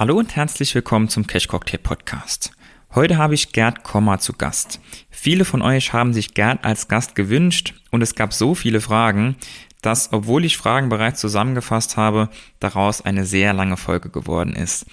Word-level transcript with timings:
Hallo 0.00 0.16
und 0.16 0.34
herzlich 0.34 0.74
willkommen 0.74 1.10
zum 1.10 1.26
Cash 1.26 1.46
Cocktail 1.46 1.76
Podcast. 1.76 2.52
Heute 2.94 3.18
habe 3.18 3.34
ich 3.34 3.52
Gerd 3.52 3.82
Kommer 3.82 4.18
zu 4.18 4.32
Gast. 4.32 4.80
Viele 5.10 5.44
von 5.44 5.60
euch 5.60 5.92
haben 5.92 6.14
sich 6.14 6.32
Gerd 6.32 6.64
als 6.64 6.88
Gast 6.88 7.14
gewünscht 7.14 7.74
und 7.90 8.00
es 8.00 8.14
gab 8.14 8.32
so 8.32 8.54
viele 8.54 8.80
Fragen, 8.80 9.36
dass, 9.82 10.10
obwohl 10.14 10.46
ich 10.46 10.56
Fragen 10.56 10.88
bereits 10.88 11.20
zusammengefasst 11.20 11.98
habe, 11.98 12.30
daraus 12.60 13.02
eine 13.02 13.26
sehr 13.26 13.52
lange 13.52 13.76
Folge 13.76 14.08
geworden 14.08 14.54
ist. 14.54 14.86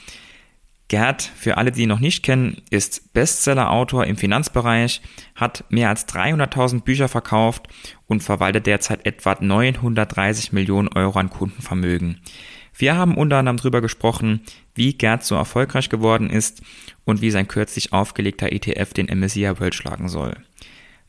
Gerd, 0.89 1.21
für 1.21 1.55
alle, 1.55 1.71
die 1.71 1.83
ihn 1.83 1.89
noch 1.89 2.01
nicht 2.01 2.21
kennen, 2.21 2.61
ist 2.69 3.13
Bestseller-Autor 3.13 4.07
im 4.07 4.17
Finanzbereich, 4.17 5.01
hat 5.35 5.63
mehr 5.69 5.87
als 5.87 6.05
300.000 6.09 6.81
Bücher 6.81 7.07
verkauft 7.07 7.69
und 8.07 8.23
verwaltet 8.23 8.67
derzeit 8.67 9.05
etwa 9.05 9.37
930 9.39 10.51
Millionen 10.51 10.89
Euro 10.89 11.17
an 11.17 11.29
Kundenvermögen. 11.29 12.19
Wir 12.77 12.95
haben 12.95 13.17
unter 13.17 13.37
anderem 13.37 13.57
darüber 13.57 13.81
gesprochen, 13.81 14.41
wie 14.75 14.93
Gerd 14.93 15.23
so 15.25 15.33
erfolgreich 15.33 15.89
geworden 15.89 16.29
ist 16.29 16.61
und 17.05 17.21
wie 17.21 17.31
sein 17.31 17.47
kürzlich 17.47 17.91
aufgelegter 17.91 18.51
ETF 18.51 18.93
den 18.93 19.07
MSCI 19.07 19.59
World 19.59 19.73
schlagen 19.73 20.09
soll. 20.09 20.37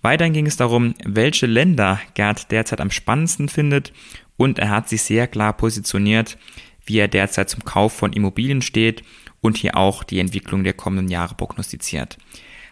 Weiterhin 0.00 0.32
ging 0.32 0.46
es 0.46 0.56
darum, 0.56 0.95
welche 1.04 1.46
Länder 1.46 2.00
Gerd 2.14 2.50
derzeit 2.50 2.80
am 2.80 2.90
spannendsten 2.90 3.50
findet 3.50 3.92
und 4.38 4.59
er 4.59 4.70
hat 4.70 4.88
sich 4.88 5.02
sehr 5.02 5.26
klar 5.26 5.52
positioniert, 5.52 6.38
wie 6.86 6.98
er 6.98 7.09
derzeit 7.09 7.50
zum 7.50 7.64
Kauf 7.64 7.92
von 7.92 8.14
Immobilien 8.14 8.62
steht 8.62 9.02
und 9.42 9.59
hier 9.59 9.76
auch 9.76 10.04
die 10.04 10.20
Entwicklung 10.20 10.64
der 10.64 10.73
kommenden 10.73 11.09
Jahre 11.09 11.34
prognostiziert. 11.34 12.16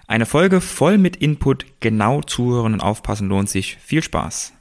Eine 0.06 0.24
Folge 0.24 0.60
voll 0.60 0.96
mit 0.96 1.16
Input, 1.16 1.66
genau 1.80 2.22
zuhören 2.22 2.74
und 2.74 2.80
aufpassen 2.80 3.28
lohnt 3.28 3.50
sich. 3.50 3.76
Viel 3.76 4.02
Spaß! 4.02 4.55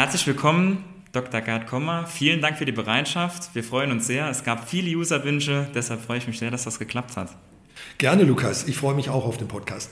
Herzlich 0.00 0.26
willkommen, 0.26 0.82
Dr. 1.12 1.42
Gerd 1.42 1.66
Kommer. 1.66 2.06
Vielen 2.06 2.40
Dank 2.40 2.56
für 2.56 2.64
die 2.64 2.72
Bereitschaft. 2.72 3.54
Wir 3.54 3.62
freuen 3.62 3.92
uns 3.92 4.06
sehr. 4.06 4.30
Es 4.30 4.44
gab 4.44 4.66
viele 4.66 4.96
Userwünsche, 4.96 5.68
deshalb 5.74 6.00
freue 6.00 6.16
ich 6.16 6.26
mich 6.26 6.38
sehr, 6.38 6.50
dass 6.50 6.64
das 6.64 6.78
geklappt 6.78 7.18
hat. 7.18 7.36
Gerne, 7.98 8.22
Lukas. 8.22 8.66
Ich 8.66 8.78
freue 8.78 8.94
mich 8.94 9.10
auch 9.10 9.26
auf 9.26 9.36
den 9.36 9.46
Podcast. 9.46 9.90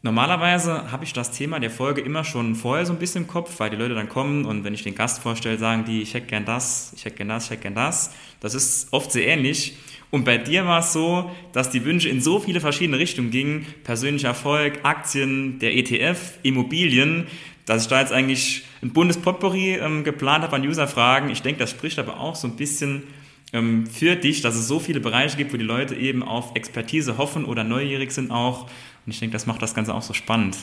Normalerweise 0.00 0.90
habe 0.90 1.04
ich 1.04 1.12
das 1.12 1.32
Thema 1.32 1.60
der 1.60 1.70
Folge 1.70 2.00
immer 2.00 2.24
schon 2.24 2.54
vorher 2.54 2.86
so 2.86 2.94
ein 2.94 2.98
bisschen 2.98 3.24
im 3.24 3.28
Kopf, 3.28 3.60
weil 3.60 3.68
die 3.68 3.76
Leute 3.76 3.94
dann 3.94 4.08
kommen 4.08 4.46
und 4.46 4.64
wenn 4.64 4.72
ich 4.72 4.84
den 4.84 4.94
Gast 4.94 5.20
vorstelle, 5.20 5.58
sagen 5.58 5.84
die, 5.84 6.00
ich 6.00 6.14
hätte 6.14 6.28
gern 6.28 6.46
das, 6.46 6.94
ich 6.96 7.04
hätte 7.04 7.16
gern 7.16 7.28
das, 7.28 7.44
ich 7.44 7.50
hätte 7.50 7.62
gern 7.62 7.74
das. 7.74 8.10
Das 8.40 8.54
ist 8.54 8.90
oft 8.90 9.12
sehr 9.12 9.26
ähnlich. 9.26 9.76
Und 10.10 10.24
bei 10.24 10.38
dir 10.38 10.64
war 10.64 10.78
es 10.78 10.94
so, 10.94 11.30
dass 11.52 11.68
die 11.68 11.84
Wünsche 11.84 12.08
in 12.08 12.22
so 12.22 12.38
viele 12.38 12.60
verschiedene 12.60 12.98
Richtungen 12.98 13.30
gingen. 13.30 13.66
Persönlicher 13.82 14.28
Erfolg, 14.28 14.78
Aktien, 14.84 15.58
der 15.58 15.76
ETF, 15.76 16.38
Immobilien, 16.42 17.26
dass 17.66 17.82
ich 17.82 17.88
da 17.88 18.00
jetzt 18.00 18.12
eigentlich 18.12 18.64
ein 18.82 18.92
buntes 18.92 19.18
Potpourri 19.18 19.76
ähm, 19.76 20.04
geplant 20.04 20.44
habe 20.44 20.56
an 20.56 20.66
User-Fragen. 20.66 21.30
Ich 21.30 21.42
denke, 21.42 21.60
das 21.60 21.70
spricht 21.70 21.98
aber 21.98 22.20
auch 22.20 22.36
so 22.36 22.48
ein 22.48 22.56
bisschen 22.56 23.04
ähm, 23.52 23.86
für 23.86 24.16
dich, 24.16 24.42
dass 24.42 24.54
es 24.54 24.68
so 24.68 24.80
viele 24.80 25.00
Bereiche 25.00 25.36
gibt, 25.36 25.52
wo 25.52 25.56
die 25.56 25.64
Leute 25.64 25.94
eben 25.94 26.22
auf 26.22 26.54
Expertise 26.54 27.16
hoffen 27.16 27.44
oder 27.44 27.64
neugierig 27.64 28.12
sind 28.12 28.30
auch. 28.30 28.64
Und 29.06 29.12
ich 29.12 29.20
denke, 29.20 29.32
das 29.32 29.46
macht 29.46 29.62
das 29.62 29.74
Ganze 29.74 29.94
auch 29.94 30.02
so 30.02 30.12
spannend. 30.12 30.56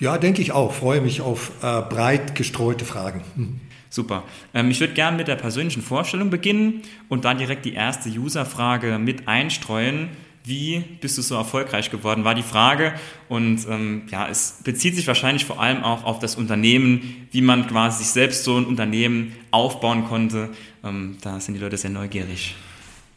Ja, 0.00 0.18
denke 0.18 0.42
ich 0.42 0.52
auch. 0.52 0.72
Freue 0.72 1.00
mich 1.00 1.20
auf 1.20 1.52
äh, 1.62 1.82
breit 1.82 2.34
gestreute 2.34 2.84
Fragen. 2.84 3.22
Mhm. 3.36 3.60
Super. 3.90 4.24
Ähm, 4.52 4.70
ich 4.70 4.80
würde 4.80 4.94
gerne 4.94 5.16
mit 5.16 5.28
der 5.28 5.36
persönlichen 5.36 5.82
Vorstellung 5.82 6.30
beginnen 6.30 6.82
und 7.08 7.24
dann 7.24 7.38
direkt 7.38 7.64
die 7.64 7.74
erste 7.74 8.08
User-Frage 8.08 8.98
mit 8.98 9.28
einstreuen. 9.28 10.08
Wie 10.46 10.80
bist 11.00 11.16
du 11.16 11.22
so 11.22 11.36
erfolgreich 11.36 11.90
geworden, 11.90 12.24
war 12.24 12.34
die 12.34 12.42
Frage. 12.42 12.92
Und 13.30 13.66
ähm, 13.66 14.02
ja, 14.10 14.28
es 14.28 14.58
bezieht 14.62 14.94
sich 14.94 15.06
wahrscheinlich 15.06 15.46
vor 15.46 15.58
allem 15.58 15.82
auch 15.82 16.04
auf 16.04 16.18
das 16.18 16.36
Unternehmen, 16.36 17.26
wie 17.30 17.40
man 17.40 17.66
quasi 17.66 18.04
sich 18.04 18.12
selbst 18.12 18.44
so 18.44 18.58
ein 18.58 18.66
Unternehmen 18.66 19.32
aufbauen 19.50 20.04
konnte. 20.04 20.50
Ähm, 20.84 21.16
da 21.22 21.40
sind 21.40 21.54
die 21.54 21.60
Leute 21.60 21.78
sehr 21.78 21.88
neugierig. 21.88 22.56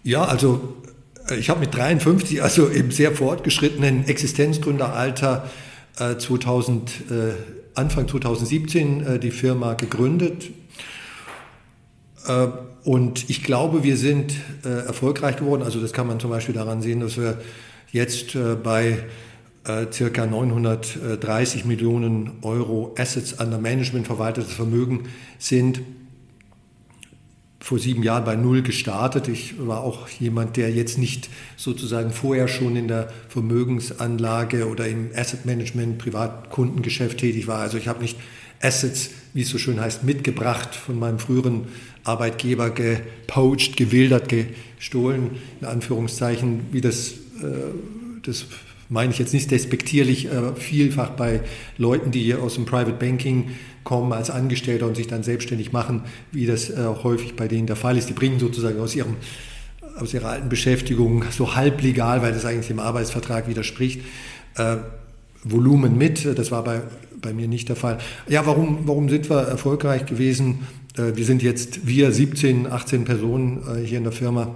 Ja, 0.03 0.23
also 0.23 0.77
ich 1.37 1.49
habe 1.49 1.59
mit 1.59 1.75
53, 1.75 2.41
also 2.41 2.67
im 2.67 2.91
sehr 2.91 3.11
fortgeschrittenen 3.11 4.07
Existenzgründeralter, 4.07 5.49
äh, 5.99 6.15
2000, 6.15 7.11
äh, 7.11 7.33
Anfang 7.75 8.07
2017 8.07 9.05
äh, 9.05 9.19
die 9.19 9.31
Firma 9.31 9.73
gegründet. 9.73 10.51
Äh, 12.87 12.89
und 12.89 13.29
ich 13.29 13.43
glaube, 13.43 13.83
wir 13.83 13.97
sind 13.97 14.33
äh, 14.63 14.69
erfolgreich 14.69 15.37
geworden. 15.37 15.63
Also 15.63 15.79
das 15.79 15.93
kann 15.93 16.07
man 16.07 16.19
zum 16.19 16.29
Beispiel 16.29 16.55
daran 16.55 16.81
sehen, 16.81 17.01
dass 17.01 17.17
wir 17.17 17.39
jetzt 17.91 18.35
äh, 18.35 18.55
bei 18.55 18.99
circa 19.91 20.25
930 20.25 21.65
Millionen 21.65 22.37
Euro 22.41 22.95
Assets 22.97 23.33
under 23.33 23.57
Management, 23.57 24.07
verwaltetes 24.07 24.53
Vermögen 24.53 25.09
sind 25.39 25.81
vor 27.59 27.77
sieben 27.77 28.01
Jahren 28.01 28.23
bei 28.23 28.37
Null 28.37 28.61
gestartet. 28.61 29.27
Ich 29.27 29.55
war 29.59 29.81
auch 29.81 30.07
jemand, 30.07 30.55
der 30.55 30.71
jetzt 30.71 30.97
nicht 30.97 31.27
sozusagen 31.57 32.11
vorher 32.11 32.47
schon 32.47 32.77
in 32.77 32.87
der 32.87 33.09
Vermögensanlage 33.27 34.69
oder 34.69 34.87
im 34.87 35.09
Asset 35.13 35.45
Management, 35.45 35.97
Privatkundengeschäft 35.97 37.17
tätig 37.17 37.47
war. 37.47 37.59
Also 37.59 37.77
ich 37.77 37.89
habe 37.89 38.01
nicht 38.01 38.17
Assets, 38.61 39.11
wie 39.33 39.41
es 39.41 39.49
so 39.49 39.57
schön 39.57 39.79
heißt, 39.79 40.03
mitgebracht 40.03 40.75
von 40.75 40.97
meinem 40.97 41.19
früheren 41.19 41.67
Arbeitgeber, 42.03 42.69
gepoached, 42.69 43.77
gewildert, 43.77 44.29
gestohlen, 44.29 45.31
in 45.61 45.67
Anführungszeichen, 45.67 46.67
wie 46.71 46.81
das, 46.81 47.11
äh, 47.41 47.73
das 48.23 48.45
meine 48.89 49.11
ich 49.11 49.19
jetzt 49.19 49.33
nicht 49.33 49.51
despektierlich, 49.51 50.27
äh, 50.27 50.55
vielfach 50.55 51.11
bei 51.11 51.41
Leuten, 51.77 52.11
die 52.11 52.33
aus 52.33 52.55
dem 52.55 52.65
Private 52.65 52.93
Banking 52.93 53.51
kommen 53.83 54.13
als 54.13 54.29
Angestellter 54.29 54.87
und 54.87 54.95
sich 54.95 55.07
dann 55.07 55.23
selbstständig 55.23 55.71
machen, 55.71 56.03
wie 56.31 56.45
das 56.45 56.69
äh, 56.69 56.85
häufig 57.03 57.35
bei 57.35 57.47
denen 57.47 57.67
der 57.67 57.75
Fall 57.75 57.97
ist. 57.97 58.09
Die 58.09 58.13
bringen 58.13 58.39
sozusagen 58.39 58.79
aus 58.79 58.95
ihrem 58.95 59.15
aus 59.99 60.13
ihrer 60.13 60.29
alten 60.29 60.49
Beschäftigung 60.49 61.25
so 61.31 61.55
halblegal, 61.55 62.21
weil 62.21 62.31
das 62.31 62.45
eigentlich 62.45 62.67
dem 62.67 62.79
Arbeitsvertrag 62.79 63.47
widerspricht, 63.47 64.01
äh, 64.55 64.77
Volumen 65.43 65.97
mit. 65.97 66.25
Das 66.37 66.51
war 66.51 66.63
bei, 66.63 66.81
bei 67.21 67.33
mir 67.33 67.47
nicht 67.47 67.69
der 67.69 67.75
Fall. 67.75 67.97
Ja, 68.27 68.45
warum, 68.45 68.87
warum 68.87 69.09
sind 69.09 69.29
wir 69.29 69.41
erfolgreich 69.41 70.05
gewesen? 70.05 70.67
Äh, 70.97 71.15
wir 71.15 71.25
sind 71.25 71.43
jetzt, 71.43 71.87
wir 71.87 72.11
17, 72.11 72.67
18 72.67 73.05
Personen 73.05 73.63
äh, 73.67 73.85
hier 73.85 73.97
in 73.97 74.03
der 74.03 74.13
Firma. 74.13 74.55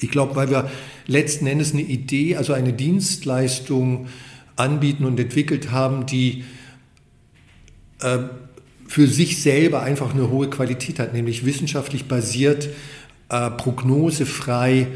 Ich 0.00 0.10
glaube, 0.10 0.36
weil 0.36 0.50
wir 0.50 0.70
letzten 1.06 1.46
Endes 1.46 1.72
eine 1.72 1.82
Idee, 1.82 2.36
also 2.36 2.52
eine 2.52 2.72
Dienstleistung 2.72 4.06
anbieten 4.56 5.04
und 5.04 5.18
entwickelt 5.18 5.70
haben, 5.70 6.06
die 6.06 6.44
äh, 8.00 8.18
für 8.86 9.06
sich 9.06 9.42
selber 9.42 9.82
einfach 9.82 10.14
eine 10.14 10.30
hohe 10.30 10.48
Qualität 10.48 10.98
hat, 10.98 11.12
nämlich 11.12 11.44
wissenschaftlich 11.44 12.06
basiert, 12.06 12.70
prognosefrei, 13.28 14.86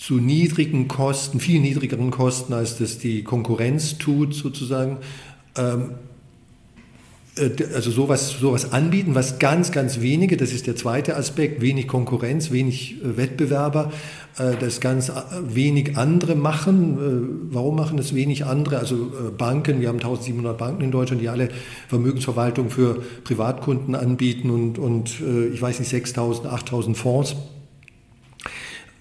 zu 0.00 0.18
niedrigen 0.18 0.86
Kosten, 0.86 1.40
viel 1.40 1.60
niedrigeren 1.60 2.10
Kosten, 2.12 2.52
als 2.52 2.78
das 2.78 2.98
die 2.98 3.24
Konkurrenz 3.24 3.98
tut, 3.98 4.34
sozusagen. 4.34 4.98
Ähm, 5.56 5.94
äh, 7.36 7.50
also 7.74 7.90
sowas, 7.90 8.30
sowas 8.40 8.72
anbieten, 8.72 9.14
was 9.14 9.38
ganz, 9.38 9.72
ganz 9.72 10.00
wenige, 10.00 10.36
das 10.36 10.52
ist 10.52 10.66
der 10.66 10.76
zweite 10.76 11.16
Aspekt, 11.16 11.60
wenig 11.60 11.88
Konkurrenz, 11.88 12.50
wenig 12.50 13.02
äh, 13.02 13.16
Wettbewerber, 13.16 13.92
äh, 14.38 14.56
das 14.58 14.80
ganz 14.80 15.12
wenig 15.42 15.96
andere 15.96 16.34
machen. 16.34 17.48
Warum 17.52 17.76
machen 17.76 17.96
das 17.96 18.14
wenig 18.14 18.44
andere? 18.44 18.78
Also 18.78 19.12
Banken, 19.36 19.80
wir 19.80 19.88
haben 19.88 19.96
1700 19.96 20.56
Banken 20.56 20.82
in 20.82 20.90
Deutschland, 20.90 21.22
die 21.22 21.28
alle 21.28 21.48
Vermögensverwaltung 21.88 22.70
für 22.70 23.02
Privatkunden 23.24 23.94
anbieten 23.94 24.50
und, 24.50 24.78
und 24.78 25.20
ich 25.52 25.60
weiß 25.60 25.78
nicht, 25.78 25.88
6000, 25.88 26.48
8000 26.48 26.96
Fonds. 26.96 27.36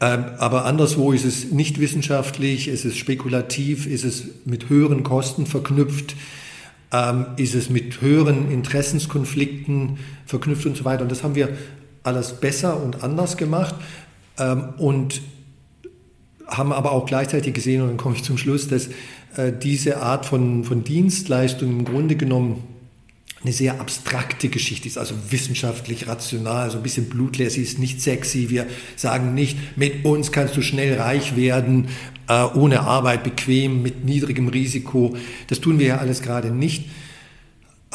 Ähm, 0.02 0.26
aber 0.38 0.66
anderswo 0.66 1.12
ist 1.12 1.26
es 1.26 1.52
nicht 1.52 1.80
wissenschaftlich, 1.80 2.68
ist 2.68 2.86
es 2.86 2.98
spekulativ, 2.98 3.88
ist 3.88 4.04
es 4.04 4.26
mit 4.46 4.70
höheren 4.70 5.04
Kosten 5.04 5.46
verknüpft 5.46 6.16
ähm, 6.92 7.26
ist 7.38 7.56
es 7.56 7.70
mit 7.70 8.02
höheren 8.02 8.52
Interessenskonflikten 8.52 9.98
verknüpft 10.26 10.66
und 10.66 10.78
so 10.78 10.86
weiter. 10.86 11.04
Und 11.04 11.12
das 11.12 11.24
haben 11.24 11.36
wir 11.36 11.50
alles 12.04 12.34
besser 12.34 12.82
und 12.82 13.04
anders 13.04 13.38
gemacht 13.38 13.76
ähm, 14.38 14.70
und 14.78 15.22
haben 16.48 16.72
aber 16.72 16.92
auch 16.92 17.06
gleichzeitig 17.06 17.54
gesehen, 17.54 17.82
und 17.82 17.88
dann 17.88 17.98
komme 17.98 18.16
ich 18.16 18.24
zum 18.24 18.38
Schluss, 18.38 18.68
dass 18.68 18.90
äh, 19.36 19.52
diese 19.52 20.02
Art 20.02 20.26
von, 20.26 20.64
von 20.64 20.84
Dienstleistung 20.84 21.70
im 21.72 21.86
Grunde 21.86 22.16
genommen 22.16 22.64
eine 23.44 23.54
sehr 23.54 23.80
abstrakte 23.80 24.50
Geschichte 24.50 24.88
ist, 24.88 24.98
also 24.98 25.14
wissenschaftlich, 25.30 26.08
rational, 26.08 26.72
so 26.72 26.78
ein 26.78 26.84
bisschen 26.84 27.10
blutleer, 27.10 27.50
sie 27.50 27.62
ist 27.62 27.78
nicht 27.78 28.02
sexy. 28.02 28.50
Wir 28.50 28.66
sagen 28.96 29.36
nicht, 29.36 29.78
mit 29.78 30.04
uns 30.04 30.32
kannst 30.32 30.58
du 30.58 30.64
schnell 30.64 31.00
reich 31.00 31.36
werden, 31.36 31.90
ohne 32.28 32.82
Arbeit, 32.82 33.24
bequem, 33.24 33.84
mit 33.84 34.04
niedrigem 34.04 34.48
Risiko. 34.48 35.16
Das 35.48 35.60
tun 35.60 35.78
wir 35.78 35.88
ja 35.88 35.98
alles 35.98 36.22
gerade 36.22 36.50
nicht. 36.50 36.86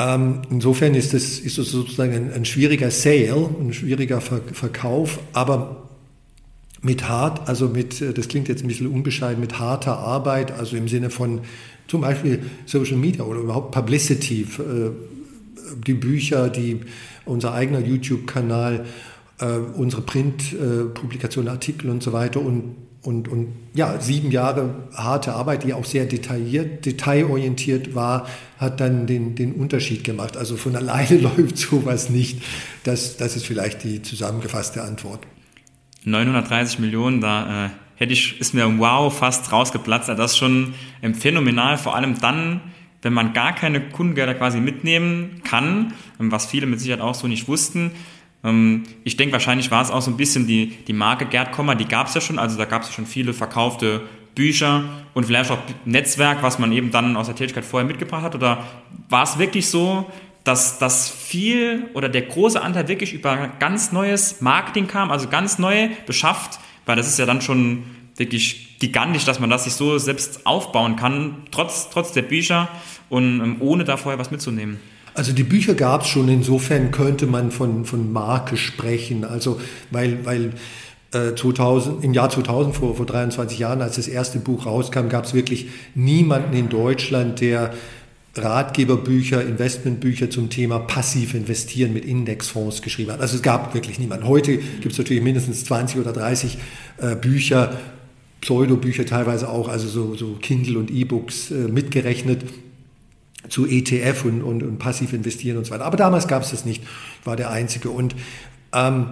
Ähm, 0.01 0.43
insofern 0.51 0.95
ist 0.95 1.13
das, 1.13 1.39
ist 1.39 1.59
das 1.59 1.69
sozusagen 1.69 2.15
ein, 2.15 2.33
ein 2.33 2.45
schwieriger 2.45 2.91
Sale, 2.91 3.51
ein 3.61 3.73
schwieriger 3.73 4.21
Ver 4.21 4.41
Verkauf, 4.53 5.19
aber 5.33 5.89
mit 6.81 7.09
hart, 7.09 7.49
also 7.49 7.69
mit, 7.69 8.01
äh, 8.01 8.15
das 8.15 8.29
klingt 8.29 8.49
jetzt 8.49 8.65
ein 8.65 8.69
bisschen 8.69 8.87
unbescheiden, 8.87 9.41
mit 9.41 9.59
harter 9.59 9.99
Arbeit, 9.99 10.53
also 10.53 10.77
im 10.77 10.89
Sinne 10.89 11.11
von 11.11 11.41
zum 11.87 12.01
Beispiel 12.01 12.43
Social 12.67 12.97
Media 12.97 13.25
oder 13.25 13.41
überhaupt 13.41 13.73
Publicity, 13.73 14.43
äh, 14.43 14.91
die 15.87 15.95
Bücher, 15.95 16.49
die, 16.49 16.81
unser 17.27 17.53
eigener 17.53 17.81
YouTube-Kanal, 17.81 18.87
äh, 19.39 19.45
unsere 19.77 20.03
Print-Publikationen, 20.03 21.49
äh, 21.49 21.53
Artikel 21.53 21.91
und 21.91 22.03
so 22.03 22.13
weiter 22.13 22.41
und 22.41 22.77
und, 23.03 23.29
und 23.29 23.49
ja, 23.73 23.99
sieben 23.99 24.31
Jahre 24.31 24.89
harte 24.95 25.33
Arbeit, 25.33 25.65
die 25.65 25.73
auch 25.73 25.87
sehr 25.87 26.05
detailliert, 26.05 26.85
detailorientiert 26.85 27.95
war, 27.95 28.29
hat 28.59 28.81
dann 28.81 29.07
den, 29.07 29.35
den 29.35 29.55
Unterschied 29.55 30.05
gemacht. 30.05 30.37
Also 30.37 30.57
von 30.57 30.77
alleine 30.77 31.17
läuft 31.21 31.57
sowas 31.57 32.11
nicht. 32.11 32.43
Das, 32.85 33.17
das 33.17 33.37
ist 33.37 33.47
vielleicht 33.47 33.85
die 33.85 34.03
zusammengefasste 34.03 34.83
Antwort. 34.83 35.27
930 36.05 36.79
Millionen, 36.79 37.21
da 37.21 37.67
äh, 37.67 37.71
hätte 37.97 38.13
ich, 38.13 38.39
ist 38.39 38.53
mir 38.53 38.79
wow 38.79 39.17
fast 39.17 39.51
rausgeplatzt. 39.51 40.11
Also 40.11 40.21
das 40.23 40.33
ist 40.33 40.39
schon 40.39 40.75
ähm, 41.03 41.15
phänomenal, 41.15 41.79
vor 41.79 41.97
allem 41.97 42.19
dann, 42.21 42.61
wenn 43.01 43.15
man 43.15 43.33
gar 43.33 43.55
keine 43.55 43.81
Kundengelder 43.81 44.35
quasi 44.35 44.61
mitnehmen 44.61 45.41
kann, 45.43 45.95
was 46.19 46.45
viele 46.45 46.67
mit 46.67 46.81
Sicherheit 46.81 47.01
auch 47.01 47.15
so 47.15 47.27
nicht 47.27 47.49
wussten. 47.49 47.93
Ähm, 48.45 48.85
ich 49.05 49.17
denke, 49.17 49.33
wahrscheinlich 49.33 49.71
war 49.71 49.83
es 49.83 49.91
auch 49.91 50.03
so 50.03 50.11
ein 50.11 50.17
bisschen 50.17 50.47
die, 50.47 50.69
die 50.87 50.93
Marke 50.93 51.27
Gerd 51.27 51.53
Kommer, 51.53 51.75
die 51.75 51.87
gab 51.87 52.09
es 52.09 52.15
ja 52.15 52.21
schon, 52.21 52.39
also 52.39 52.57
da 52.57 52.65
gab 52.65 52.83
es 52.83 52.89
ja 52.89 52.95
schon 52.95 53.07
viele 53.07 53.33
verkaufte 53.35 54.03
Bücher 54.35 54.85
und 55.13 55.27
vielleicht 55.27 55.51
auch 55.51 55.59
Netzwerk, 55.85 56.43
was 56.43 56.59
man 56.59 56.73
eben 56.73 56.91
dann 56.91 57.17
aus 57.17 57.27
der 57.27 57.35
Tätigkeit 57.35 57.65
vorher 57.65 57.87
mitgebracht 57.87 58.23
hat? 58.23 58.35
Oder 58.35 58.65
war 59.09 59.25
es 59.25 59.39
wirklich 59.39 59.69
so, 59.69 60.11
dass 60.45 60.79
das 60.79 61.11
viel 61.11 61.89
oder 61.95 62.09
der 62.09 62.23
große 62.23 62.61
Anteil 62.61 62.89
wirklich 62.89 63.13
über 63.13 63.51
ganz 63.59 63.93
neues 63.93 64.41
Marketing 64.41 64.87
kam, 64.87 65.11
also 65.11 65.29
ganz 65.29 65.59
neu 65.59 65.89
beschafft, 66.07 66.59
weil 66.87 66.97
das 66.97 67.09
ist 67.09 67.19
ja 67.19 67.27
dann 67.27 67.43
schon 67.43 67.85
wirklich 68.17 68.79
gigantisch, 68.79 69.25
dass 69.25 69.41
man 69.41 69.51
das 69.51 69.65
sich 69.65 69.75
so 69.75 69.99
selbst 69.99 70.47
aufbauen 70.47 70.97
kann, 70.97 71.43
trotz, 71.51 71.91
trotz 71.91 72.13
der 72.13 72.23
Bücher 72.23 72.69
und 73.09 73.41
ähm, 73.41 73.57
ohne 73.61 73.85
da 73.85 73.97
vorher 73.97 74.19
was 74.19 74.31
mitzunehmen. 74.31 74.81
Also 75.15 75.33
die 75.33 75.43
Bücher 75.43 75.75
gab 75.75 76.03
es 76.03 76.09
schon, 76.09 76.29
insofern 76.29 76.91
könnte 76.91 77.27
man 77.27 77.51
von, 77.51 77.85
von 77.85 78.13
Marke 78.13 78.57
sprechen. 78.57 79.25
Also 79.25 79.61
weil, 79.91 80.25
weil 80.25 80.53
äh, 81.13 81.35
2000, 81.35 82.05
im 82.05 82.15
Jahr 82.15 82.31
2000, 82.31 82.75
vor, 82.75 82.97
vor 82.97 83.07
23 83.07 83.59
Jahren, 83.59 83.83
als 83.83 83.97
das 83.97 84.09
erste 84.09 84.39
Buch 84.39 84.67
rauskam, 84.67 85.09
gab 85.09 85.25
es 85.25 85.35
wirklich 85.35 85.69
niemanden 85.95 86.57
in 86.57 86.69
Deutschland, 86.69 87.41
der 87.41 87.75
Ratgeberbücher, 88.37 89.43
Investmentbücher 89.45 90.31
zum 90.31 90.51
Thema 90.51 90.79
passiv 90.79 91.35
investieren 91.35 91.93
mit 91.93 92.05
Indexfonds 92.05 92.81
geschrieben 92.81 93.11
hat. 93.11 93.21
Also 93.21 93.37
es 93.37 93.43
gab 93.43 93.75
wirklich 93.75 93.99
niemanden. 93.99 94.29
Heute 94.29 94.57
gibt 94.57 94.93
es 94.93 94.99
natürlich 94.99 95.23
mindestens 95.23 95.65
20 95.65 95.99
oder 96.01 96.13
30 96.13 96.59
äh, 96.99 97.17
Bücher, 97.17 97.77
Pseudobücher 98.41 99.05
teilweise 99.05 99.49
auch, 99.49 99.69
also 99.69 99.89
so, 99.89 100.15
so 100.15 100.37
Kindle 100.41 100.79
und 100.79 100.91
E-Books 100.91 101.51
äh, 101.51 101.55
mitgerechnet 101.69 102.45
zu 103.51 103.67
ETF 103.67 104.25
und, 104.25 104.43
und, 104.43 104.63
und, 104.63 104.79
passiv 104.79 105.13
investieren 105.13 105.59
und 105.59 105.67
so 105.67 105.73
weiter. 105.73 105.85
Aber 105.85 105.97
damals 105.97 106.27
gab 106.29 106.43
es 106.43 106.51
das 106.51 106.65
nicht, 106.65 106.83
war 107.25 107.37
der 107.37 107.51
einzige. 107.51 107.91
Und 107.91 108.15
ähm, 108.73 109.09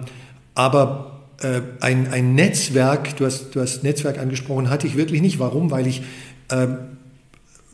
aber 0.55 1.19
äh, 1.41 1.61
ein, 1.81 2.11
ein 2.11 2.35
Netzwerk, 2.35 3.15
du 3.17 3.25
hast, 3.25 3.55
du 3.55 3.61
hast 3.61 3.83
Netzwerk 3.83 4.17
angesprochen, 4.17 4.69
hatte 4.69 4.87
ich 4.87 4.95
wirklich 4.95 5.21
nicht. 5.21 5.39
Warum? 5.39 5.71
Weil 5.71 5.87
ich 5.87 6.01
äh, 6.49 6.67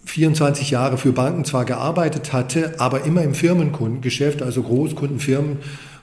24 0.06 0.72
Jahre 0.72 0.98
für 0.98 1.14
Banken 1.14 1.46
zwar 1.46 1.66
gearbeitet 1.66 2.34
hatte, 2.34 2.76
aber 2.80 3.06
immer 3.06 3.24
im 3.24 3.34
Firmenkundengeschäft, 3.34 4.42
also 4.42 4.62
Großkundenfirmen. 4.62 5.58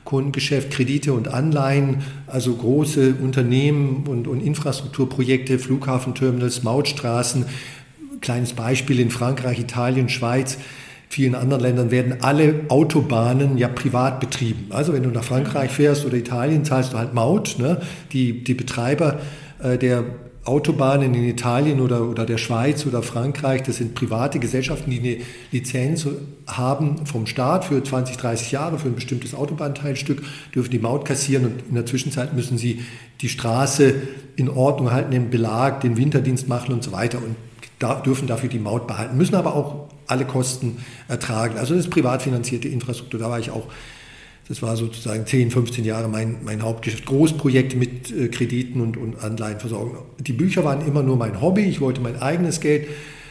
Kundengeschäft, 0.04 0.72
Kredite 0.72 1.12
und 1.12 1.28
Anleihen, 1.28 2.02
also 2.26 2.54
große 2.54 3.14
Unternehmen 3.22 4.04
und, 4.08 4.26
und 4.26 4.40
Infrastrukturprojekte, 4.40 5.60
Flughafenterminals, 5.60 6.64
Mautstraßen, 6.64 7.46
kleines 8.22 8.54
Beispiel 8.54 8.98
in 8.98 9.10
Frankreich, 9.10 9.58
Italien, 9.58 10.08
Schweiz, 10.08 10.56
vielen 11.12 11.34
anderen 11.34 11.62
Ländern 11.62 11.90
werden 11.90 12.22
alle 12.22 12.54
Autobahnen 12.68 13.58
ja 13.58 13.68
privat 13.68 14.18
betrieben. 14.18 14.68
Also 14.70 14.94
wenn 14.94 15.02
du 15.02 15.10
nach 15.10 15.24
Frankreich 15.24 15.70
fährst 15.70 16.06
oder 16.06 16.16
Italien, 16.16 16.64
zahlst 16.64 16.94
du 16.94 16.98
halt 16.98 17.12
Maut. 17.12 17.56
Ne? 17.58 17.82
Die, 18.12 18.42
die 18.42 18.54
Betreiber 18.54 19.20
äh, 19.62 19.76
der 19.76 20.04
Autobahnen 20.44 21.14
in 21.14 21.24
Italien 21.24 21.80
oder, 21.80 22.08
oder 22.08 22.26
der 22.26 22.38
Schweiz 22.38 22.84
oder 22.84 23.02
Frankreich, 23.02 23.62
das 23.62 23.76
sind 23.76 23.94
private 23.94 24.40
Gesellschaften, 24.40 24.90
die 24.90 24.98
eine 24.98 25.16
Lizenz 25.52 26.08
haben 26.48 27.06
vom 27.06 27.26
Staat 27.26 27.66
für 27.66 27.82
20, 27.82 28.16
30 28.16 28.50
Jahre 28.50 28.78
für 28.78 28.88
ein 28.88 28.96
bestimmtes 28.96 29.34
Autobahnteilstück, 29.34 30.22
dürfen 30.52 30.70
die 30.70 30.80
Maut 30.80 31.04
kassieren 31.04 31.44
und 31.44 31.68
in 31.68 31.74
der 31.76 31.86
Zwischenzeit 31.86 32.34
müssen 32.34 32.58
sie 32.58 32.80
die 33.20 33.28
Straße 33.28 33.94
in 34.34 34.48
Ordnung 34.48 34.90
halten, 34.90 35.12
den 35.12 35.30
Belag, 35.30 35.80
den 35.82 35.96
Winterdienst 35.96 36.48
machen 36.48 36.72
und 36.72 36.82
so 36.82 36.90
weiter. 36.90 37.18
Und 37.18 37.36
dürfen 38.04 38.26
dafür 38.26 38.48
die 38.48 38.58
Maut 38.58 38.86
behalten, 38.86 39.16
müssen 39.16 39.34
aber 39.34 39.54
auch 39.54 39.88
alle 40.06 40.24
Kosten 40.24 40.78
ertragen. 41.08 41.58
Also 41.58 41.74
das 41.74 41.86
ist 41.86 41.90
privat 41.90 42.22
finanzierte 42.22 42.68
Infrastruktur, 42.68 43.20
da 43.20 43.30
war 43.30 43.38
ich 43.38 43.50
auch, 43.50 43.66
das 44.48 44.62
war 44.62 44.76
sozusagen 44.76 45.26
10, 45.26 45.50
15 45.50 45.84
Jahre 45.84 46.08
mein, 46.08 46.38
mein 46.44 46.62
Hauptgeschäft. 46.62 47.06
Großprojekte 47.06 47.76
mit 47.76 48.10
äh, 48.10 48.28
Krediten 48.28 48.80
und, 48.80 48.96
und 48.96 49.22
Anleihenversorgung. 49.22 49.96
Die 50.18 50.32
Bücher 50.32 50.64
waren 50.64 50.86
immer 50.86 51.02
nur 51.02 51.16
mein 51.16 51.40
Hobby, 51.40 51.62
ich 51.62 51.80
wollte 51.80 52.00
mein 52.00 52.20
eigenes 52.20 52.60
Geld 52.60 52.88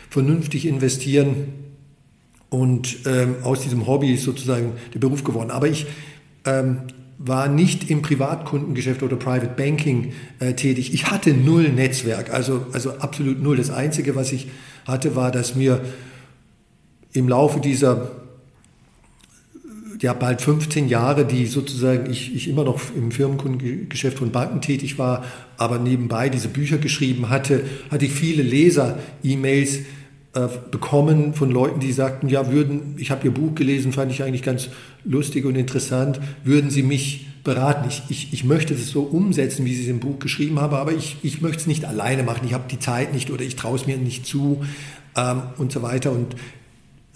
vernünftig 0.09 0.65
investieren 0.65 1.53
und 2.49 2.99
ähm, 3.05 3.35
aus 3.43 3.61
diesem 3.61 3.87
Hobby 3.87 4.13
ist 4.13 4.23
sozusagen 4.23 4.73
der 4.93 4.99
Beruf 4.99 5.23
geworden. 5.23 5.51
Aber 5.51 5.67
ich 5.67 5.85
ähm, 6.45 6.81
war 7.23 7.47
nicht 7.47 7.89
im 7.89 8.01
Privatkundengeschäft 8.01 9.03
oder 9.03 9.15
Private 9.15 9.53
Banking 9.55 10.13
äh, 10.39 10.53
tätig. 10.53 10.93
Ich 10.93 11.11
hatte 11.11 11.33
null 11.33 11.69
Netzwerk, 11.69 12.33
also, 12.33 12.65
also 12.73 12.97
absolut 12.97 13.41
null. 13.41 13.57
Das 13.57 13.69
Einzige, 13.69 14.15
was 14.15 14.31
ich 14.31 14.47
hatte, 14.87 15.15
war, 15.15 15.31
dass 15.31 15.55
mir 15.55 15.81
im 17.13 17.29
Laufe 17.29 17.59
dieser 17.59 18.11
ja, 20.01 20.13
bald 20.13 20.41
15 20.41 20.89
Jahre, 20.89 21.25
die 21.25 21.45
sozusagen 21.45 22.09
ich, 22.09 22.33
ich 22.33 22.47
immer 22.47 22.63
noch 22.63 22.81
im 22.95 23.11
Firmenkundengeschäft 23.11 24.17
von 24.17 24.31
Banken 24.31 24.61
tätig 24.61 24.97
war, 24.97 25.23
aber 25.57 25.77
nebenbei 25.77 26.29
diese 26.29 26.47
Bücher 26.47 26.79
geschrieben 26.79 27.29
hatte, 27.29 27.63
hatte 27.91 28.05
ich 28.05 28.11
viele 28.11 28.41
Leser-E-Mails, 28.41 29.79
äh, 30.33 30.47
bekommen 30.71 31.33
von 31.33 31.51
Leuten, 31.51 31.79
die 31.79 31.91
sagten, 31.91 32.29
ja, 32.29 32.51
würden, 32.51 32.95
ich 32.97 33.11
habe 33.11 33.25
Ihr 33.25 33.33
Buch 33.33 33.53
gelesen, 33.53 33.91
fand 33.91 34.11
ich 34.11 34.23
eigentlich 34.23 34.43
ganz 34.43 34.69
lustig 35.03 35.45
und 35.45 35.55
interessant, 35.55 36.21
würden 36.43 36.69
Sie 36.69 36.83
mich 36.83 37.27
beraten? 37.43 37.89
Ich, 37.89 38.03
ich, 38.07 38.33
ich 38.33 38.43
möchte 38.45 38.73
es 38.73 38.89
so 38.89 39.01
umsetzen, 39.01 39.65
wie 39.65 39.73
Sie 39.73 39.83
es 39.83 39.89
im 39.89 39.99
Buch 39.99 40.19
geschrieben 40.19 40.59
haben, 40.59 40.73
aber 40.73 40.93
ich, 40.93 41.17
ich 41.21 41.41
möchte 41.41 41.57
es 41.57 41.67
nicht 41.67 41.83
alleine 41.83 42.23
machen, 42.23 42.45
ich 42.45 42.53
habe 42.53 42.63
die 42.71 42.79
Zeit 42.79 43.13
nicht 43.13 43.29
oder 43.29 43.43
ich 43.43 43.57
traue 43.57 43.75
es 43.75 43.87
mir 43.87 43.97
nicht 43.97 44.25
zu 44.25 44.63
ähm, 45.17 45.41
und 45.57 45.71
so 45.71 45.81
weiter. 45.81 46.11
Und 46.11 46.35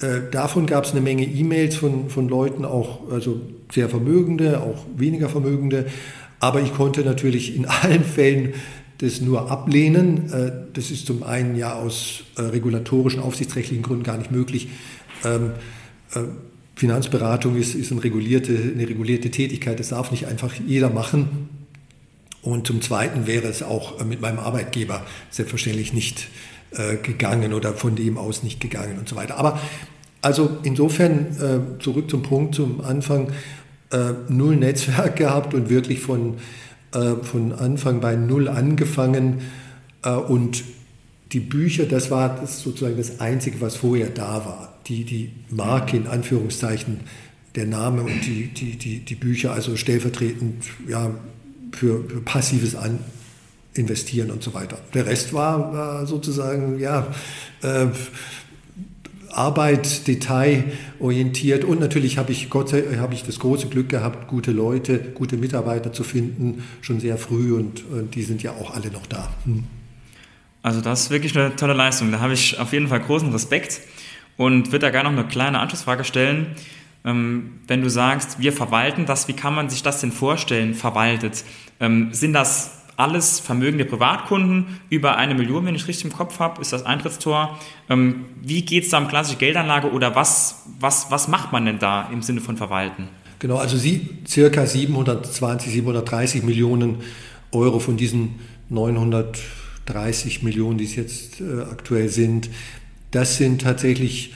äh, 0.01 0.29
davon 0.29 0.65
gab 0.65 0.83
es 0.83 0.91
eine 0.91 1.01
Menge 1.01 1.23
E-Mails 1.23 1.75
von, 1.75 2.09
von 2.09 2.27
Leuten, 2.27 2.65
auch 2.65 3.09
also 3.09 3.39
sehr 3.71 3.87
Vermögende, 3.87 4.61
auch 4.61 4.85
weniger 4.97 5.29
Vermögende. 5.29 5.85
Aber 6.41 6.61
ich 6.61 6.73
konnte 6.73 7.01
natürlich 7.01 7.55
in 7.55 7.65
allen 7.65 8.03
Fällen 8.03 8.53
das 8.99 9.21
nur 9.21 9.51
ablehnen. 9.51 10.31
Äh, 10.31 10.51
das 10.73 10.91
ist 10.91 11.05
zum 11.07 11.23
einen 11.23 11.55
ja 11.55 11.73
aus 11.73 12.23
äh, 12.37 12.41
regulatorischen, 12.41 13.19
aufsichtsrechtlichen 13.19 13.83
Gründen 13.83 14.03
gar 14.03 14.17
nicht 14.17 14.31
möglich. 14.31 14.69
Ähm, 15.23 15.51
äh, 16.13 16.21
Finanzberatung 16.75 17.55
ist, 17.55 17.73
ist 17.75 17.91
eine, 17.91 18.03
regulierte, 18.03 18.53
eine 18.53 18.87
regulierte 18.87 19.31
Tätigkeit, 19.31 19.79
das 19.79 19.89
darf 19.89 20.11
nicht 20.11 20.27
einfach 20.27 20.53
jeder 20.67 20.89
machen. 20.89 21.49
Und 22.41 22.67
zum 22.67 22.81
Zweiten 22.81 23.27
wäre 23.27 23.47
es 23.47 23.63
auch 23.63 24.03
mit 24.03 24.21
meinem 24.21 24.39
Arbeitgeber 24.39 25.03
selbstverständlich 25.31 25.93
nicht 25.93 26.27
gegangen 27.01 27.53
oder 27.53 27.73
von 27.73 27.95
dem 27.95 28.17
aus 28.17 28.43
nicht 28.43 28.59
gegangen 28.59 28.99
und 28.99 29.07
so 29.07 29.15
weiter. 29.15 29.37
Aber 29.37 29.59
also 30.21 30.57
insofern 30.61 31.77
zurück 31.79 32.11
zum 32.11 32.21
Punkt 32.21 32.53
zum 32.53 32.81
Anfang, 32.81 33.31
null 34.27 34.57
Netzwerk 34.57 35.15
gehabt 35.15 35.53
und 35.55 35.69
wirklich 35.69 36.01
von 36.01 36.35
äh, 36.95 37.23
von 37.23 37.51
Anfang 37.51 37.99
bei 37.99 38.15
Null 38.15 38.47
angefangen 38.47 39.41
äh, 40.03 40.11
und 40.11 40.63
die 41.31 41.41
Bücher, 41.41 41.85
das 41.85 42.09
war 42.09 42.37
das 42.39 42.61
sozusagen 42.61 42.97
das 42.97 43.19
Einzige, 43.19 43.59
was 43.59 43.75
vorher 43.75 44.09
da 44.09 44.45
war. 44.45 44.73
Die, 44.87 45.03
die 45.03 45.31
Marke 45.49 45.97
in 45.97 46.07
Anführungszeichen, 46.07 47.01
der 47.55 47.65
Name 47.65 48.03
und 48.03 48.25
die, 48.25 48.47
die, 48.47 48.77
die, 48.77 48.99
die 48.99 49.15
Bücher, 49.15 49.51
also 49.51 49.75
stellvertretend 49.75 50.63
ja, 50.87 51.11
für, 51.71 52.03
für 52.07 52.21
passives 52.21 52.75
An 52.75 52.99
Investieren 53.73 54.31
und 54.31 54.41
so 54.41 54.53
weiter. 54.53 54.77
Der 54.93 55.05
Rest 55.05 55.33
war, 55.33 55.73
war 55.73 56.05
sozusagen 56.05 56.79
ja, 56.79 57.07
äh, 57.61 57.87
Arbeit 59.37 60.07
detailorientiert 60.07 61.63
und 61.63 61.79
natürlich 61.79 62.17
habe 62.17 62.31
ich, 62.31 62.49
Gott 62.49 62.73
habe 62.73 63.13
ich 63.13 63.23
das 63.23 63.39
große 63.39 63.67
Glück 63.67 63.89
gehabt, 63.89 64.27
gute 64.27 64.51
Leute, 64.51 64.99
gute 64.99 65.37
Mitarbeiter 65.37 65.91
zu 65.91 66.03
finden, 66.03 66.63
schon 66.81 66.99
sehr 66.99 67.17
früh 67.17 67.53
und, 67.53 67.83
und 67.91 68.15
die 68.15 68.23
sind 68.23 68.43
ja 68.43 68.51
auch 68.51 68.73
alle 68.73 68.91
noch 68.91 69.05
da. 69.07 69.29
Hm. 69.45 69.63
Also 70.63 70.81
das 70.81 71.03
ist 71.03 71.09
wirklich 71.11 71.37
eine 71.37 71.55
tolle 71.55 71.73
Leistung. 71.73 72.11
Da 72.11 72.19
habe 72.19 72.33
ich 72.33 72.59
auf 72.59 72.73
jeden 72.73 72.87
Fall 72.87 72.99
großen 72.99 73.31
Respekt 73.31 73.81
und 74.35 74.71
würde 74.71 74.87
da 74.87 74.89
gerne 74.89 75.11
noch 75.11 75.19
eine 75.19 75.27
kleine 75.27 75.59
Anschlussfrage 75.59 76.03
stellen. 76.03 76.47
Ähm, 77.03 77.59
wenn 77.67 77.83
du 77.83 77.89
sagst, 77.89 78.39
wir 78.39 78.51
verwalten 78.51 79.05
das, 79.05 79.27
wie 79.27 79.33
kann 79.33 79.53
man 79.53 79.69
sich 79.69 79.83
das 79.83 80.01
denn 80.01 80.11
vorstellen, 80.11 80.73
verwaltet? 80.73 81.43
Ähm, 81.79 82.09
sind 82.13 82.33
das 82.33 82.84
alles 82.97 83.39
Vermögen 83.39 83.77
der 83.77 83.85
Privatkunden 83.85 84.79
über 84.89 85.17
eine 85.17 85.35
Million, 85.35 85.65
wenn 85.65 85.75
ich 85.75 85.87
richtig 85.87 86.05
im 86.05 86.13
Kopf 86.13 86.39
habe, 86.39 86.61
ist 86.61 86.73
das 86.73 86.85
Eintrittstor. 86.85 87.57
Ähm, 87.89 88.25
wie 88.41 88.63
geht 88.63 88.85
es 88.85 88.89
da 88.89 88.97
um 88.97 89.07
klassische 89.07 89.37
Geldanlage 89.37 89.91
oder 89.91 90.15
was, 90.15 90.63
was, 90.79 91.11
was 91.11 91.27
macht 91.27 91.51
man 91.51 91.65
denn 91.65 91.79
da 91.79 92.09
im 92.11 92.21
Sinne 92.21 92.41
von 92.41 92.57
Verwalten? 92.57 93.09
Genau, 93.39 93.57
also 93.57 93.77
sie, 93.77 94.09
circa 94.27 94.65
720, 94.65 95.71
730 95.71 96.43
Millionen 96.43 96.99
Euro 97.51 97.79
von 97.79 97.97
diesen 97.97 98.39
930 98.69 100.41
Millionen, 100.43 100.77
die 100.77 100.85
es 100.85 100.95
jetzt 100.95 101.41
äh, 101.41 101.61
aktuell 101.61 102.09
sind, 102.09 102.49
das 103.11 103.37
sind 103.37 103.61
tatsächlich 103.61 104.33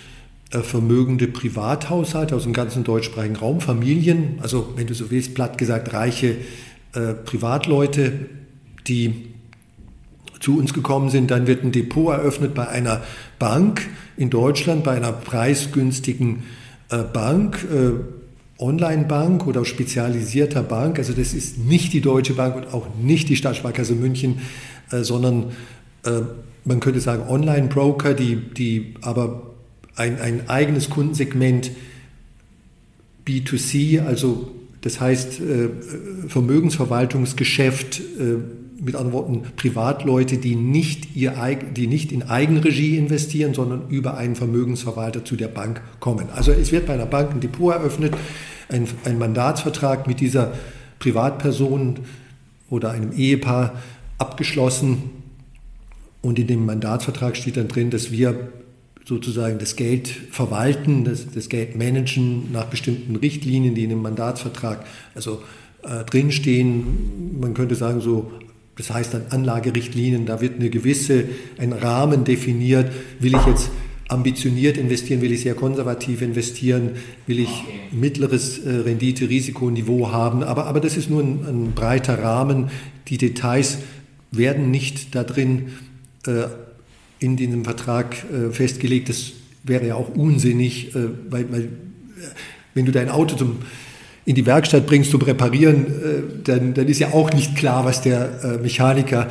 äh, 0.51 0.59
vermögende 0.59 1.27
Privathaushalte 1.27 2.35
aus 2.35 2.43
dem 2.43 2.53
ganzen 2.53 2.83
deutschsprachigen 2.83 3.35
Raum, 3.35 3.61
Familien, 3.61 4.39
also 4.41 4.73
wenn 4.75 4.87
du 4.87 4.93
so 4.93 5.11
willst, 5.11 5.33
platt 5.33 5.57
gesagt 5.57 5.93
reiche 5.93 6.37
äh, 6.93 7.13
Privatleute, 7.13 8.29
die 8.89 9.29
zu 10.39 10.57
uns 10.57 10.73
gekommen 10.73 11.09
sind. 11.09 11.31
Dann 11.31 11.47
wird 11.47 11.63
ein 11.63 11.71
Depot 11.71 12.13
eröffnet 12.13 12.53
bei 12.53 12.67
einer 12.67 13.01
Bank 13.37 13.87
in 14.17 14.29
Deutschland, 14.29 14.83
bei 14.83 14.95
einer 14.95 15.11
preisgünstigen 15.11 16.43
äh, 16.89 17.03
Bank, 17.03 17.65
äh, 17.71 17.91
Online-Bank 18.61 19.47
oder 19.47 19.63
spezialisierter 19.63 20.63
Bank. 20.63 20.97
Also 20.97 21.13
das 21.13 21.33
ist 21.33 21.57
nicht 21.57 21.93
die 21.93 22.01
Deutsche 22.01 22.33
Bank 22.33 22.55
und 22.55 22.73
auch 22.73 22.87
nicht 23.01 23.29
die 23.29 23.37
Stadtsparkasse 23.37 23.93
München, 23.93 24.41
äh, 24.91 25.03
sondern 25.03 25.51
man 26.63 26.79
könnte 26.79 27.01
sagen 27.01 27.23
Online-Broker, 27.27 28.13
die, 28.13 28.37
die 28.37 28.93
aber 29.01 29.51
ein, 29.97 30.17
ein 30.21 30.49
eigenes 30.49 30.89
Kundensegment 30.89 31.71
B2C, 33.27 34.01
also 34.05 34.49
das 34.79 35.01
heißt 35.01 35.41
Vermögensverwaltungsgeschäft, 36.29 38.01
mit 38.81 38.95
anderen 38.95 39.13
Worten 39.13 39.41
Privatleute, 39.55 40.37
die 40.37 40.55
nicht, 40.55 41.15
ihr, 41.15 41.33
die 41.75 41.87
nicht 41.87 42.11
in 42.11 42.23
Eigenregie 42.23 42.97
investieren, 42.97 43.53
sondern 43.53 43.89
über 43.89 44.17
einen 44.17 44.35
Vermögensverwalter 44.35 45.25
zu 45.25 45.35
der 45.35 45.47
Bank 45.47 45.81
kommen. 45.99 46.27
Also 46.33 46.51
es 46.51 46.71
wird 46.71 46.85
bei 46.85 46.93
einer 46.93 47.05
Bank 47.05 47.31
ein 47.31 47.39
Depot 47.39 47.73
eröffnet, 47.73 48.13
ein, 48.69 48.87
ein 49.05 49.17
Mandatsvertrag 49.17 50.07
mit 50.07 50.19
dieser 50.19 50.53
Privatperson 50.99 51.99
oder 52.69 52.91
einem 52.91 53.11
Ehepaar 53.11 53.73
abgeschlossen 54.17 55.19
und 56.21 56.37
in 56.39 56.47
dem 56.47 56.65
Mandatsvertrag 56.65 57.37
steht 57.37 57.57
dann 57.57 57.67
drin, 57.67 57.89
dass 57.89 58.11
wir 58.11 58.49
sozusagen 59.05 59.57
das 59.57 59.75
Geld 59.75 60.07
verwalten, 60.07 61.03
das, 61.03 61.31
das 61.31 61.49
Geld 61.49 61.75
managen 61.75 62.51
nach 62.51 62.65
bestimmten 62.65 63.15
Richtlinien, 63.15 63.73
die 63.73 63.83
in 63.85 63.89
dem 63.89 64.01
Mandatsvertrag 64.01 64.85
also 65.15 65.41
äh, 65.83 66.03
drinstehen. 66.03 67.39
Man 67.39 67.53
könnte 67.53 67.75
sagen, 67.75 68.01
so, 68.01 68.31
das 68.79 68.91
heißt 68.91 69.13
dann 69.13 69.23
Anlagerichtlinien, 69.29 70.25
da 70.25 70.39
wird 70.39 70.55
eine 70.55 70.69
gewisse, 70.69 71.25
ein 71.57 71.73
Rahmen 71.73 72.23
definiert. 72.23 72.89
Will 73.19 73.35
ich 73.35 73.45
jetzt 73.45 73.71
ambitioniert 74.07 74.77
investieren, 74.77 75.21
will 75.21 75.33
ich 75.33 75.41
sehr 75.41 75.53
konservativ 75.53 76.21
investieren, 76.21 76.91
will 77.27 77.39
ich 77.39 77.49
mittleres 77.91 78.57
äh, 78.59 78.69
Rendite-Risikoniveau 78.69 80.13
haben. 80.13 80.43
Aber, 80.43 80.65
aber 80.67 80.79
das 80.79 80.95
ist 80.95 81.09
nur 81.09 81.21
ein, 81.21 81.45
ein 81.45 81.71
breiter 81.73 82.23
Rahmen. 82.23 82.69
Die 83.09 83.17
Details 83.17 83.79
werden 84.31 84.71
nicht 84.71 85.13
da 85.13 85.25
drin 85.25 85.73
äh, 86.25 86.45
in 87.19 87.35
diesem 87.35 87.65
Vertrag 87.65 88.15
äh, 88.31 88.53
festgelegt. 88.53 89.09
Das 89.09 89.33
wäre 89.63 89.87
ja 89.87 89.95
auch 89.95 90.15
unsinnig, 90.15 90.95
äh, 90.95 90.99
weil, 91.29 91.51
weil, 91.51 91.61
äh, 91.63 91.67
wenn 92.75 92.85
du 92.85 92.93
dein 92.93 93.09
Auto 93.09 93.35
zum, 93.35 93.57
in 94.29 94.35
die 94.35 94.45
Werkstatt 94.45 94.85
bringst 94.85 95.09
zum 95.09 95.23
Reparieren, 95.23 95.87
äh, 95.87 96.21
dann, 96.43 96.75
dann 96.75 96.87
ist 96.87 96.99
ja 96.99 97.13
auch 97.13 97.33
nicht 97.33 97.55
klar, 97.55 97.83
was 97.83 98.03
der 98.03 98.43
äh, 98.43 98.57
Mechaniker 98.61 99.27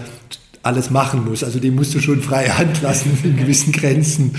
alles 0.64 0.90
machen 0.90 1.24
muss. 1.24 1.44
Also 1.44 1.60
dem 1.60 1.76
musst 1.76 1.94
du 1.94 2.00
schon 2.00 2.20
freie 2.20 2.58
Hand 2.58 2.82
lassen 2.82 3.16
in 3.22 3.36
gewissen 3.36 3.70
Grenzen. 3.70 4.34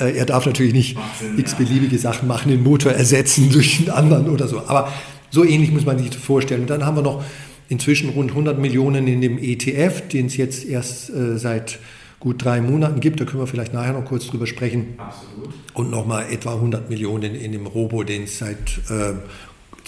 Äh, 0.00 0.16
er 0.16 0.24
darf 0.24 0.46
natürlich 0.46 0.72
nicht 0.72 0.96
x-beliebige 1.36 1.98
Sachen 1.98 2.26
machen, 2.26 2.50
den 2.50 2.62
Motor 2.62 2.92
ersetzen 2.92 3.50
durch 3.52 3.80
einen 3.80 3.90
anderen 3.90 4.30
oder 4.30 4.48
so. 4.48 4.60
Aber 4.66 4.90
so 5.28 5.44
ähnlich 5.44 5.72
muss 5.72 5.84
man 5.84 5.98
sich 5.98 6.08
das 6.08 6.22
vorstellen. 6.22 6.62
Und 6.62 6.70
dann 6.70 6.86
haben 6.86 6.96
wir 6.96 7.02
noch 7.02 7.22
inzwischen 7.68 8.08
rund 8.08 8.30
100 8.30 8.58
Millionen 8.58 9.08
in 9.08 9.20
dem 9.20 9.36
ETF, 9.36 10.08
den 10.08 10.24
es 10.24 10.38
jetzt 10.38 10.64
erst 10.64 11.12
seit 11.36 11.80
gut 12.18 12.42
drei 12.42 12.62
Monaten 12.62 13.00
gibt. 13.00 13.20
Da 13.20 13.26
können 13.26 13.42
wir 13.42 13.46
vielleicht 13.46 13.74
nachher 13.74 13.92
noch 13.92 14.06
kurz 14.06 14.26
drüber 14.26 14.46
sprechen. 14.46 14.94
Absolut. 14.96 15.50
Und 15.74 15.90
nochmal 15.90 16.32
etwa 16.32 16.54
100 16.54 16.88
Millionen 16.88 17.34
in 17.34 17.52
dem 17.52 17.66
Robo, 17.66 18.04
den 18.04 18.24
es 18.24 18.38
seit 18.38 18.78
äh, 18.88 19.12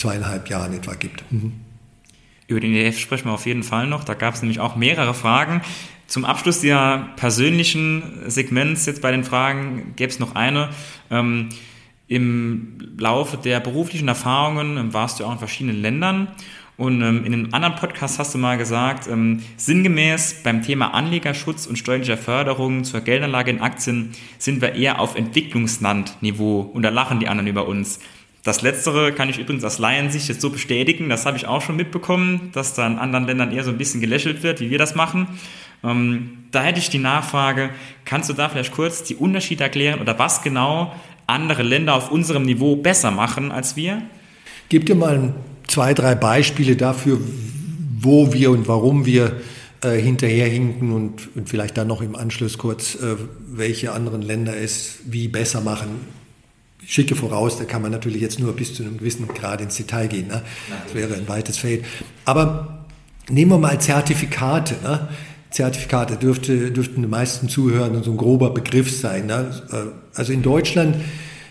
zweieinhalb 0.00 0.49
Jahren 0.49 0.73
etwa 0.73 0.95
gibt. 0.95 1.25
Mhm. 1.30 1.52
Über 2.47 2.61
den 2.61 2.75
ETF 2.75 2.99
sprechen 2.99 3.26
wir 3.26 3.33
auf 3.33 3.47
jeden 3.47 3.62
Fall 3.62 3.87
noch. 3.87 4.02
Da 4.02 4.14
gab 4.14 4.35
es 4.35 4.42
nämlich 4.42 4.59
auch 4.59 4.75
mehrere 4.75 5.14
Fragen. 5.14 5.62
Zum 6.07 6.25
Abschluss 6.25 6.61
der 6.61 7.11
persönlichen 7.16 8.02
Segments 8.26 8.87
jetzt 8.87 9.02
bei 9.02 9.12
den 9.12 9.23
Fragen 9.23 9.92
gäbe 9.95 10.11
es 10.11 10.19
noch 10.19 10.35
eine. 10.35 10.71
Ähm, 11.11 11.50
Im 12.09 12.97
Laufe 12.99 13.37
der 13.37 13.61
beruflichen 13.61 14.09
Erfahrungen 14.09 14.92
warst 14.92 15.21
du 15.21 15.25
auch 15.25 15.33
in 15.33 15.38
verschiedenen 15.38 15.80
Ländern 15.80 16.28
und 16.80 17.02
ähm, 17.02 17.26
in 17.26 17.35
einem 17.35 17.49
anderen 17.52 17.75
Podcast 17.75 18.19
hast 18.19 18.33
du 18.33 18.38
mal 18.38 18.57
gesagt, 18.57 19.07
ähm, 19.07 19.42
sinngemäß 19.59 20.42
beim 20.42 20.62
Thema 20.62 20.95
Anlegerschutz 20.95 21.66
und 21.66 21.76
steuerlicher 21.76 22.16
Förderung 22.16 22.85
zur 22.85 23.02
Geldanlage 23.02 23.50
in 23.50 23.61
Aktien 23.61 24.12
sind 24.38 24.62
wir 24.62 24.75
eher 24.75 24.99
auf 24.99 25.14
Entwicklungslandniveau 25.14 26.62
und 26.62 26.80
da 26.80 26.88
lachen 26.88 27.21
die 27.21 27.28
anderen 27.28 27.49
über 27.49 27.69
uns. 27.69 28.00
Das 28.42 28.62
Letztere 28.62 29.12
kann 29.12 29.28
ich 29.28 29.38
übrigens 29.38 29.64
aus 29.64 29.78
Laiensicht 29.78 30.28
jetzt 30.28 30.40
so 30.40 30.49
bestätigen. 30.49 31.11
Das 31.11 31.26
habe 31.26 31.37
ich 31.37 31.47
auch 31.47 31.61
schon 31.61 31.76
mitbekommen, 31.76 32.50
dass 32.52 32.73
da 32.73 32.87
in 32.87 32.99
anderen 32.99 33.26
Ländern 33.26 33.52
eher 33.52 33.64
so 33.64 33.70
ein 33.70 33.76
bisschen 33.76 34.00
gelächelt 34.00 34.42
wird, 34.42 34.61
wie 34.61 34.70
wir 34.70 34.78
das 34.78 34.94
machen. 34.94 35.28
Ähm, 35.85 36.44
da 36.50 36.62
hätte 36.62 36.78
ich 36.78 36.88
die 36.88 36.99
Nachfrage, 36.99 37.70
kannst 38.04 38.30
du 38.30 38.32
da 38.32 38.49
vielleicht 38.49 38.73
kurz 38.73 39.02
die 39.02 39.14
Unterschiede 39.14 39.64
erklären 39.64 40.00
oder 40.00 40.18
was 40.18 40.42
genau 40.42 40.92
andere 41.26 41.62
Länder 41.62 41.94
auf 41.94 42.11
unserem 42.11 42.44
Niveau 42.44 42.76
besser 42.76 43.11
machen 43.11 43.52
als 43.52 43.76
wir? 43.76 44.02
Gib 44.68 44.87
dir 44.87 44.94
mal 44.94 45.35
zwei, 45.66 45.94
drei 45.94 46.14
Beispiele 46.14 46.76
dafür, 46.76 47.18
wo 47.99 48.32
wir 48.32 48.50
und 48.50 48.68
warum 48.68 49.04
wir 49.04 49.40
äh, 49.82 49.99
hinterherhinken 50.00 50.92
und, 50.92 51.28
und 51.37 51.49
vielleicht 51.49 51.76
dann 51.76 51.88
noch 51.88 52.02
im 52.02 52.16
Anschluss 52.16 52.59
kurz, 52.59 52.94
äh, 52.97 53.16
welche 53.49 53.92
anderen 53.92 54.23
Länder 54.23 54.56
es 54.56 54.99
wie 55.04 55.28
besser 55.28 55.61
machen. 55.61 56.20
Schicke 56.87 57.15
voraus, 57.15 57.59
da 57.59 57.65
kann 57.65 57.83
man 57.83 57.93
natürlich 57.93 58.21
jetzt 58.21 58.39
nur 58.41 58.53
bis 58.55 58.75
zu 58.75 58.83
einem 58.83 58.99
gewissen 58.99 59.29
Grad 59.29 59.61
ins 59.61 59.77
Detail 59.77 60.09
gehen. 60.09 60.29
Ne? 60.29 60.43
Das 60.85 60.95
wäre 60.95 61.15
ein 61.15 61.29
weites 61.29 61.59
Feld. 61.59 61.85
Aber 62.25 62.87
nehmen 63.29 63.51
wir 63.53 63.59
mal 63.59 63.81
Zertifikate. 63.81 64.77
Ne? 64.83 65.09
Zertifikate 65.51 66.17
dürfte, 66.17 66.71
dürften 66.71 67.03
den 67.03 67.11
meisten 67.11 67.49
Zuhörern 67.49 68.03
so 68.03 68.11
ein 68.11 68.17
grober 68.17 68.51
Begriff 68.51 68.91
sein. 68.91 69.27
Ne? 69.27 69.51
Äh, 69.73 70.17
also 70.17 70.33
in 70.33 70.43
Deutschland 70.43 70.97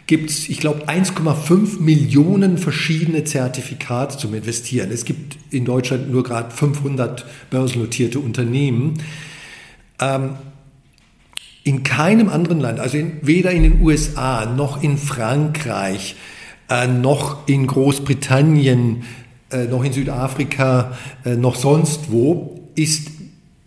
gibt 0.08 0.32
es, 0.32 0.50
ich 0.50 0.60
glaube, 0.60 0.88
1,5 0.88 1.80
Millionen 1.80 2.58
verschiedene 2.58 3.26
Zertifikate 3.26 4.18
zum 4.18 4.34
Investieren. 4.34 4.90
Es 4.92 5.06
gibt 5.06 5.38
in 5.52 5.66
Deutschland 5.66 6.12
nur 6.12 6.24
gerade 6.24 6.50
500 6.50 7.26
börsennotierte 7.52 8.20
Unternehmen. 8.20 8.96
Ähm, 10.02 10.32
in 11.70 11.84
keinem 11.84 12.30
anderen 12.30 12.60
Land, 12.60 12.80
also 12.80 12.98
in, 12.98 13.20
weder 13.22 13.52
in 13.52 13.62
den 13.62 13.82
USA 13.84 14.48
noch 14.48 14.82
in 14.82 14.98
Frankreich, 14.98 16.16
äh, 16.68 16.88
noch 16.88 17.48
in 17.48 17.68
Großbritannien, 17.68 19.04
äh, 19.52 19.66
noch 19.66 19.84
in 19.84 19.94
Südafrika, 19.94 20.98
äh, 21.26 21.36
noch 21.36 21.54
sonst 21.54 22.12
wo, 22.12 22.60
ist 22.74 23.12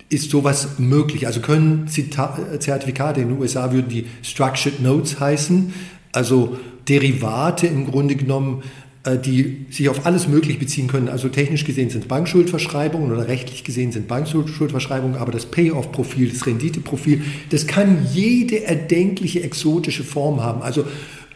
ist 0.09 0.31
sowas 0.31 0.79
möglich. 0.79 1.27
Also 1.29 1.41
können 1.41 1.87
Zita 1.87 2.37
Zertifikate 2.59 3.21
in 3.21 3.29
den 3.29 3.39
USA 3.39 3.73
würden 3.73 3.89
die 3.89 4.07
Structured 4.23 4.83
Notes 4.83 5.21
heißen, 5.21 5.73
also 6.11 6.59
Derivate 6.89 7.69
im 7.69 7.87
Grunde 7.87 8.17
genommen, 8.17 8.65
die 9.05 9.67
sich 9.71 9.89
auf 9.89 10.07
alles 10.07 10.29
Mögliche 10.29 10.59
beziehen 10.59 10.87
können. 10.87 11.09
Also 11.09 11.29
technisch 11.29 11.65
gesehen 11.65 11.91
sind 11.91 12.07
Bankschuldverschreibungen 12.07 13.11
oder 13.11 13.27
rechtlich 13.27 13.65
gesehen 13.65 13.91
sind 13.91 14.07
Bankschuldverschreibungen, 14.07 15.17
aber 15.17 15.33
das 15.33 15.47
Payoff-Profil, 15.47 16.31
das 16.31 16.47
Renditeprofil, 16.47 17.23
das 17.51 17.67
kann 17.67 18.07
jede 18.13 18.65
erdenkliche 18.65 19.43
exotische 19.43 20.05
Form 20.05 20.41
haben. 20.41 20.63
Also 20.63 20.85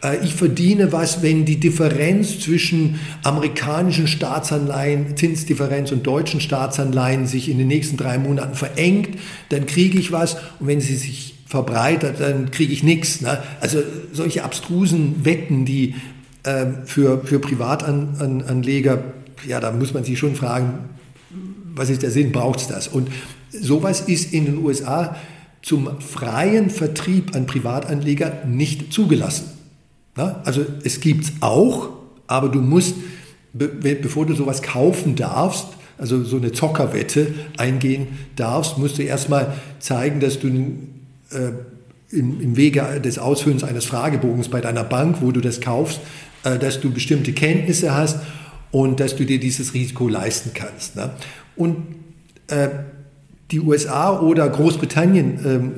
äh, 0.01 0.23
ich 0.23 0.33
verdiene 0.33 0.91
was, 0.91 1.21
wenn 1.21 1.45
die 1.45 1.59
Differenz 1.59 2.39
zwischen 2.39 2.99
amerikanischen 3.23 4.07
Staatsanleihen, 4.07 5.17
Zinsdifferenz 5.17 5.91
und 5.91 6.05
deutschen 6.07 6.39
Staatsanleihen 6.39 7.27
sich 7.27 7.49
in 7.49 7.57
den 7.57 7.67
nächsten 7.67 7.97
drei 7.97 8.17
Monaten 8.17 8.55
verengt, 8.55 9.09
dann 9.49 9.65
kriege 9.65 9.99
ich 9.99 10.11
was. 10.11 10.35
Und 10.59 10.67
wenn 10.67 10.81
sie 10.81 10.95
sich 10.95 11.35
verbreitert, 11.45 12.19
dann 12.19 12.51
kriege 12.51 12.73
ich 12.73 12.83
nichts. 12.83 13.21
Ne? 13.21 13.41
Also 13.61 13.79
solche 14.11 14.43
abstrusen 14.43 15.25
Wetten, 15.25 15.65
die 15.65 15.89
äh, 15.89 15.93
für, 16.85 17.21
für 17.25 17.39
Privatanleger, 17.39 19.03
ja, 19.45 19.59
da 19.59 19.71
muss 19.71 19.93
man 19.93 20.03
sich 20.03 20.17
schon 20.17 20.35
fragen, 20.35 20.89
was 21.75 21.89
ist 21.89 22.03
der 22.03 22.11
Sinn, 22.11 22.31
braucht 22.31 22.61
es 22.61 22.67
das? 22.67 22.87
Und 22.87 23.09
sowas 23.51 24.01
ist 24.01 24.33
in 24.33 24.45
den 24.45 24.57
USA 24.63 25.15
zum 25.61 25.99
freien 25.99 26.69
Vertrieb 26.69 27.35
an 27.35 27.45
Privatanleger 27.45 28.45
nicht 28.45 28.93
zugelassen. 28.93 29.51
Ne? 30.15 30.37
Also 30.45 30.65
es 30.83 31.01
gibt 31.01 31.25
es 31.25 31.31
auch, 31.41 31.89
aber 32.27 32.49
du 32.49 32.61
musst, 32.61 32.95
be 33.53 33.67
bevor 33.67 34.25
du 34.25 34.33
sowas 34.33 34.61
kaufen 34.61 35.15
darfst, 35.15 35.67
also 35.97 36.23
so 36.23 36.37
eine 36.37 36.51
Zockerwette 36.51 37.33
eingehen 37.57 38.07
darfst, 38.35 38.77
musst 38.77 38.97
du 38.97 39.03
erstmal 39.03 39.53
zeigen, 39.79 40.19
dass 40.19 40.39
du 40.39 40.47
äh, 40.47 41.51
im, 42.11 42.39
im 42.39 42.55
Wege 42.55 43.01
des 43.03 43.19
Ausfüllens 43.19 43.63
eines 43.63 43.85
Fragebogens 43.85 44.49
bei 44.49 44.61
deiner 44.61 44.83
Bank, 44.83 45.17
wo 45.21 45.31
du 45.31 45.41
das 45.41 45.59
kaufst, 45.59 45.99
dass 46.55 46.79
du 46.79 46.91
bestimmte 46.91 47.33
Kenntnisse 47.33 47.95
hast 47.95 48.19
und 48.71 48.99
dass 48.99 49.15
du 49.15 49.25
dir 49.25 49.39
dieses 49.39 49.73
Risiko 49.73 50.07
leisten 50.07 50.51
kannst. 50.53 50.95
Ne? 50.95 51.11
Und 51.55 51.77
äh, 52.47 52.69
die 53.51 53.59
USA 53.59 54.19
oder 54.19 54.47
Großbritannien 54.49 55.39
ähm, 55.45 55.71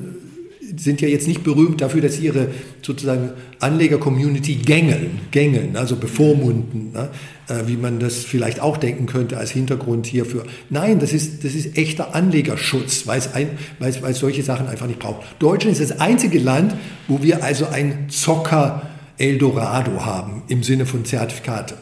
sind 0.76 1.00
ja 1.00 1.08
jetzt 1.08 1.26
nicht 1.26 1.42
berühmt 1.42 1.80
dafür, 1.80 2.00
dass 2.00 2.20
ihre 2.20 2.48
sozusagen 2.82 3.30
Anleger-Community 3.58 4.56
gängeln, 4.56 5.20
gängeln, 5.30 5.76
also 5.76 5.96
bevormunden, 5.96 6.92
ne? 6.92 7.08
äh, 7.48 7.66
wie 7.66 7.76
man 7.76 7.98
das 7.98 8.16
vielleicht 8.16 8.60
auch 8.60 8.76
denken 8.76 9.06
könnte 9.06 9.36
als 9.36 9.50
Hintergrund 9.50 10.06
hierfür. 10.06 10.44
Nein, 10.68 10.98
das 10.98 11.12
ist, 11.12 11.44
das 11.44 11.54
ist 11.54 11.76
echter 11.76 12.14
Anlegerschutz, 12.14 13.06
weil 13.06 13.18
es, 13.18 13.34
ein, 13.34 13.50
weil, 13.78 13.90
es, 13.90 14.02
weil 14.02 14.12
es 14.12 14.18
solche 14.18 14.42
Sachen 14.42 14.68
einfach 14.68 14.86
nicht 14.86 15.00
braucht. 15.00 15.22
Deutschland 15.38 15.78
ist 15.78 15.90
das 15.90 16.00
einzige 16.00 16.38
Land, 16.38 16.74
wo 17.08 17.22
wir 17.22 17.42
also 17.42 17.66
ein 17.66 18.08
Zocker 18.08 18.89
Eldorado 19.20 20.04
haben 20.04 20.42
im 20.48 20.62
Sinne 20.62 20.86
von 20.86 21.04
Zertifikate. 21.04 21.76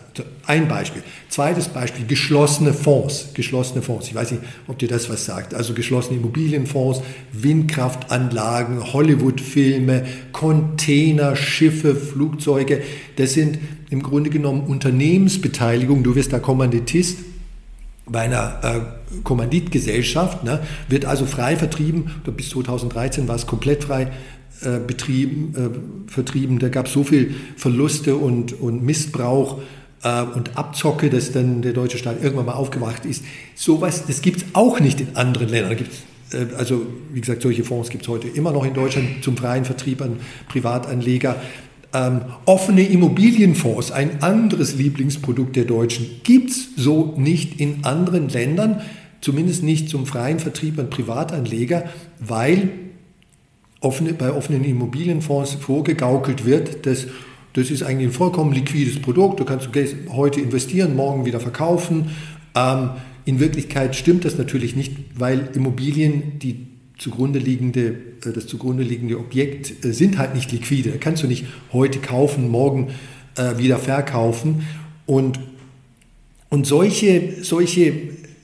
Ein 0.45 0.66
Beispiel. 0.66 1.04
Zweites 1.28 1.68
Beispiel, 1.68 2.04
geschlossene 2.04 2.73
Fonds. 2.75 3.28
Geschlossene 3.35 3.80
Fonds. 3.80 4.09
Ich 4.09 4.14
weiß 4.14 4.33
nicht, 4.33 4.42
ob 4.66 4.78
dir 4.78 4.88
das 4.88 5.09
was 5.09 5.25
sagt. 5.25 5.54
Also 5.54 5.73
geschlossene 5.73 6.18
Immobilienfonds, 6.18 7.00
Windkraftanlagen, 7.33 8.92
Hollywood-Filme, 8.92 10.04
Container, 10.33 11.37
Schiffe, 11.37 11.95
Flugzeuge. 11.95 12.83
Das 13.16 13.35
sind 13.35 13.59
im 13.90 14.02
Grunde 14.02 14.30
genommen 14.30 14.62
Unternehmensbeteiligungen. 14.62 16.02
Du 16.02 16.16
wirst 16.16 16.33
da 16.33 16.40
Kommanditist 16.40 17.18
bei 18.07 18.21
einer 18.21 18.61
äh, 18.62 19.21
Kommanditgesellschaft, 19.23 20.42
ne, 20.42 20.61
wird 20.88 21.04
also 21.04 21.26
frei 21.26 21.57
vertrieben. 21.57 22.11
Bis 22.37 22.50
2013 22.50 23.28
war 23.28 23.37
es 23.37 23.47
komplett 23.47 23.85
frei 23.85 24.11
äh, 24.62 24.81
betrieben, 24.85 25.55
äh, 25.55 26.11
vertrieben. 26.11 26.59
Da 26.59 26.69
gab 26.69 26.87
es 26.87 26.93
so 26.93 27.05
viel 27.05 27.35
Verluste 27.57 28.17
und, 28.17 28.61
und 28.61 28.83
Missbrauch 28.83 29.61
äh, 30.03 30.23
und 30.23 30.57
Abzocke, 30.57 31.11
dass 31.11 31.33
dann 31.33 31.62
der 31.62 31.73
deutsche 31.73 31.99
Staat 31.99 32.23
irgendwann 32.23 32.47
mal 32.47 32.55
aufgewacht 32.55 33.05
ist. 33.05 33.25
Sowas, 33.55 34.07
das 34.07 34.21
gibt 34.21 34.38
es 34.38 34.45
auch 34.55 34.81
nicht 34.81 35.00
in 35.00 35.17
anderen 35.17 35.49
Ländern. 35.49 35.79
Äh, 36.33 36.47
also 36.57 36.87
wie 37.12 37.21
gesagt, 37.21 37.43
solche 37.43 37.65
Fonds 37.65 37.91
gibt 37.91 38.03
es 38.03 38.09
heute 38.09 38.29
immer 38.29 38.53
noch 38.53 38.65
in 38.65 38.75
Deutschland 38.75 39.23
zum 39.23 39.37
freien 39.37 39.65
Vertrieb 39.65 40.03
an 40.03 40.17
Privatanleger. 40.49 41.37
Ähm, 41.95 42.21
offene 42.45 42.83
Immobilienfonds, 42.83 43.93
ein 43.93 44.23
anderes 44.23 44.75
Lieblingsprodukt 44.75 45.57
der 45.57 45.65
Deutschen, 45.65 46.21
gibt 46.23 46.50
es 46.50 46.69
so 46.77 47.15
nicht 47.17 47.61
in 47.61 47.85
anderen 47.85 48.29
Ländern, 48.29 48.83
zumindest 49.21 49.62
nicht 49.62 49.88
zum 49.88 50.05
freien 50.05 50.38
Vertrieb 50.38 50.79
an 50.79 50.91
Privatanleger, 50.91 51.85
weil 52.19 52.71
offene, 53.80 54.12
bei 54.14 54.32
offenen 54.32 54.64
Immobilienfonds 54.64 55.54
vorgegaukelt 55.54 56.44
wird, 56.44 56.87
dass 56.87 57.06
das 57.54 57.70
ist 57.70 57.82
eigentlich 57.82 58.08
ein 58.08 58.12
vollkommen 58.12 58.52
liquides 58.52 59.00
Produkt, 59.00 59.40
du 59.40 59.44
kannst 59.44 59.68
heute 60.11 60.40
investieren, 60.40 60.94
morgen 60.94 61.25
wieder 61.25 61.40
verkaufen. 61.40 62.11
Ähm, 62.54 62.90
in 63.25 63.40
Wirklichkeit 63.40 63.97
stimmt 63.97 64.25
das 64.25 64.38
natürlich 64.38 64.76
nicht, 64.76 64.97
weil 65.16 65.49
Immobilien, 65.54 66.38
die 66.38 66.66
zugrunde 66.99 67.38
liegende, 67.38 67.97
äh, 68.25 68.32
das 68.35 68.47
zugrunde 68.47 68.82
liegende 68.82 69.18
Objekt 69.18 69.85
äh, 69.85 69.92
sind 69.92 70.18
halt 70.18 70.35
nicht 70.35 70.52
liquide. 70.52 70.90
Da 70.90 70.99
kannst 70.99 71.23
du 71.23 71.26
nicht 71.26 71.47
heute 71.73 71.99
kaufen, 71.99 72.50
morgen 72.50 72.88
äh, 73.37 73.58
wieder 73.58 73.78
verkaufen. 73.78 74.66
Und, 75.06 75.40
und 76.50 76.66
solche, 76.66 77.42
solche, 77.42 77.92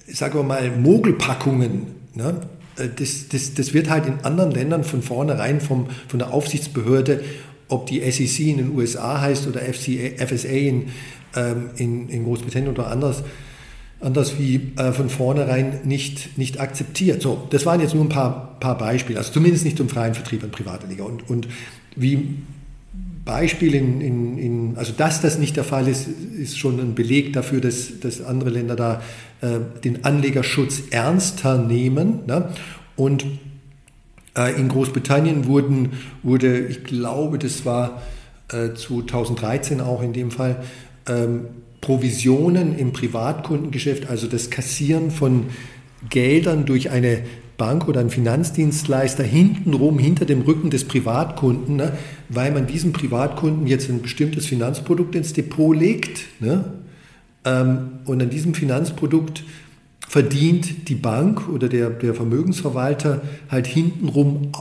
sagen 0.07 0.39
wir 0.39 0.43
mal, 0.43 0.71
Mogelpackungen, 0.77 1.87
ne, 2.15 2.41
das, 2.77 3.29
das, 3.29 3.55
das 3.55 3.75
wird 3.75 3.91
halt 3.91 4.07
in 4.07 4.21
anderen 4.25 4.51
Ländern 4.51 4.85
von 4.85 5.03
vornherein 5.03 5.61
vom, 5.61 5.89
von 6.09 6.19
der 6.19 6.33
Aufsichtsbehörde, 6.33 7.23
ob 7.69 7.87
die 7.87 8.01
SEC 8.11 8.41
in 8.41 8.57
den 8.59 8.77
USA 8.77 9.21
heißt 9.21 9.47
oder 9.47 9.61
FCA, 9.61 10.27
FSA 10.27 10.49
in, 10.49 10.89
ähm, 11.37 11.71
in, 11.77 12.09
in 12.09 12.25
Großbritannien 12.25 12.71
oder 12.71 12.89
anders, 12.89 13.23
anders 14.01 14.39
wie 14.39 14.73
äh, 14.77 14.93
von 14.93 15.09
vornherein 15.09 15.81
nicht, 15.85 16.37
nicht 16.37 16.61
akzeptiert. 16.61 17.23
So, 17.23 17.47
das 17.51 17.65
waren 17.65 17.81
jetzt 17.81 17.95
nur 17.95 18.05
ein 18.05 18.11
paar, 18.11 18.59
paar 18.61 18.77
Beispiele, 18.77 19.19
also 19.19 19.33
zumindest 19.33 19.65
nicht 19.65 19.77
zum 19.77 19.89
freien 19.89 20.15
Vertrieb 20.15 20.43
an 20.45 20.51
Privatanleger. 20.51 21.07
Und, 21.07 21.29
und 21.31 21.49
wie 21.97 22.37
Beispiel 23.25 23.75
in, 23.75 24.01
in, 24.01 24.39
in, 24.39 24.77
also 24.77 24.93
dass 24.97 25.23
das 25.23 25.39
nicht 25.39 25.57
der 25.57 25.65
Fall 25.65 25.89
ist, 25.89 26.07
ist 26.07 26.59
schon 26.59 26.79
ein 26.79 26.95
Beleg 26.95 27.33
dafür, 27.33 27.61
dass, 27.61 28.01
dass 28.01 28.21
andere 28.21 28.51
Länder 28.51 28.77
da 28.77 29.03
äh, 29.41 29.61
den 29.83 30.05
Anlegerschutz 30.05 30.83
ernster 30.91 31.59
nehmen. 31.59 32.21
Ne? 32.27 32.51
Und 32.97 33.25
äh, 34.37 34.59
in 34.59 34.69
Großbritannien 34.69 35.47
wurden, 35.47 35.93
wurde, 36.23 36.67
ich 36.67 36.85
glaube, 36.85 37.39
das 37.39 37.65
war 37.65 38.03
äh, 38.53 38.75
2013 38.75 39.81
auch 39.81 40.03
in 40.03 40.13
dem 40.13 40.31
Fall, 40.31 40.63
ähm, 41.09 41.47
Provisionen 41.81 42.79
im 42.79 42.93
Privatkundengeschäft, 42.93 44.09
also 44.09 44.27
das 44.27 44.49
Kassieren 44.49 45.11
von 45.11 45.47
Geldern 46.09 46.65
durch 46.65 46.91
eine 46.91 47.25
Bank 47.57 47.89
oder 47.89 48.01
ein 48.01 48.11
Finanzdienstleister 48.11 49.23
hintenrum, 49.23 49.99
hinter 49.99 50.25
dem 50.25 50.43
Rücken 50.43 50.71
des 50.71 50.85
Privatkunden, 50.85 51.77
ne, 51.77 51.93
weil 52.29 52.53
man 52.53 52.67
diesem 52.67 52.93
Privatkunden 52.93 53.67
jetzt 53.67 53.89
ein 53.89 54.03
bestimmtes 54.03 54.47
Finanzprodukt 54.47 55.15
ins 55.15 55.33
Depot 55.33 55.77
legt. 55.77 56.25
Ne, 56.41 56.65
ähm, 57.45 58.01
und 58.05 58.23
an 58.23 58.31
diesem 58.31 58.55
Finanzprodukt 58.55 59.45
verdient 60.09 60.89
die 60.89 60.95
Bank 60.95 61.49
oder 61.49 61.69
der, 61.69 61.91
der 61.91 62.15
Vermögensverwalter 62.15 63.23
halt 63.49 63.67
hintenrum 63.67 64.53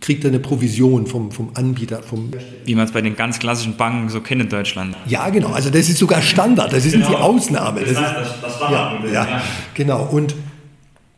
kriegt 0.00 0.24
er 0.24 0.30
eine 0.30 0.38
Provision 0.38 1.06
vom, 1.06 1.30
vom 1.30 1.50
Anbieter. 1.54 2.02
Vom 2.02 2.30
Wie 2.64 2.74
man 2.74 2.86
es 2.86 2.92
bei 2.92 3.02
den 3.02 3.16
ganz 3.16 3.38
klassischen 3.38 3.76
Banken 3.76 4.08
so 4.08 4.20
kennt 4.20 4.42
in 4.42 4.48
Deutschland. 4.48 4.96
Ja, 5.06 5.28
genau. 5.28 5.50
Also 5.52 5.68
das 5.70 5.88
ist 5.88 5.98
sogar 5.98 6.22
Standard. 6.22 6.72
Das 6.72 6.86
ist 6.86 6.92
genau. 6.92 7.08
die 7.08 7.16
Ausnahme. 7.16 7.80
Das, 7.80 7.92
das 7.92 8.02
heißt, 8.02 8.16
das, 8.42 8.58
das 8.58 8.70
ja, 8.70 8.98
ja, 9.04 9.12
ja, 9.12 9.42
genau. 9.74 10.04
Und 10.04 10.34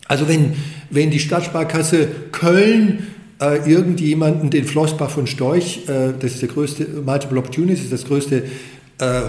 also 0.09 0.29
wenn, 0.29 0.55
wenn 0.91 1.11
die 1.11 1.19
Stadtsparkasse 1.19 2.09
Köln 2.33 3.07
äh, 3.41 3.69
irgendjemanden 3.71 4.51
den 4.51 4.65
Flossbach 4.65 5.11
von 5.11 5.27
Storch, 5.27 5.88
äh, 5.88 6.12
das 6.19 6.33
ist 6.33 6.43
der 6.43 6.49
größte, 6.49 6.87
Multiple 7.05 7.38
Opportunities, 7.38 7.91
das 7.91 8.05
größte 8.05 8.45
äh, 8.99 9.23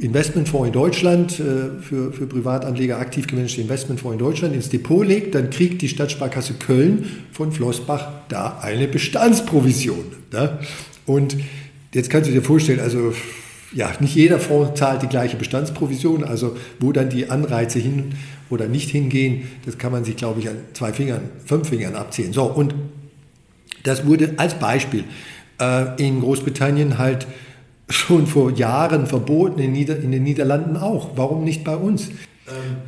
Investmentfonds 0.00 0.66
in 0.66 0.72
Deutschland, 0.72 1.40
äh, 1.40 1.80
für, 1.80 2.12
für 2.12 2.26
Privatanleger 2.26 2.98
aktiv 2.98 3.26
gemanagte 3.26 3.60
Investmentfonds 3.60 4.14
in 4.14 4.18
Deutschland 4.18 4.54
ins 4.54 4.68
Depot 4.68 5.06
legt, 5.06 5.34
dann 5.34 5.48
kriegt 5.50 5.80
die 5.80 5.88
Stadtsparkasse 5.88 6.54
Köln 6.54 7.06
von 7.32 7.52
Flossbach 7.52 8.08
da 8.28 8.58
eine 8.60 8.88
Bestandsprovision. 8.88 10.04
Ne? 10.32 10.58
Und 11.06 11.36
jetzt 11.94 12.10
kannst 12.10 12.28
du 12.28 12.34
dir 12.34 12.42
vorstellen, 12.42 12.80
also 12.80 13.14
ja, 13.72 13.90
nicht 14.00 14.14
jeder 14.14 14.38
Fonds 14.38 14.78
zahlt 14.78 15.02
die 15.02 15.06
gleiche 15.06 15.36
Bestandsprovision, 15.36 16.24
also 16.24 16.56
wo 16.78 16.92
dann 16.92 17.08
die 17.08 17.30
Anreize 17.30 17.78
hin 17.78 18.12
oder 18.50 18.68
nicht 18.68 18.90
hingehen, 18.90 19.48
das 19.64 19.78
kann 19.78 19.92
man 19.92 20.04
sich, 20.04 20.16
glaube 20.16 20.40
ich, 20.40 20.48
an 20.48 20.56
zwei 20.72 20.92
Fingern, 20.92 21.22
fünf 21.44 21.68
Fingern 21.68 21.94
abzählen. 21.94 22.32
So, 22.32 22.44
und 22.44 22.74
das 23.82 24.06
wurde 24.06 24.34
als 24.36 24.54
Beispiel 24.54 25.04
äh, 25.60 26.02
in 26.02 26.20
Großbritannien 26.20 26.98
halt 26.98 27.26
schon 27.88 28.26
vor 28.26 28.52
Jahren 28.52 29.06
verboten, 29.06 29.60
in, 29.60 29.72
Nieder 29.72 29.96
in 29.98 30.12
den 30.12 30.24
Niederlanden 30.24 30.76
auch. 30.76 31.10
Warum 31.16 31.44
nicht 31.44 31.64
bei 31.64 31.76
uns? 31.76 32.10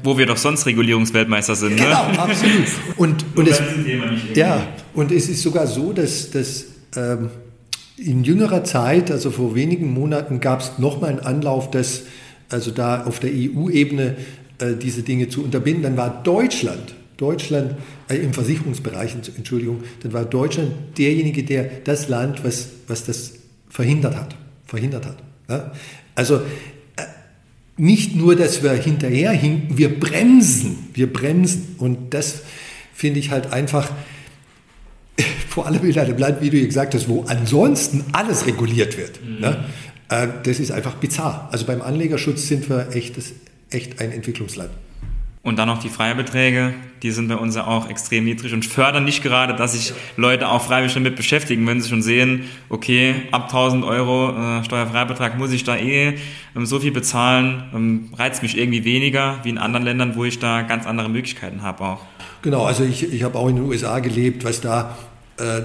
Wo 0.05 0.17
wir 0.17 0.27
doch 0.27 0.37
sonst 0.37 0.67
Regulierungsweltmeister 0.67 1.57
sind. 1.57 1.77
Ne? 1.77 1.83
Genau, 1.83 2.11
ne? 2.11 2.19
absolut. 2.19 2.67
Und, 2.97 3.25
und, 3.35 3.49
es, 3.49 3.61
ja, 4.35 4.67
und 4.95 5.11
es 5.11 5.29
ist 5.29 5.43
sogar 5.43 5.67
so, 5.67 5.93
dass, 5.93 6.31
dass 6.31 6.67
ähm, 6.97 7.31
in 7.97 8.23
jüngerer 8.23 8.63
Zeit, 8.65 9.11
also 9.11 9.31
vor 9.31 9.55
wenigen 9.55 9.93
Monaten, 9.93 10.41
gab 10.41 10.61
es 10.61 10.79
nochmal 10.79 11.11
einen 11.11 11.21
Anlauf, 11.21 11.71
dass 11.71 12.03
also 12.49 12.71
da 12.71 13.05
auf 13.05 13.19
der 13.19 13.31
EU-Ebene 13.31 14.17
diese 14.61 15.03
Dinge 15.03 15.29
zu 15.29 15.45
unterbinden. 15.45 15.83
Dann 15.83 15.97
war 15.97 16.23
Deutschland, 16.23 16.95
Deutschland 17.17 17.75
äh, 18.09 18.17
im 18.17 18.33
Versicherungsbereich, 18.33 19.15
Entschuldigung, 19.37 19.83
dann 20.03 20.13
war 20.13 20.25
Deutschland 20.25 20.73
derjenige, 20.99 21.45
der 21.45 21.65
das 21.85 22.09
Land, 22.09 22.45
was, 22.45 22.69
was 22.87 23.05
das 23.05 23.35
verhindert 23.69 24.17
hat 24.17 24.37
verhindert 24.69 25.07
hat. 25.07 25.17
Ja? 25.49 25.73
Also 26.15 26.37
äh, 26.37 27.03
nicht 27.77 28.15
nur, 28.15 28.37
dass 28.37 28.63
wir 28.63 28.73
hinterherhinken, 28.73 29.77
wir 29.77 29.99
bremsen, 29.99 30.91
wir 30.95 31.13
bremsen. 31.13 31.75
Und 31.79 32.15
das 32.15 32.43
finde 32.95 33.19
ich 33.19 33.31
halt 33.31 33.53
einfach, 33.53 33.91
vor 35.49 35.67
allem 35.67 35.85
in 35.85 35.99
einem 35.99 36.19
Land, 36.19 36.41
wie 36.43 36.51
du 36.51 36.65
gesagt 36.65 36.95
hast, 36.95 37.09
wo 37.09 37.23
ansonsten 37.23 38.05
alles 38.13 38.47
reguliert 38.47 38.97
wird. 38.97 39.25
Mhm. 39.25 39.41
Ne? 39.41 39.65
Das 40.43 40.59
ist 40.59 40.71
einfach 40.71 40.95
bizarr. 40.95 41.49
Also 41.53 41.67
beim 41.67 41.83
Anlegerschutz 41.83 42.49
sind 42.49 42.71
wir 42.71 42.95
echt, 42.95 43.17
echt 43.71 44.01
ein 44.01 44.13
Entwicklungsland. 44.13 44.71
Und 45.43 45.59
dann 45.59 45.69
noch 45.69 45.79
die 45.79 45.89
Freibeträge, 45.89 46.75
die 47.03 47.11
sind 47.11 47.29
bei 47.29 47.37
uns 47.37 47.55
ja 47.55 47.67
auch 47.67 47.89
extrem 47.89 48.25
niedrig 48.25 48.53
und 48.53 48.67
fördern 48.67 49.05
nicht 49.05 49.23
gerade, 49.23 49.55
dass 49.55 49.73
sich 49.73 49.95
Leute 50.17 50.49
auch 50.49 50.63
freiwillig 50.63 50.95
damit 50.95 51.17
beschäftigen, 51.17 51.67
wenn 51.67 51.81
sie 51.81 51.89
schon 51.89 52.03
sehen, 52.03 52.45
okay, 52.69 53.15
ab 53.31 53.45
1000 53.45 53.85
Euro 53.85 54.37
äh, 54.37 54.65
Steuerfreibetrag 54.65 55.39
muss 55.39 55.53
ich 55.53 55.65
da 55.65 55.77
eh 55.77 56.19
ähm, 56.57 56.67
so 56.67 56.81
viel 56.81 56.91
bezahlen, 56.91 57.63
ähm, 57.75 58.11
reizt 58.17 58.43
mich 58.43 58.59
irgendwie 58.59 58.85
weniger 58.85 59.39
wie 59.45 59.51
in 59.51 59.59
anderen 59.59 59.85
Ländern, 59.85 60.17
wo 60.17 60.25
ich 60.25 60.39
da 60.39 60.63
ganz 60.63 60.87
andere 60.87 61.09
Möglichkeiten 61.09 61.63
habe 61.63 61.85
auch. 61.85 62.01
Genau, 62.43 62.65
also 62.65 62.85
ich, 62.85 63.11
ich 63.11 63.23
habe 63.23 63.39
auch 63.39 63.49
in 63.49 63.57
den 63.57 63.65
USA 63.65 64.01
gelebt, 64.01 64.45
was 64.45 64.61
da 64.61 64.99
äh, 65.39 65.63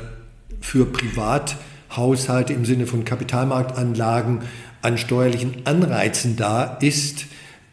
für 0.61 0.85
Privathaushalte 0.85 2.53
im 2.53 2.63
Sinne 2.63 2.87
von 2.87 3.03
Kapitalmarktanlagen 3.03 4.43
an 4.81 4.97
steuerlichen 4.97 5.65
Anreizen 5.65 6.35
da 6.35 6.77
ist. 6.79 7.25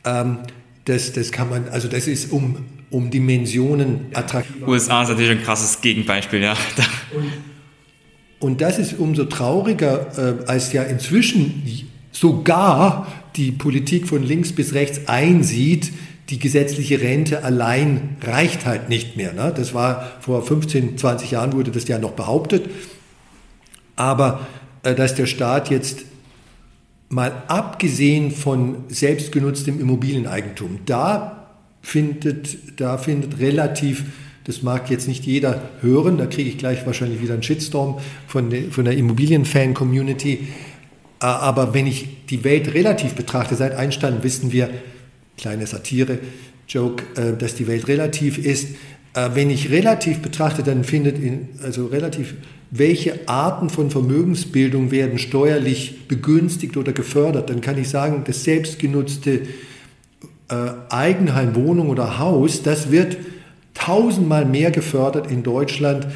Ähm, 0.05 0.39
das, 0.85 1.13
das 1.13 1.31
kann 1.31 1.49
man, 1.49 1.69
also 1.69 1.89
das 1.89 2.07
ist 2.07 2.33
um, 2.33 2.57
um 2.91 3.11
Dimensionen 3.11 4.07
attraktiv. 4.15 4.67
USA 4.67 5.03
ist 5.03 5.11
natürlich 5.11 5.31
ein 5.31 5.43
krasses 5.43 5.81
Gegenbeispiel, 5.81 6.43
ja. 6.43 6.57
Und, 7.15 7.33
und 8.41 8.61
das 8.61 8.79
ist 8.79 8.99
umso 8.99 9.25
trauriger, 9.25 10.41
äh, 10.43 10.47
als 10.47 10.73
ja 10.73 10.83
inzwischen 10.83 11.63
sogar 12.13 13.07
die 13.37 13.53
Politik 13.53 14.09
von 14.09 14.23
links 14.23 14.53
bis 14.53 14.75
rechts 14.75 15.07
einsieht, 15.07 15.93
die 16.31 16.39
gesetzliche 16.39 17.01
Rente 17.01 17.45
allein 17.45 18.17
reicht 18.23 18.65
halt 18.65 18.89
nicht 18.89 19.17
mehr. 19.17 19.33
Ne? 19.33 19.53
Das 19.55 19.75
war 19.75 20.13
vor 20.21 20.43
15, 20.43 20.97
20 20.97 21.33
Jahren 21.33 21.53
wurde 21.53 21.71
das 21.71 21.87
ja 21.89 21.99
noch 21.99 22.13
behauptet. 22.13 22.71
Aber 23.97 24.47
äh, 24.83 24.95
dass 24.95 25.15
der 25.15 25.27
Staat 25.27 25.71
jetzt 25.71 26.05
mal 27.11 27.43
abgesehen 27.49 28.31
von 28.31 28.85
selbstgenutztem 28.89 29.79
Immobilieneigentum, 29.79 30.81
da 30.87 31.49
findet, 31.83 32.81
da 32.81 32.97
findet 32.97 33.39
relativ, 33.41 34.05
das 34.45 34.63
mag 34.63 34.89
jetzt 34.91 35.09
nicht 35.09 35.27
jeder 35.27 35.61
hören, 35.83 36.17
da 36.17 36.27
kriege 36.27 36.49
ich 36.49 36.57
gleich 36.57 36.87
wahrscheinlich 36.87 37.21
wieder 37.21 37.35
einen 37.35 37.43
Shitstorm 37.43 37.99
von 38.27 38.49
der, 38.49 38.71
von 38.71 38.87
der 38.87 38.97
Immobilienfan-Community, 38.97 40.49
aber 41.19 41.75
wenn 41.75 41.87
ich 41.87 42.27
die 42.27 42.45
Welt 42.45 42.73
relativ 42.73 43.15
betrachte, 43.15 43.55
seit 43.55 43.75
Einstein 43.75 44.23
wissen 44.23 44.53
wir, 44.53 44.71
kleine 45.37 45.67
Satire, 45.67 46.19
Joke, 46.71 47.05
äh, 47.21 47.37
dass 47.37 47.57
die 47.57 47.67
Welt 47.67 47.89
relativ 47.89 48.39
ist. 48.39 48.77
Äh, 49.15 49.31
wenn 49.35 49.51
ich 49.51 49.71
relativ 49.71 50.21
betrachte, 50.21 50.63
dann 50.63 50.85
findet 50.85 51.19
in, 51.19 51.49
also 51.63 51.87
relativ 51.87 52.35
welche 52.71 53.29
Arten 53.29 53.69
von 53.69 53.91
Vermögensbildung 53.91 54.91
werden 54.91 55.19
steuerlich 55.19 56.07
begünstigt 56.07 56.77
oder 56.77 56.93
gefördert, 56.93 57.51
dann 57.51 57.61
kann 57.61 57.79
ich 57.79 57.89
sagen, 57.89 58.23
das 58.27 58.45
selbstgenutzte 58.45 59.43
äh, 60.49 60.55
Eigenheim, 60.89 61.57
Wohnung 61.57 61.89
oder 61.89 62.19
Haus, 62.19 62.63
das 62.63 62.93
wird 62.93 63.17
tausendmal 63.75 64.45
mehr 64.45 64.71
gefördert 64.71 65.31
in 65.31 65.43
Deutschland 65.43 66.07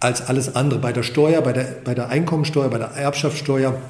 als 0.00 0.26
alles 0.26 0.54
andere. 0.54 0.80
Bei 0.80 0.92
der 0.92 1.02
Steuer, 1.02 1.40
bei 1.40 1.52
der, 1.52 1.76
bei 1.84 1.94
der 1.94 2.08
Einkommensteuer, 2.08 2.68
bei 2.68 2.78
der 2.78 2.88
Erbschaftssteuer. 2.88 3.80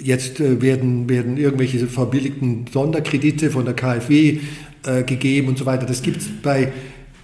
Jetzt 0.00 0.40
äh, 0.40 0.60
werden, 0.60 1.08
werden 1.08 1.38
irgendwelche 1.38 1.86
verbilligten 1.86 2.66
Sonderkredite 2.70 3.50
von 3.50 3.64
der 3.64 3.74
KfW 3.74 4.40
äh, 4.84 5.02
gegeben 5.04 5.48
und 5.48 5.58
so 5.58 5.64
weiter. 5.64 5.86
Das 5.86 6.02
gibt 6.02 6.20
es 6.20 6.28
bei 6.42 6.72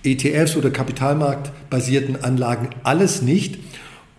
ETFs 0.05 0.57
oder 0.57 0.71
kapitalmarktbasierten 0.71 2.23
Anlagen 2.23 2.71
alles 2.83 3.23
nicht. 3.23 3.59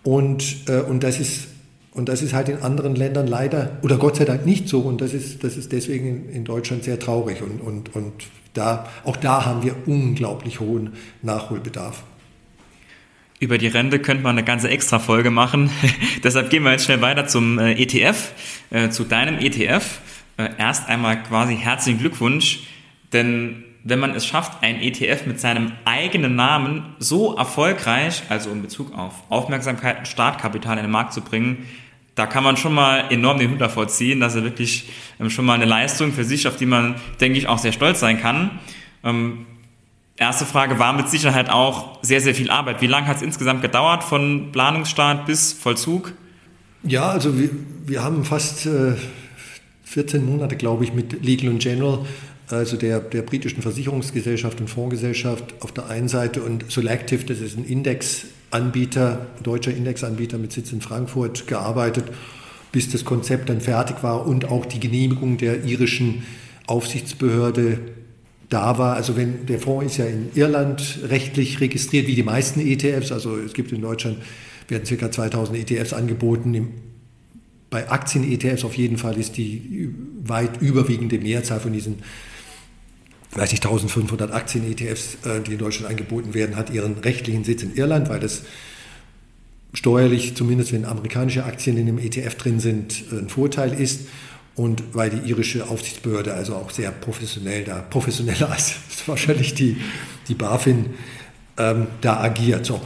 Und, 0.04 0.67
äh, 0.67 0.82
und, 0.82 1.04
das 1.04 1.19
ist, 1.19 1.48
und 1.91 2.10
das 2.10 2.21
ist 2.21 2.34
halt 2.34 2.50
in 2.50 2.58
anderen 2.58 2.95
Ländern 2.95 3.28
leider 3.28 3.78
oder 3.82 3.98
Gott 3.98 4.17
sei 4.17 4.26
Dank 4.26 4.45
nicht 4.45 4.67
so. 4.67 4.82
Und 4.82 5.02
das 5.02 5.13
ist, 5.13 5.43
das 5.43 5.58
ist 5.58 5.71
deswegen 5.71 6.30
in, 6.30 6.43
Deutschland 6.43 6.84
sehr 6.84 7.00
traurig. 7.00 7.41
Und, 7.41 7.62
und, 7.62 7.95
und 7.95 8.13
da, 8.54 8.88
auch 9.04 9.17
da 9.17 9.45
haben 9.45 9.63
wir 9.63 9.76
unglaublich 9.86 10.60
hohen 10.60 10.93
Nachholbedarf. 11.21 12.04
Über 13.39 13.58
die 13.58 13.67
Rente 13.67 14.00
könnte 14.00 14.24
man 14.24 14.38
eine 14.38 14.45
ganze 14.45 14.69
Extra-Folge 14.69 15.30
machen. 15.30 15.69
Deshalb 16.24 16.50
gehen 16.50 16.63
wir 16.63 16.71
jetzt 16.71 16.86
schnell 16.86 17.02
weiter 17.02 17.28
zum 17.28 17.60
äh, 17.60 17.74
ETF, 17.74 18.32
äh, 18.71 18.89
zu 18.89 19.04
deinem 19.04 19.39
ETF. 19.39 20.00
Äh, 20.38 20.50
erst 20.58 20.88
einmal 20.88 21.21
quasi 21.24 21.56
herzlichen 21.58 22.00
Glückwunsch, 22.00 22.62
denn 23.12 23.63
wenn 23.88 24.00
man 24.00 24.15
es 24.15 24.26
schafft, 24.26 24.63
ein 24.63 24.82
ETF 24.82 25.28
mit 25.28 25.39
seinem 25.39 25.71
eigenen 25.86 26.36
Namen 26.36 26.95
so 26.98 27.36
erfolgreich, 27.38 28.24
also 28.30 28.50
in 28.50 28.63
Bezug 28.63 28.91
auf 28.98 29.13
Aufmerksamkeit 29.30 30.00
und 30.00 30.08
Startkapital 30.08 30.78
in 30.78 30.86
den 30.86 30.91
Markt 30.91 31.13
zu 31.13 31.21
bringen, 31.21 31.67
da 32.15 32.26
kann 32.26 32.43
man 32.43 32.58
schon 32.58 32.74
mal 32.74 33.12
enorm 33.12 33.38
den 33.38 33.52
Hut 33.52 33.62
davor 33.62 33.88
ziehen. 33.88 34.21
Das 34.21 34.34
ist 34.34 34.43
wirklich 34.43 34.89
ähm, 35.19 35.30
schon 35.30 35.45
mal 35.45 35.54
eine 35.54 35.65
Leistung 35.65 36.13
für 36.13 36.24
sich, 36.24 36.48
auf 36.48 36.56
die 36.56 36.65
man, 36.65 36.95
denke 37.21 37.38
ich, 37.38 37.48
auch 37.48 37.60
sehr 37.60 37.74
stolz 37.74 38.00
sein 38.00 38.19
kann. 38.19 38.60
Ähm, 39.04 39.45
erste 40.17 40.45
Frage 40.45 40.80
war 40.80 40.93
mit 40.93 41.08
Sicherheit 41.08 41.52
auch 41.52 42.00
sehr, 42.02 42.21
sehr 42.21 42.34
viel 42.34 42.50
Arbeit. 42.50 42.82
Wie 42.82 42.88
lange 42.88 43.06
hat 43.06 43.17
es 43.17 43.21
insgesamt 43.21 43.62
gedauert 43.62 44.04
von 44.04 44.52
Planungsstart 44.52 45.28
bis 45.28 45.54
Vollzug? 45.54 46.13
Ja, 46.82 47.10
also 47.10 47.38
wir, 47.38 47.52
wir 47.86 48.04
haben 48.04 48.26
fast 48.26 48.65
äh, 48.65 48.93
14 49.84 50.26
Monate, 50.26 50.56
glaube 50.56 50.86
ich, 50.86 50.93
mit 50.93 51.24
Legal 51.24 51.54
General 51.56 52.00
also 52.49 52.77
der, 52.77 52.99
der 52.99 53.23
britischen 53.23 53.62
Versicherungsgesellschaft 53.62 54.62
und 54.62 54.69
Fondsgesellschaft 54.69 55.55
auf 55.62 55.71
der 55.71 55.88
einen 55.88 56.08
Seite 56.08 56.43
und 56.43 56.71
Solactive, 56.71 57.25
das 57.25 57.39
ist 57.39 57.58
ein 57.58 57.65
Indexanbieter, 57.65 59.25
deutscher 59.41 59.73
Indexanbieter 59.73 60.38
mit 60.38 60.51
Sitz 60.51 60.71
in 60.71 60.81
Frankfurt, 60.81 61.47
gearbeitet, 61.47 62.05
bis 62.71 62.91
das 62.91 63.05
Konzept 63.05 63.49
dann 63.49 63.62
fertig 63.62 64.03
war 64.03 64.27
und 64.27 64.45
auch 64.45 64.65
die 64.65 64.79
Genehmigung 64.79 65.38
der 65.38 65.63
irischen 65.63 66.23
Aufsichtsbehörde 66.67 67.79
da 68.49 68.77
war. 68.77 68.95
Also 68.95 69.17
wenn 69.17 69.45
der 69.45 69.60
Fonds 69.60 69.93
ist 69.93 69.97
ja 69.97 70.05
in 70.05 70.29
Irland 70.36 70.99
rechtlich 71.08 71.62
registriert, 71.62 72.08
wie 72.08 72.15
die 72.15 72.23
meisten 72.23 72.60
ETFs, 72.60 73.12
also 73.12 73.38
es 73.38 73.53
gibt 73.53 73.71
in 73.71 73.81
Deutschland 73.81 74.17
werden 74.67 74.97
ca. 74.97 75.12
2000 75.12 75.58
ETFs 75.60 75.93
angeboten. 75.93 76.73
Bei 77.69 77.89
Aktien-ETFs 77.89 78.63
auf 78.63 78.75
jeden 78.75 78.97
Fall 78.97 79.17
ist 79.17 79.38
die 79.38 79.89
weit 80.23 80.62
überwiegende 80.62 81.19
Mehrzahl 81.19 81.60
von 81.60 81.73
diesen 81.73 81.99
weiß 83.36 83.52
nicht, 83.52 83.65
1500 83.65 84.32
Aktien-ETFs, 84.32 85.17
äh, 85.26 85.41
die 85.41 85.54
in 85.54 85.58
Deutschland 85.58 85.91
angeboten 85.91 86.34
werden, 86.34 86.56
hat 86.56 86.69
ihren 86.69 86.98
rechtlichen 87.00 87.43
Sitz 87.43 87.63
in 87.63 87.76
Irland, 87.76 88.10
weil 88.10 88.19
das 88.19 88.43
steuerlich, 89.74 90.36
zumindest 90.36 90.71
wenn 90.71 90.86
amerikanische 90.86 91.43
Aktien 91.43 91.78
in 91.78 91.86
dem 91.86 92.00
ETF 92.00 92.36
drin 92.36 92.60
sind, 92.60 93.04
äh, 93.12 93.19
ein 93.19 93.30
Vorteil 93.30 93.74
ist 93.74 94.08
und 94.56 94.84
weil 94.93 95.10
die 95.10 95.30
irische 95.30 95.67
Aufsichtsbehörde 95.67 96.34
also 96.34 96.56
auch 96.56 96.71
sehr 96.71 96.91
professionell 96.91 97.65
da, 97.65 97.82
professioneller 97.82 98.50
als 98.52 98.76
wahrscheinlich 99.06 99.54
die, 99.54 99.78
die 100.28 100.34
BaFin 100.34 100.91
ähm, 101.58 101.88
da 102.02 102.21
agiert. 102.21 102.65
So. 102.65 102.82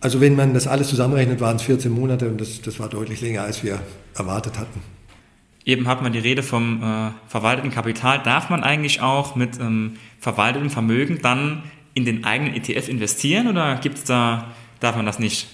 Also 0.00 0.20
wenn 0.20 0.36
man 0.36 0.52
das 0.52 0.66
alles 0.66 0.88
zusammenrechnet, 0.88 1.40
waren 1.40 1.56
es 1.56 1.62
14 1.62 1.90
Monate 1.90 2.28
und 2.28 2.38
das, 2.38 2.60
das 2.60 2.78
war 2.78 2.90
deutlich 2.90 3.22
länger, 3.22 3.42
als 3.42 3.64
wir 3.64 3.80
erwartet 4.14 4.58
hatten. 4.58 4.93
Eben 5.64 5.88
hat 5.88 6.02
man 6.02 6.12
die 6.12 6.18
Rede 6.18 6.42
vom 6.42 6.82
äh, 6.82 7.10
verwalteten 7.26 7.70
Kapital. 7.70 8.20
Darf 8.22 8.50
man 8.50 8.62
eigentlich 8.62 9.00
auch 9.00 9.34
mit 9.34 9.58
ähm, 9.58 9.96
verwaltetem 10.20 10.70
Vermögen 10.70 11.20
dann 11.22 11.62
in 11.94 12.04
den 12.04 12.24
eigenen 12.24 12.54
ETF 12.54 12.88
investieren 12.88 13.48
oder 13.48 13.76
gibt's 13.76 14.04
da, 14.04 14.52
darf 14.80 14.96
man 14.96 15.06
das 15.06 15.18
nicht? 15.18 15.46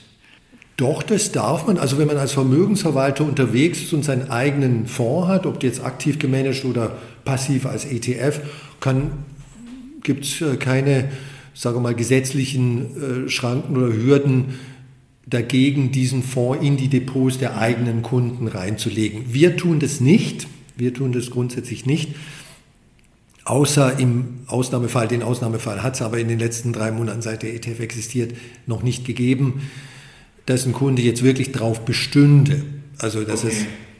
Doch, 0.76 1.02
das 1.02 1.30
darf 1.30 1.66
man. 1.66 1.76
Also 1.78 1.98
wenn 1.98 2.06
man 2.06 2.16
als 2.16 2.32
Vermögensverwalter 2.32 3.24
unterwegs 3.24 3.82
ist 3.82 3.92
und 3.92 4.02
seinen 4.02 4.30
eigenen 4.30 4.86
Fonds 4.86 5.28
hat, 5.28 5.46
ob 5.46 5.62
jetzt 5.62 5.84
aktiv 5.84 6.18
gemanagt 6.18 6.64
oder 6.64 6.96
passiv 7.24 7.66
als 7.66 7.84
ETF, 7.84 8.40
gibt 10.02 10.24
es 10.24 10.40
äh, 10.40 10.56
keine, 10.56 11.10
sagen 11.54 11.76
wir 11.76 11.80
mal, 11.80 11.94
gesetzlichen 11.94 13.26
äh, 13.26 13.28
Schranken 13.28 13.76
oder 13.76 13.92
Hürden, 13.92 14.58
dagegen, 15.26 15.92
diesen 15.92 16.22
Fonds 16.22 16.64
in 16.64 16.76
die 16.76 16.88
Depots 16.88 17.38
der 17.38 17.58
eigenen 17.58 18.02
Kunden 18.02 18.48
reinzulegen. 18.48 19.32
Wir 19.32 19.56
tun 19.56 19.80
das 19.80 20.00
nicht. 20.00 20.46
Wir 20.76 20.94
tun 20.94 21.12
das 21.12 21.30
grundsätzlich 21.30 21.86
nicht. 21.86 22.14
Außer 23.44 23.98
im 23.98 24.40
Ausnahmefall, 24.46 25.08
den 25.08 25.22
Ausnahmefall 25.22 25.82
hat 25.82 25.94
es 25.94 26.02
aber 26.02 26.18
in 26.18 26.28
den 26.28 26.38
letzten 26.38 26.72
drei 26.72 26.90
Monaten, 26.90 27.22
seit 27.22 27.42
der 27.42 27.54
ETF 27.54 27.80
existiert, 27.80 28.34
noch 28.66 28.82
nicht 28.82 29.04
gegeben, 29.04 29.62
dass 30.46 30.66
ein 30.66 30.72
Kunde 30.72 31.02
jetzt 31.02 31.22
wirklich 31.22 31.52
drauf 31.52 31.84
bestünde. 31.84 32.64
Also, 32.98 33.24
dass 33.24 33.44
okay. 33.44 33.54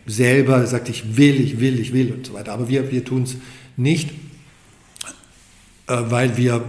es 0.07 0.17
selber 0.17 0.67
sagt, 0.67 0.89
ich 0.89 1.17
will, 1.17 1.41
ich 1.41 1.61
will, 1.61 1.81
ich 1.81 1.93
will 1.93 2.13
und 2.13 2.27
so 2.27 2.35
weiter. 2.35 2.53
Aber 2.53 2.69
wir, 2.69 2.91
wir 2.91 3.05
tun 3.05 3.25
es 3.25 3.37
nicht, 3.77 4.11
äh, 5.87 5.97
weil 6.11 6.37
wir 6.37 6.63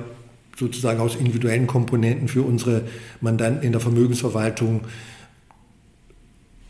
sozusagen 0.62 1.00
aus 1.02 1.16
individuellen 1.16 1.68
Komponenten 1.68 2.28
für 2.28 2.44
unsere 2.44 2.84
Mandanten 3.20 3.64
in 3.64 3.72
der 3.74 3.82
Vermögensverwaltung. 3.82 4.82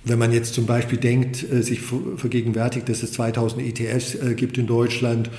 Wenn 0.04 0.18
man 0.18 0.32
jetzt 0.32 0.56
zum 0.56 0.66
Beispiel 0.66 0.98
denkt, 0.98 1.46
äh, 1.52 1.62
sich 1.62 1.82
vergegenwärtigt, 1.82 2.90
dass 2.90 3.04
es 3.04 3.12
2000 3.12 3.62
ETFs 3.62 4.16
äh, 4.16 4.34
gibt 4.34 4.58
in 4.58 4.66
Deutschland 4.66 5.30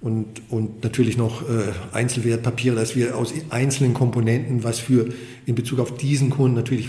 und, 0.00 0.42
und 0.48 0.82
natürlich 0.82 1.16
noch 1.16 1.42
äh, 1.42 1.72
Einzelwertpapiere, 1.92 2.74
dass 2.74 2.96
wir 2.96 3.16
aus 3.16 3.32
einzelnen 3.50 3.94
Komponenten 3.94 4.64
was 4.64 4.80
für 4.80 5.06
in 5.46 5.54
Bezug 5.54 5.78
auf 5.78 5.96
diesen 5.96 6.30
Kunden 6.30 6.56
natürlich 6.56 6.88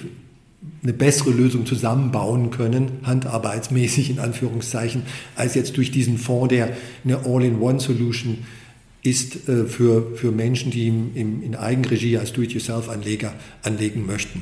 eine 0.82 0.94
bessere 0.94 1.32
Lösung 1.32 1.66
zusammenbauen 1.66 2.50
können, 2.50 3.00
handarbeitsmäßig 3.04 4.10
in 4.10 4.20
Anführungszeichen, 4.20 5.04
als 5.36 5.56
jetzt 5.56 5.78
durch 5.78 5.92
diesen 5.92 6.18
Fonds, 6.18 6.50
der 6.50 6.76
eine 7.04 7.26
All-in-One-Solution 7.26 8.40
ist 9.04 9.48
äh, 9.50 9.66
für, 9.66 10.16
für 10.16 10.32
Menschen, 10.32 10.72
die 10.72 10.88
im, 10.88 11.12
im, 11.16 11.44
in 11.44 11.56
Eigenregie 11.56 12.18
als 12.18 12.34
Do-it-yourself-Anleger 12.34 13.34
anlegen 13.62 14.06
möchten. 14.06 14.42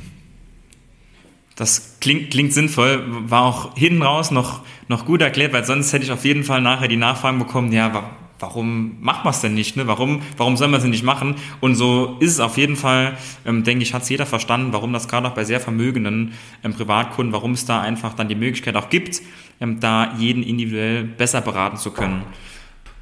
Das 1.56 1.98
klingt, 2.00 2.30
klingt 2.30 2.52
sinnvoll, 2.52 3.02
war 3.28 3.42
auch 3.42 3.76
hinten 3.76 4.02
raus 4.02 4.30
noch, 4.30 4.62
noch 4.88 5.04
gut 5.04 5.20
erklärt, 5.20 5.52
weil 5.52 5.64
sonst 5.64 5.92
hätte 5.92 6.04
ich 6.04 6.12
auf 6.12 6.24
jeden 6.24 6.44
Fall 6.44 6.62
nachher 6.62 6.88
die 6.88 6.96
Nachfragen 6.96 7.38
bekommen, 7.38 7.72
ja, 7.72 8.10
warum 8.38 8.96
macht 9.00 9.24
man 9.24 9.32
es 9.32 9.40
denn 9.40 9.54
nicht? 9.54 9.76
Ne? 9.76 9.86
Warum, 9.86 10.22
warum 10.36 10.56
soll 10.56 10.68
man 10.68 10.80
es 10.80 10.86
nicht 10.86 11.04
machen? 11.04 11.36
Und 11.60 11.76
so 11.76 12.16
ist 12.20 12.32
es 12.32 12.40
auf 12.40 12.56
jeden 12.56 12.76
Fall, 12.76 13.16
ähm, 13.44 13.64
denke 13.64 13.82
ich, 13.82 13.94
hat 13.94 14.02
es 14.02 14.08
jeder 14.08 14.26
verstanden, 14.26 14.72
warum 14.72 14.92
das 14.92 15.08
gerade 15.08 15.28
auch 15.28 15.34
bei 15.34 15.44
sehr 15.44 15.60
vermögenden 15.60 16.32
ähm, 16.64 16.74
Privatkunden, 16.74 17.32
warum 17.32 17.52
es 17.52 17.66
da 17.66 17.80
einfach 17.80 18.14
dann 18.14 18.28
die 18.28 18.34
Möglichkeit 18.34 18.74
auch 18.76 18.90
gibt, 18.90 19.22
ähm, 19.60 19.78
da 19.78 20.14
jeden 20.18 20.42
individuell 20.42 21.04
besser 21.04 21.40
beraten 21.40 21.76
zu 21.76 21.92
können. 21.92 22.22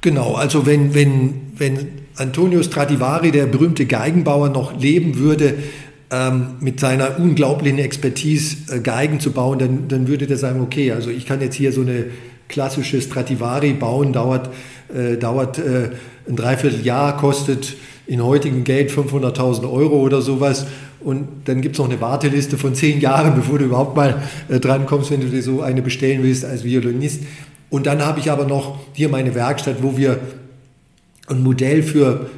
Genau, 0.01 0.33
also 0.33 0.65
wenn, 0.65 0.95
wenn, 0.95 1.53
wenn 1.55 1.87
Antonio 2.15 2.63
Stradivari, 2.63 3.31
der 3.31 3.45
berühmte 3.45 3.85
Geigenbauer, 3.85 4.49
noch 4.49 4.79
leben 4.79 5.17
würde, 5.17 5.55
ähm, 6.11 6.55
mit 6.59 6.79
seiner 6.79 7.19
unglaublichen 7.19 7.79
Expertise 7.79 8.57
äh, 8.73 8.79
Geigen 8.79 9.19
zu 9.19 9.31
bauen, 9.31 9.59
dann, 9.59 9.87
dann 9.87 10.07
würde 10.07 10.27
der 10.27 10.37
sagen, 10.37 10.59
okay, 10.61 10.91
also 10.91 11.09
ich 11.09 11.25
kann 11.25 11.39
jetzt 11.39 11.55
hier 11.55 11.71
so 11.71 11.81
eine 11.81 12.05
klassische 12.49 12.99
Stradivari 12.99 13.73
bauen, 13.73 14.11
dauert, 14.11 14.49
äh, 14.93 15.17
dauert 15.17 15.59
äh, 15.59 15.91
ein 16.27 16.35
Dreivierteljahr, 16.35 17.15
kostet 17.17 17.75
in 18.07 18.23
heutigem 18.23 18.63
Geld 18.63 18.91
500.000 18.91 19.71
Euro 19.71 20.01
oder 20.01 20.21
sowas. 20.21 20.65
Und 20.99 21.27
dann 21.45 21.61
gibt 21.61 21.75
es 21.75 21.79
noch 21.79 21.89
eine 21.89 22.01
Warteliste 22.01 22.57
von 22.57 22.75
zehn 22.75 22.99
Jahren, 22.99 23.35
bevor 23.37 23.59
du 23.59 23.65
überhaupt 23.65 23.95
mal 23.95 24.21
äh, 24.49 24.59
drankommst, 24.59 25.11
wenn 25.11 25.21
du 25.21 25.27
dir 25.27 25.41
so 25.41 25.61
eine 25.61 25.81
bestellen 25.81 26.23
willst 26.23 26.43
als 26.43 26.63
Violinist. 26.63 27.21
Und 27.71 27.87
dann 27.87 28.05
habe 28.05 28.19
ich 28.19 28.29
aber 28.29 28.45
noch 28.45 28.77
hier 28.93 29.09
meine 29.09 29.33
Werkstatt, 29.33 29.77
wo 29.81 29.97
wir 29.97 30.19
ein 31.27 31.41
Modell 31.41 31.81
für 31.81 32.29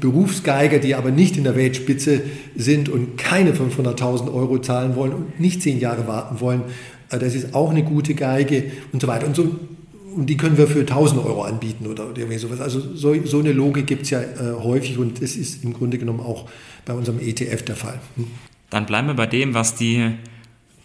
Berufsgeiger, 0.00 0.78
die 0.78 0.94
aber 0.94 1.10
nicht 1.10 1.36
in 1.36 1.44
der 1.44 1.56
Weltspitze 1.56 2.22
sind 2.54 2.88
und 2.88 3.18
keine 3.18 3.52
500.000 3.52 4.32
Euro 4.32 4.58
zahlen 4.58 4.94
wollen 4.94 5.12
und 5.12 5.40
nicht 5.40 5.60
zehn 5.60 5.80
Jahre 5.80 6.06
warten 6.06 6.40
wollen. 6.40 6.62
Äh, 7.10 7.18
das 7.18 7.34
ist 7.34 7.54
auch 7.54 7.70
eine 7.70 7.82
gute 7.82 8.14
Geige 8.14 8.64
und 8.92 9.02
so 9.02 9.08
weiter. 9.08 9.26
Und, 9.26 9.34
so, 9.34 9.56
und 10.14 10.26
die 10.30 10.36
können 10.36 10.56
wir 10.56 10.68
für 10.68 10.80
1.000 10.82 11.24
Euro 11.24 11.42
anbieten 11.42 11.88
oder 11.88 12.06
irgendwie 12.14 12.38
sowas. 12.38 12.60
Also 12.60 12.80
so, 12.94 13.14
so 13.24 13.40
eine 13.40 13.52
Logik 13.52 13.88
gibt 13.88 14.02
es 14.02 14.10
ja 14.10 14.20
äh, 14.20 14.54
häufig 14.62 14.98
und 14.98 15.20
es 15.20 15.34
ist 15.34 15.64
im 15.64 15.72
Grunde 15.72 15.98
genommen 15.98 16.20
auch 16.20 16.48
bei 16.84 16.92
unserem 16.92 17.18
ETF 17.18 17.62
der 17.62 17.76
Fall. 17.76 17.98
Hm. 18.14 18.26
Dann 18.70 18.86
bleiben 18.86 19.08
wir 19.08 19.14
bei 19.14 19.26
dem, 19.26 19.54
was 19.54 19.74
die 19.74 20.12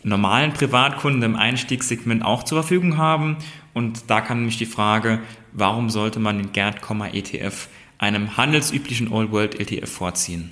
normalen 0.04 0.54
Privatkunden 0.54 1.24
im 1.24 1.36
Einstiegssegment 1.36 2.24
auch 2.24 2.44
zur 2.44 2.62
Verfügung 2.64 2.98
haben. 2.98 3.38
Und 3.74 4.10
da 4.10 4.22
kann 4.22 4.38
nämlich 4.40 4.58
die 4.58 4.66
Frage, 4.66 5.20
warum 5.52 5.90
sollte 5.90 6.20
man 6.20 6.38
den 6.38 6.52
Gerd, 6.52 6.78
ETF 7.14 7.68
einem 7.98 8.38
handelsüblichen 8.38 9.12
All-World 9.12 9.60
ETF 9.60 9.90
vorziehen? 9.90 10.52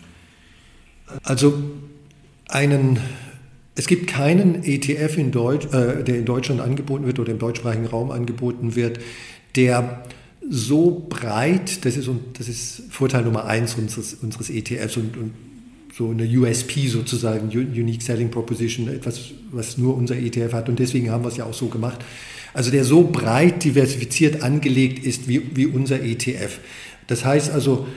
Also 1.24 1.64
einen, 2.50 3.00
es 3.76 3.88
gibt 3.88 4.08
keinen 4.08 4.64
ETF, 4.64 5.18
in 5.18 5.32
Deutsch, 5.32 5.66
äh, 5.68 6.04
der 6.04 6.18
in 6.18 6.26
Deutschland 6.26 6.62
angeboten 6.62 7.06
wird 7.06 7.20
oder 7.20 7.32
im 7.32 7.40
deutschsprachigen 7.40 7.86
Raum 7.86 8.12
angeboten 8.12 8.76
wird, 8.76 9.00
der 9.56 10.04
so 10.50 11.06
breit, 11.10 11.86
das 11.86 11.98
ist, 11.98 12.10
das 12.34 12.48
ist 12.48 12.84
Vorteil 12.90 13.24
Nummer 13.24 13.46
eins 13.46 13.76
unseres, 13.76 14.14
unseres 14.16 14.50
ETFs 14.50 14.98
und, 14.98 15.18
und 15.18 15.34
so 15.98 16.12
eine 16.12 16.26
USP 16.26 16.88
sozusagen, 16.88 17.50
Unique 17.50 18.04
Selling 18.04 18.30
Proposition, 18.30 18.88
etwas, 18.88 19.32
was 19.52 19.78
nur 19.80 19.98
unser 19.98 20.16
ETF 20.16 20.54
hat 20.54 20.70
und 20.70 20.78
deswegen 20.78 21.10
haben 21.10 21.24
wir 21.24 21.30
es 21.30 21.38
ja 21.38 21.46
auch 21.46 21.56
so 21.56 21.68
gemacht. 21.68 22.00
Also 22.54 22.70
der 22.70 22.84
so 22.84 23.04
breit 23.04 23.64
diversifiziert 23.64 24.44
angelegt 24.44 25.04
ist 25.04 25.28
wie, 25.28 25.56
wie 25.56 25.66
unser 25.66 26.02
ETF. 26.02 26.60
Das 27.08 27.26
heißt 27.26 27.52
also 27.52 27.88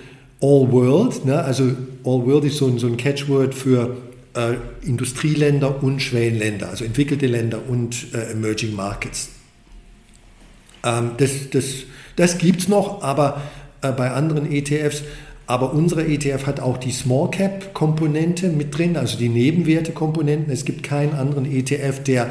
All 0.40 0.72
World, 0.72 1.26
ne? 1.26 1.42
also 1.42 1.64
All 2.04 2.24
World 2.24 2.44
ist 2.44 2.56
so 2.56 2.68
ein, 2.68 2.78
so 2.78 2.86
ein 2.86 2.96
Catchword 2.96 3.54
für 3.54 3.98
äh, 4.34 4.54
Industrieländer 4.82 5.82
und 5.82 6.00
Schwellenländer, 6.00 6.70
also 6.70 6.84
entwickelte 6.84 7.26
Länder 7.26 7.60
und 7.68 8.14
äh, 8.14 8.32
Emerging 8.32 8.74
Markets. 8.74 9.28
Ähm, 10.84 11.12
das 11.18 11.50
das, 11.50 11.64
das 12.16 12.38
gibt 12.38 12.60
es 12.60 12.68
noch, 12.68 13.02
aber 13.02 13.42
äh, 13.82 13.92
bei 13.92 14.10
anderen 14.10 14.50
ETFs 14.50 15.02
aber 15.50 15.72
unsere 15.72 16.06
ETF 16.06 16.46
hat 16.46 16.60
auch 16.60 16.78
die 16.78 16.92
Small 16.92 17.28
Cap 17.32 17.74
Komponente 17.74 18.50
mit 18.50 18.78
drin, 18.78 18.96
also 18.96 19.18
die 19.18 19.28
Nebenwerte 19.28 19.90
Komponenten. 19.90 20.52
Es 20.52 20.64
gibt 20.64 20.84
keinen 20.84 21.12
anderen 21.12 21.44
ETF, 21.44 22.04
der 22.04 22.30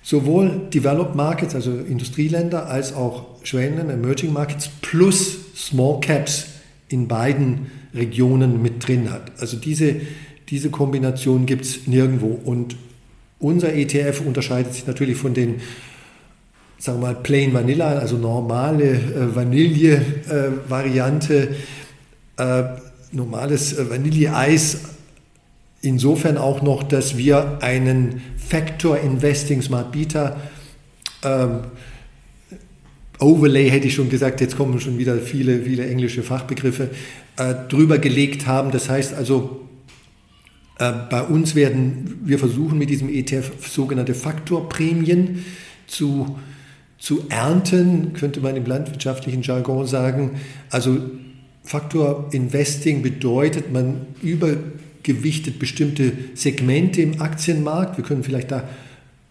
sowohl 0.00 0.68
Developed 0.72 1.16
Markets, 1.16 1.56
also 1.56 1.72
Industrieländer, 1.72 2.68
als 2.68 2.94
auch 2.94 3.24
Schwellenländer, 3.42 3.94
Emerging 3.94 4.32
Markets 4.32 4.70
plus 4.80 5.38
Small 5.56 5.98
Caps 5.98 6.46
in 6.88 7.08
beiden 7.08 7.66
Regionen 7.92 8.62
mit 8.62 8.86
drin 8.86 9.10
hat. 9.10 9.32
Also 9.40 9.56
diese, 9.56 9.96
diese 10.48 10.70
Kombination 10.70 11.46
gibt 11.46 11.64
es 11.64 11.88
nirgendwo. 11.88 12.38
Und 12.44 12.76
unser 13.40 13.74
ETF 13.74 14.22
unterscheidet 14.24 14.72
sich 14.72 14.86
natürlich 14.86 15.16
von 15.16 15.34
den 15.34 15.56
sagen 16.78 17.00
wir 17.00 17.08
mal, 17.08 17.16
Plain 17.16 17.52
Vanilla, 17.54 17.98
also 17.98 18.16
normale 18.16 18.92
äh, 18.92 19.34
Vanille-Variante, 19.34 21.34
äh, 21.34 21.48
äh, 22.36 22.64
normales 23.12 23.78
äh, 23.78 23.90
Vanilleeis. 23.90 24.80
Insofern 25.82 26.36
auch 26.36 26.62
noch, 26.62 26.82
dass 26.82 27.16
wir 27.16 27.58
einen 27.62 28.22
Factor 28.36 28.98
Investing 28.98 29.62
Smart 29.62 29.92
Beta 29.92 30.36
ähm, 31.22 31.60
Overlay 33.18 33.70
hätte 33.70 33.86
ich 33.86 33.94
schon 33.94 34.10
gesagt, 34.10 34.40
jetzt 34.40 34.56
kommen 34.56 34.78
schon 34.80 34.98
wieder 34.98 35.16
viele, 35.18 35.62
viele 35.62 35.88
englische 35.88 36.22
Fachbegriffe, 36.22 36.90
äh, 37.36 37.54
drüber 37.68 37.98
gelegt 37.98 38.46
haben. 38.46 38.70
Das 38.70 38.90
heißt 38.90 39.14
also, 39.14 39.66
äh, 40.78 40.92
bei 41.08 41.22
uns 41.22 41.54
werden, 41.54 42.20
wir 42.24 42.38
versuchen 42.38 42.78
mit 42.78 42.90
diesem 42.90 43.08
ETF 43.08 43.52
sogenannte 43.66 44.14
Faktorprämien 44.14 45.44
zu, 45.86 46.38
zu 46.98 47.24
ernten, 47.30 48.12
könnte 48.12 48.40
man 48.40 48.56
im 48.56 48.66
landwirtschaftlichen 48.66 49.42
Jargon 49.42 49.86
sagen. 49.86 50.32
Also 50.70 50.98
Faktor 51.66 52.28
Investing 52.30 53.02
bedeutet, 53.02 53.72
man 53.72 54.06
übergewichtet 54.22 55.58
bestimmte 55.58 56.12
Segmente 56.34 57.02
im 57.02 57.20
Aktienmarkt. 57.20 57.96
Wir 57.96 58.04
können 58.04 58.22
vielleicht 58.22 58.52
da 58.52 58.62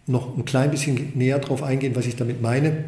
noch 0.06 0.38
ein 0.38 0.43
klein 0.43 0.69
bisschen 0.69 1.13
näher 1.15 1.39
drauf 1.39 1.63
eingehen, 1.63 1.95
was 1.95 2.06
ich 2.06 2.17
damit 2.17 2.41
meine. 2.41 2.84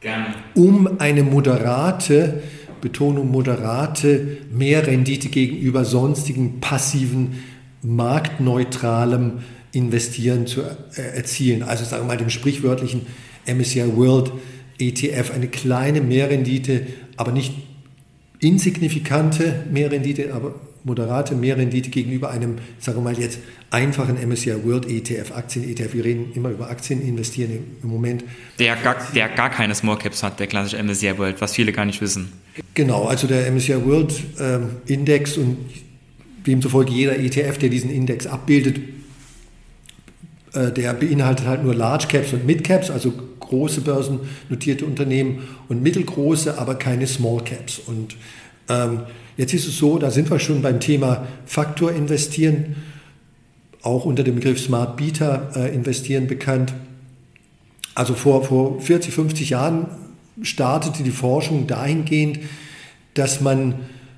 Gerne. 0.00 0.26
Um 0.54 1.00
eine 1.00 1.24
moderate, 1.24 2.42
Betonung 2.80 3.28
moderate 3.32 4.38
Mehrrendite 4.52 5.30
gegenüber 5.30 5.84
sonstigen 5.84 6.60
passiven, 6.60 7.42
marktneutralem 7.82 9.40
Investieren 9.72 10.46
zu 10.46 10.62
erzielen. 10.94 11.64
Also 11.64 11.84
sagen 11.84 12.04
wir 12.04 12.06
mal 12.06 12.16
dem 12.16 12.30
sprichwörtlichen 12.30 13.02
MSCI 13.46 13.96
World 13.96 14.30
ETF 14.78 15.32
eine 15.34 15.48
kleine 15.48 16.00
Mehrrendite, 16.00 16.86
aber 17.16 17.32
nicht 17.32 17.52
insignifikante 18.42 19.64
Mehrrendite, 19.70 20.34
aber 20.34 20.54
moderate 20.84 21.36
Mehrrendite 21.36 21.90
gegenüber 21.90 22.30
einem, 22.30 22.56
sagen 22.80 22.98
wir 22.98 23.02
mal 23.02 23.18
jetzt, 23.18 23.38
einfachen 23.70 24.16
MSCI 24.16 24.64
World 24.64 24.88
ETF, 24.90 25.32
Aktien-ETF. 25.32 25.94
Wir 25.94 26.04
reden 26.04 26.32
immer 26.34 26.50
über 26.50 26.68
Aktien 26.68 27.00
investieren 27.00 27.52
im 27.82 27.88
Moment. 27.88 28.24
Der 28.58 28.74
gar, 28.76 28.96
der 29.14 29.28
gar 29.28 29.48
keine 29.48 29.74
Small 29.76 29.96
Caps 29.96 30.24
hat, 30.24 30.40
der 30.40 30.48
klassische 30.48 30.82
MSCI 30.82 31.16
World, 31.18 31.40
was 31.40 31.54
viele 31.54 31.72
gar 31.72 31.84
nicht 31.84 32.00
wissen. 32.00 32.32
Genau, 32.74 33.04
also 33.04 33.28
der 33.28 33.50
MSCI 33.50 33.86
World 33.86 34.12
ähm, 34.40 34.70
Index 34.86 35.38
und 35.38 35.58
demzufolge 36.44 36.90
jeder 36.90 37.18
ETF, 37.18 37.58
der 37.58 37.68
diesen 37.68 37.90
Index 37.90 38.26
abbildet, 38.26 38.80
äh, 40.52 40.72
der 40.72 40.92
beinhaltet 40.94 41.46
halt 41.46 41.62
nur 41.62 41.76
Large 41.76 42.06
Caps 42.08 42.32
und 42.32 42.44
Mid 42.44 42.64
Caps, 42.64 42.90
also 42.90 43.12
große 43.52 43.82
börsennotierte 43.82 44.86
Unternehmen 44.86 45.46
und 45.68 45.82
mittelgroße, 45.82 46.58
aber 46.58 46.74
keine 46.76 47.06
Small 47.06 47.44
Caps. 47.44 47.80
Und 47.86 48.16
ähm, 48.68 49.00
jetzt 49.36 49.52
ist 49.52 49.68
es 49.68 49.76
so, 49.76 49.98
da 49.98 50.10
sind 50.10 50.30
wir 50.30 50.38
schon 50.38 50.62
beim 50.62 50.80
Thema 50.80 51.26
Faktor 51.44 51.92
investieren, 51.92 52.76
auch 53.82 54.06
unter 54.06 54.22
dem 54.22 54.36
Begriff 54.36 54.58
Smart 54.58 54.96
Beta 54.96 55.50
äh, 55.54 55.74
investieren 55.74 56.26
bekannt. 56.26 56.72
Also 57.94 58.14
vor, 58.14 58.42
vor 58.44 58.80
40, 58.80 59.12
50 59.12 59.50
Jahren 59.50 59.86
startete 60.40 61.02
die 61.02 61.10
Forschung 61.10 61.66
dahingehend, 61.66 62.38
dass 63.12 63.42
man 63.42 63.74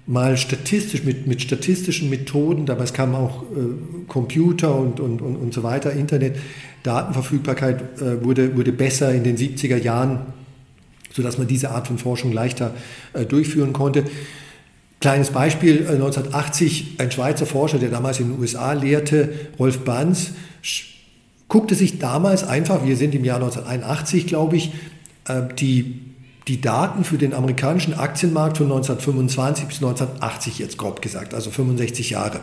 mal 0.07 0.37
statistisch, 0.37 1.05
mit, 1.05 1.27
mit 1.27 1.41
statistischen 1.41 2.11
Methoden, 2.11 2.67
damals 2.67 2.93
kamen 2.93 3.15
auch 3.15 3.43
äh, 3.43 4.05
Computer 4.07 4.75
und, 4.77 5.01
und, 5.01 5.23
und, 5.23 5.37
und 5.37 5.55
so 5.55 5.63
weiter, 5.63 5.93
Internet, 5.93 6.37
Datenverfügbarkeit 6.83 8.01
äh, 8.01 8.23
wurde, 8.23 8.57
wurde 8.57 8.73
besser 8.73 9.15
in 9.15 9.25
den 9.25 9.37
70er 9.37 9.79
Jahren, 9.79 10.21
sodass 11.13 11.39
man 11.39 11.47
diese 11.47 11.71
Art 11.71 11.87
von 11.87 11.97
Forschung 11.97 12.33
leichter 12.33 12.75
äh, 13.15 13.25
durchführen 13.25 13.73
konnte. 13.73 14.05
Kleines 15.01 15.31
Beispiel, 15.31 15.87
1980 15.89 16.99
äh, 16.99 17.03
ein 17.03 17.11
Schweizer 17.11 17.47
Forscher, 17.47 17.79
der 17.79 17.89
damals 17.89 18.21
in 18.21 18.31
den 18.31 18.39
USA 18.39 18.75
lehrte, 18.75 19.33
Rolf 19.59 19.81
Banz, 19.81 20.33
guckte 21.49 21.75
sich 21.75 21.99
damals 21.99 22.45
einfach, 22.45 22.85
wir 22.85 22.97
sind 22.97 23.15
im 23.15 23.25
Jahr 23.25 23.37
1981, 23.37 24.27
glaube 24.27 24.57
ich, 24.57 24.73
äh, 25.29 25.43
die 25.59 26.01
die 26.49 26.61
Daten 26.61 27.05
für 27.05 27.19
den 27.19 27.33
amerikanischen 27.33 27.95
Aktienmarkt 27.95 28.59
von 28.59 28.67
1925 28.67 29.67
bis 29.67 29.77
1980 29.77 30.59
jetzt 30.59 30.77
grob 30.77 31.01
gesagt, 31.01 31.35
also 31.35 31.51
65 31.51 32.11
Jahre, 32.11 32.41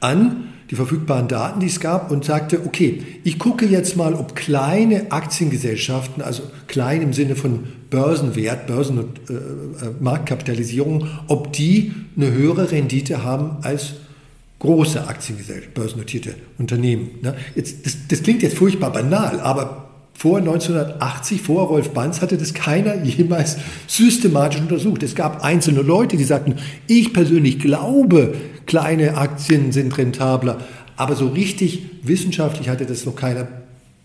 an 0.00 0.48
die 0.70 0.74
verfügbaren 0.74 1.28
Daten, 1.28 1.60
die 1.60 1.66
es 1.66 1.80
gab, 1.80 2.10
und 2.10 2.24
sagte, 2.24 2.62
okay, 2.64 3.02
ich 3.24 3.38
gucke 3.38 3.66
jetzt 3.66 3.96
mal, 3.96 4.14
ob 4.14 4.34
kleine 4.34 5.12
Aktiengesellschaften, 5.12 6.22
also 6.22 6.44
klein 6.66 7.02
im 7.02 7.12
Sinne 7.12 7.36
von 7.36 7.64
Börsenwert, 7.90 8.66
Börsen- 8.66 8.98
und 8.98 9.30
äh, 9.30 9.34
äh 9.34 9.90
Marktkapitalisierung, 10.00 11.08
ob 11.28 11.52
die 11.52 11.92
eine 12.16 12.32
höhere 12.32 12.70
Rendite 12.70 13.22
haben 13.22 13.58
als 13.60 13.92
große 14.60 15.06
Aktiengesellschaften, 15.06 15.74
börsennotierte 15.74 16.36
Unternehmen. 16.58 17.10
Ne? 17.20 17.36
Jetzt, 17.54 17.84
das, 17.84 17.96
das 18.08 18.22
klingt 18.22 18.42
jetzt 18.42 18.56
furchtbar 18.56 18.92
banal, 18.92 19.40
aber 19.40 19.91
vor 20.14 20.38
1980, 20.38 21.42
vor 21.42 21.66
Rolf 21.66 21.90
Banz, 21.90 22.20
hatte 22.20 22.36
das 22.36 22.54
keiner 22.54 23.02
jemals 23.02 23.56
systematisch 23.86 24.60
untersucht. 24.60 25.02
Es 25.02 25.14
gab 25.14 25.42
einzelne 25.44 25.82
Leute, 25.82 26.16
die 26.16 26.24
sagten, 26.24 26.56
ich 26.86 27.12
persönlich 27.12 27.58
glaube, 27.58 28.34
kleine 28.66 29.16
Aktien 29.16 29.72
sind 29.72 29.96
rentabler. 29.98 30.58
Aber 30.96 31.16
so 31.16 31.28
richtig 31.28 31.82
wissenschaftlich 32.02 32.68
hatte 32.68 32.86
das 32.86 33.04
noch 33.06 33.16
keiner 33.16 33.48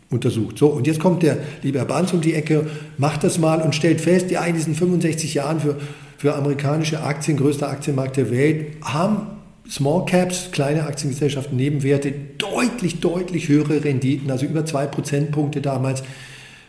untersucht. 0.10 0.58
So, 0.58 0.68
und 0.68 0.88
jetzt 0.88 1.00
kommt 1.00 1.22
der 1.22 1.38
liebe 1.62 1.80
Herr 1.80 1.86
Barnes 1.86 2.14
um 2.14 2.22
die 2.22 2.34
Ecke, 2.34 2.66
macht 2.98 3.24
das 3.24 3.38
mal 3.38 3.62
und 3.62 3.76
stellt 3.76 4.02
fest, 4.02 4.32
ja, 4.32 4.44
in 4.46 4.56
diesen 4.56 4.74
65 4.74 5.34
Jahren 5.34 5.60
für, 5.60 5.76
für 6.18 6.36
amerikanische 6.36 7.04
Aktien, 7.04 7.38
größter 7.38 7.70
Aktienmarkt 7.70 8.18
der 8.18 8.32
Welt, 8.32 8.78
haben 8.82 9.37
Small 9.70 10.06
Caps, 10.06 10.50
kleine 10.52 10.84
Aktiengesellschaften, 10.84 11.58
Nebenwerte, 11.58 12.14
deutlich, 12.38 13.00
deutlich 13.00 13.50
höhere 13.50 13.84
Renditen, 13.84 14.32
also 14.32 14.46
über 14.46 14.66
zwei 14.66 14.86
Prozentpunkte 14.86 15.62
damals 15.62 16.04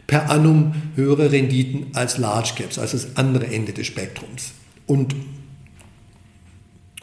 per 0.06 0.30
annum 0.30 0.72
höhere 0.96 1.30
Renditen 1.30 1.88
als 1.92 2.18
Large 2.18 2.52
Caps, 2.56 2.78
also 2.78 2.96
das 2.96 3.16
andere 3.16 3.46
Ende 3.46 3.72
des 3.72 3.86
Spektrums. 3.86 4.52
Und 4.86 5.14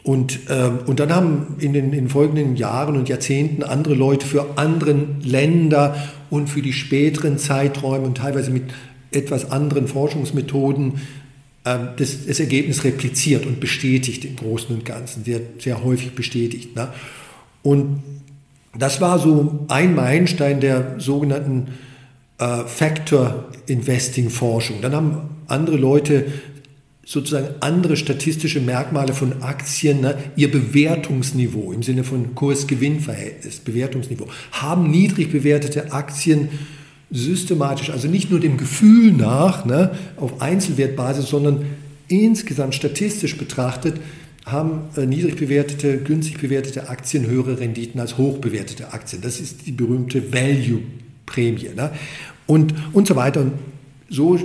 und, 0.06 0.38
ähm, 0.50 0.78
und 0.86 1.00
dann 1.00 1.12
haben 1.12 1.56
in 1.58 1.72
den, 1.72 1.86
in 1.86 1.90
den 1.90 2.08
folgenden 2.08 2.54
Jahren 2.54 2.96
und 2.96 3.08
Jahrzehnten 3.08 3.64
andere 3.64 3.94
Leute 3.94 4.24
für 4.24 4.56
andere 4.56 4.94
Länder 5.20 5.96
und 6.30 6.48
für 6.48 6.62
die 6.62 6.72
späteren 6.72 7.38
Zeiträume 7.38 8.06
und 8.06 8.18
teilweise 8.18 8.52
mit 8.52 8.72
etwas 9.10 9.50
anderen 9.50 9.88
Forschungsmethoden 9.88 11.00
das, 11.66 12.26
das, 12.26 12.38
Ergebnis 12.38 12.84
repliziert 12.84 13.44
und 13.44 13.58
bestätigt 13.58 14.24
im 14.24 14.36
Großen 14.36 14.74
und 14.74 14.84
Ganzen, 14.84 15.24
sehr, 15.24 15.40
sehr 15.58 15.82
häufig 15.82 16.12
bestätigt. 16.12 16.76
Ne? 16.76 16.92
Und 17.62 18.02
das 18.78 19.00
war 19.00 19.18
so 19.18 19.64
ein 19.68 19.94
Meilenstein 19.94 20.60
der 20.60 20.94
sogenannten 20.98 21.68
äh, 22.38 22.64
Factor 22.66 23.46
Investing 23.66 24.30
Forschung. 24.30 24.80
Dann 24.80 24.94
haben 24.94 25.30
andere 25.48 25.76
Leute 25.76 26.26
sozusagen 27.04 27.48
andere 27.60 27.96
statistische 27.96 28.60
Merkmale 28.60 29.12
von 29.12 29.42
Aktien, 29.42 30.02
ne, 30.02 30.16
ihr 30.36 30.50
Bewertungsniveau 30.50 31.72
im 31.72 31.82
Sinne 31.82 32.04
von 32.04 32.34
Kurs-Gewinn-Verhältnis, 32.34 33.58
Bewertungsniveau, 33.58 34.28
haben 34.52 34.90
niedrig 34.90 35.32
bewertete 35.32 35.92
Aktien 35.92 36.48
systematisch, 37.10 37.90
also 37.90 38.08
nicht 38.08 38.30
nur 38.30 38.40
dem 38.40 38.56
Gefühl 38.56 39.12
nach, 39.12 39.64
ne, 39.64 39.92
auf 40.16 40.40
Einzelwertbasis, 40.40 41.28
sondern 41.28 41.66
insgesamt 42.08 42.74
statistisch 42.74 43.36
betrachtet, 43.36 44.00
haben 44.44 44.82
äh, 44.96 45.06
niedrig 45.06 45.36
bewertete, 45.36 45.98
günstig 45.98 46.38
bewertete 46.38 46.88
Aktien 46.88 47.26
höhere 47.26 47.58
Renditen 47.58 48.00
als 48.00 48.16
hoch 48.16 48.38
bewertete 48.38 48.92
Aktien. 48.92 49.22
Das 49.22 49.40
ist 49.40 49.66
die 49.66 49.72
berühmte 49.72 50.32
Value-Prämie. 50.32 51.70
Ne? 51.74 51.90
Und, 52.46 52.74
und 52.92 53.08
so 53.08 53.16
weiter. 53.16 53.40
Und 53.40 53.52
so 54.08 54.38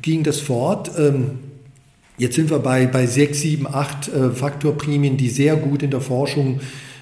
ging 0.00 0.22
das 0.22 0.38
fort. 0.40 0.92
Ähm, 0.96 1.38
Jetzt 2.16 2.36
sind 2.36 2.50
wir 2.50 2.60
bei, 2.60 2.86
bei 2.86 3.06
6, 3.06 3.40
7, 3.40 3.66
8 3.66 4.08
äh, 4.08 4.30
Faktorprämien, 4.30 5.16
die 5.16 5.28
sehr 5.28 5.56
gut 5.56 5.82
in 5.82 5.90
der 5.90 6.00
Forschung 6.00 6.60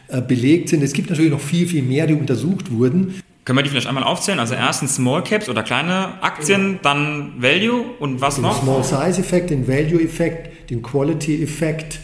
äh, 0.08 0.22
belegt 0.22 0.70
sind. 0.70 0.82
Es 0.82 0.94
gibt 0.94 1.10
natürlich 1.10 1.30
noch 1.30 1.40
viel, 1.40 1.66
viel 1.66 1.82
mehr, 1.82 2.06
die 2.06 2.14
untersucht 2.14 2.72
wurden. 2.72 3.16
Können 3.44 3.58
wir 3.58 3.64
die 3.64 3.70
vielleicht 3.70 3.88
einmal 3.88 4.04
aufzählen? 4.04 4.38
Also 4.38 4.54
erstens 4.54 4.96
Small 4.96 5.24
Caps 5.24 5.48
oder 5.48 5.64
kleine 5.64 6.22
Aktien, 6.22 6.78
dann 6.82 7.42
Value 7.42 7.84
und 7.98 8.20
was 8.20 8.36
den 8.36 8.42
noch? 8.42 8.62
Small 8.62 8.84
Size 8.84 9.20
Effekt, 9.20 9.50
den 9.50 9.66
Value 9.66 10.00
Effekt, 10.00 10.70
den 10.70 10.80
Quality 10.80 11.42
Effekt 11.42 11.98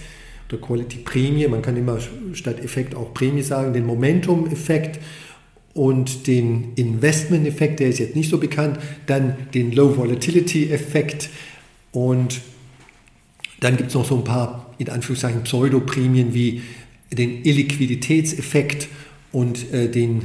oder 0.48 0.60
Quality 0.60 0.98
Prämie, 0.98 1.46
man 1.46 1.62
kann 1.62 1.76
immer 1.76 1.98
statt 2.32 2.58
Effekt 2.64 2.94
auch 2.94 3.14
Prämie 3.14 3.42
sagen, 3.42 3.72
den 3.72 3.86
Momentum 3.86 4.50
Effekt 4.50 4.98
und 5.74 6.26
den 6.26 6.72
Investment 6.74 7.46
Effekt, 7.46 7.78
der 7.78 7.88
ist 7.88 7.98
jetzt 7.98 8.16
nicht 8.16 8.30
so 8.30 8.38
bekannt, 8.38 8.80
dann 9.06 9.36
den 9.54 9.70
Low 9.72 9.96
Volatility 9.96 10.72
Effekt 10.72 11.28
und 11.92 12.40
dann 13.60 13.76
gibt 13.76 13.90
es 13.90 13.94
noch 13.94 14.04
so 14.04 14.16
ein 14.16 14.24
paar, 14.24 14.74
in 14.78 14.88
Anführungszeichen, 14.88 15.44
Pseudoprämien 15.44 16.34
wie 16.34 16.62
den 17.12 17.44
Illiquiditätseffekt 17.44 18.88
und 19.32 19.72
äh, 19.72 19.88
den 19.88 20.22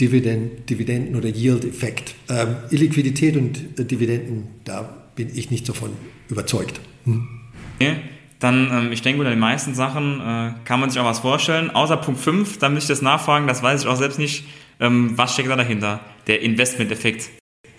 Dividend, 0.00 0.68
Dividenden- 0.70 1.16
oder 1.16 1.28
Yield-Effekt. 1.28 2.14
Ähm, 2.28 2.56
Illiquidität 2.70 3.36
und 3.36 3.78
äh, 3.78 3.84
Dividenden, 3.84 4.48
da 4.64 4.82
bin 5.14 5.30
ich 5.34 5.50
nicht 5.50 5.68
davon 5.68 5.90
überzeugt. 6.28 6.80
Hm. 7.04 7.28
Okay. 7.76 7.96
Dann, 8.38 8.70
ähm, 8.72 8.92
ich 8.92 9.02
denke, 9.02 9.20
unter 9.20 9.30
den 9.30 9.38
meisten 9.38 9.74
Sachen 9.74 10.20
äh, 10.20 10.52
kann 10.64 10.80
man 10.80 10.88
sich 10.88 10.98
auch 10.98 11.04
was 11.04 11.18
vorstellen. 11.20 11.70
Außer 11.70 11.98
Punkt 11.98 12.20
5, 12.20 12.58
da 12.58 12.70
müsste 12.70 12.92
ich 12.92 12.98
das 12.98 13.02
nachfragen, 13.02 13.46
das 13.46 13.62
weiß 13.62 13.82
ich 13.82 13.86
auch 13.86 13.96
selbst 13.96 14.18
nicht. 14.18 14.44
Ähm, 14.80 15.12
was 15.16 15.34
steckt 15.34 15.50
da 15.50 15.56
dahinter? 15.56 16.00
Der 16.26 16.40
Investment-Effekt. 16.40 17.28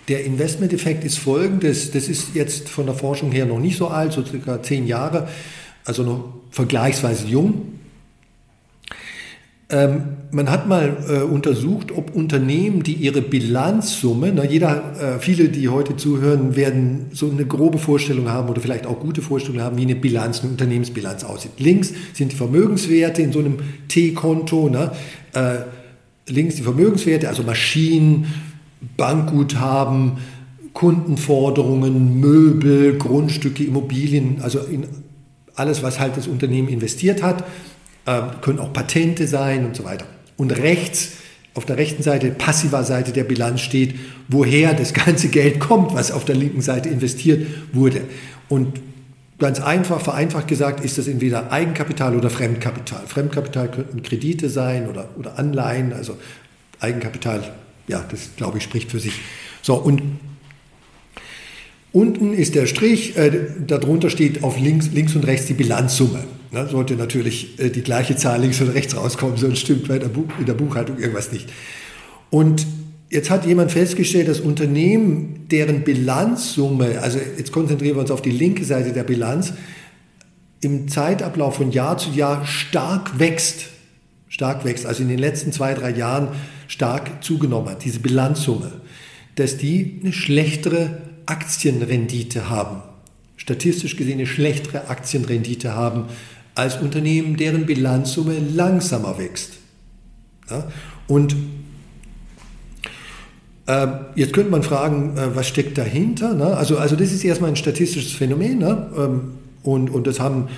Der 0.08 0.24
Investmenteffekt 0.24 1.04
ist 1.04 1.18
folgendes, 1.18 1.92
das 1.92 2.08
ist 2.08 2.36
jetzt 2.36 2.70
von 2.70 2.86
der 2.86 2.94
Forschung 2.96 3.32
her 3.32 3.46
noch 3.48 3.60
nicht 3.60 3.78
so 3.78 3.88
alt, 3.88 4.14
so 4.14 4.24
circa 4.24 4.62
zehn 4.62 4.86
Jahre, 4.86 5.28
also 5.86 6.04
noch 6.04 6.34
vergleichsweise 6.52 7.28
jung. 7.28 7.80
Ähm, 9.72 10.04
man 10.32 10.50
hat 10.50 10.68
mal 10.68 10.98
äh, 11.10 11.22
untersucht, 11.22 11.92
ob 11.92 12.14
Unternehmen, 12.14 12.84
die 12.84 12.94
ihre 12.94 13.22
Bilanzsumme, 13.22 14.34
na 14.34 14.44
jeder, 14.44 15.16
äh, 15.16 15.20
viele, 15.20 15.48
die 15.48 15.70
heute 15.70 15.96
zuhören, 15.96 16.58
werden 16.58 17.08
so 17.14 17.30
eine 17.32 17.46
grobe 17.46 17.78
Vorstellung 17.78 18.30
haben 18.30 18.50
oder 18.50 18.60
vielleicht 18.60 18.86
auch 18.86 19.00
gute 19.00 19.22
Vorstellungen 19.22 19.64
haben, 19.64 19.78
wie 19.78 19.84
eine 19.84 19.96
Bilanz, 19.96 20.42
eine 20.42 20.52
Unternehmensbilanz 20.52 21.24
aussieht. 21.24 21.52
Links 21.58 21.94
sind 22.14 22.34
die 22.34 22.36
Vermögenswerte 22.36 23.22
in 23.22 23.32
so 23.32 23.40
einem 23.40 23.60
T-Konto, 23.88 24.70
äh, 24.70 24.90
links 26.28 26.56
die 26.56 26.64
Vermögenswerte, 26.64 27.30
also 27.30 27.44
Maschinen, 27.44 28.26
Bankguthaben, 28.98 30.18
Kundenforderungen, 30.74 32.20
Möbel, 32.20 32.98
Grundstücke, 32.98 33.64
Immobilien, 33.64 34.38
also 34.42 34.60
in 34.60 34.86
alles, 35.56 35.84
was 35.84 36.00
halt 36.00 36.18
das 36.18 36.28
Unternehmen 36.28 36.70
investiert 36.70 37.22
hat, 37.24 37.44
können 38.42 38.60
auch 38.60 38.74
Patente 38.74 39.28
sein 39.28 39.66
und 39.66 39.76
so 39.76 39.84
weiter. 39.84 40.06
Und 40.38 40.52
rechts, 40.58 41.14
auf 41.54 41.66
der 41.66 41.78
rechten 41.78 42.02
Seite, 42.02 42.32
passiver 42.32 42.84
Seite 42.84 43.12
der 43.12 43.24
Bilanz 43.24 43.62
steht, 43.62 43.96
woher 44.28 44.74
das 44.74 44.94
ganze 44.94 45.28
Geld 45.28 45.60
kommt, 45.60 45.94
was 45.94 46.12
auf 46.12 46.26
der 46.26 46.36
linken 46.36 46.62
Seite 46.62 46.90
investiert 46.90 47.46
wurde. 47.74 48.02
Und 48.50 48.80
ganz 49.38 49.60
einfach, 49.60 50.02
vereinfacht 50.02 50.48
gesagt, 50.48 50.84
ist 50.84 50.98
das 50.98 51.08
entweder 51.08 51.52
Eigenkapital 51.52 52.16
oder 52.16 52.30
Fremdkapital. 52.30 53.04
Fremdkapital 53.06 53.70
könnten 53.70 54.02
Kredite 54.02 54.50
sein 54.50 54.88
oder, 54.88 55.10
oder 55.18 55.38
Anleihen, 55.38 55.94
also 55.94 56.18
Eigenkapital 56.80 57.44
ja, 57.88 58.04
das 58.10 58.32
glaube 58.38 58.58
ich 58.58 58.64
spricht 58.64 58.90
für 58.90 59.00
sich. 59.00 59.14
So, 59.62 59.76
und 59.76 60.02
unten 61.92 62.34
ist 62.34 62.56
der 62.56 62.66
Strich, 62.66 63.18
äh, 63.18 63.32
darunter 63.68 64.10
steht 64.10 64.44
auf 64.44 64.58
links, 64.58 64.90
links 64.94 65.16
und 65.16 65.26
rechts 65.28 65.48
die 65.48 65.54
Bilanzsumme. 65.54 66.24
Ne, 66.52 66.68
sollte 66.68 66.96
natürlich 66.96 67.58
äh, 67.60 67.70
die 67.70 67.82
gleiche 67.82 68.18
Zahl 68.18 68.42
links 68.42 68.60
und 68.60 68.70
rechts 68.70 68.96
rauskommen, 68.96 69.38
sonst 69.38 69.60
stimmt 69.60 69.88
bei 69.88 70.00
der 70.00 70.10
in 70.38 70.46
der 70.46 70.54
Buchhaltung 70.54 71.00
irgendwas 71.00 71.32
nicht. 71.32 71.50
Und 72.30 72.68
jetzt 73.10 73.30
hat 73.30 73.46
jemand 73.46 73.72
festgestellt, 73.72 74.28
dass 74.28 74.42
Unternehmen, 74.42 75.48
deren 75.50 75.84
Bilanzsumme, 75.86 77.00
also 77.02 77.20
jetzt 77.38 77.54
konzentrieren 77.54 77.96
wir 77.96 78.02
uns 78.02 78.12
auf 78.12 78.22
die 78.22 78.32
linke 78.32 78.66
Seite 78.66 78.92
der 78.92 79.04
Bilanz, 79.04 79.54
im 80.60 80.90
Zeitablauf 80.90 81.56
von 81.56 81.72
Jahr 81.72 81.98
zu 81.98 82.12
Jahr 82.12 82.46
stark 82.46 83.18
wächst. 83.18 83.68
Stark 84.28 84.66
wächst. 84.66 84.86
Also 84.86 85.04
in 85.04 85.10
den 85.10 85.20
letzten 85.20 85.54
zwei, 85.54 85.74
drei 85.74 85.92
Jahren 85.92 86.30
stark 86.68 87.24
zugenommen 87.24 87.70
hat, 87.70 87.86
diese 87.86 88.00
Bilanzsumme, 88.00 88.74
dass 89.36 89.56
die 89.56 90.00
eine 90.02 90.12
schlechtere 90.12 91.02
Aktienrendite 91.26 92.50
haben, 92.50 92.82
statistisch 93.38 93.96
gesehen 93.96 94.20
eine 94.20 94.28
schlechtere 94.28 94.90
Aktienrendite 94.90 95.76
haben 95.76 96.06
als 96.56 96.78
Unternehmen, 96.78 97.38
deren 97.38 97.66
Bilanzsumme 97.66 98.38
langsamer 98.40 99.18
wächst. 99.18 99.54
Ja? 100.50 100.68
Und 101.08 101.36
äh, 103.68 103.88
jetzt 104.16 104.34
könnte 104.34 104.52
man 104.52 104.64
fragen, 104.64 105.18
äh, 105.18 105.36
was 105.36 105.48
steckt 105.48 105.78
dahinter? 105.78 106.34
Ne? 106.34 106.58
Also, 106.58 106.78
also 106.78 106.96
das 106.96 107.12
ist 107.12 107.24
erstmal 107.24 107.52
ein 107.52 107.56
statistisches 107.56 108.12
Phänomen 108.12 108.60
ne? 108.60 108.90
ähm, 108.98 109.22
und, 109.64 109.90
und 109.90 110.08
das 110.08 110.20
haben 110.20 110.50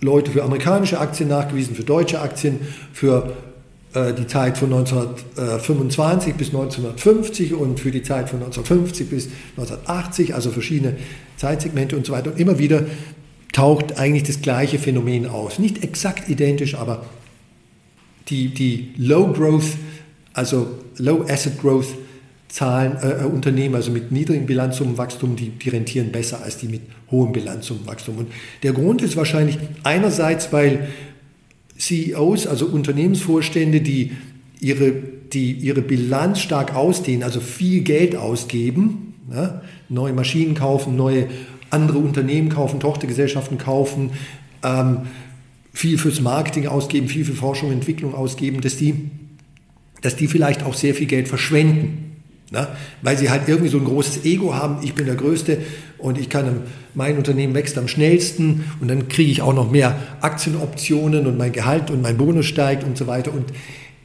Leute 0.00 0.30
für 0.30 0.42
amerikanische 0.44 1.00
Aktien 1.00 1.28
nachgewiesen, 1.28 1.74
für 1.74 1.82
deutsche 1.82 2.20
Aktien, 2.20 2.60
für 2.92 3.32
äh, 3.94 4.12
die 4.12 4.26
Zeit 4.26 4.58
von 4.58 4.72
1925 4.72 6.34
bis 6.34 6.48
1950 6.48 7.54
und 7.54 7.80
für 7.80 7.90
die 7.90 8.02
Zeit 8.02 8.28
von 8.28 8.40
1950 8.40 9.08
bis 9.08 9.28
1980, 9.56 10.34
also 10.34 10.50
verschiedene 10.50 10.96
Zeitsegmente 11.36 11.96
und 11.96 12.06
so 12.06 12.12
weiter. 12.12 12.32
Und 12.32 12.40
immer 12.40 12.58
wieder 12.58 12.82
taucht 13.54 13.98
eigentlich 13.98 14.24
das 14.24 14.42
gleiche 14.42 14.78
Phänomen 14.78 15.26
aus. 15.26 15.58
Nicht 15.58 15.82
exakt 15.82 16.28
identisch, 16.28 16.74
aber 16.74 17.06
die, 18.28 18.48
die 18.48 18.90
Low 18.98 19.32
Growth, 19.32 19.76
also 20.34 20.66
Low 20.98 21.24
Asset 21.28 21.58
Growth 21.60 21.94
Zahlen, 22.48 22.96
äh, 23.02 23.22
äh 23.22 23.24
Unternehmen, 23.24 23.74
also 23.74 23.90
mit 23.90 24.12
niedrigem 24.12 24.46
Bilanzsummenwachstum, 24.46 25.34
die, 25.34 25.50
die 25.50 25.70
rentieren 25.70 26.12
besser 26.12 26.42
als 26.42 26.58
die 26.58 26.68
mit 26.68 26.82
hohem 27.10 27.32
Bilanzsummenwachstum. 27.32 28.18
Und 28.18 28.28
der 28.62 28.72
Grund 28.72 29.02
ist 29.02 29.16
wahrscheinlich 29.16 29.58
einerseits, 29.82 30.52
weil 30.52 30.88
CEOs, 31.78 32.46
also 32.46 32.66
Unternehmensvorstände, 32.66 33.80
die 33.80 34.12
ihre, 34.60 34.92
die 35.32 35.52
ihre 35.52 35.82
Bilanz 35.82 36.40
stark 36.40 36.74
ausdehnen, 36.74 37.24
also 37.24 37.40
viel 37.40 37.82
Geld 37.82 38.14
ausgeben, 38.14 39.14
ja, 39.32 39.62
neue 39.88 40.12
Maschinen 40.12 40.54
kaufen, 40.54 40.96
neue 40.96 41.28
andere 41.74 41.98
Unternehmen 41.98 42.48
kaufen, 42.48 42.80
Tochtergesellschaften 42.80 43.58
kaufen, 43.58 44.10
ähm, 44.62 45.00
viel 45.72 45.98
fürs 45.98 46.20
Marketing 46.20 46.68
ausgeben, 46.68 47.08
viel 47.08 47.24
für 47.24 47.34
Forschung 47.34 47.68
und 47.68 47.74
Entwicklung 47.74 48.14
ausgeben, 48.14 48.60
dass 48.60 48.76
die, 48.76 49.10
dass 50.00 50.14
die 50.16 50.28
vielleicht 50.28 50.62
auch 50.62 50.74
sehr 50.74 50.94
viel 50.94 51.06
Geld 51.06 51.28
verschwenden. 51.28 52.00
Na, 52.50 52.68
weil 53.02 53.18
sie 53.18 53.30
halt 53.30 53.48
irgendwie 53.48 53.70
so 53.70 53.78
ein 53.78 53.84
großes 53.84 54.24
Ego 54.24 54.54
haben, 54.54 54.84
ich 54.84 54.94
bin 54.94 55.06
der 55.06 55.16
Größte 55.16 55.58
und 55.98 56.18
ich 56.18 56.28
kann, 56.28 56.60
mein 56.94 57.16
Unternehmen 57.16 57.54
wächst 57.54 57.76
am 57.78 57.88
schnellsten 57.88 58.64
und 58.80 58.88
dann 58.88 59.08
kriege 59.08 59.30
ich 59.30 59.42
auch 59.42 59.54
noch 59.54 59.70
mehr 59.70 59.98
Aktienoptionen 60.20 61.26
und 61.26 61.36
mein 61.38 61.52
Gehalt 61.52 61.90
und 61.90 62.02
mein 62.02 62.16
Bonus 62.18 62.46
steigt 62.46 62.84
und 62.84 62.96
so 62.96 63.06
weiter. 63.06 63.32
Und 63.32 63.46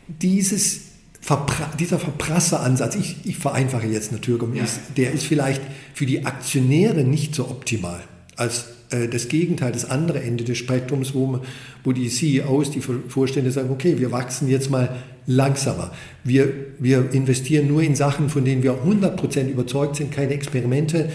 dieses 0.07 0.89
Verpra 1.22 1.70
dieser 1.78 1.99
Verprasseransatz, 1.99 2.95
ich, 2.95 3.17
ich 3.26 3.38
vereinfache 3.38 3.88
jetzt 3.88 4.11
natürlich, 4.11 4.41
ja. 4.55 4.63
ist, 4.63 4.80
der 4.97 5.11
ist 5.11 5.26
vielleicht 5.26 5.61
für 5.93 6.05
die 6.05 6.26
Aktionäre 6.26 7.03
nicht 7.03 7.36
so 7.36 7.49
optimal 7.49 8.01
als 8.36 8.67
äh, 8.91 9.07
das 9.07 9.28
Gegenteil, 9.28 9.72
das 9.72 9.89
andere 9.89 10.22
Ende 10.22 10.43
des 10.43 10.57
Spektrums, 10.57 11.13
wo, 11.13 11.41
wo 11.84 11.91
die 11.91 12.09
CEOs, 12.09 12.72
die 12.72 12.82
Vorstände 12.82 13.51
sagen, 13.51 13.70
okay, 13.70 13.99
wir 13.99 14.11
wachsen 14.11 14.47
jetzt 14.47 14.70
mal 14.70 14.95
langsamer. 15.26 15.91
Wir, 16.24 16.51
wir 16.80 17.11
investieren 17.11 17.67
nur 17.67 17.84
in 17.84 17.95
Sachen, 17.95 18.30
von 18.30 18.45
denen 18.45 18.63
wir 18.63 18.84
100% 18.84 19.47
überzeugt 19.49 19.97
sind, 19.97 20.11
keine 20.11 20.34
Experimente. 20.34 21.09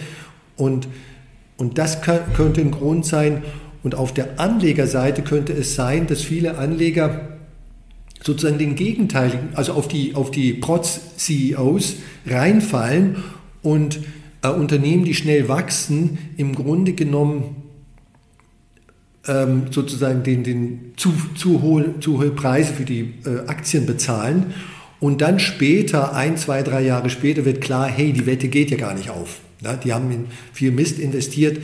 Und, 0.56 0.86
und 1.56 1.78
das 1.78 2.02
kann, 2.02 2.20
könnte 2.34 2.60
ein 2.60 2.70
Grund 2.70 3.06
sein. 3.06 3.42
Und 3.82 3.94
auf 3.94 4.14
der 4.14 4.38
Anlegerseite 4.38 5.22
könnte 5.22 5.52
es 5.52 5.74
sein, 5.74 6.06
dass 6.06 6.22
viele 6.22 6.58
Anleger 6.58 7.33
sozusagen 8.24 8.58
den 8.58 8.74
gegenteiligen, 8.74 9.50
also 9.54 9.74
auf 9.74 9.86
die, 9.86 10.14
auf 10.14 10.30
die 10.30 10.54
Protz-CEOs 10.54 11.96
reinfallen 12.26 13.16
und 13.62 14.00
äh, 14.42 14.48
Unternehmen, 14.48 15.04
die 15.04 15.14
schnell 15.14 15.48
wachsen, 15.48 16.18
im 16.38 16.54
Grunde 16.54 16.94
genommen 16.94 17.56
ähm, 19.26 19.64
sozusagen 19.70 20.22
den, 20.22 20.42
den 20.42 20.92
zu, 20.96 21.12
zu, 21.34 21.60
hohe, 21.60 22.00
zu 22.00 22.18
hohe 22.18 22.30
Preise 22.30 22.72
für 22.72 22.84
die 22.84 23.14
äh, 23.26 23.46
Aktien 23.46 23.84
bezahlen. 23.84 24.54
Und 25.00 25.20
dann 25.20 25.38
später, 25.38 26.14
ein, 26.14 26.38
zwei, 26.38 26.62
drei 26.62 26.82
Jahre 26.82 27.10
später, 27.10 27.44
wird 27.44 27.60
klar, 27.60 27.88
hey, 27.88 28.12
die 28.12 28.24
Wette 28.24 28.48
geht 28.48 28.70
ja 28.70 28.78
gar 28.78 28.94
nicht 28.94 29.10
auf. 29.10 29.40
Ja, 29.62 29.74
die 29.74 29.92
haben 29.92 30.10
in 30.10 30.26
viel 30.52 30.70
Mist 30.70 30.98
investiert 30.98 31.58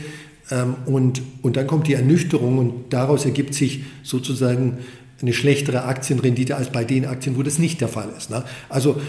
ähm, 0.51 0.75
und, 0.85 1.23
und 1.41 1.55
dann 1.55 1.65
kommt 1.65 1.87
die 1.87 1.93
Ernüchterung 1.93 2.59
und 2.59 2.93
daraus 2.93 3.25
ergibt 3.25 3.55
sich 3.55 3.83
sozusagen 4.03 4.77
eine 5.21 5.33
schlechtere 5.33 5.83
Aktienrendite 5.83 6.55
als 6.55 6.71
bei 6.71 6.83
den 6.83 7.05
Aktien, 7.05 7.37
wo 7.37 7.43
das 7.43 7.59
nicht 7.59 7.81
der 7.81 7.87
Fall 7.87 8.09
ist. 8.17 8.29
Ne? 8.29 8.43
Also 8.69 8.99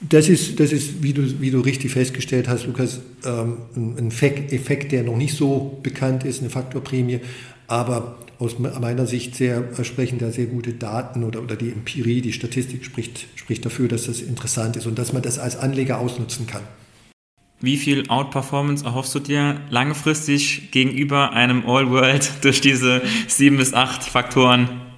das 0.00 0.28
ist, 0.28 0.58
das 0.60 0.72
ist 0.72 1.02
wie, 1.02 1.12
du, 1.12 1.40
wie 1.40 1.50
du 1.50 1.60
richtig 1.60 1.92
festgestellt 1.92 2.48
hast, 2.48 2.66
Lukas, 2.66 3.00
ähm, 3.24 3.58
ein 3.76 4.08
Effekt, 4.08 4.92
der 4.92 5.02
noch 5.02 5.16
nicht 5.16 5.36
so 5.36 5.78
bekannt 5.82 6.24
ist, 6.24 6.40
eine 6.40 6.50
Faktorprämie, 6.50 7.20
aber 7.66 8.18
aus 8.38 8.58
meiner 8.58 9.06
Sicht 9.06 9.36
sehr, 9.36 9.62
sprechen 9.84 10.18
da 10.18 10.30
sehr 10.30 10.46
gute 10.46 10.72
Daten 10.72 11.24
oder, 11.24 11.42
oder 11.42 11.56
die 11.56 11.68
Empirie, 11.68 12.22
die 12.22 12.32
Statistik 12.32 12.86
spricht, 12.86 13.26
spricht 13.34 13.66
dafür, 13.66 13.86
dass 13.86 14.06
das 14.06 14.22
interessant 14.22 14.76
ist 14.76 14.86
und 14.86 14.98
dass 14.98 15.12
man 15.12 15.20
das 15.20 15.38
als 15.38 15.56
Anleger 15.56 15.98
ausnutzen 15.98 16.46
kann. 16.46 16.62
Wie 17.60 17.76
viel 17.76 18.08
Outperformance 18.08 18.86
erhoffst 18.86 19.14
du 19.14 19.18
dir 19.18 19.60
langfristig 19.68 20.70
gegenüber 20.70 21.32
einem 21.34 21.66
All-World 21.66 22.32
durch 22.40 22.62
diese 22.62 23.02
sieben 23.28 23.58
bis 23.58 23.74
acht 23.74 24.02
Faktoren? 24.04 24.89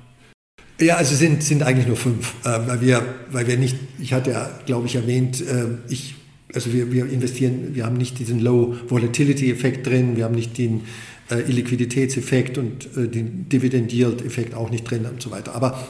Ja, 0.81 0.97
also 0.97 1.15
sind, 1.15 1.43
sind 1.43 1.63
eigentlich 1.63 1.87
nur 1.87 1.97
fünf, 1.97 2.35
äh, 2.45 2.59
weil, 2.67 2.81
wir, 2.81 3.03
weil 3.31 3.47
wir 3.47 3.57
nicht, 3.57 3.77
ich 4.01 4.13
hatte 4.13 4.31
ja, 4.31 4.51
glaube 4.67 4.87
ich, 4.87 4.97
erwähnt, 4.97 5.41
äh, 5.41 5.67
ich, 5.89 6.15
also 6.55 6.73
wir, 6.73 6.91
wir 6.91 7.09
investieren, 7.09 7.75
wir 7.75 7.87
haben 7.87 7.97
nicht 7.97 8.19
diesen 8.19 8.41
Low 8.41 8.75
Volatility 8.89 9.51
Effekt 9.51 9.87
drin, 9.87 10.17
wir 10.17 10.25
haben 10.25 10.35
nicht 10.35 10.59
den 10.59 10.83
äh, 11.31 11.41
Illiquiditätseffekt 11.41 12.59
und 12.59 12.89
äh, 12.97 13.07
den 13.07 13.49
Dividend 13.49 13.93
Yield 13.93 14.25
Effekt 14.25 14.55
auch 14.55 14.71
nicht 14.71 14.85
drin 14.85 15.07
und 15.07 15.23
so 15.23 15.31
weiter. 15.31 15.55
Aber 15.55 15.87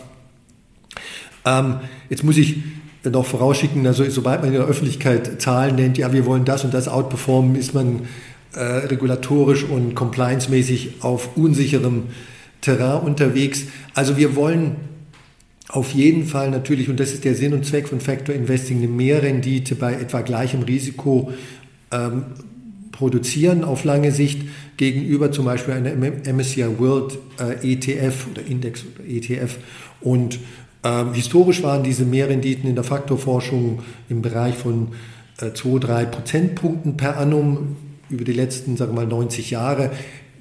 ähm, 1.45 1.76
jetzt 2.11 2.22
muss 2.24 2.37
ich 2.37 2.57
noch 3.05 3.26
vorausschicken, 3.26 3.87
also 3.87 4.09
sobald 4.09 4.43
man 4.43 4.53
in 4.53 4.59
der 4.59 4.66
Öffentlichkeit 4.66 5.41
Zahlen 5.41 5.74
nennt, 5.74 5.99
ja, 5.99 6.12
wir 6.12 6.24
wollen 6.26 6.45
das 6.45 6.64
und 6.64 6.72
das 6.72 6.87
outperformen, 6.87 7.57
ist 7.57 7.74
man 7.74 8.03
äh, 8.55 8.62
regulatorisch 8.62 9.64
und 9.64 9.95
compliance-mäßig 9.95 10.97
auf 11.01 11.37
unsicherem 11.37 12.05
Terrain 12.63 13.03
unterwegs. 13.03 13.67
Also 13.95 14.17
wir 14.17 14.35
wollen 14.35 14.77
auf 15.69 15.93
jeden 15.93 16.27
Fall 16.27 16.51
natürlich, 16.51 16.89
und 16.89 16.99
das 16.99 17.13
ist 17.13 17.25
der 17.25 17.35
Sinn 17.35 17.53
und 17.53 17.67
Zweck 17.67 17.89
von 17.89 18.01
Factor 18.01 18.35
Investing, 18.35 18.79
eine 18.79 18.89
Mehrrendite 18.89 19.75
bei 19.75 19.95
etwa 19.95 20.23
gleichem 20.23 20.63
Risiko 20.63 21.33
ähm, 21.91 22.25
produzieren 22.93 23.65
auf 23.65 23.85
lange 23.85 24.13
Sicht 24.13 24.43
gegenüber 24.77 25.33
zum 25.33 25.47
Beispiel 25.47 25.75
einer 25.75 25.95
MSCI 25.95 26.79
World 26.79 27.19
äh, 27.39 27.73
ETF 27.73 28.27
oder 28.31 28.47
Index 28.47 28.85
oder 28.85 29.09
ETF. 29.09 29.59
Und 30.01 30.39
ähm, 30.85 31.15
historisch 31.15 31.63
waren 31.63 31.83
diese 31.83 32.05
Mehrrenditen 32.05 32.69
in 32.69 32.75
der 32.75 32.85
Faktorforschung 32.85 33.81
im 34.09 34.21
Bereich 34.21 34.55
von 34.55 34.89
äh, 35.41 35.53
2, 35.53 35.79
3 35.79 36.05
Prozentpunkten 36.07 36.97
per 36.97 37.17
annum 37.17 37.77
über 38.11 38.25
die 38.25 38.33
letzten, 38.33 38.77
sagen 38.77 38.93
wir 38.93 39.03
mal, 39.03 39.07
90 39.07 39.51
Jahre. 39.51 39.91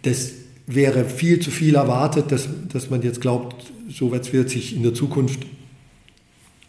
Das 0.01 0.31
wäre 0.67 1.05
viel 1.05 1.39
zu 1.39 1.51
viel 1.51 1.75
erwartet, 1.75 2.31
dass, 2.31 2.47
dass 2.71 2.89
man 2.89 3.01
jetzt 3.01 3.21
glaubt, 3.21 3.71
so 3.89 4.13
etwas 4.13 4.33
wird 4.33 4.49
sich 4.49 4.75
in 4.75 4.83
der 4.83 4.93
Zukunft 4.93 5.45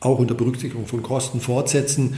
auch 0.00 0.18
unter 0.18 0.34
Berücksichtigung 0.34 0.86
von 0.86 1.02
Kosten 1.02 1.40
fortsetzen. 1.40 2.14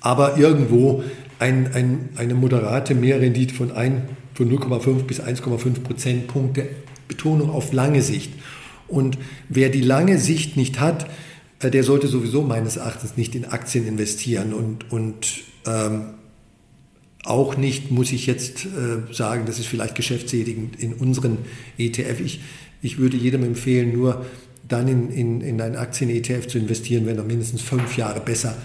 Aber 0.00 0.38
irgendwo 0.38 1.02
ein, 1.38 1.72
ein, 1.74 2.08
eine 2.16 2.34
moderate 2.34 2.94
Mehrrendite 2.94 3.54
von, 3.54 3.70
von 3.70 4.50
0,5 4.50 5.02
bis 5.02 5.20
1,5 5.20 5.80
Prozentpunkte, 5.80 6.68
Betonung 7.08 7.50
auf 7.50 7.72
lange 7.72 8.02
Sicht. 8.02 8.32
Und 8.88 9.18
wer 9.48 9.68
die 9.68 9.80
lange 9.80 10.18
Sicht 10.18 10.56
nicht 10.56 10.80
hat, 10.80 11.06
äh, 11.60 11.70
der 11.70 11.82
sollte 11.82 12.06
sowieso 12.06 12.42
meines 12.42 12.76
Erachtens 12.76 13.16
nicht 13.16 13.34
in 13.34 13.44
Aktien 13.44 13.86
investieren 13.86 14.52
und, 14.52 14.90
und 14.90 15.42
ähm, 15.66 16.14
auch 17.28 17.56
nicht, 17.56 17.90
muss 17.90 18.12
ich 18.12 18.26
jetzt 18.26 18.66
äh, 18.66 19.12
sagen, 19.12 19.44
das 19.46 19.58
ist 19.58 19.66
vielleicht 19.66 19.94
geschäftssätigend 19.94 20.80
in 20.80 20.94
unseren 20.94 21.38
ETF. 21.78 22.20
Ich, 22.20 22.40
ich 22.82 22.98
würde 22.98 23.16
jedem 23.16 23.44
empfehlen, 23.44 23.92
nur 23.92 24.24
dann 24.66 24.88
in, 24.88 25.10
in, 25.10 25.40
in 25.40 25.60
einen 25.60 25.76
Aktien-ETF 25.76 26.48
zu 26.48 26.58
investieren, 26.58 27.06
wenn 27.06 27.18
er 27.18 27.24
mindestens 27.24 27.62
fünf 27.62 27.96
Jahre 27.96 28.20
besser, 28.20 28.56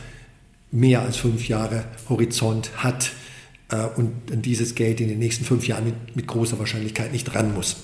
mehr 0.71 1.01
als 1.01 1.17
fünf 1.17 1.47
Jahre 1.47 1.85
Horizont 2.09 2.71
hat 2.77 3.11
äh, 3.69 3.85
und 3.95 4.13
dieses 4.45 4.75
Geld 4.75 5.01
in 5.01 5.09
den 5.09 5.19
nächsten 5.19 5.45
fünf 5.45 5.67
Jahren 5.67 5.85
mit, 5.85 6.15
mit 6.15 6.27
großer 6.27 6.57
Wahrscheinlichkeit 6.59 7.11
nicht 7.11 7.33
ran 7.35 7.53
muss. 7.53 7.77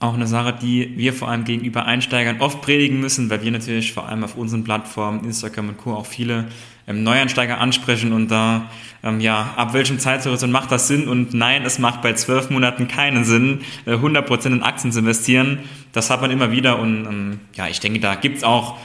Auch 0.00 0.14
eine 0.14 0.26
Sache, 0.26 0.58
die 0.60 0.96
wir 0.96 1.12
vor 1.12 1.28
allem 1.28 1.44
gegenüber 1.44 1.84
Einsteigern 1.84 2.40
oft 2.40 2.62
predigen 2.62 3.00
müssen, 3.00 3.28
weil 3.28 3.42
wir 3.42 3.50
natürlich 3.50 3.92
vor 3.92 4.08
allem 4.08 4.24
auf 4.24 4.34
unseren 4.34 4.64
Plattformen, 4.64 5.24
Instagram 5.24 5.68
und 5.68 5.78
Co. 5.78 5.92
auch 5.92 6.06
viele 6.06 6.48
ähm, 6.90 7.04
Neueinsteiger 7.04 7.58
ansprechen 7.58 8.12
und 8.12 8.30
da, 8.30 8.68
ähm, 9.02 9.20
ja, 9.20 9.54
ab 9.56 9.72
welchem 9.72 9.98
Zeithorizont 9.98 10.52
macht 10.52 10.72
das 10.72 10.88
Sinn? 10.88 11.08
Und 11.08 11.32
nein, 11.32 11.64
es 11.64 11.78
macht 11.78 12.02
bei 12.02 12.12
zwölf 12.14 12.50
Monaten 12.50 12.88
keinen 12.88 13.24
Sinn, 13.24 13.60
äh, 13.86 13.92
100% 13.92 14.46
in 14.46 14.62
Aktien 14.62 14.92
zu 14.92 14.98
investieren. 14.98 15.60
Das 15.92 16.10
hat 16.10 16.20
man 16.20 16.30
immer 16.30 16.50
wieder 16.50 16.78
und 16.80 17.06
ähm, 17.06 17.40
ja, 17.54 17.68
ich 17.68 17.80
denke, 17.80 18.00
da 18.00 18.16
gibt's 18.16 18.42
auch 18.42 18.76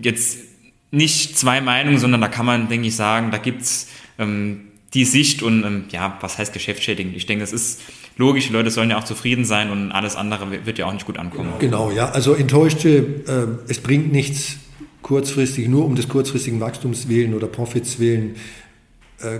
jetzt 0.00 0.38
nicht 0.90 1.38
zwei 1.38 1.60
Meinungen, 1.60 1.98
sondern 1.98 2.20
da 2.20 2.28
kann 2.28 2.46
man, 2.46 2.68
denke 2.68 2.86
ich, 2.88 2.96
sagen, 2.96 3.30
da 3.30 3.38
gibt's 3.38 3.88
ähm, 4.18 4.68
die 4.92 5.04
Sicht 5.04 5.42
und 5.42 5.64
ähm, 5.64 5.84
ja, 5.90 6.18
was 6.20 6.38
heißt 6.38 6.52
geschäftsschädigend? 6.52 7.16
Ich 7.16 7.26
denke, 7.26 7.42
es 7.42 7.52
ist 7.52 7.80
logisch, 8.16 8.46
die 8.46 8.52
Leute 8.52 8.70
sollen 8.70 8.90
ja 8.90 8.98
auch 8.98 9.04
zufrieden 9.04 9.44
sein 9.44 9.70
und 9.70 9.90
alles 9.90 10.14
andere 10.14 10.66
wird 10.66 10.78
ja 10.78 10.86
auch 10.86 10.92
nicht 10.92 11.06
gut 11.06 11.18
ankommen. 11.18 11.54
Genau, 11.58 11.90
ja, 11.90 12.10
also 12.10 12.34
enttäuschte, 12.34 13.58
äh, 13.68 13.70
es 13.70 13.80
bringt 13.80 14.12
nichts, 14.12 14.58
kurzfristig, 15.04 15.68
nur 15.68 15.84
um 15.84 15.94
des 15.94 16.08
kurzfristigen 16.08 16.60
Wachstums 16.60 17.08
willen 17.08 17.34
oder 17.34 17.46
Profits 17.46 18.00
willen, 18.00 18.36
äh, 19.20 19.38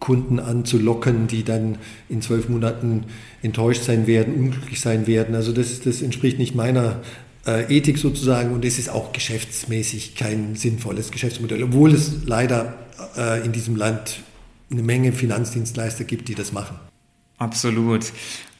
Kunden 0.00 0.40
anzulocken, 0.40 1.28
die 1.28 1.44
dann 1.44 1.78
in 2.08 2.20
zwölf 2.20 2.50
Monaten 2.50 3.04
enttäuscht 3.42 3.84
sein 3.84 4.06
werden, 4.06 4.34
unglücklich 4.34 4.80
sein 4.80 5.06
werden. 5.06 5.34
Also 5.34 5.52
das, 5.52 5.80
das 5.80 6.02
entspricht 6.02 6.38
nicht 6.38 6.54
meiner 6.54 7.00
äh, 7.46 7.74
Ethik 7.74 7.96
sozusagen 7.96 8.52
und 8.52 8.64
es 8.64 8.78
ist 8.78 8.90
auch 8.90 9.12
geschäftsmäßig 9.12 10.16
kein 10.16 10.56
sinnvolles 10.56 11.12
Geschäftsmodell, 11.12 11.62
obwohl 11.62 11.94
es 11.94 12.26
leider 12.26 12.74
äh, 13.16 13.46
in 13.46 13.52
diesem 13.52 13.76
Land 13.76 14.20
eine 14.70 14.82
Menge 14.82 15.12
Finanzdienstleister 15.12 16.04
gibt, 16.04 16.28
die 16.28 16.34
das 16.34 16.52
machen. 16.52 16.76
Absolut. 17.38 18.06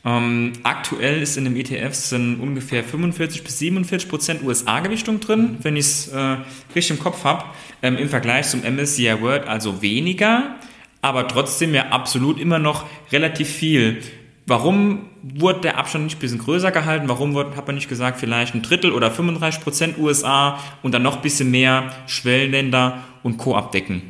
Ähm, 0.06 0.52
aktuell 0.62 1.20
ist 1.20 1.36
in 1.36 1.44
dem 1.44 1.56
ETF 1.56 1.92
sind 1.92 2.40
ungefähr 2.40 2.84
45 2.84 3.42
bis 3.42 3.58
47 3.58 4.08
Prozent 4.08 4.42
USA-Gewichtung 4.44 5.18
drin, 5.18 5.56
wenn 5.62 5.74
ich 5.74 5.86
es 5.86 6.08
äh, 6.08 6.36
richtig 6.76 6.96
im 6.96 7.02
Kopf 7.02 7.24
habe, 7.24 7.44
ähm, 7.82 7.96
im 7.96 8.08
Vergleich 8.08 8.48
zum 8.48 8.60
MSCI 8.62 9.20
World 9.20 9.48
also 9.48 9.82
weniger, 9.82 10.54
aber 11.02 11.26
trotzdem 11.26 11.74
ja 11.74 11.88
absolut 11.88 12.38
immer 12.38 12.60
noch 12.60 12.86
relativ 13.10 13.48
viel. 13.48 14.00
Warum 14.46 15.06
wurde 15.24 15.62
der 15.62 15.76
Abstand 15.76 16.04
nicht 16.04 16.18
ein 16.18 16.20
bisschen 16.20 16.38
größer 16.38 16.70
gehalten? 16.70 17.08
Warum 17.08 17.34
wurde, 17.34 17.56
hat 17.56 17.66
man 17.66 17.74
nicht 17.74 17.88
gesagt, 17.88 18.20
vielleicht 18.20 18.54
ein 18.54 18.62
Drittel 18.62 18.92
oder 18.92 19.10
35 19.10 19.60
Prozent 19.60 19.98
USA 19.98 20.60
und 20.84 20.92
dann 20.92 21.02
noch 21.02 21.16
ein 21.16 21.22
bisschen 21.22 21.50
mehr 21.50 21.92
Schwellenländer 22.06 23.02
und 23.24 23.38
Co. 23.38 23.56
abdecken? 23.56 24.02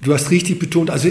Du 0.00 0.14
hast 0.14 0.30
richtig 0.30 0.60
betont, 0.60 0.90
also 0.90 1.10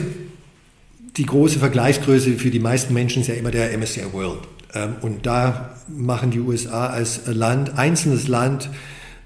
die 1.18 1.26
große 1.26 1.60
Vergleichsgröße 1.60 2.34
für 2.34 2.52
die 2.52 2.60
meisten 2.60 2.94
Menschen 2.94 3.22
ist 3.22 3.28
ja 3.28 3.34
immer 3.34 3.52
der 3.52 3.76
MSCI 3.78 4.14
World. 4.14 4.48
Ähm, 4.74 4.96
und 5.02 5.26
da 5.26 5.76
machen 5.88 6.32
die 6.32 6.40
USA 6.40 6.88
als 6.88 7.22
Land, 7.26 7.78
einzelnes 7.78 8.28
Land, 8.28 8.70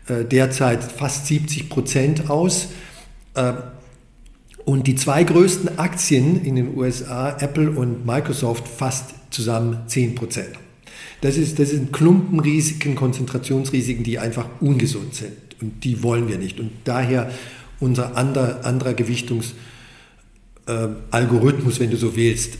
äh, 0.07 0.23
derzeit 0.23 0.83
fast 0.83 1.27
70 1.27 1.69
Prozent 1.69 2.29
aus. 2.29 2.69
Ähm, 3.35 3.55
und 4.63 4.87
die 4.87 4.95
zwei 4.95 5.23
größten 5.23 5.79
Aktien 5.79 6.45
in 6.45 6.55
den 6.55 6.77
USA, 6.77 7.35
Apple 7.39 7.71
und 7.71 8.05
Microsoft, 8.05 8.67
fast 8.67 9.15
zusammen 9.31 9.79
10 9.87 10.15
Prozent. 10.15 10.49
Das, 11.21 11.35
ist, 11.35 11.59
das 11.59 11.71
sind 11.71 11.91
Klumpenrisiken, 11.91 12.95
Konzentrationsrisiken, 12.95 14.03
die 14.03 14.19
einfach 14.19 14.47
ungesund 14.59 15.15
sind. 15.15 15.33
Und 15.61 15.83
die 15.83 16.03
wollen 16.03 16.27
wir 16.27 16.37
nicht. 16.37 16.59
Und 16.59 16.71
daher 16.83 17.31
unser 17.79 18.15
anderer, 18.15 18.63
anderer 18.65 18.91
Gewichtungs- 18.91 19.53
Algorithmus, 21.11 21.79
wenn 21.79 21.89
du 21.89 21.97
so 21.97 22.15
willst. 22.15 22.57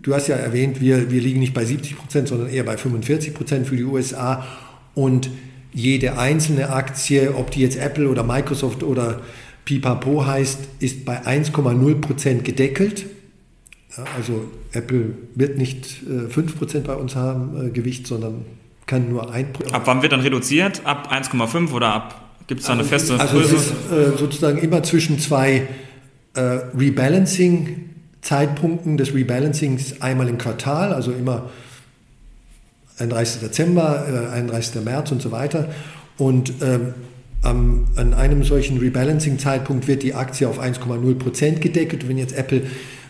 Du 0.00 0.14
hast 0.14 0.28
ja 0.28 0.36
erwähnt, 0.36 0.80
wir, 0.80 1.10
wir 1.10 1.20
liegen 1.20 1.40
nicht 1.40 1.54
bei 1.54 1.64
70 1.64 1.96
Prozent, 1.96 2.28
sondern 2.28 2.48
eher 2.48 2.64
bei 2.64 2.76
45 2.76 3.34
Prozent 3.34 3.66
für 3.66 3.76
die 3.76 3.84
USA. 3.84 4.46
Und 4.94 5.30
jede 5.72 6.18
einzelne 6.18 6.70
Aktie, 6.70 7.34
ob 7.34 7.50
die 7.50 7.60
jetzt 7.60 7.76
Apple 7.76 8.08
oder 8.08 8.22
Microsoft 8.22 8.82
oder 8.82 9.22
Pipapo 9.64 10.24
heißt, 10.24 10.60
ist 10.78 11.04
bei 11.04 11.24
1,0 11.26 11.94
Prozent 12.00 12.44
gedeckelt. 12.44 13.06
Also 14.16 14.44
Apple 14.72 15.14
wird 15.34 15.56
nicht 15.56 16.02
äh, 16.02 16.28
5 16.28 16.58
Prozent 16.58 16.86
bei 16.86 16.94
uns 16.94 17.16
haben, 17.16 17.68
äh, 17.68 17.70
Gewicht, 17.70 18.06
sondern 18.06 18.44
kann 18.86 19.08
nur 19.08 19.32
1 19.32 19.52
Prozent. 19.52 19.74
Ab 19.74 19.82
wann 19.86 20.02
wird 20.02 20.12
dann 20.12 20.20
reduziert? 20.20 20.82
Ab 20.84 21.10
1,5 21.12 21.72
oder 21.72 21.94
ab? 21.94 22.20
Gibt 22.46 22.60
es 22.60 22.66
da 22.66 22.74
eine 22.74 22.82
also, 22.82 22.90
feste 22.90 23.18
Also 23.18 23.40
es 23.40 23.52
ist 23.52 23.70
äh, 23.90 24.16
sozusagen 24.18 24.58
immer 24.58 24.82
zwischen 24.82 25.18
zwei 25.18 25.66
äh, 26.34 26.58
Rebalancing-Zeitpunkten 26.76 28.96
des 28.96 29.14
Rebalancings 29.14 30.00
einmal 30.00 30.28
im 30.28 30.38
Quartal, 30.38 30.92
also 30.92 31.12
immer 31.12 31.50
31. 32.98 33.40
Dezember, 33.40 34.06
äh, 34.08 34.28
31. 34.34 34.84
März 34.84 35.12
und 35.12 35.22
so 35.22 35.30
weiter. 35.32 35.68
Und 36.16 36.52
ähm, 36.62 36.94
am, 37.42 37.86
an 37.96 38.14
einem 38.14 38.44
solchen 38.44 38.78
Rebalancing-Zeitpunkt 38.78 39.88
wird 39.88 40.02
die 40.02 40.14
Aktie 40.14 40.48
auf 40.48 40.60
1,0 40.60 41.14
Prozent 41.16 41.60
gedeckelt. 41.60 42.04
Und 42.04 42.08
wenn 42.08 42.18
jetzt 42.18 42.36
Apple 42.36 42.62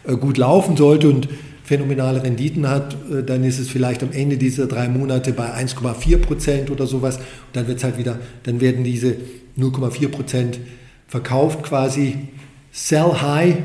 äh, 0.06 0.16
gut 0.16 0.38
laufen 0.38 0.76
sollte 0.76 1.08
und 1.08 1.28
phänomenale 1.64 2.22
Renditen 2.22 2.68
hat, 2.68 2.96
äh, 3.10 3.22
dann 3.22 3.44
ist 3.44 3.58
es 3.58 3.68
vielleicht 3.68 4.02
am 4.02 4.12
Ende 4.12 4.36
dieser 4.36 4.66
drei 4.66 4.88
Monate 4.88 5.32
bei 5.32 5.54
1,4 5.54 6.18
Prozent 6.18 6.70
oder 6.70 6.86
sowas. 6.86 7.16
Und 7.16 7.24
dann 7.54 7.68
wird 7.68 7.84
halt 7.84 7.98
wieder, 7.98 8.18
dann 8.42 8.60
werden 8.60 8.84
diese 8.84 9.16
0,4 9.58 10.08
Prozent 10.08 10.58
verkauft 11.06 11.62
quasi 11.62 12.28
Sell 12.76 13.12
high, 13.22 13.58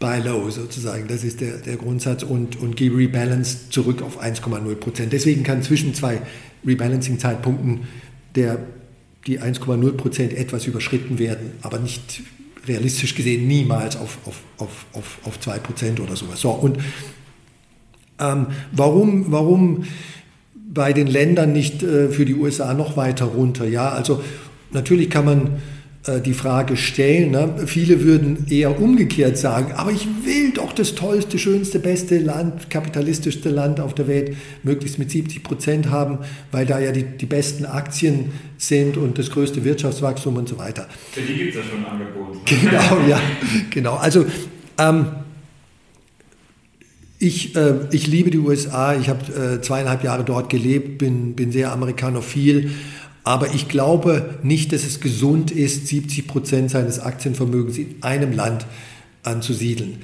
buy 0.00 0.18
low 0.18 0.50
sozusagen. 0.50 1.06
Das 1.06 1.22
ist 1.22 1.40
der, 1.40 1.58
der 1.58 1.76
Grundsatz 1.76 2.24
und, 2.24 2.56
und 2.56 2.76
geh 2.76 2.88
rebalance 2.88 3.70
zurück 3.70 4.02
auf 4.02 4.20
1,0 4.20 4.74
Prozent. 4.74 5.12
Deswegen 5.12 5.44
kann 5.44 5.62
zwischen 5.62 5.94
zwei 5.94 6.20
Rebalancing-Zeitpunkten 6.66 7.86
die 8.34 9.40
1,0 9.40 9.92
Prozent 9.92 10.32
etwas 10.32 10.66
überschritten 10.66 11.20
werden, 11.20 11.52
aber 11.62 11.78
nicht 11.78 12.22
realistisch 12.66 13.14
gesehen 13.14 13.46
niemals 13.46 13.96
auf, 13.96 14.18
auf, 14.26 14.42
auf, 14.58 14.86
auf, 14.94 15.18
auf 15.22 15.38
2 15.38 15.58
Prozent 15.60 16.00
oder 16.00 16.16
sowas. 16.16 16.40
So, 16.40 16.50
und 16.50 16.78
ähm, 18.18 18.48
warum, 18.72 19.30
warum 19.30 19.84
bei 20.54 20.92
den 20.92 21.06
Ländern 21.06 21.52
nicht 21.52 21.84
äh, 21.84 22.08
für 22.08 22.24
die 22.24 22.34
USA 22.34 22.74
noch 22.74 22.96
weiter 22.96 23.26
runter? 23.26 23.64
Ja, 23.68 23.90
also 23.90 24.24
natürlich 24.72 25.08
kann 25.08 25.24
man 25.24 25.62
die 26.24 26.34
Frage 26.34 26.76
stellen. 26.76 27.32
Ne? 27.32 27.54
Viele 27.66 28.02
würden 28.02 28.46
eher 28.48 28.80
umgekehrt 28.80 29.36
sagen, 29.38 29.72
aber 29.72 29.90
ich 29.90 30.06
will 30.24 30.52
doch 30.52 30.72
das 30.72 30.94
tollste, 30.94 31.38
schönste, 31.38 31.78
beste 31.78 32.18
Land, 32.18 32.70
kapitalistischste 32.70 33.50
Land 33.50 33.80
auf 33.80 33.94
der 33.94 34.06
Welt 34.06 34.36
möglichst 34.62 34.98
mit 34.98 35.10
70 35.10 35.42
Prozent 35.42 35.90
haben, 35.90 36.18
weil 36.52 36.66
da 36.66 36.78
ja 36.78 36.92
die, 36.92 37.04
die 37.04 37.26
besten 37.26 37.64
Aktien 37.64 38.32
sind 38.58 38.96
und 38.96 39.18
das 39.18 39.30
größte 39.30 39.64
Wirtschaftswachstum 39.64 40.36
und 40.36 40.48
so 40.48 40.58
weiter. 40.58 40.86
Für 41.12 41.20
die 41.20 41.34
gibt 41.34 41.50
es 41.50 41.56
ja 41.56 41.62
schon 41.62 41.84
ein 41.84 41.90
Angebot. 41.90 42.36
Genau, 42.46 43.08
ja, 43.08 43.20
genau. 43.70 43.94
Also 43.94 44.26
ähm, 44.78 45.06
ich, 47.18 47.56
äh, 47.56 47.74
ich 47.90 48.06
liebe 48.06 48.30
die 48.30 48.38
USA, 48.38 48.94
ich 48.94 49.08
habe 49.08 49.56
äh, 49.56 49.60
zweieinhalb 49.60 50.04
Jahre 50.04 50.24
dort 50.24 50.50
gelebt, 50.50 50.98
bin, 50.98 51.34
bin 51.34 51.50
sehr 51.50 51.72
amerikanophil 51.72 52.70
aber 53.26 53.52
ich 53.56 53.68
glaube 53.68 54.38
nicht, 54.44 54.72
dass 54.72 54.84
es 54.84 55.00
gesund 55.00 55.50
ist, 55.50 55.88
70 55.88 56.28
Prozent 56.28 56.70
seines 56.70 57.00
Aktienvermögens 57.00 57.76
in 57.76 57.96
einem 58.00 58.30
Land 58.30 58.66
anzusiedeln. 59.24 59.96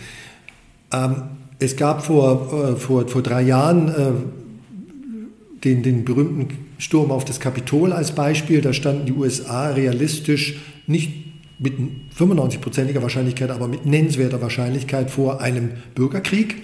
Ähm, 0.93 1.23
es 1.61 1.77
gab 1.77 2.05
vor, 2.05 2.53
äh, 2.53 2.77
vor, 2.77 3.07
vor 3.07 3.23
drei 3.23 3.43
Jahren 3.43 3.89
äh, 3.91 5.63
den, 5.63 5.85
den 5.85 6.05
berühmten 6.05 6.49
Sturm 6.79 7.13
auf 7.13 7.25
das 7.25 7.39
Kapitol 7.39 7.93
als 7.93 8.11
Beispiel. 8.11 8.61
Da 8.61 8.73
standen 8.73 9.07
die 9.07 9.13
USA 9.13 9.69
realistisch 9.69 10.57
nicht 10.89 11.13
mit 11.61 11.75
95-prozentiger 12.19 13.03
Wahrscheinlichkeit, 13.03 13.51
aber 13.51 13.69
mit 13.69 13.87
nennenswerter 13.87 14.43
Wahrscheinlichkeit 14.43 15.13
vor 15.13 15.41
einem 15.41 15.71
Bürgerkrieg. 15.95 16.57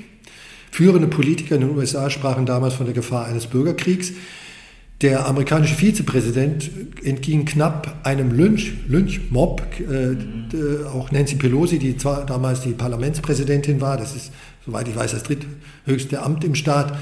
Führende 0.73 1.07
Politiker 1.07 1.55
in 1.55 1.61
den 1.61 1.77
USA 1.77 2.11
sprachen 2.11 2.47
damals 2.47 2.75
von 2.75 2.87
der 2.87 2.97
Gefahr 2.97 3.27
eines 3.27 3.47
Bürgerkriegs. 3.47 4.13
Der 5.01 5.27
amerikanische 5.27 5.77
Vizepräsident 5.77 6.71
entging 7.05 7.45
knapp 7.45 8.01
einem 8.03 8.33
Lynch, 8.33 8.73
Lynchmob. 8.89 9.63
Äh, 9.79 9.83
mhm. 9.83 10.87
auch 10.93 11.13
Nancy 11.13 11.37
Pelosi, 11.37 11.79
die 11.79 11.97
zwar 11.97 12.27
damals 12.27 12.63
die 12.63 12.73
Parlamentspräsidentin 12.73 13.81
war, 13.81 13.97
das 13.97 14.17
ist, 14.17 14.33
soweit 14.67 14.89
ich 14.89 14.97
weiß, 14.97 15.13
das 15.13 15.23
dritthöchste 15.23 16.23
Amt 16.23 16.43
im 16.43 16.57
Staat, 16.57 16.99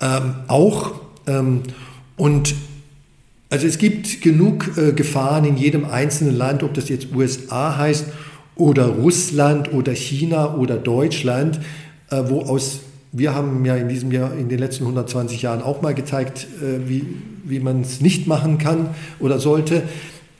ähm, 0.00 0.36
auch. 0.48 1.00
Ähm, 1.26 1.62
und 2.16 2.54
also 3.50 3.66
es 3.66 3.76
gibt 3.76 4.22
genug 4.22 4.76
äh, 4.78 4.92
Gefahren 4.92 5.44
in 5.44 5.58
jedem 5.58 5.84
einzelnen 5.84 6.36
Land, 6.36 6.62
ob 6.62 6.72
das 6.72 6.88
jetzt 6.88 7.14
USA 7.14 7.76
heißt 7.76 8.06
oder 8.54 8.86
Russland 8.86 9.72
oder 9.72 9.94
China 9.94 10.54
oder 10.54 10.76
Deutschland, 10.78 11.60
äh, 12.10 12.22
wo 12.26 12.40
aus 12.40 12.80
wir 13.16 13.34
haben 13.34 13.64
ja 13.64 13.76
in 13.76 13.88
diesem 13.88 14.12
Jahr, 14.12 14.34
in 14.36 14.48
den 14.48 14.58
letzten 14.58 14.84
120 14.84 15.40
Jahren 15.40 15.62
auch 15.62 15.80
mal 15.80 15.94
gezeigt, 15.94 16.46
äh, 16.60 16.88
wie, 16.88 17.04
wie 17.44 17.60
man 17.60 17.80
es 17.80 18.00
nicht 18.00 18.26
machen 18.26 18.58
kann 18.58 18.90
oder 19.18 19.38
sollte. 19.38 19.84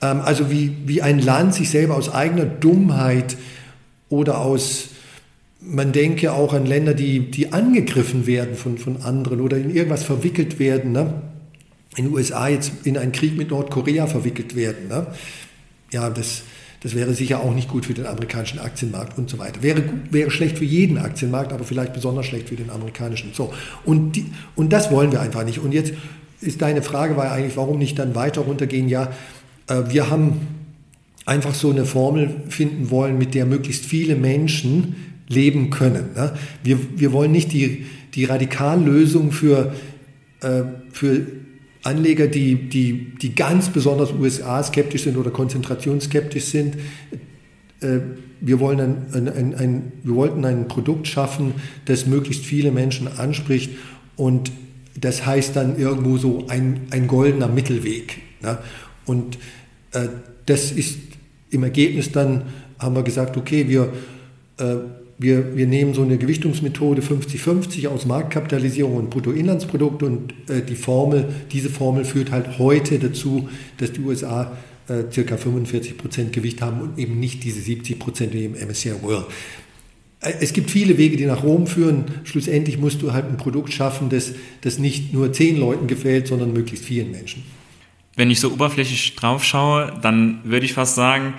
Ähm, 0.02 0.20
also 0.20 0.50
wie, 0.50 0.76
wie 0.84 1.00
ein 1.00 1.18
Land 1.18 1.54
sich 1.54 1.70
selber 1.70 1.96
aus 1.96 2.12
eigener 2.12 2.44
Dummheit 2.44 3.36
oder 4.10 4.40
aus, 4.40 4.88
man 5.60 5.92
denke 5.92 6.32
auch 6.32 6.52
an 6.52 6.66
Länder, 6.66 6.92
die, 6.92 7.30
die 7.30 7.52
angegriffen 7.52 8.26
werden 8.26 8.56
von, 8.56 8.76
von 8.76 8.98
anderen 9.02 9.40
oder 9.40 9.56
in 9.56 9.74
irgendwas 9.74 10.02
verwickelt 10.02 10.58
werden. 10.58 10.92
Ne? 10.92 11.22
In 11.96 12.04
den 12.04 12.14
USA 12.14 12.48
jetzt 12.48 12.72
in 12.84 12.98
einen 12.98 13.12
Krieg 13.12 13.38
mit 13.38 13.50
Nordkorea 13.50 14.06
verwickelt 14.06 14.54
werden. 14.54 14.88
Ne? 14.88 15.06
Ja, 15.92 16.10
das, 16.10 16.42
das 16.82 16.94
wäre 16.94 17.14
sicher 17.14 17.40
auch 17.40 17.54
nicht 17.54 17.68
gut 17.68 17.86
für 17.86 17.94
den 17.94 18.06
amerikanischen 18.06 18.58
Aktienmarkt 18.58 19.18
und 19.18 19.30
so 19.30 19.38
weiter. 19.38 19.62
Wäre, 19.62 19.82
wäre 20.10 20.30
schlecht 20.30 20.58
für 20.58 20.64
jeden 20.64 20.98
Aktienmarkt, 20.98 21.52
aber 21.52 21.64
vielleicht 21.64 21.92
besonders 21.92 22.26
schlecht 22.26 22.48
für 22.48 22.56
den 22.56 22.70
amerikanischen. 22.70 23.30
So. 23.32 23.52
Und, 23.84 24.12
die, 24.12 24.26
und 24.54 24.72
das 24.72 24.90
wollen 24.90 25.12
wir 25.12 25.20
einfach 25.20 25.44
nicht. 25.44 25.58
Und 25.58 25.72
jetzt 25.72 25.94
ist 26.40 26.62
deine 26.62 26.82
Frage 26.82 27.16
war 27.16 27.32
eigentlich, 27.32 27.56
warum 27.56 27.78
nicht 27.78 27.98
dann 27.98 28.14
weiter 28.14 28.42
runtergehen? 28.42 28.88
Ja, 28.88 29.12
äh, 29.68 29.82
wir 29.88 30.10
haben 30.10 30.40
einfach 31.24 31.54
so 31.54 31.70
eine 31.70 31.84
Formel 31.84 32.42
finden 32.48 32.90
wollen, 32.90 33.18
mit 33.18 33.34
der 33.34 33.46
möglichst 33.46 33.84
viele 33.84 34.14
Menschen 34.14 34.96
leben 35.28 35.70
können. 35.70 36.10
Ne? 36.14 36.32
Wir, 36.62 36.78
wir 36.96 37.12
wollen 37.12 37.32
nicht 37.32 37.52
die, 37.52 37.86
die 38.14 38.24
Radikallösung 38.24 39.32
für, 39.32 39.74
äh, 40.40 40.62
für 40.92 41.26
Anleger, 41.86 42.26
die, 42.26 42.68
die, 42.68 43.14
die 43.14 43.34
ganz 43.34 43.70
besonders 43.70 44.12
USA-skeptisch 44.12 45.04
sind 45.04 45.16
oder 45.16 45.30
konzentrationsskeptisch 45.30 46.44
sind. 46.44 46.76
Äh, 47.80 48.00
wir, 48.40 48.60
wollen 48.60 48.80
ein, 48.80 49.06
ein, 49.12 49.28
ein, 49.28 49.54
ein, 49.54 49.92
wir 50.02 50.14
wollten 50.14 50.44
ein 50.44 50.68
Produkt 50.68 51.06
schaffen, 51.06 51.54
das 51.84 52.06
möglichst 52.06 52.44
viele 52.44 52.72
Menschen 52.72 53.08
anspricht 53.08 53.70
und 54.16 54.50
das 54.98 55.24
heißt 55.26 55.54
dann 55.56 55.78
irgendwo 55.78 56.16
so 56.16 56.46
ein, 56.48 56.86
ein 56.90 57.06
goldener 57.06 57.48
Mittelweg. 57.48 58.18
Ne? 58.42 58.58
Und 59.04 59.38
äh, 59.92 60.08
das 60.46 60.72
ist 60.72 60.98
im 61.50 61.62
Ergebnis 61.62 62.12
dann, 62.12 62.44
haben 62.78 62.94
wir 62.94 63.02
gesagt, 63.02 63.36
okay, 63.36 63.68
wir, 63.68 63.92
äh, 64.58 64.76
wir, 65.18 65.56
wir 65.56 65.66
nehmen 65.66 65.94
so 65.94 66.02
eine 66.02 66.18
Gewichtungsmethode 66.18 67.00
50-50 67.00 67.88
aus 67.88 68.04
Marktkapitalisierung 68.04 68.96
und 68.96 69.10
Bruttoinlandsprodukt 69.10 70.02
und 70.02 70.34
äh, 70.48 70.60
die 70.62 70.76
Formel, 70.76 71.28
diese 71.52 71.70
Formel 71.70 72.04
führt 72.04 72.30
halt 72.30 72.58
heute 72.58 72.98
dazu, 72.98 73.48
dass 73.78 73.92
die 73.92 74.00
USA 74.00 74.52
äh, 74.88 75.04
circa 75.10 75.36
45 75.36 75.96
Prozent 75.96 76.32
Gewicht 76.32 76.60
haben 76.60 76.80
und 76.80 76.98
eben 76.98 77.18
nicht 77.18 77.44
diese 77.44 77.60
70 77.60 77.98
Prozent 77.98 78.34
wie 78.34 78.44
im 78.44 78.52
MSCI 78.52 79.02
World. 79.02 79.26
Äh, 80.20 80.34
es 80.40 80.52
gibt 80.52 80.70
viele 80.70 80.98
Wege, 80.98 81.16
die 81.16 81.24
nach 81.24 81.42
Rom 81.42 81.66
führen. 81.66 82.04
Schlussendlich 82.24 82.78
musst 82.78 83.00
du 83.00 83.12
halt 83.12 83.26
ein 83.26 83.38
Produkt 83.38 83.72
schaffen, 83.72 84.10
das, 84.10 84.32
das 84.60 84.78
nicht 84.78 85.14
nur 85.14 85.32
zehn 85.32 85.56
Leuten 85.56 85.86
gefällt, 85.86 86.26
sondern 86.26 86.52
möglichst 86.52 86.84
vielen 86.84 87.10
Menschen. 87.10 87.42
Wenn 88.16 88.30
ich 88.30 88.40
so 88.40 88.52
oberflächlich 88.52 89.14
drauf 89.14 89.44
schaue, 89.44 89.98
dann 90.02 90.40
würde 90.44 90.66
ich 90.66 90.72
fast 90.72 90.94
sagen, 90.94 91.34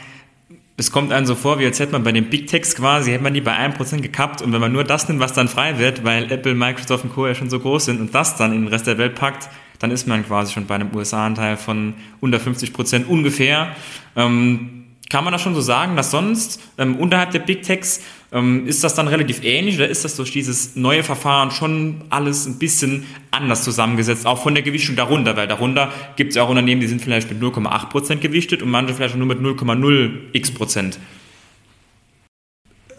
es 0.80 0.92
kommt 0.92 1.12
einem 1.12 1.26
so 1.26 1.34
vor, 1.34 1.58
wie 1.58 1.66
als 1.66 1.80
hätte 1.80 1.94
man 1.94 2.04
bei 2.04 2.12
den 2.12 2.30
Big 2.30 2.46
Techs 2.48 2.76
quasi, 2.76 3.12
hätte 3.12 3.24
man 3.24 3.34
die 3.34 3.42
bei 3.42 3.58
1% 3.58 4.00
gekappt 4.02 4.44
und 4.44 4.54
wenn 4.54 4.62
man 4.62 4.72
nur 4.72 4.84
das 4.84 5.10
nimmt, 5.10 5.20
was 5.20 5.34
dann 5.34 5.48
frei 5.48 5.80
wird, 5.80 6.04
weil 6.04 6.32
Apple, 6.32 6.54
Microsoft 6.54 7.04
und 7.04 7.14
Co. 7.14 7.26
ja 7.26 7.34
schon 7.34 7.50
so 7.50 7.60
groß 7.60 7.86
sind 7.86 8.00
und 8.00 8.14
das 8.14 8.36
dann 8.38 8.54
in 8.54 8.62
den 8.62 8.68
Rest 8.68 8.86
der 8.86 9.00
Welt 9.00 9.16
packt, 9.16 9.50
dann 9.80 9.90
ist 9.90 10.08
man 10.08 10.26
quasi 10.26 10.54
schon 10.54 10.68
bei 10.68 10.76
einem 10.76 10.96
USA-Anteil 10.96 11.58
von 11.58 11.96
unter 12.20 12.38
50% 12.38 13.08
ungefähr. 13.08 13.76
Ähm, 14.16 14.87
kann 15.10 15.24
man 15.24 15.32
das 15.34 15.42
schon 15.42 15.56
so 15.56 15.62
sagen, 15.62 15.96
dass 15.96 16.12
sonst 16.12 16.60
ähm, 16.78 16.98
unterhalb 16.98 17.32
der 17.32 17.40
Big 17.40 17.64
Techs 17.64 18.02
ähm, 18.32 18.68
ist 18.68 18.84
das 18.84 18.94
dann 18.94 19.08
relativ 19.08 19.44
ähnlich 19.44 19.76
oder 19.76 19.88
ist 19.88 20.04
das 20.04 20.16
durch 20.18 20.32
dieses 20.32 20.76
neue 20.76 21.04
Verfahren 21.04 21.52
schon 21.52 22.02
alles 22.10 22.46
ein 22.46 22.60
bisschen 22.60 23.06
anders 23.32 23.64
zusammengesetzt, 23.64 24.26
auch 24.26 24.42
von 24.42 24.54
der 24.54 24.64
Gewichtung 24.64 24.96
darunter? 24.96 25.38
Weil 25.38 25.48
darunter 25.48 25.92
gibt 26.18 26.32
es 26.32 26.36
ja 26.36 26.44
auch 26.44 26.50
Unternehmen, 26.50 26.82
die 26.82 26.88
sind 26.88 27.02
vielleicht 27.02 27.30
mit 27.30 27.42
0,8% 27.42 28.18
gewichtet 28.18 28.62
und 28.62 28.70
manche 28.70 28.94
vielleicht 28.94 29.16
nur 29.16 29.28
mit 29.28 29.40
0,0 29.40 30.12
x 30.34 30.52
Prozent. 30.52 31.00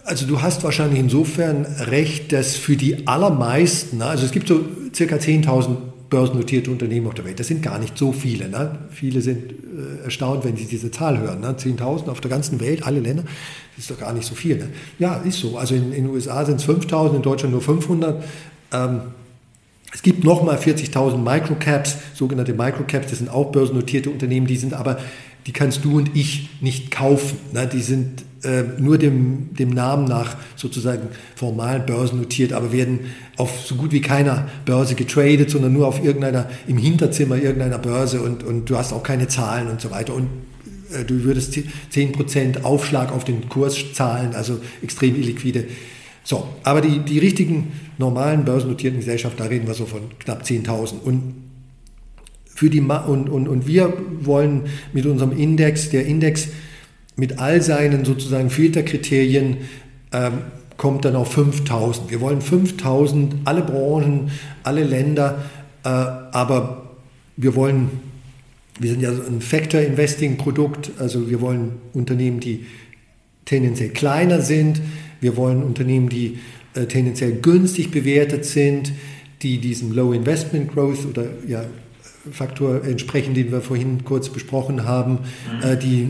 Also 0.04 0.26
du 0.26 0.40
hast 0.40 0.64
wahrscheinlich 0.64 1.00
insofern 1.00 1.66
recht, 1.66 2.32
dass 2.32 2.56
für 2.56 2.76
die 2.76 3.06
allermeisten, 3.06 4.00
also 4.00 4.24
es 4.24 4.32
gibt 4.32 4.48
so 4.48 4.64
circa 4.94 5.16
10.000 5.16 5.76
börsennotierte 6.10 6.70
Unternehmen 6.70 7.06
auf 7.06 7.14
der 7.14 7.24
Welt. 7.24 7.38
Das 7.38 7.48
sind 7.48 7.62
gar 7.62 7.78
nicht 7.78 7.98
so 7.98 8.12
viele. 8.12 8.48
Ne? 8.48 8.78
Viele 8.90 9.20
sind 9.20 9.52
äh, 9.52 10.04
erstaunt, 10.04 10.44
wenn 10.44 10.56
sie 10.56 10.64
diese 10.64 10.90
Zahl 10.90 11.18
hören. 11.18 11.40
Ne? 11.40 11.54
10.000 11.58 12.08
auf 12.08 12.20
der 12.20 12.30
ganzen 12.30 12.60
Welt, 12.60 12.84
alle 12.84 13.00
Länder, 13.00 13.24
das 13.76 13.84
ist 13.84 13.90
doch 13.90 13.98
gar 13.98 14.12
nicht 14.12 14.26
so 14.26 14.34
viel. 14.34 14.56
Ne? 14.56 14.68
Ja, 14.98 15.16
ist 15.16 15.38
so. 15.38 15.58
Also 15.58 15.74
in, 15.74 15.90
den 15.90 16.08
USA 16.08 16.44
sind 16.44 16.60
es 16.60 16.68
5.000, 16.68 17.16
in 17.16 17.22
Deutschland 17.22 17.52
nur 17.52 17.62
500. 17.62 18.24
Ähm, 18.72 19.00
es 19.92 20.02
gibt 20.02 20.24
nochmal 20.24 20.56
40.000 20.56 21.16
Microcaps, 21.16 21.96
sogenannte 22.14 22.52
Microcaps, 22.52 23.08
das 23.08 23.18
sind 23.18 23.30
auch 23.30 23.50
börsennotierte 23.52 24.10
Unternehmen, 24.10 24.46
die 24.46 24.56
sind 24.56 24.74
aber, 24.74 24.98
die 25.48 25.52
kannst 25.52 25.82
du 25.82 25.96
und 25.96 26.14
ich 26.14 26.50
nicht 26.60 26.90
kaufen. 26.90 27.38
Ne? 27.54 27.66
Die 27.66 27.80
sind 27.80 28.22
äh, 28.44 28.64
nur 28.78 28.98
dem, 28.98 29.54
dem 29.54 29.70
Namen 29.70 30.04
nach 30.04 30.36
sozusagen 30.56 31.08
formal 31.36 31.80
börsennotiert, 31.80 32.52
aber 32.52 32.70
werden 32.70 33.00
auf 33.38 33.64
so 33.64 33.74
gut 33.76 33.90
wie 33.92 34.02
keiner 34.02 34.46
Börse 34.66 34.94
getradet, 34.94 35.48
sondern 35.48 35.72
nur 35.72 35.88
auf 35.88 36.04
irgendeiner, 36.04 36.50
im 36.66 36.76
Hinterzimmer 36.76 37.36
irgendeiner 37.36 37.78
Börse 37.78 38.20
und, 38.20 38.44
und 38.44 38.68
du 38.68 38.76
hast 38.76 38.92
auch 38.92 39.02
keine 39.02 39.26
Zahlen 39.26 39.68
und 39.68 39.80
so 39.80 39.90
weiter. 39.90 40.14
Und 40.14 40.28
äh, 40.92 41.02
du 41.06 41.24
würdest 41.24 41.54
10% 41.94 42.64
Aufschlag 42.64 43.10
auf 43.10 43.24
den 43.24 43.48
Kurs 43.48 43.94
zahlen, 43.94 44.34
also 44.34 44.60
extrem 44.82 45.16
illiquide. 45.16 45.64
So, 46.24 46.46
aber 46.62 46.82
die, 46.82 46.98
die 46.98 47.18
richtigen 47.20 47.72
normalen 47.96 48.44
börsennotierten 48.44 49.00
Gesellschaften, 49.00 49.38
da 49.38 49.44
reden 49.44 49.66
wir 49.66 49.72
so 49.72 49.86
von 49.86 50.02
knapp 50.18 50.42
10.000. 50.42 51.00
Und 51.02 51.47
für 52.58 52.70
die 52.70 52.80
und, 52.80 53.28
und, 53.28 53.46
und 53.46 53.68
wir 53.68 53.92
wollen 54.22 54.62
mit 54.92 55.06
unserem 55.06 55.30
Index, 55.30 55.90
der 55.90 56.06
Index 56.06 56.48
mit 57.14 57.38
all 57.38 57.62
seinen 57.62 58.04
sozusagen 58.04 58.50
Filterkriterien 58.50 59.58
ähm, 60.12 60.32
kommt 60.76 61.04
dann 61.04 61.14
auf 61.14 61.30
5000. 61.34 62.10
Wir 62.10 62.20
wollen 62.20 62.40
5000, 62.40 63.36
alle 63.44 63.62
Branchen, 63.62 64.32
alle 64.64 64.82
Länder, 64.82 65.44
äh, 65.84 65.88
aber 65.88 66.96
wir 67.36 67.54
wollen, 67.54 67.90
wir 68.80 68.90
sind 68.90 69.02
ja 69.02 69.10
ein 69.10 69.40
Factor 69.40 69.80
Investing 69.80 70.36
Produkt, 70.36 70.90
also 70.98 71.30
wir 71.30 71.40
wollen 71.40 71.74
Unternehmen, 71.92 72.40
die 72.40 72.66
tendenziell 73.44 73.90
kleiner 73.90 74.40
sind, 74.40 74.80
wir 75.20 75.36
wollen 75.36 75.62
Unternehmen, 75.62 76.08
die 76.08 76.40
äh, 76.74 76.86
tendenziell 76.86 77.34
günstig 77.34 77.92
bewertet 77.92 78.44
sind, 78.44 78.90
die 79.42 79.58
diesem 79.58 79.92
Low 79.92 80.12
Investment 80.12 80.72
Growth 80.72 81.06
oder 81.06 81.26
ja, 81.46 81.64
Faktor 82.32 82.84
entsprechen, 82.84 83.34
den 83.34 83.52
wir 83.52 83.60
vorhin 83.60 84.04
kurz 84.04 84.28
besprochen 84.28 84.84
haben, 84.84 85.18
mhm. 85.62 85.68
äh, 85.68 85.76
die 85.76 86.02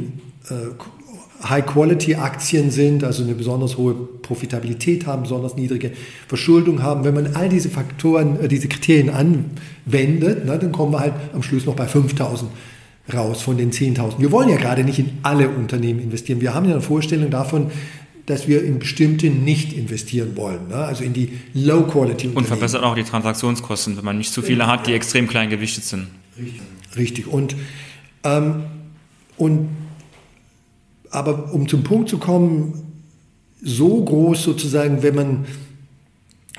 äh, 0.51 1.49
High-Quality-Aktien 1.49 2.71
sind, 2.71 3.05
also 3.05 3.23
eine 3.23 3.35
besonders 3.35 3.77
hohe 3.77 3.95
Profitabilität 3.95 5.07
haben, 5.07 5.23
besonders 5.23 5.55
niedrige 5.57 5.93
Verschuldung 6.27 6.83
haben. 6.83 7.05
Wenn 7.05 7.15
man 7.15 7.37
all 7.37 7.49
diese 7.49 7.69
Faktoren, 7.69 8.41
äh, 8.41 8.49
diese 8.49 8.69
Kriterien 8.69 9.11
anwendet, 9.11 10.45
ne, 10.45 10.59
dann 10.59 10.73
kommen 10.73 10.93
wir 10.93 11.01
halt 11.01 11.15
am 11.33 11.43
Schluss 11.43 11.67
noch 11.67 11.77
bei 11.77 11.87
5000 11.87 12.51
raus 13.13 13.41
von 13.41 13.57
den 13.57 13.71
10.000. 13.71 14.19
Wir 14.19 14.33
wollen 14.33 14.49
ja 14.49 14.57
gerade 14.57 14.85
nicht 14.85 14.99
in 14.99 15.11
alle 15.23 15.49
Unternehmen 15.49 16.01
investieren. 16.01 16.41
Wir 16.41 16.55
haben 16.55 16.67
ja 16.67 16.73
eine 16.73 16.83
Vorstellung 16.83 17.31
davon, 17.31 17.71
dass 18.29 18.47
wir 18.47 18.63
in 18.63 18.79
bestimmte 18.79 19.31
nicht 19.31 19.73
investieren 19.73 20.37
wollen, 20.37 20.69
ne? 20.69 20.77
also 20.77 21.03
in 21.03 21.15
die 21.15 21.33
Low-Quality-Unternehmen. 21.55 22.37
Und 22.37 22.47
verbessert 22.47 22.83
auch 22.83 22.95
die 22.95 23.03
Transaktionskosten, 23.03 23.97
wenn 23.97 24.05
man 24.05 24.19
nicht 24.19 24.35
zu 24.35 24.43
viele 24.43 24.67
hat, 24.67 24.87
die 24.87 24.93
extrem 24.93 25.27
klein 25.29 25.49
gewichtet 25.49 25.85
sind. 25.85 26.09
Richtig. 26.39 26.61
Richtig. 26.97 27.27
Und, 27.27 27.57
ähm, 28.25 28.65
und 29.39 29.71
aber 31.11 31.55
um 31.55 31.69
zum 31.69 31.85
Punkt 31.85 32.11
zu 32.11 32.19
kommen, 32.19 32.93
so 33.63 34.05
groß 34.05 34.43
sozusagen, 34.43 35.03
wenn 35.03 35.15
man 35.15 35.47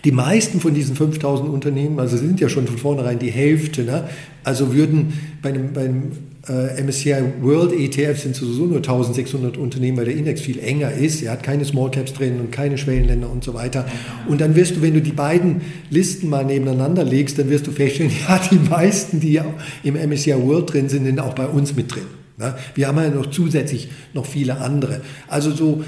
die 0.03 0.11
meisten 0.11 0.59
von 0.61 0.73
diesen 0.73 0.95
5000 0.95 1.49
Unternehmen, 1.49 1.99
also 1.99 2.17
sind 2.17 2.39
ja 2.39 2.49
schon 2.49 2.65
von 2.65 2.79
vornherein 2.79 3.19
die 3.19 3.29
Hälfte, 3.29 3.83
ne? 3.83 4.09
also 4.43 4.73
würden 4.73 5.13
bei 5.43 5.49
einem, 5.49 5.73
bei 5.73 5.85
einem 5.85 6.11
äh, 6.47 6.81
MSCI 6.81 7.15
World 7.41 7.73
ETF 7.73 8.17
sind 8.17 8.35
sowieso 8.35 8.65
nur 8.65 8.77
1600 8.77 9.57
Unternehmen, 9.57 9.97
weil 9.97 10.05
der 10.05 10.15
Index 10.15 10.41
viel 10.41 10.59
enger 10.59 10.91
ist. 10.91 11.21
Er 11.21 11.33
hat 11.33 11.43
keine 11.43 11.65
Small 11.65 11.91
Caps 11.91 12.13
drin 12.13 12.39
und 12.39 12.51
keine 12.51 12.77
Schwellenländer 12.77 13.29
und 13.29 13.43
so 13.43 13.53
weiter. 13.53 13.85
Und 14.27 14.39
dann 14.39 14.55
wirst 14.55 14.77
du, 14.77 14.81
wenn 14.81 14.93
du 14.93 15.01
die 15.01 15.11
beiden 15.11 15.61
Listen 15.89 16.29
mal 16.29 16.45
nebeneinander 16.45 17.03
legst, 17.03 17.37
dann 17.37 17.49
wirst 17.49 17.67
du 17.67 17.71
feststellen, 17.71 18.11
ja, 18.27 18.39
die 18.49 18.57
meisten, 18.57 19.19
die 19.19 19.39
im 19.83 19.95
MSCI 19.95 20.35
World 20.35 20.73
drin 20.73 20.87
sind, 20.87 21.05
sind 21.05 21.19
auch 21.19 21.33
bei 21.33 21.45
uns 21.45 21.75
mit 21.75 21.93
drin. 21.93 22.05
Ne? 22.37 22.55
Wir 22.73 22.87
haben 22.87 22.97
ja 22.97 23.09
noch 23.09 23.29
zusätzlich 23.29 23.89
noch 24.13 24.25
viele 24.25 24.57
andere. 24.57 25.01
Also 25.27 25.51
so 25.51 25.83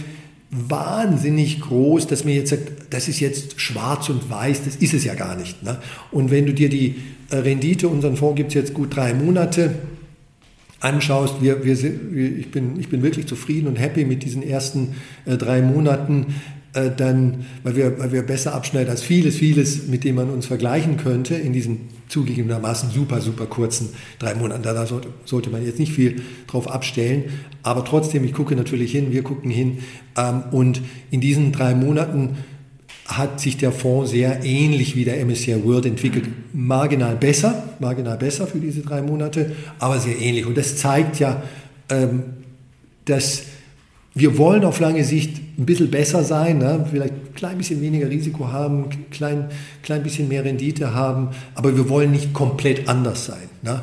wahnsinnig 0.52 1.62
groß, 1.62 2.08
dass 2.08 2.26
man 2.26 2.34
jetzt 2.34 2.50
sagt, 2.50 2.64
das 2.90 3.08
ist 3.08 3.22
jetzt 3.22 3.60
schwarz 3.62 4.10
und 4.10 4.30
weiß, 4.30 4.66
das 4.66 4.76
ist 4.76 4.94
es 4.94 5.06
ja 5.06 5.14
gar 5.16 5.38
nicht. 5.38 5.64
Ne? 5.64 5.78
Und 6.12 6.30
wenn 6.30 6.46
du 6.46 6.54
dir 6.54 6.68
die 6.68 6.96
äh, 7.30 7.38
Rendite, 7.38 7.88
unseren 7.88 8.18
Fonds 8.18 8.36
gibt 8.36 8.50
es 8.50 8.56
jetzt 8.56 8.74
gut 8.74 8.94
drei 8.94 9.14
Monate, 9.14 9.76
anschaust, 10.82 11.42
wir, 11.42 11.64
wir 11.64 11.76
sind, 11.76 12.16
ich, 12.16 12.52
bin, 12.52 12.80
ich 12.80 12.90
bin 12.90 13.04
wirklich 13.04 13.28
zufrieden 13.28 13.68
und 13.68 13.78
happy 13.78 14.04
mit 14.04 14.24
diesen 14.24 14.44
ersten 14.44 14.96
äh, 15.26 15.38
drei 15.38 15.62
Monaten. 15.62 16.36
Äh, 16.74 16.90
dann, 16.96 17.46
weil 17.64 17.76
wir, 17.76 18.00
weil 18.00 18.12
wir 18.12 18.24
besser 18.24 18.54
abschneiden 18.54 18.90
als 18.90 19.02
vieles, 19.02 19.36
vieles, 19.36 19.88
mit 19.88 20.04
dem 20.04 20.16
man 20.16 20.30
uns 20.30 20.46
vergleichen 20.46 20.98
könnte, 20.98 21.36
in 21.36 21.54
diesen 21.54 21.90
zugegebenermaßen 22.08 22.92
super, 22.92 23.22
super 23.22 23.46
kurzen 23.46 23.90
drei 24.20 24.36
Monaten. 24.36 24.64
Da 24.64 24.86
sollte, 24.86 25.10
sollte 25.26 25.50
man 25.50 25.66
jetzt 25.66 25.80
nicht 25.80 25.94
viel 25.94 26.22
drauf 26.48 26.70
abstellen. 26.70 27.26
Aber 27.64 27.86
trotzdem, 27.86 28.24
ich 28.24 28.34
gucke 28.34 28.56
natürlich 28.56 28.92
hin, 28.92 29.12
wir 29.12 29.24
gucken 29.24 29.52
hin. 29.52 29.80
Ähm, 30.18 30.44
und 30.52 30.82
in 31.10 31.22
diesen 31.22 31.52
drei 31.52 31.76
Monaten 31.76 32.38
hat 33.18 33.40
sich 33.40 33.58
der 33.58 33.72
Fonds 33.72 34.12
sehr 34.12 34.44
ähnlich 34.44 34.96
wie 34.96 35.06
der 35.06 35.24
MSCI 35.26 35.64
World 35.64 35.86
entwickelt. 35.86 36.26
Marginal 36.54 37.16
besser, 37.16 37.76
marginal 37.80 38.18
besser 38.18 38.48
für 38.48 38.60
diese 38.60 38.82
drei 38.82 39.02
Monate, 39.02 39.56
aber 39.80 40.00
sehr 40.00 40.20
ähnlich. 40.20 40.46
Und 40.46 40.58
das 40.58 40.78
zeigt 40.78 41.20
ja, 41.20 41.44
ähm, 41.90 42.24
dass 43.06 43.44
wir 44.14 44.38
wollen 44.38 44.66
auf 44.66 44.80
lange 44.80 45.04
Sicht 45.04 45.38
ein 45.58 45.66
bisschen 45.66 45.90
besser 45.90 46.24
sein, 46.24 46.58
ne? 46.58 46.86
vielleicht 46.90 47.14
ein 47.14 47.34
klein 47.34 47.58
bisschen 47.58 47.82
weniger 47.82 48.10
Risiko 48.10 48.50
haben, 48.50 48.86
ein 48.90 49.10
klein, 49.10 49.50
klein 49.84 50.04
bisschen 50.04 50.28
mehr 50.28 50.44
Rendite 50.44 50.94
haben, 50.94 51.30
aber 51.56 51.76
wir 51.78 51.88
wollen 51.88 52.12
nicht 52.12 52.34
komplett 52.34 52.90
anders 52.90 53.26
sein. 53.26 53.50
Ne? 53.62 53.82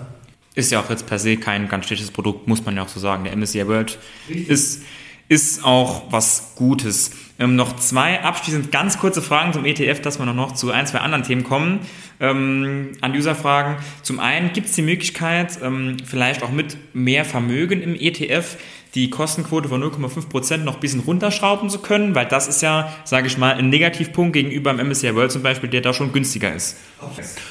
Ist 0.55 0.71
ja 0.71 0.81
auch 0.81 0.91
jetzt 0.91 1.07
per 1.07 1.19
se 1.19 1.37
kein 1.37 1.69
ganz 1.69 1.87
schlechtes 1.87 2.11
Produkt, 2.11 2.47
muss 2.47 2.65
man 2.65 2.77
ja 2.77 2.83
auch 2.83 2.89
so 2.89 3.01
sagen. 3.01 3.25
Der 3.25 3.37
MSCI 3.37 3.67
World 3.69 3.99
ist, 4.29 4.83
ist 5.29 5.65
auch 5.65 6.11
was 6.11 6.53
Gutes. 6.57 7.13
Ähm, 7.39 7.55
noch 7.55 7.77
zwei 7.77 8.21
abschließend 8.23 8.73
ganz 8.73 8.99
kurze 8.99 9.23
Fragen 9.23 9.53
zum 9.53 9.65
ETF, 9.65 10.01
dass 10.01 10.19
wir 10.19 10.27
noch 10.27 10.55
zu 10.55 10.71
ein, 10.73 10.87
zwei 10.87 10.99
anderen 10.99 11.23
Themen 11.23 11.45
kommen. 11.45 11.81
Ähm, 12.21 12.93
an 13.01 13.13
User-Fragen. 13.13 13.77
Zum 14.03 14.19
einen 14.19 14.53
gibt 14.53 14.69
es 14.69 14.75
die 14.75 14.83
Möglichkeit, 14.83 15.59
ähm, 15.63 15.99
vielleicht 16.05 16.43
auch 16.43 16.51
mit 16.51 16.77
mehr 16.95 17.25
Vermögen 17.25 17.81
im 17.81 17.95
ETF 17.95 18.57
die 18.95 19.11
Kostenquote 19.11 19.69
von 19.69 19.83
0,5% 19.83 20.59
noch 20.59 20.75
ein 20.75 20.81
bisschen 20.81 21.01
runterschrauben 21.01 21.71
zu 21.71 21.79
können, 21.79 22.15
weil 22.15 22.27
das 22.27 22.49
ist 22.49 22.63
ja, 22.63 22.93
sage 23.05 23.27
ich 23.27 23.39
mal, 23.39 23.55
ein 23.55 23.69
Negativpunkt 23.69 24.33
gegenüber 24.33 24.73
dem 24.73 24.89
MSCI 24.89 25.15
World 25.15 25.31
zum 25.31 25.43
Beispiel, 25.43 25.69
der 25.69 25.83
da 25.83 25.93
schon 25.93 26.13
günstiger 26.13 26.53
ist. 26.55 26.77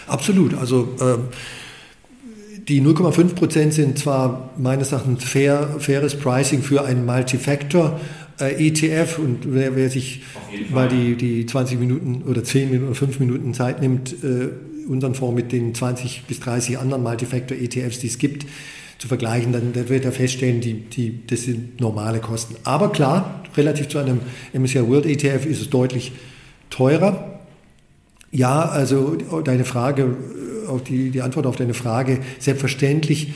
Absolut. 0.07 0.55
Also 0.55 0.95
ähm, 0.99 1.29
die 2.67 2.81
0,5% 2.81 3.71
sind 3.71 3.99
zwar 3.99 4.49
meines 4.57 4.91
Erachtens 4.91 5.23
fair, 5.23 5.75
faires 5.79 6.17
Pricing 6.17 6.61
für 6.61 6.83
einen 6.83 7.05
Multifactor. 7.05 7.99
Äh, 8.39 8.67
ETF 8.67 9.17
und 9.17 9.53
wer, 9.53 9.75
wer 9.75 9.89
sich 9.89 10.21
mal 10.69 10.88
die, 10.88 11.15
die 11.15 11.45
20 11.45 11.79
Minuten 11.79 12.23
oder 12.27 12.43
10 12.43 12.69
Minuten 12.69 12.88
oder 12.88 12.95
5 12.95 13.19
Minuten 13.19 13.53
Zeit 13.53 13.81
nimmt, 13.81 14.13
äh, 14.23 14.49
unseren 14.88 15.15
Fonds 15.15 15.35
mit 15.35 15.51
den 15.51 15.73
20 15.73 16.23
bis 16.27 16.39
30 16.39 16.77
anderen 16.77 17.03
Multifactor 17.03 17.57
ETFs, 17.57 17.99
die 17.99 18.07
es 18.07 18.19
gibt, 18.19 18.45
zu 18.99 19.07
vergleichen, 19.07 19.51
dann, 19.51 19.73
dann 19.73 19.89
wird 19.89 20.05
er 20.05 20.11
feststellen, 20.11 20.61
die, 20.61 20.73
die, 20.73 21.25
das 21.27 21.43
sind 21.43 21.79
normale 21.81 22.19
Kosten. 22.19 22.55
Aber 22.63 22.91
klar, 22.91 23.43
relativ 23.55 23.89
zu 23.89 23.97
einem 23.97 24.19
MSCI 24.53 24.88
World 24.88 25.05
ETF 25.05 25.45
ist 25.45 25.61
es 25.61 25.69
deutlich 25.69 26.11
teurer. 26.69 27.39
Ja, 28.31 28.65
also 28.65 29.15
deine 29.43 29.65
Frage, 29.65 30.15
auf 30.67 30.83
die, 30.83 31.11
die 31.11 31.21
Antwort 31.21 31.45
auf 31.45 31.55
deine 31.55 31.73
Frage, 31.73 32.19
selbstverständlich 32.39 33.33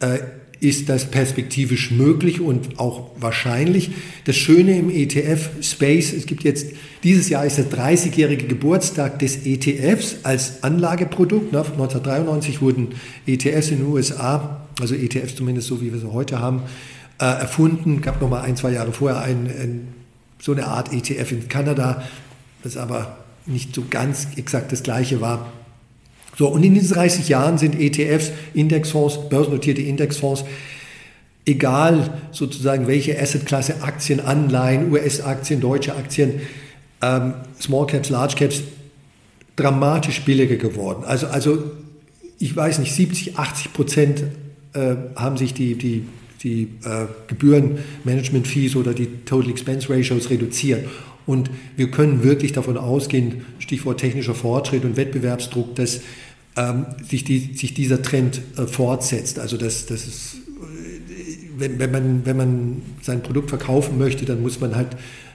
äh, 0.00 0.18
ist 0.62 0.88
das 0.88 1.10
perspektivisch 1.10 1.90
möglich 1.90 2.40
und 2.40 2.78
auch 2.78 3.10
wahrscheinlich. 3.18 3.90
Das 4.24 4.36
Schöne 4.36 4.78
im 4.78 4.90
ETF-Space, 4.90 6.12
es 6.12 6.26
gibt 6.26 6.44
jetzt, 6.44 6.68
dieses 7.02 7.28
Jahr 7.28 7.44
ist 7.44 7.58
der 7.58 7.68
30-jährige 7.68 8.46
Geburtstag 8.46 9.18
des 9.18 9.44
ETFs 9.44 10.18
als 10.22 10.62
Anlageprodukt. 10.62 11.46
1993 11.46 12.62
wurden 12.62 12.94
ETFs 13.26 13.72
in 13.72 13.78
den 13.78 13.88
USA, 13.88 14.68
also 14.80 14.94
ETFs 14.94 15.34
zumindest 15.34 15.66
so, 15.66 15.80
wie 15.80 15.92
wir 15.92 15.98
sie 15.98 16.12
heute 16.12 16.38
haben, 16.38 16.62
äh, 17.18 17.24
erfunden. 17.24 18.00
Gab 18.00 18.22
noch 18.22 18.30
mal 18.30 18.42
ein, 18.42 18.56
zwei 18.56 18.70
Jahre 18.70 18.92
vorher 18.92 19.20
ein, 19.20 19.46
ein, 19.46 19.88
so 20.40 20.52
eine 20.52 20.68
Art 20.68 20.92
ETF 20.92 21.32
in 21.32 21.48
Kanada, 21.48 22.04
das 22.62 22.76
aber 22.76 23.18
nicht 23.46 23.74
so 23.74 23.82
ganz 23.90 24.28
exakt 24.36 24.70
das 24.70 24.84
gleiche 24.84 25.20
war. 25.20 25.52
So, 26.38 26.48
und 26.48 26.62
in 26.62 26.74
diesen 26.74 26.94
30 26.94 27.28
Jahren 27.28 27.58
sind 27.58 27.78
ETFs, 27.78 28.32
Indexfonds, 28.54 29.28
börsennotierte 29.28 29.82
Indexfonds, 29.82 30.44
egal 31.44 32.18
sozusagen 32.30 32.86
welche 32.86 33.20
Assetklasse, 33.20 33.82
Aktien, 33.82 34.20
Anleihen, 34.20 34.92
US-Aktien, 34.92 35.60
deutsche 35.60 35.94
Aktien, 35.94 36.40
ähm, 37.02 37.34
Small 37.60 37.86
Caps, 37.86 38.08
Large 38.08 38.36
Caps, 38.36 38.62
dramatisch 39.56 40.22
billiger 40.22 40.56
geworden. 40.56 41.04
Also, 41.04 41.26
also 41.26 41.62
ich 42.38 42.56
weiß 42.56 42.78
nicht, 42.78 42.92
70, 42.94 43.38
80 43.38 43.72
Prozent 43.72 44.24
äh, 44.72 44.96
haben 45.16 45.36
sich 45.36 45.52
die, 45.52 45.74
die, 45.74 46.04
die 46.42 46.62
äh, 46.84 47.06
Gebühren-Management-Fees 47.28 48.76
oder 48.76 48.94
die 48.94 49.06
Total 49.24 49.50
Expense 49.50 49.90
Ratios 49.90 50.30
reduziert. 50.30 50.88
Und 51.26 51.50
wir 51.76 51.90
können 51.90 52.24
wirklich 52.24 52.52
davon 52.52 52.76
ausgehen, 52.76 53.44
Stichwort 53.72 54.00
technischer 54.00 54.34
Fortschritt 54.34 54.84
und 54.84 54.98
Wettbewerbsdruck, 54.98 55.74
dass 55.76 56.02
ähm, 56.58 56.84
sich, 57.08 57.24
die, 57.24 57.54
sich, 57.54 57.72
dieser 57.72 58.02
Trend 58.02 58.42
äh, 58.58 58.66
fortsetzt. 58.66 59.38
Also 59.38 59.56
dass, 59.56 59.86
dass 59.86 60.06
es, 60.06 60.34
äh, 60.34 61.48
wenn, 61.56 61.78
wenn, 61.78 61.90
man, 61.90 62.26
wenn 62.26 62.36
man 62.36 62.82
sein 63.00 63.22
Produkt 63.22 63.48
verkaufen 63.48 63.96
möchte, 63.96 64.26
dann 64.26 64.42
muss 64.42 64.60
man 64.60 64.76
halt 64.76 64.88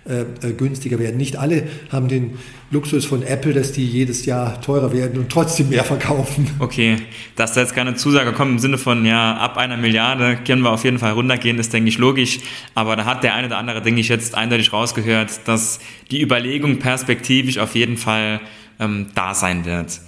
äh, 0.07 0.21
äh, 0.47 0.53
günstiger 0.53 0.99
werden. 0.99 1.17
Nicht 1.17 1.35
alle 1.35 1.67
haben 1.91 2.07
den 2.07 2.37
Luxus 2.71 3.05
von 3.05 3.23
Apple, 3.23 3.53
dass 3.53 3.73
die 3.73 3.85
jedes 3.85 4.25
Jahr 4.25 4.61
teurer 4.61 4.93
werden 4.93 5.19
und 5.19 5.29
trotzdem 5.29 5.69
mehr 5.69 5.83
verkaufen. 5.83 6.49
Okay, 6.59 6.97
dass 7.35 7.53
da 7.53 7.61
jetzt 7.61 7.75
keine 7.75 7.95
Zusage 7.95 8.31
kommt 8.31 8.51
im 8.51 8.59
Sinne 8.59 8.77
von, 8.77 9.05
ja, 9.05 9.35
ab 9.35 9.57
einer 9.57 9.75
Milliarde 9.75 10.37
können 10.45 10.61
wir 10.61 10.71
auf 10.71 10.83
jeden 10.83 10.97
Fall 10.99 11.11
runtergehen, 11.11 11.59
ist, 11.59 11.73
denke 11.73 11.89
ich, 11.89 11.97
logisch. 11.97 12.39
Aber 12.73 12.95
da 12.95 13.05
hat 13.05 13.23
der 13.23 13.33
eine 13.33 13.47
oder 13.47 13.57
andere, 13.57 13.81
denke 13.81 13.99
ich, 13.99 14.07
jetzt 14.07 14.35
eindeutig 14.35 14.71
rausgehört, 14.71 15.41
dass 15.45 15.79
die 16.09 16.21
Überlegung 16.21 16.79
perspektivisch 16.79 17.57
auf 17.57 17.75
jeden 17.75 17.97
Fall 17.97 18.39
ähm, 18.79 19.07
da 19.13 19.33
sein 19.33 19.65
wird. 19.65 19.99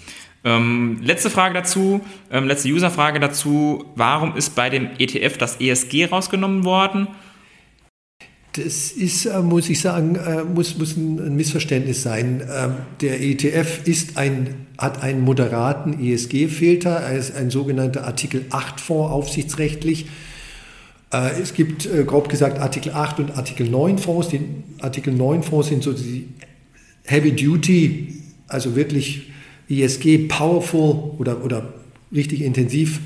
Ähm, 0.45 0.99
letzte 1.01 1.29
Frage 1.29 1.53
dazu, 1.53 2.01
ähm, 2.31 2.47
letzte 2.47 2.69
Userfrage 2.69 3.19
dazu. 3.19 3.85
Warum 3.95 4.37
ist 4.37 4.55
bei 4.55 4.69
dem 4.69 4.89
ETF 4.97 5.37
das 5.37 5.59
ESG 5.59 6.05
rausgenommen 6.05 6.63
worden? 6.63 7.07
Das 8.63 8.91
ist, 8.91 9.25
äh, 9.25 9.41
muss 9.41 9.69
ich 9.69 9.79
sagen, 9.79 10.15
äh, 10.15 10.43
muss, 10.43 10.77
muss 10.77 10.97
ein 10.97 11.35
Missverständnis 11.35 12.03
sein. 12.03 12.41
Ähm, 12.41 12.73
der 13.01 13.21
ETF 13.21 13.87
ist 13.87 14.17
ein, 14.17 14.67
hat 14.77 15.01
einen 15.01 15.21
moderaten 15.21 15.99
ESG-Filter, 16.03 16.89
er 16.89 17.17
ist 17.17 17.35
ein 17.35 17.49
sogenannter 17.49 18.05
Artikel 18.05 18.45
8-Fonds 18.49 19.11
aufsichtsrechtlich. 19.11 20.07
Äh, 21.13 21.39
es 21.41 21.53
gibt 21.53 21.87
grob 22.05 22.29
gesagt 22.29 22.59
Artikel 22.59 22.93
8 22.93 23.19
und 23.19 23.37
Artikel 23.37 23.69
9 23.69 23.97
Fonds. 23.97 24.29
Die 24.29 24.41
Artikel 24.81 25.13
9 25.13 25.43
Fonds 25.43 25.69
sind 25.69 25.83
so 25.83 25.93
die 25.93 26.27
Heavy 27.05 27.31
Duty, 27.31 28.15
also 28.47 28.75
wirklich 28.75 29.31
ESG 29.69 30.27
powerful 30.27 31.15
oder, 31.17 31.43
oder 31.43 31.73
richtig 32.11 32.41
intensiv 32.41 32.99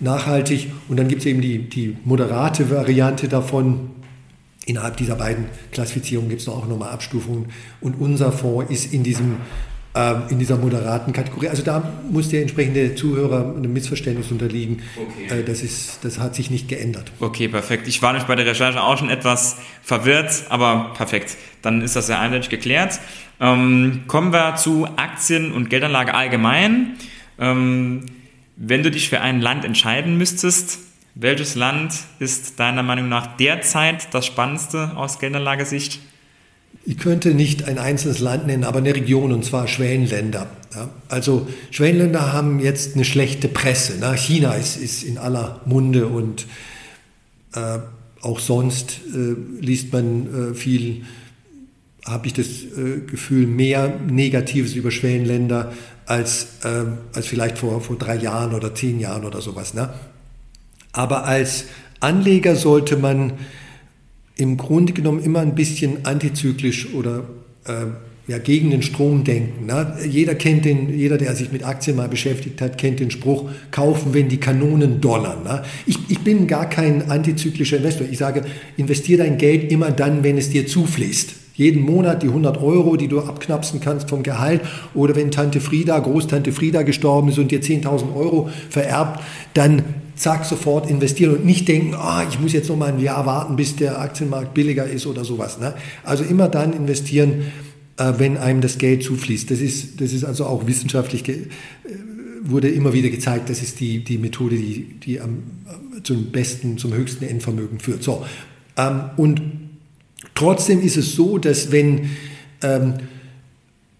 nachhaltig. 0.00 0.70
Und 0.88 0.98
dann 0.98 1.06
gibt 1.06 1.20
es 1.20 1.26
eben 1.26 1.40
die, 1.40 1.68
die 1.68 1.96
moderate 2.04 2.70
Variante 2.70 3.28
davon, 3.28 3.90
Innerhalb 4.64 4.96
dieser 4.96 5.16
beiden 5.16 5.46
Klassifizierungen 5.72 6.30
gibt 6.30 6.42
es 6.42 6.48
auch 6.48 6.66
nochmal 6.68 6.90
Abstufungen. 6.90 7.46
Und 7.80 7.94
unser 8.00 8.30
Fonds 8.30 8.70
ist 8.70 8.92
in, 8.92 9.02
diesem, 9.02 9.38
äh, 9.94 10.14
in 10.30 10.38
dieser 10.38 10.56
moderaten 10.56 11.12
Kategorie. 11.12 11.48
Also 11.48 11.62
da 11.64 11.92
muss 12.08 12.28
der 12.28 12.42
entsprechende 12.42 12.94
Zuhörer 12.94 13.56
einem 13.56 13.72
Missverständnis 13.72 14.30
unterliegen. 14.30 14.82
Okay. 14.96 15.40
Äh, 15.40 15.44
das, 15.44 15.62
ist, 15.62 16.04
das 16.04 16.20
hat 16.20 16.36
sich 16.36 16.50
nicht 16.50 16.68
geändert. 16.68 17.10
Okay, 17.18 17.48
perfekt. 17.48 17.88
Ich 17.88 18.02
war 18.02 18.12
nämlich 18.12 18.28
bei 18.28 18.36
der 18.36 18.46
Recherche 18.46 18.80
auch 18.80 18.96
schon 18.98 19.10
etwas 19.10 19.56
verwirrt, 19.82 20.44
aber 20.48 20.92
perfekt. 20.96 21.36
Dann 21.62 21.82
ist 21.82 21.96
das 21.96 22.06
ja 22.06 22.20
eindeutig 22.20 22.48
geklärt. 22.48 23.00
Ähm, 23.40 24.04
kommen 24.06 24.32
wir 24.32 24.54
zu 24.54 24.86
Aktien 24.96 25.50
und 25.50 25.70
Geldanlage 25.70 26.14
allgemein. 26.14 26.94
Ähm, 27.40 28.06
wenn 28.56 28.84
du 28.84 28.92
dich 28.92 29.08
für 29.08 29.20
ein 29.20 29.40
Land 29.40 29.64
entscheiden 29.64 30.16
müsstest, 30.18 30.78
welches 31.14 31.54
Land 31.54 31.94
ist 32.18 32.58
deiner 32.58 32.82
Meinung 32.82 33.08
nach 33.08 33.36
derzeit 33.36 34.12
das 34.14 34.26
spannendste 34.26 34.96
aus 34.96 35.18
Geldanlagesicht? 35.18 36.00
Ich 36.84 36.98
könnte 36.98 37.34
nicht 37.34 37.64
ein 37.64 37.78
einzelnes 37.78 38.18
Land 38.18 38.46
nennen, 38.46 38.64
aber 38.64 38.78
eine 38.78 38.94
Region, 38.94 39.32
und 39.32 39.44
zwar 39.44 39.68
Schwellenländer. 39.68 40.48
Ja, 40.74 40.88
also 41.08 41.46
Schwellenländer 41.70 42.32
haben 42.32 42.60
jetzt 42.60 42.94
eine 42.94 43.04
schlechte 43.04 43.48
Presse. 43.48 43.94
Na, 44.00 44.14
China 44.14 44.54
ist, 44.54 44.76
ist 44.76 45.04
in 45.04 45.18
aller 45.18 45.60
Munde 45.64 46.06
und 46.06 46.46
äh, 47.54 47.78
auch 48.22 48.40
sonst 48.40 49.00
äh, 49.14 49.34
liest 49.60 49.92
man 49.92 50.52
äh, 50.52 50.54
viel, 50.54 51.04
habe 52.04 52.26
ich 52.26 52.32
das 52.32 52.46
äh, 52.46 53.00
Gefühl, 53.06 53.46
mehr 53.46 54.00
Negatives 54.08 54.74
über 54.74 54.90
Schwellenländer 54.90 55.72
als, 56.06 56.64
äh, 56.64 56.84
als 57.12 57.26
vielleicht 57.26 57.58
vor, 57.58 57.80
vor 57.80 57.96
drei 57.96 58.16
Jahren 58.16 58.54
oder 58.54 58.74
zehn 58.74 58.98
Jahren 58.98 59.24
oder 59.24 59.40
sowas. 59.40 59.74
Ne? 59.74 59.90
Aber 60.92 61.24
als 61.24 61.66
Anleger 62.00 62.56
sollte 62.56 62.96
man 62.96 63.34
im 64.36 64.56
Grunde 64.56 64.92
genommen 64.92 65.22
immer 65.22 65.40
ein 65.40 65.54
bisschen 65.54 66.04
antizyklisch 66.04 66.94
oder 66.94 67.24
äh, 67.66 67.86
ja, 68.28 68.38
gegen 68.38 68.70
den 68.70 68.82
Strom 68.82 69.24
denken. 69.24 69.66
Ne? 69.66 69.96
Jeder 70.08 70.34
kennt 70.34 70.64
den, 70.64 70.96
jeder, 70.96 71.18
der 71.18 71.34
sich 71.34 71.50
mit 71.50 71.64
Aktien 71.64 71.96
mal 71.96 72.08
beschäftigt 72.08 72.60
hat, 72.60 72.78
kennt 72.78 73.00
den 73.00 73.10
Spruch, 73.10 73.50
kaufen, 73.70 74.14
wenn 74.14 74.28
die 74.28 74.38
Kanonen 74.38 75.00
donnern. 75.00 75.42
Ne? 75.42 75.62
Ich, 75.86 75.98
ich 76.08 76.20
bin 76.20 76.46
gar 76.46 76.68
kein 76.68 77.10
antizyklischer 77.10 77.78
Investor. 77.78 78.06
Ich 78.10 78.18
sage, 78.18 78.42
investiere 78.76 79.24
dein 79.24 79.38
Geld 79.38 79.72
immer 79.72 79.90
dann, 79.90 80.22
wenn 80.22 80.38
es 80.38 80.50
dir 80.50 80.66
zufließt. 80.66 81.34
Jeden 81.54 81.82
Monat 81.82 82.22
die 82.22 82.28
100 82.28 82.62
Euro, 82.62 82.96
die 82.96 83.08
du 83.08 83.20
abknapsen 83.20 83.80
kannst 83.80 84.08
vom 84.08 84.22
Gehalt. 84.22 84.62
Oder 84.94 85.16
wenn 85.16 85.30
Tante 85.30 85.60
Frieda, 85.60 85.98
Großtante 85.98 86.52
Frieda 86.52 86.82
gestorben 86.82 87.28
ist 87.28 87.38
und 87.38 87.50
dir 87.50 87.60
10.000 87.60 88.14
Euro 88.14 88.48
vererbt, 88.70 89.22
dann 89.52 89.82
zack, 90.22 90.44
sofort 90.44 90.88
investieren 90.88 91.34
und 91.34 91.44
nicht 91.44 91.66
denken, 91.66 91.94
ah, 91.94 92.24
ich 92.28 92.38
muss 92.38 92.52
jetzt 92.52 92.68
noch 92.68 92.76
mal 92.76 92.92
ein 92.92 93.00
Jahr 93.00 93.26
warten, 93.26 93.56
bis 93.56 93.76
der 93.76 94.00
Aktienmarkt 94.00 94.54
billiger 94.54 94.86
ist 94.86 95.06
oder 95.06 95.24
sowas. 95.24 95.58
Ne? 95.58 95.74
Also 96.04 96.22
immer 96.22 96.48
dann 96.48 96.72
investieren, 96.72 97.52
äh, 97.96 98.12
wenn 98.18 98.36
einem 98.36 98.60
das 98.60 98.78
Geld 98.78 99.02
zufließt. 99.02 99.50
Das 99.50 99.60
ist, 99.60 100.00
das 100.00 100.12
ist 100.12 100.24
also 100.24 100.46
auch 100.46 100.66
wissenschaftlich, 100.66 101.28
äh, 101.28 101.48
wurde 102.42 102.68
immer 102.68 102.92
wieder 102.92 103.10
gezeigt, 103.10 103.50
das 103.50 103.62
ist 103.62 103.80
die, 103.80 104.04
die 104.04 104.18
Methode, 104.18 104.56
die, 104.56 104.98
die 105.04 105.20
am, 105.20 105.42
zum 106.04 106.26
besten, 106.26 106.78
zum 106.78 106.94
höchsten 106.94 107.24
Endvermögen 107.24 107.80
führt. 107.80 108.02
So, 108.02 108.24
ähm, 108.76 109.02
und 109.16 109.42
trotzdem 110.34 110.80
ist 110.80 110.96
es 110.96 111.14
so, 111.14 111.38
dass 111.38 111.72
wenn 111.72 112.10
ähm, 112.62 112.94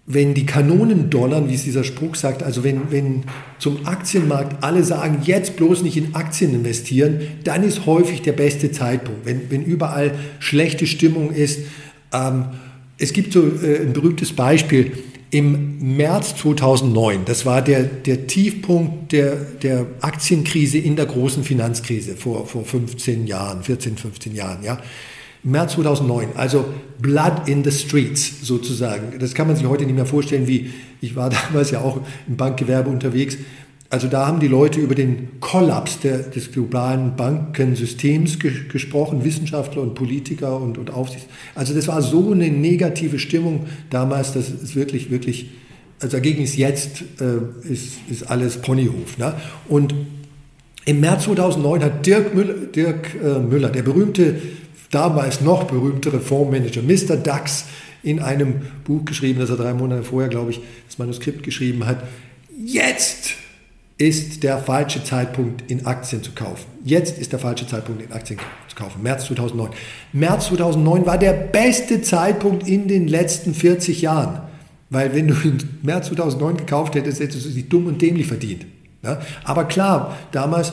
wenn 0.04 0.34
die 0.34 0.46
Kanonen 0.46 1.10
donnern, 1.10 1.48
wie 1.48 1.54
es 1.54 1.62
dieser 1.62 1.84
Spruch 1.84 2.16
sagt, 2.16 2.42
also 2.42 2.64
wenn, 2.64 2.90
wenn 2.90 3.24
zum 3.58 3.86
Aktienmarkt 3.86 4.62
alle 4.64 4.82
sagen, 4.82 5.20
jetzt 5.24 5.56
bloß 5.56 5.82
nicht 5.82 5.96
in 5.96 6.14
Aktien 6.14 6.54
investieren, 6.54 7.20
dann 7.44 7.62
ist 7.62 7.86
häufig 7.86 8.22
der 8.22 8.32
beste 8.32 8.72
Zeitpunkt. 8.72 9.24
Wenn, 9.24 9.50
wenn 9.50 9.64
überall 9.64 10.12
schlechte 10.40 10.86
Stimmung 10.86 11.30
ist, 11.30 11.60
ähm, 12.12 12.46
es 12.98 13.12
gibt 13.12 13.32
so 13.32 13.42
äh, 13.42 13.82
ein 13.82 13.92
berühmtes 13.92 14.32
Beispiel 14.32 14.92
im 15.30 15.96
März 15.96 16.36
2009. 16.36 17.24
Das 17.24 17.46
war 17.46 17.62
der, 17.62 17.84
der 17.84 18.26
Tiefpunkt 18.26 19.12
der, 19.12 19.36
der 19.36 19.86
Aktienkrise 20.00 20.78
in 20.78 20.94
der 20.94 21.06
großen 21.06 21.42
Finanzkrise 21.42 22.16
vor, 22.16 22.46
vor 22.46 22.64
15 22.64 23.26
Jahren, 23.26 23.62
14, 23.62 23.96
15 23.96 24.34
Jahren. 24.34 24.62
Ja. 24.62 24.78
März 25.44 25.72
2009, 25.72 26.28
also 26.36 26.64
Blood 27.00 27.46
in 27.48 27.64
the 27.64 27.72
Streets 27.72 28.46
sozusagen. 28.46 29.18
Das 29.18 29.34
kann 29.34 29.48
man 29.48 29.56
sich 29.56 29.66
heute 29.66 29.84
nicht 29.84 29.96
mehr 29.96 30.06
vorstellen, 30.06 30.46
wie 30.46 30.70
ich 31.00 31.16
war 31.16 31.30
damals 31.48 31.70
ja 31.70 31.80
auch 31.80 32.00
im 32.28 32.36
Bankgewerbe 32.36 32.90
unterwegs. 32.90 33.36
Also 33.90 34.08
da 34.08 34.26
haben 34.26 34.40
die 34.40 34.48
Leute 34.48 34.80
über 34.80 34.94
den 34.94 35.40
Kollaps 35.40 36.00
der, 36.00 36.18
des 36.18 36.50
globalen 36.50 37.14
Bankensystems 37.14 38.38
ge 38.38 38.52
gesprochen, 38.72 39.22
Wissenschaftler 39.22 39.82
und 39.82 39.94
Politiker 39.94 40.58
und, 40.58 40.78
und 40.78 40.90
Aufsichts. 40.90 41.26
Also 41.54 41.74
das 41.74 41.88
war 41.88 42.00
so 42.00 42.32
eine 42.32 42.48
negative 42.48 43.18
Stimmung 43.18 43.66
damals, 43.90 44.32
dass 44.32 44.48
es 44.48 44.74
wirklich, 44.74 45.10
wirklich, 45.10 45.50
also 46.00 46.16
dagegen 46.16 46.42
ist 46.42 46.56
jetzt, 46.56 47.02
äh, 47.20 47.70
ist, 47.70 47.98
ist 48.08 48.30
alles 48.30 48.56
Ponyhof. 48.62 49.18
Ne? 49.18 49.34
Und 49.68 49.94
im 50.86 51.00
März 51.00 51.24
2009 51.24 51.84
hat 51.84 52.06
Dirk 52.06 52.34
Müller, 52.34 52.54
Dirk, 52.54 53.14
äh, 53.22 53.40
Müller, 53.40 53.68
der 53.68 53.82
berühmte, 53.82 54.36
damals 54.92 55.40
noch 55.40 55.64
berühmtere 55.64 56.20
Fondsmanager, 56.20 56.82
Mr. 56.82 57.16
DAX, 57.16 57.64
in 58.04 58.20
einem 58.20 58.62
Buch 58.84 59.04
geschrieben, 59.04 59.40
das 59.40 59.50
er 59.50 59.56
drei 59.56 59.74
Monate 59.74 60.04
vorher, 60.04 60.28
glaube 60.28 60.52
ich, 60.52 60.60
das 60.86 60.98
Manuskript 60.98 61.42
geschrieben 61.42 61.86
hat. 61.86 62.02
Jetzt 62.64 63.34
ist 63.98 64.42
der 64.42 64.58
falsche 64.58 65.02
Zeitpunkt, 65.04 65.70
in 65.70 65.86
Aktien 65.86 66.22
zu 66.22 66.32
kaufen. 66.32 66.64
Jetzt 66.84 67.18
ist 67.18 67.32
der 67.32 67.38
falsche 67.38 67.66
Zeitpunkt, 67.66 68.02
in 68.02 68.12
Aktien 68.12 68.38
zu 68.68 68.76
kaufen. 68.76 69.02
März 69.02 69.26
2009. 69.26 69.70
März 70.12 70.46
2009 70.48 71.06
war 71.06 71.18
der 71.18 71.32
beste 71.32 72.02
Zeitpunkt 72.02 72.66
in 72.66 72.88
den 72.88 73.06
letzten 73.06 73.54
40 73.54 74.02
Jahren. 74.02 74.40
Weil 74.90 75.14
wenn 75.14 75.28
du 75.28 75.34
im 75.44 75.58
März 75.82 76.08
2009 76.08 76.56
gekauft 76.58 76.94
hättest, 76.96 77.20
hättest 77.20 77.46
du 77.46 77.50
sie 77.50 77.68
dumm 77.68 77.86
und 77.86 78.02
dämlich 78.02 78.26
verdient. 78.26 78.66
Ja? 79.02 79.20
Aber 79.44 79.64
klar, 79.64 80.18
damals, 80.32 80.72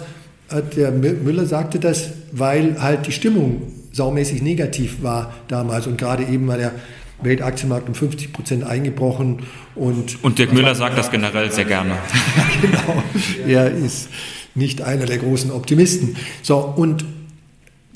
hat 0.49 0.75
der 0.75 0.91
Müller 0.91 1.45
sagte 1.45 1.79
das, 1.79 2.09
weil 2.31 2.81
halt 2.81 3.05
die 3.05 3.11
Stimmung 3.11 3.61
saumäßig 3.91 4.41
negativ 4.41 5.01
war 5.01 5.33
damals 5.47 5.87
und 5.87 5.97
gerade 5.97 6.23
eben 6.23 6.47
war 6.47 6.57
der 6.57 6.73
Weltaktienmarkt 7.21 7.87
um 7.87 7.95
50 7.95 8.31
Prozent 8.31 8.63
eingebrochen. 8.63 9.39
Und, 9.75 10.23
und 10.23 10.39
Dirk 10.39 10.53
Müller 10.53 10.75
sagt 10.75 10.97
das 10.97 11.11
generell 11.11 11.51
sehr 11.51 11.65
gerne. 11.65 11.95
genau, 12.61 13.03
er 13.47 13.71
ist 13.71 14.09
nicht 14.55 14.81
einer 14.81 15.05
der 15.05 15.17
großen 15.17 15.51
Optimisten. 15.51 16.15
So, 16.41 16.57
und 16.57 17.05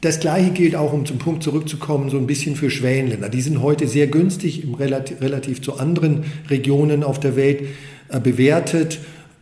das 0.02 0.20
Gleiche 0.20 0.52
gilt 0.52 0.76
auch, 0.76 0.91
um 0.91 1.06
zum 1.06 1.18
Punkt 1.18 1.44
zurückzukommen, 1.44 2.10
so 2.10 2.18
ein 2.18 2.28
bisschen 2.28 2.58
für 2.58 2.70
Schwellenländer. 2.70 3.30
Die 3.30 3.41
sind 3.41 3.62
heute 3.62 3.88
sehr 3.88 4.08
günstig 4.08 4.64
im 4.64 4.74
relativ, 4.74 5.22
relativ 5.22 5.62
zu 5.62 5.80
anderen 5.80 6.26
Regionen 6.50 7.04
auf 7.04 7.20
der 7.20 7.38
Welt 7.38 7.62
äh, 8.10 8.20
bewertet. 8.20 9.00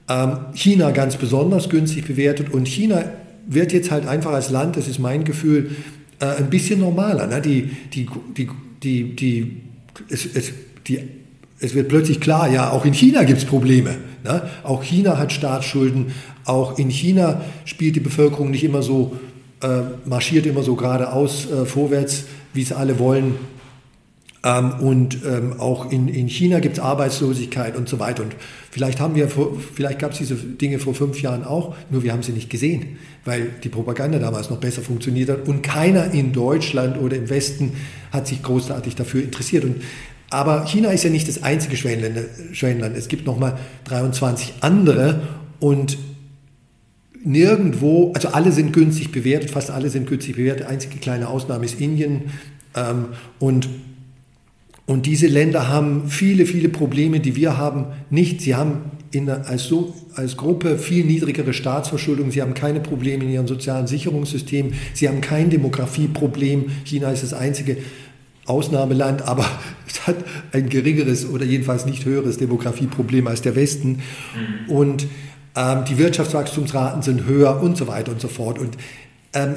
Ähm, 0.08 0.38
China 0.54 0.92
ganz 0.92 1.16
besonders 1.16 1.70
günstig 1.70 2.06
bewertet. 2.06 2.54
Und 2.54 2.68
China 2.68 3.06
wird 3.48 3.74
jetzt 3.74 3.90
halt 3.90 4.08
einfach 4.08 4.34
als 4.34 4.52
Land, 4.52 4.78
das 4.78 4.88
ist 4.88 5.00
mein 5.00 5.24
Gefühl, 5.24 5.72
äh, 6.22 6.38
ein 6.38 6.50
bisschen 6.50 6.80
normaler. 6.80 7.28
Ne? 7.28 7.42
Die, 7.42 7.70
die, 7.94 8.08
die, 8.38 8.48
die, 8.82 9.16
die 9.16 9.58
es, 10.10 10.26
es, 10.26 10.54
die, 10.88 11.00
es 11.60 11.74
wird 11.76 11.90
plötzlich 11.90 12.20
klar, 12.20 12.50
ja, 12.50 12.72
auch 12.72 12.86
in 12.86 12.94
China 12.94 13.24
gibt 13.24 13.40
es 13.40 13.46
Probleme. 13.46 13.98
Ne? 14.24 14.42
Auch 14.64 14.84
China 14.84 15.18
hat 15.18 15.34
Staatsschulden. 15.34 16.14
Auch 16.46 16.80
in 16.80 16.90
China 16.90 17.42
spielt 17.66 17.96
die 17.96 18.00
Bevölkerung 18.00 18.52
nicht 18.52 18.64
immer 18.64 18.82
so, 18.82 19.18
äh, 19.62 19.82
marschiert 20.06 20.46
immer 20.46 20.64
so 20.64 20.76
geradeaus 20.76 21.48
äh, 21.52 21.66
vorwärts, 21.66 22.26
wie 22.54 22.62
es 22.62 22.72
alle 22.72 22.98
wollen. 23.00 23.36
Ähm, 24.44 24.72
und 24.80 25.20
ähm, 25.26 25.60
auch 25.60 25.92
in, 25.92 26.08
in 26.08 26.28
China 26.28 26.60
gibt 26.60 26.78
es 26.78 26.84
Arbeitslosigkeit 26.84 27.78
und 27.78 27.88
so 27.88 28.00
weiter. 28.00 28.24
Und 28.24 28.36
vielleicht 28.72 29.00
haben 29.00 29.16
wir, 29.16 29.30
vor, 29.30 29.56
vielleicht 29.76 30.00
gab 30.00 30.14
es 30.14 30.18
diese 30.18 30.36
Dinge 30.36 30.80
vor 30.80 30.96
fünf 30.96 31.22
Jahren 31.22 31.44
auch, 31.44 31.76
nur 31.92 32.02
wir 32.04 32.12
haben 32.12 32.24
sie 32.24 32.32
nicht 32.32 32.50
gesehen, 32.50 32.98
weil 33.24 33.50
die 33.64 33.70
Propaganda 33.70 34.18
damals 34.18 34.50
noch 34.50 34.58
besser 34.58 34.82
funktioniert 34.82 35.30
hat 35.30 35.48
und 35.48 35.62
keiner 35.62 36.12
in 36.12 36.34
Deutschland 36.34 36.98
oder 37.00 37.18
im 37.18 37.30
Westen 37.30 37.74
hat 38.12 38.28
sich 38.28 38.42
großartig 38.42 38.96
dafür 38.96 39.22
interessiert. 39.22 39.64
Und, 39.64 39.84
aber 40.32 40.66
China 40.66 40.90
ist 40.90 41.04
ja 41.04 41.12
nicht 41.12 41.28
das 41.28 41.44
einzige 41.44 41.78
Schwellenland. 41.78 42.98
Es 42.98 43.08
gibt 43.10 43.28
nochmal 43.28 43.60
23 43.84 44.56
andere 44.62 45.22
und 45.60 46.00
nirgendwo, 47.24 48.12
also 48.14 48.30
alle 48.30 48.52
sind 48.52 48.74
günstig 48.74 49.12
bewertet, 49.12 49.52
fast 49.52 49.70
alle 49.70 49.90
sind 49.90 50.08
günstig 50.08 50.36
bewertet. 50.36 50.66
Einzige 50.66 50.98
kleine 50.98 51.28
Ausnahme 51.28 51.66
ist 51.66 51.80
Indien. 51.80 52.32
Ähm, 52.76 53.10
und 53.40 53.70
und 54.86 55.06
diese 55.06 55.28
Länder 55.28 55.70
haben 55.70 56.10
viele, 56.10 56.46
viele 56.46 56.70
Probleme, 56.70 57.20
die 57.20 57.36
wir 57.36 57.58
haben, 57.58 57.86
nicht. 58.10 58.42
Sie 58.42 58.56
haben 58.56 58.92
in, 59.12 59.30
als, 59.30 59.64
so, 59.64 59.94
als 60.16 60.38
Gruppe 60.38 60.78
viel 60.78 61.06
niedrigere 61.06 61.54
Staatsverschuldung. 61.54 62.32
Sie 62.32 62.42
haben 62.42 62.54
keine 62.54 62.80
Probleme 62.80 63.24
in 63.24 63.32
ihrem 63.32 63.48
sozialen 63.48 63.88
Sicherungssystem. 63.88 64.74
Sie 64.94 65.08
haben 65.08 65.22
kein 65.22 65.50
Demografieproblem. 65.50 66.72
China 66.86 67.12
ist 67.12 67.24
das 67.24 67.34
einzige 67.34 67.78
Ausnahmeland, 68.46 69.28
aber 69.28 69.46
es 69.88 70.08
hat 70.08 70.18
ein 70.52 70.70
geringeres 70.70 71.30
oder 71.30 71.46
jedenfalls 71.46 71.86
nicht 71.86 72.06
höheres 72.06 72.38
Demografieproblem 72.38 73.28
als 73.28 73.42
der 73.42 73.56
Westen. 73.56 74.00
Mhm. 74.68 74.72
Und 74.74 75.08
ähm, 75.56 75.84
die 75.88 75.98
Wirtschaftswachstumsraten 75.98 77.02
sind 77.02 77.26
höher 77.26 77.62
und 77.62 77.78
so 77.78 77.88
weiter 77.88 78.12
und 78.12 78.22
so 78.22 78.30
fort. 78.30 78.58
Und 78.58 78.78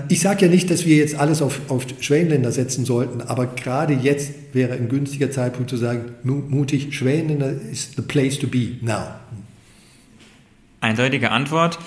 ich 0.09 0.21
sage 0.21 0.47
ja 0.47 0.51
nicht, 0.51 0.71
dass 0.71 0.87
wir 0.87 0.97
jetzt 0.97 1.17
alles 1.17 1.43
auf, 1.43 1.61
auf 1.69 1.85
Schwellenländer 2.01 2.53
setzen 2.53 2.85
sollten, 2.85 3.21
aber 3.21 3.47
gerade 3.47 3.93
jetzt 3.93 4.33
wäre 4.53 4.75
ein 4.75 4.89
günstiger 4.89 5.33
Zeitpunkt 5.33 5.69
zu 5.69 5.77
sagen, 5.77 6.15
mutig, 6.23 6.97
Schwellenländer 6.97 7.51
ist 7.73 7.97
the 7.97 8.03
place 8.03 8.39
to 8.39 8.47
be 8.47 8.77
now. 8.81 9.07
Eindeutige 10.81 11.31
Antwort. 11.31 11.79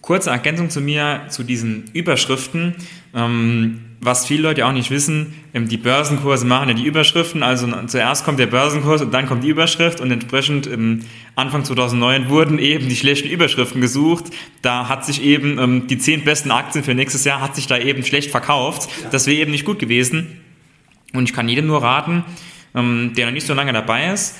Kurze 0.00 0.30
Ergänzung 0.30 0.70
zu 0.70 0.80
mir, 0.80 1.22
zu 1.28 1.44
diesen 1.44 1.84
Überschriften. 1.92 2.74
Ähm, 3.14 3.80
was 4.00 4.26
viele 4.26 4.42
Leute 4.42 4.66
auch 4.66 4.72
nicht 4.72 4.90
wissen, 4.90 5.34
ähm, 5.54 5.68
die 5.68 5.76
Börsenkurse 5.76 6.46
machen 6.46 6.68
ja 6.68 6.74
die 6.74 6.84
Überschriften, 6.84 7.42
also 7.42 7.66
zuerst 7.86 8.24
kommt 8.24 8.38
der 8.38 8.46
Börsenkurs 8.46 9.02
und 9.02 9.12
dann 9.12 9.26
kommt 9.26 9.42
die 9.42 9.48
Überschrift 9.48 10.00
und 10.00 10.10
entsprechend 10.10 10.66
im 10.66 11.00
Anfang 11.34 11.64
2009 11.64 12.28
wurden 12.28 12.58
eben 12.58 12.88
die 12.88 12.96
schlechten 12.96 13.28
Überschriften 13.28 13.80
gesucht. 13.80 14.26
Da 14.62 14.88
hat 14.88 15.04
sich 15.04 15.22
eben 15.22 15.58
ähm, 15.58 15.86
die 15.86 15.98
zehn 15.98 16.24
besten 16.24 16.50
Aktien 16.50 16.84
für 16.84 16.94
nächstes 16.94 17.24
Jahr 17.24 17.40
hat 17.40 17.54
sich 17.56 17.66
da 17.66 17.78
eben 17.78 18.04
schlecht 18.04 18.30
verkauft. 18.30 18.88
Das 19.10 19.26
wäre 19.26 19.40
eben 19.40 19.50
nicht 19.50 19.64
gut 19.64 19.78
gewesen. 19.78 20.40
Und 21.12 21.24
ich 21.24 21.34
kann 21.34 21.48
jedem 21.48 21.66
nur 21.66 21.82
raten, 21.82 22.24
ähm, 22.74 23.12
der 23.16 23.26
noch 23.26 23.32
nicht 23.32 23.46
so 23.46 23.54
lange 23.54 23.72
dabei 23.72 24.12
ist, 24.12 24.36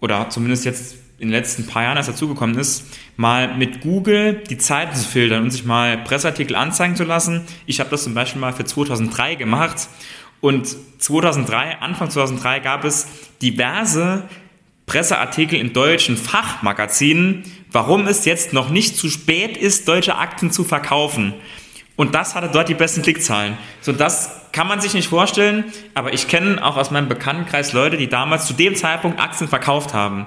oder 0.00 0.28
zumindest 0.30 0.64
jetzt 0.64 0.99
in 1.20 1.28
den 1.28 1.32
letzten 1.32 1.66
paar 1.66 1.82
Jahren 1.82 1.98
erst 1.98 2.08
dazugekommen 2.08 2.58
ist, 2.58 2.86
mal 3.16 3.54
mit 3.54 3.82
Google 3.82 4.42
die 4.48 4.56
Zeiten 4.56 4.96
zu 4.96 5.06
filtern 5.06 5.42
und 5.42 5.50
sich 5.50 5.66
mal 5.66 5.98
Presseartikel 5.98 6.56
anzeigen 6.56 6.96
zu 6.96 7.04
lassen. 7.04 7.42
Ich 7.66 7.78
habe 7.78 7.90
das 7.90 8.04
zum 8.04 8.14
Beispiel 8.14 8.40
mal 8.40 8.54
für 8.54 8.64
2003 8.64 9.34
gemacht 9.34 9.88
und 10.40 10.74
2003, 10.98 11.76
Anfang 11.80 12.08
2003 12.08 12.60
gab 12.60 12.84
es 12.84 13.06
diverse 13.42 14.24
Presseartikel 14.86 15.60
in 15.60 15.74
deutschen 15.74 16.16
Fachmagazinen, 16.16 17.44
warum 17.70 18.06
es 18.06 18.24
jetzt 18.24 18.54
noch 18.54 18.70
nicht 18.70 18.96
zu 18.96 19.10
spät 19.10 19.58
ist, 19.58 19.86
deutsche 19.88 20.16
Aktien 20.16 20.50
zu 20.50 20.64
verkaufen. 20.64 21.34
Und 21.96 22.14
das 22.14 22.34
hatte 22.34 22.48
dort 22.50 22.70
die 22.70 22.74
besten 22.74 23.02
Klickzahlen. 23.02 23.58
So, 23.82 23.92
das 23.92 24.30
kann 24.52 24.66
man 24.66 24.80
sich 24.80 24.94
nicht 24.94 25.08
vorstellen, 25.08 25.64
aber 25.92 26.14
ich 26.14 26.28
kenne 26.28 26.64
auch 26.64 26.78
aus 26.78 26.90
meinem 26.90 27.08
Bekanntenkreis 27.08 27.74
Leute, 27.74 27.98
die 27.98 28.08
damals 28.08 28.46
zu 28.46 28.54
dem 28.54 28.74
Zeitpunkt 28.74 29.20
Aktien 29.20 29.48
verkauft 29.48 29.92
haben 29.92 30.26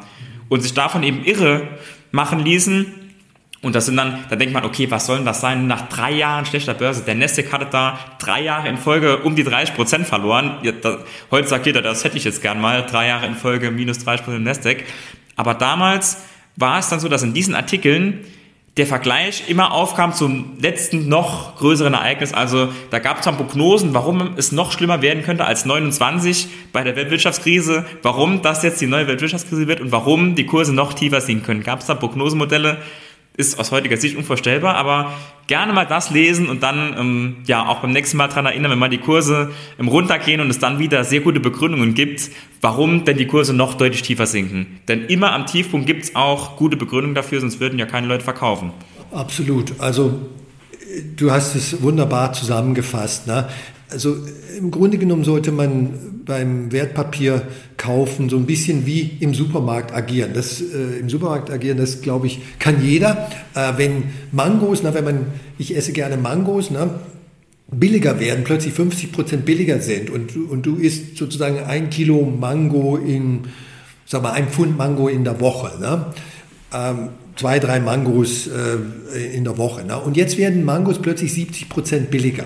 und 0.49 0.61
sich 0.61 0.73
davon 0.73 1.03
eben 1.03 1.23
irre 1.23 1.67
machen 2.11 2.39
ließen. 2.39 2.85
Und 3.61 3.75
das 3.75 3.85
sind 3.85 3.95
dann, 3.95 4.25
da 4.29 4.35
denkt 4.35 4.53
man, 4.53 4.65
okay, 4.65 4.91
was 4.91 5.05
soll 5.05 5.17
denn 5.17 5.25
das 5.25 5.39
sein? 5.39 5.67
Nach 5.67 5.87
drei 5.87 6.11
Jahren 6.11 6.45
schlechter 6.45 6.73
Börse, 6.73 7.03
der 7.03 7.15
Nasdaq 7.15 7.51
hatte 7.53 7.67
da 7.71 7.97
drei 8.19 8.41
Jahre 8.41 8.67
in 8.67 8.77
Folge 8.77 9.19
um 9.19 9.35
die 9.35 9.43
30 9.45 9.73
Prozent 9.73 10.05
verloren. 10.05 10.57
Ja, 10.63 10.73
da, 10.73 10.99
heute 11.31 11.47
sagt 11.47 11.65
jeder, 11.65 11.81
das 11.81 12.03
hätte 12.03 12.17
ich 12.17 12.25
jetzt 12.25 12.41
gern 12.41 12.59
mal, 12.59 12.85
drei 12.85 13.07
Jahre 13.07 13.25
in 13.25 13.35
Folge 13.35 13.71
minus 13.71 13.99
30 13.99 14.25
Prozent 14.25 14.43
Nasdaq. 14.43 14.83
Aber 15.37 15.53
damals 15.53 16.23
war 16.57 16.79
es 16.79 16.89
dann 16.89 16.99
so, 16.99 17.07
dass 17.07 17.23
in 17.23 17.33
diesen 17.33 17.55
Artikeln 17.55 18.25
der 18.78 18.88
Vergleich 18.88 19.49
immer 19.49 19.71
aufkam 19.71 20.13
zum 20.13 20.57
letzten 20.59 21.07
noch 21.07 21.57
größeren 21.57 21.93
Ereignis. 21.93 22.34
Also 22.34 22.69
da 22.89 22.97
gab 22.97 23.19
es 23.19 23.26
dann 23.26 23.38
Prognosen, 23.38 23.93
warum 23.93 24.34
es 24.36 24.51
noch 24.51 24.71
schlimmer 24.71 25.03
werden 25.03 25.21
könnte 25.24 25.45
als 25.45 25.65
29 25.65 26.47
bei 26.71 26.84
der 26.84 26.95
Weltwirtschaftskrise, 26.95 27.86
warum 28.01 28.41
das 28.41 28.63
jetzt 28.63 28.82
die 28.82 28.88
neue 28.88 29.07
Weltwirtschaftskrise 29.07 29.67
wird 29.67 29.80
und 29.80 29.91
warum 29.91 30.34
die 30.34 30.47
Kurse 30.47 30.74
noch 30.74 30.93
tiefer 30.93 31.21
sinken 31.21 31.45
können. 31.45 31.63
Gab 31.63 31.82
es 31.82 31.86
da 31.86 31.93
Prognosemodelle, 31.93 32.78
ist 33.36 33.59
aus 33.59 33.71
heutiger 33.71 33.97
Sicht 33.97 34.15
unvorstellbar, 34.15 34.75
aber 34.75 35.13
gerne 35.47 35.73
mal 35.73 35.86
das 35.86 36.11
lesen 36.11 36.47
und 36.49 36.63
dann 36.63 36.95
ähm, 36.97 37.36
ja 37.45 37.67
auch 37.67 37.79
beim 37.79 37.91
nächsten 37.91 38.17
Mal 38.17 38.27
daran 38.27 38.45
erinnern, 38.45 38.71
wenn 38.71 38.79
mal 38.79 38.89
die 38.89 38.99
Kurse 38.99 39.51
im 39.77 39.88
runtergehen 39.88 40.39
und 40.39 40.49
es 40.49 40.59
dann 40.59 40.79
wieder 40.79 41.03
sehr 41.03 41.21
gute 41.21 41.39
Begründungen 41.39 41.95
gibt, 41.95 42.29
warum 42.61 43.05
denn 43.05 43.17
die 43.17 43.25
Kurse 43.25 43.53
noch 43.53 43.73
deutlich 43.73 44.03
tiefer 44.03 44.27
sinken. 44.27 44.79
Denn 44.88 45.05
immer 45.05 45.34
am 45.34 45.45
Tiefpunkt 45.47 45.88
gibt 45.88 46.03
es 46.03 46.15
auch 46.15 46.57
gute 46.57 46.77
Begründungen 46.77 47.15
dafür, 47.15 47.41
sonst 47.41 47.59
würden 47.59 47.79
ja 47.79 47.86
keine 47.86 48.07
Leute 48.07 48.23
verkaufen. 48.23 48.71
Absolut. 49.11 49.79
Also 49.79 50.19
du 51.15 51.31
hast 51.31 51.55
es 51.55 51.81
wunderbar 51.81 52.34
zusammengefasst. 52.34 53.27
Ne? 53.27 53.47
Also 53.93 54.17
im 54.57 54.71
Grunde 54.71 54.97
genommen 54.97 55.23
sollte 55.23 55.51
man 55.51 56.23
beim 56.25 56.71
Wertpapier 56.71 57.43
kaufen 57.77 58.27
so 58.27 58.37
ein 58.37 58.47
bisschen 58.47 58.87
wie 58.87 59.17
im 59.19 59.35
Supermarkt 59.35 59.93
agieren. 59.93 60.31
Das 60.33 60.61
äh, 60.61 60.99
im 60.99 61.09
Supermarkt 61.09 61.51
agieren, 61.51 61.77
das 61.77 62.01
glaube 62.01 62.25
ich 62.25 62.39
kann 62.57 62.83
jeder. 62.83 63.29
Äh, 63.53 63.73
wenn 63.77 64.05
Mangos, 64.31 64.81
na 64.81 64.95
wenn 64.95 65.03
man, 65.03 65.25
ich 65.59 65.75
esse 65.77 65.93
gerne 65.93 66.17
Mangos, 66.17 66.71
ne, 66.71 66.89
billiger 67.69 68.19
werden, 68.19 68.43
plötzlich 68.43 68.73
50 68.73 69.11
Prozent 69.11 69.45
billiger 69.45 69.79
sind 69.79 70.09
und, 70.09 70.35
und 70.35 70.65
du 70.65 70.77
isst 70.77 71.17
sozusagen 71.17 71.59
ein 71.59 71.91
Kilo 71.91 72.21
Mango 72.23 72.97
in, 72.97 73.41
sag 74.07 74.23
mal, 74.23 74.31
ein 74.31 74.47
Pfund 74.47 74.75
Mango 74.75 75.07
in 75.07 75.23
der 75.23 75.39
Woche. 75.39 75.79
Ne? 75.79 76.05
Ähm, 76.73 77.09
zwei, 77.35 77.59
drei 77.59 77.79
Mangos 77.79 78.47
äh, 78.47 79.35
in 79.35 79.43
der 79.43 79.59
Woche. 79.59 79.85
Ne? 79.85 79.99
Und 79.99 80.17
jetzt 80.17 80.39
werden 80.39 80.65
Mangos 80.65 80.99
plötzlich 80.99 81.31
70 81.33 81.69
Prozent 81.69 82.09
billiger 82.09 82.45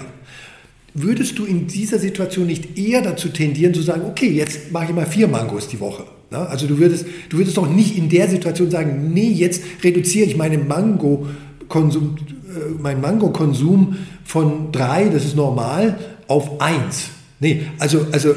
würdest 0.98 1.38
du 1.38 1.46
in 1.46 1.68
dieser 1.68 2.00
Situation 2.00 2.48
nicht 2.48 2.78
eher 2.78 3.02
dazu 3.02 3.30
tendieren 3.30 3.74
zu 3.74 3.82
sagen, 3.82 4.02
okay, 4.08 4.30
jetzt 4.30 4.72
mache 4.72 4.86
ich 4.86 4.94
mal 4.94 5.06
vier 5.06 5.28
Mangos 5.28 5.68
die 5.68 5.80
Woche? 5.80 6.06
Also 6.32 6.68
du 6.68 6.80
würdest, 6.80 7.06
du 7.30 7.38
würdest 7.38 7.56
doch 7.56 7.70
nicht 7.70 7.98
in 7.98 8.10
der 8.10 8.28
Situation 8.28 8.70
sagen, 8.70 9.12
nee, 9.14 9.30
jetzt 9.30 9.62
reduziere 9.84 10.28
ich 10.28 10.36
meinen 10.36 10.68
Mango-Konsum, 10.68 12.18
äh, 12.50 12.82
meinen 12.82 13.00
Mango-Konsum 13.00 13.96
von 14.26 14.72
drei, 14.72 15.10
das 15.10 15.24
ist 15.24 15.36
normal, 15.36 15.98
auf 16.28 16.60
eins. 16.60 17.10
Nee, 17.40 17.62
also, 17.80 18.08
also 18.12 18.36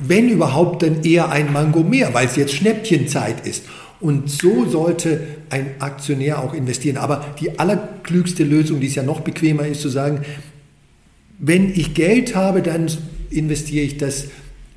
wenn 0.00 0.28
überhaupt, 0.28 0.82
dann 0.82 1.02
eher 1.02 1.30
ein 1.30 1.52
Mango 1.52 1.82
mehr, 1.82 2.12
weil 2.12 2.26
es 2.26 2.36
jetzt 2.36 2.54
Schnäppchenzeit 2.54 3.46
ist. 3.46 3.64
Und 4.00 4.30
so 4.30 4.66
sollte 4.68 5.20
ein 5.50 5.70
Aktionär 5.80 6.42
auch 6.42 6.54
investieren. 6.54 6.98
Aber 6.98 7.24
die 7.40 7.58
allerklügste 7.58 8.44
Lösung, 8.44 8.80
die 8.80 8.86
es 8.86 8.94
ja 8.94 9.02
noch 9.02 9.20
bequemer 9.20 9.66
ist, 9.66 9.80
zu 9.80 9.88
sagen, 9.88 10.20
wenn 11.38 11.70
ich 11.70 11.94
Geld 11.94 12.34
habe, 12.34 12.62
dann 12.62 12.90
investiere 13.30 13.84
ich 13.84 13.98
das 13.98 14.26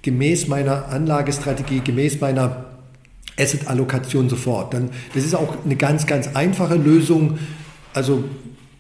gemäß 0.01 0.47
meiner 0.47 0.88
Anlagestrategie, 0.89 1.82
gemäß 1.82 2.20
meiner 2.20 2.66
Asset-Allokation 3.39 4.30
sofort. 4.30 4.74
Dann, 4.74 4.89
das 5.14 5.24
ist 5.24 5.36
auch 5.36 5.64
eine 5.64 5.76
ganz, 5.76 6.05
ganz 6.05 6.36
einfache 6.36 6.76
Lösung. 6.76 7.39
Also 7.93 8.24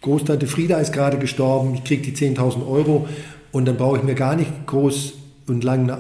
Großtante 0.01 0.47
Frieda 0.47 0.79
ist 0.79 0.93
gerade 0.93 1.19
gestorben, 1.19 1.75
ich 1.75 1.83
kriege 1.83 2.01
die 2.01 2.13
10.000 2.13 2.67
Euro 2.67 3.07
und 3.51 3.67
dann 3.67 3.77
brauche 3.77 3.97
ich 3.97 4.03
mir 4.03 4.15
gar 4.15 4.35
nicht 4.35 4.49
groß 4.65 5.13
und 5.47 5.63
lang 5.63 5.95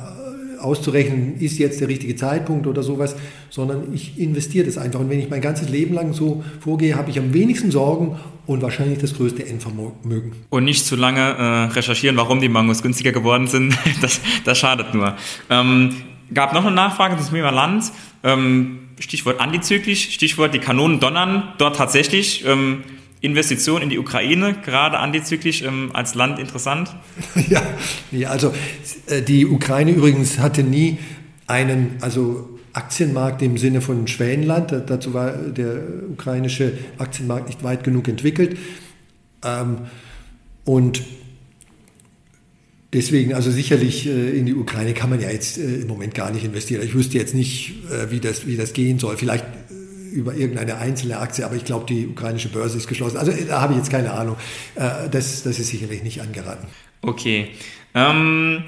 auszurechnen, 0.61 1.39
ist 1.39 1.57
jetzt 1.57 1.81
der 1.81 1.87
richtige 1.87 2.15
Zeitpunkt 2.15 2.67
oder 2.67 2.83
sowas, 2.83 3.15
sondern 3.49 3.93
ich 3.93 4.19
investiere 4.19 4.65
das 4.65 4.77
einfach. 4.77 4.99
Und 4.99 5.09
wenn 5.09 5.19
ich 5.19 5.29
mein 5.29 5.41
ganzes 5.41 5.69
Leben 5.69 5.93
lang 5.93 6.13
so 6.13 6.43
vorgehe, 6.59 6.95
habe 6.95 7.09
ich 7.09 7.19
am 7.19 7.33
wenigsten 7.33 7.71
Sorgen 7.71 8.17
und 8.45 8.61
wahrscheinlich 8.61 8.99
das 8.99 9.15
größte 9.15 9.45
Endvermögen. 9.45 10.33
Und 10.49 10.63
nicht 10.63 10.85
zu 10.85 10.95
lange 10.95 11.19
äh, 11.21 11.73
recherchieren, 11.73 12.17
warum 12.17 12.41
die 12.41 12.49
Mangos 12.49 12.81
günstiger 12.81 13.11
geworden 13.11 13.47
sind, 13.47 13.77
das, 14.01 14.21
das 14.45 14.57
schadet 14.57 14.93
nur. 14.93 15.15
Ähm, 15.49 15.95
gab 16.33 16.53
noch 16.53 16.65
eine 16.65 16.75
Nachfrage 16.75 17.17
zum 17.17 17.35
Thema 17.35 17.51
Land. 17.51 17.91
Ähm, 18.23 18.79
Stichwort 18.99 19.39
antizyklisch, 19.39 20.11
Stichwort 20.11 20.53
die 20.53 20.59
Kanonen 20.59 20.99
donnern 20.99 21.53
dort 21.57 21.75
tatsächlich. 21.75 22.45
Ähm, 22.45 22.83
Investition 23.21 23.83
in 23.83 23.89
die 23.89 23.99
Ukraine, 23.99 24.55
gerade 24.65 24.97
antizyklisch 24.97 25.61
ähm, 25.61 25.91
als 25.93 26.15
Land 26.15 26.39
interessant? 26.39 26.95
Ja, 27.49 27.61
ja, 28.11 28.29
also 28.29 28.53
äh, 29.07 29.21
die 29.21 29.45
Ukraine 29.45 29.91
übrigens 29.91 30.39
hatte 30.39 30.63
nie 30.63 30.97
einen, 31.47 31.97
also 32.01 32.49
Aktienmarkt 32.73 33.41
im 33.41 33.57
Sinne 33.57 33.81
von 33.81 34.07
Schwellenland. 34.07 34.71
Dazu 34.87 35.13
war 35.13 35.31
der 35.31 35.81
ukrainische 36.09 36.73
Aktienmarkt 36.97 37.47
nicht 37.47 37.63
weit 37.63 37.83
genug 37.83 38.07
entwickelt. 38.07 38.57
Ähm, 39.43 39.79
und 40.63 41.03
deswegen, 42.93 43.33
also 43.33 43.51
sicherlich 43.51 44.07
äh, 44.07 44.29
in 44.29 44.45
die 44.45 44.55
Ukraine 44.55 44.93
kann 44.93 45.09
man 45.09 45.19
ja 45.19 45.29
jetzt 45.29 45.57
äh, 45.57 45.81
im 45.81 45.87
Moment 45.87 46.15
gar 46.15 46.31
nicht 46.31 46.45
investieren. 46.45 46.81
Ich 46.83 46.93
wüsste 46.93 47.17
jetzt 47.17 47.35
nicht, 47.35 47.73
wie 48.09 48.19
das, 48.19 48.47
wie 48.47 48.55
das 48.55 48.73
gehen 48.73 48.99
soll. 48.99 49.17
Vielleicht 49.17 49.45
über 50.11 50.33
irgendeine 50.33 50.77
einzelne 50.77 51.17
Aktie, 51.17 51.45
aber 51.45 51.55
ich 51.55 51.65
glaube, 51.65 51.85
die 51.85 52.07
ukrainische 52.07 52.49
Börse 52.49 52.77
ist 52.77 52.87
geschlossen. 52.87 53.17
Also 53.17 53.31
da 53.31 53.61
habe 53.61 53.73
ich 53.73 53.79
jetzt 53.79 53.89
keine 53.89 54.11
Ahnung. 54.11 54.35
Äh, 54.75 55.09
das, 55.09 55.43
das 55.43 55.59
ist 55.59 55.69
sicherlich 55.69 56.03
nicht 56.03 56.21
angeraten. 56.21 56.67
Okay. 57.01 57.49
Ähm, 57.93 58.63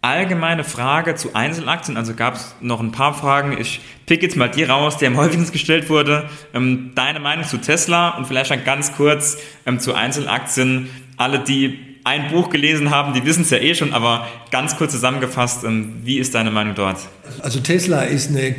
allgemeine 0.00 0.64
Frage 0.64 1.14
zu 1.14 1.34
Einzelaktien. 1.34 1.96
Also 1.96 2.14
gab 2.14 2.34
es 2.34 2.54
noch 2.60 2.80
ein 2.80 2.92
paar 2.92 3.14
Fragen. 3.14 3.56
Ich 3.58 3.80
pick 4.06 4.22
jetzt 4.22 4.36
mal 4.36 4.48
die 4.48 4.64
raus, 4.64 4.98
die 4.98 5.06
am 5.06 5.16
häufigsten 5.16 5.52
gestellt 5.52 5.88
wurde. 5.88 6.28
Ähm, 6.52 6.92
deine 6.94 7.20
Meinung 7.20 7.46
zu 7.46 7.58
Tesla 7.58 8.10
und 8.10 8.26
vielleicht 8.26 8.50
dann 8.50 8.64
ganz 8.64 8.94
kurz 8.94 9.38
ähm, 9.66 9.80
zu 9.80 9.94
Einzelaktien. 9.94 10.88
Alle, 11.16 11.40
die 11.40 11.78
ein 12.04 12.30
Buch 12.30 12.50
gelesen 12.50 12.90
haben, 12.90 13.14
die 13.14 13.24
wissen 13.24 13.42
es 13.42 13.50
ja 13.50 13.58
eh 13.58 13.74
schon, 13.74 13.94
aber 13.94 14.28
ganz 14.50 14.76
kurz 14.76 14.92
zusammengefasst, 14.92 15.64
ähm, 15.64 15.94
wie 16.04 16.18
ist 16.18 16.34
deine 16.34 16.50
Meinung 16.50 16.74
dort? 16.74 16.98
Also 17.40 17.60
Tesla 17.60 18.02
ist 18.02 18.28
eine 18.28 18.54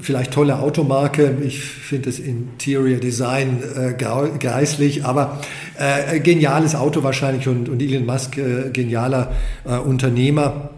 vielleicht 0.00 0.32
tolle 0.32 0.58
Automarke. 0.58 1.36
Ich 1.44 1.60
finde 1.60 2.10
das 2.10 2.18
Interior 2.18 3.00
Design 3.00 3.62
äh, 3.76 3.92
geistlich, 3.94 5.04
aber 5.04 5.40
äh, 5.78 6.20
geniales 6.20 6.74
Auto 6.74 7.02
wahrscheinlich 7.02 7.48
und, 7.48 7.68
und 7.68 7.82
Elon 7.82 8.06
Musk 8.06 8.38
äh, 8.38 8.70
genialer 8.70 9.32
äh, 9.64 9.76
Unternehmer. 9.76 10.70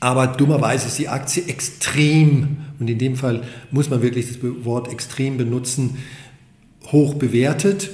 Aber 0.00 0.26
dummerweise 0.26 0.88
ist 0.88 0.98
die 0.98 1.08
Aktie 1.08 1.44
extrem, 1.46 2.56
und 2.80 2.90
in 2.90 2.98
dem 2.98 3.14
Fall 3.16 3.42
muss 3.70 3.88
man 3.88 4.02
wirklich 4.02 4.26
das 4.26 4.38
Wort 4.64 4.90
extrem 4.90 5.36
benutzen, 5.36 5.98
hoch 6.90 7.14
bewertet. 7.14 7.90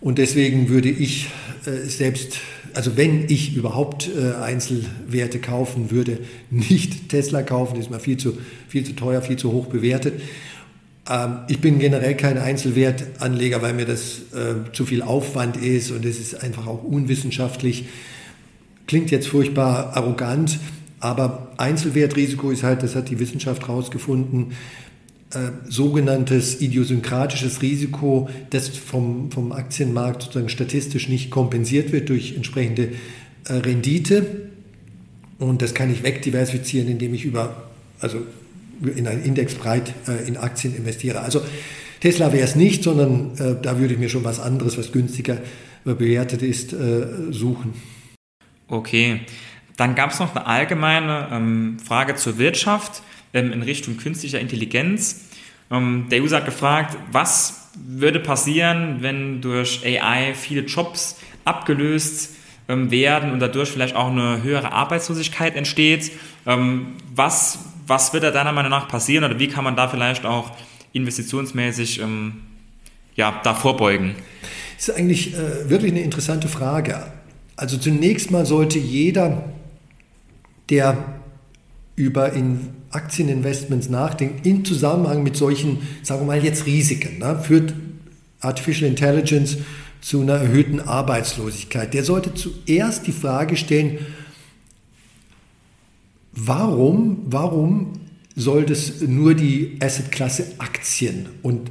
Und 0.00 0.18
deswegen 0.18 0.68
würde 0.68 0.88
ich 0.88 1.28
äh, 1.66 1.88
selbst 1.88 2.38
also 2.74 2.96
wenn 2.96 3.24
ich 3.28 3.56
überhaupt 3.56 4.08
äh, 4.08 4.34
Einzelwerte 4.42 5.38
kaufen 5.38 5.90
würde, 5.90 6.18
nicht 6.50 7.08
Tesla 7.08 7.42
kaufen, 7.42 7.78
ist 7.78 7.90
mir 7.90 8.00
viel 8.00 8.16
zu, 8.16 8.38
viel 8.68 8.84
zu 8.84 8.94
teuer, 8.94 9.22
viel 9.22 9.36
zu 9.36 9.52
hoch 9.52 9.66
bewertet. 9.66 10.20
Ähm, 11.08 11.38
ich 11.48 11.60
bin 11.60 11.78
generell 11.78 12.14
kein 12.16 12.38
Einzelwertanleger, 12.38 13.62
weil 13.62 13.74
mir 13.74 13.86
das 13.86 14.20
äh, 14.32 14.72
zu 14.72 14.86
viel 14.86 15.02
Aufwand 15.02 15.56
ist 15.56 15.90
und 15.90 16.04
es 16.04 16.20
ist 16.20 16.42
einfach 16.42 16.66
auch 16.66 16.84
unwissenschaftlich. 16.84 17.86
Klingt 18.86 19.10
jetzt 19.10 19.28
furchtbar 19.28 19.96
arrogant, 19.96 20.58
aber 21.00 21.52
Einzelwertrisiko 21.56 22.50
ist 22.50 22.62
halt, 22.62 22.82
das 22.82 22.94
hat 22.94 23.08
die 23.08 23.18
Wissenschaft 23.18 23.66
herausgefunden, 23.66 24.52
äh, 25.32 25.50
sogenanntes 25.68 26.60
idiosynkratisches 26.60 27.62
Risiko, 27.62 28.28
das 28.50 28.68
vom, 28.68 29.30
vom 29.30 29.52
Aktienmarkt 29.52 30.22
sozusagen 30.22 30.48
statistisch 30.48 31.08
nicht 31.08 31.30
kompensiert 31.30 31.92
wird 31.92 32.08
durch 32.08 32.34
entsprechende 32.34 32.88
äh, 33.46 33.52
Rendite. 33.52 34.50
Und 35.38 35.62
das 35.62 35.72
kann 35.72 35.92
ich 35.92 36.02
wegdiversifizieren, 36.02 36.88
indem 36.88 37.14
ich 37.14 37.24
über, 37.24 37.70
also 38.00 38.26
in 38.82 39.06
einen 39.06 39.22
Index 39.22 39.54
breit 39.54 39.94
äh, 40.08 40.26
in 40.26 40.36
Aktien 40.36 40.74
investiere. 40.74 41.20
Also 41.20 41.42
Tesla 42.00 42.32
wäre 42.32 42.44
es 42.44 42.56
nicht, 42.56 42.82
sondern 42.82 43.32
äh, 43.38 43.54
da 43.62 43.78
würde 43.78 43.94
ich 43.94 44.00
mir 44.00 44.08
schon 44.08 44.24
was 44.24 44.40
anderes, 44.40 44.78
was 44.78 44.90
günstiger 44.90 45.38
bewertet 45.84 46.42
ist, 46.42 46.72
äh, 46.72 47.06
suchen. 47.30 47.74
Okay. 48.68 49.20
Dann 49.76 49.94
gab 49.94 50.10
es 50.10 50.18
noch 50.18 50.34
eine 50.34 50.46
allgemeine 50.46 51.28
ähm, 51.30 51.78
Frage 51.78 52.16
zur 52.16 52.38
Wirtschaft 52.38 53.02
in 53.32 53.62
Richtung 53.62 53.96
künstlicher 53.96 54.40
Intelligenz. 54.40 55.28
Ähm, 55.70 56.06
der 56.10 56.22
User 56.22 56.38
hat 56.38 56.44
gefragt, 56.44 56.96
was 57.12 57.68
würde 57.76 58.20
passieren, 58.20 58.98
wenn 59.00 59.40
durch 59.40 59.84
AI 59.84 60.34
viele 60.34 60.62
Jobs 60.62 61.16
abgelöst 61.44 62.34
ähm, 62.68 62.90
werden 62.90 63.32
und 63.32 63.40
dadurch 63.40 63.70
vielleicht 63.70 63.96
auch 63.96 64.10
eine 64.10 64.42
höhere 64.42 64.72
Arbeitslosigkeit 64.72 65.56
entsteht. 65.56 66.12
Ähm, 66.46 66.96
was, 67.14 67.60
was 67.86 68.12
wird 68.12 68.24
da 68.24 68.30
deiner 68.30 68.52
Meinung 68.52 68.70
nach 68.70 68.88
passieren 68.88 69.24
oder 69.24 69.38
wie 69.38 69.48
kann 69.48 69.64
man 69.64 69.76
da 69.76 69.88
vielleicht 69.88 70.26
auch 70.26 70.52
investitionsmäßig 70.92 72.00
ähm, 72.00 72.42
ja, 73.14 73.40
da 73.44 73.54
vorbeugen? 73.54 74.14
Das 74.76 74.88
ist 74.88 74.94
eigentlich 74.96 75.34
äh, 75.34 75.68
wirklich 75.68 75.92
eine 75.92 76.02
interessante 76.02 76.48
Frage. 76.48 77.12
Also 77.56 77.76
zunächst 77.76 78.30
mal 78.30 78.46
sollte 78.46 78.78
jeder, 78.78 79.52
der 80.70 80.96
über 81.94 82.32
in 82.32 82.79
Aktieninvestments 82.90 83.88
nachdenkt, 83.88 84.46
in 84.46 84.64
Zusammenhang 84.64 85.22
mit 85.22 85.36
solchen, 85.36 85.78
sagen 86.02 86.22
wir 86.22 86.26
mal 86.26 86.44
jetzt 86.44 86.66
Risiken, 86.66 87.18
ne, 87.18 87.40
führt 87.40 87.74
Artificial 88.40 88.88
Intelligence 88.88 89.58
zu 90.00 90.22
einer 90.22 90.34
erhöhten 90.34 90.80
Arbeitslosigkeit. 90.80 91.94
Der 91.94 92.04
sollte 92.04 92.34
zuerst 92.34 93.06
die 93.06 93.12
Frage 93.12 93.56
stellen, 93.56 93.98
warum, 96.32 97.22
warum 97.26 97.92
soll 98.34 98.64
das 98.64 99.00
nur 99.02 99.34
die 99.34 99.76
Assetklasse 99.80 100.46
Aktien 100.58 101.28
und 101.42 101.70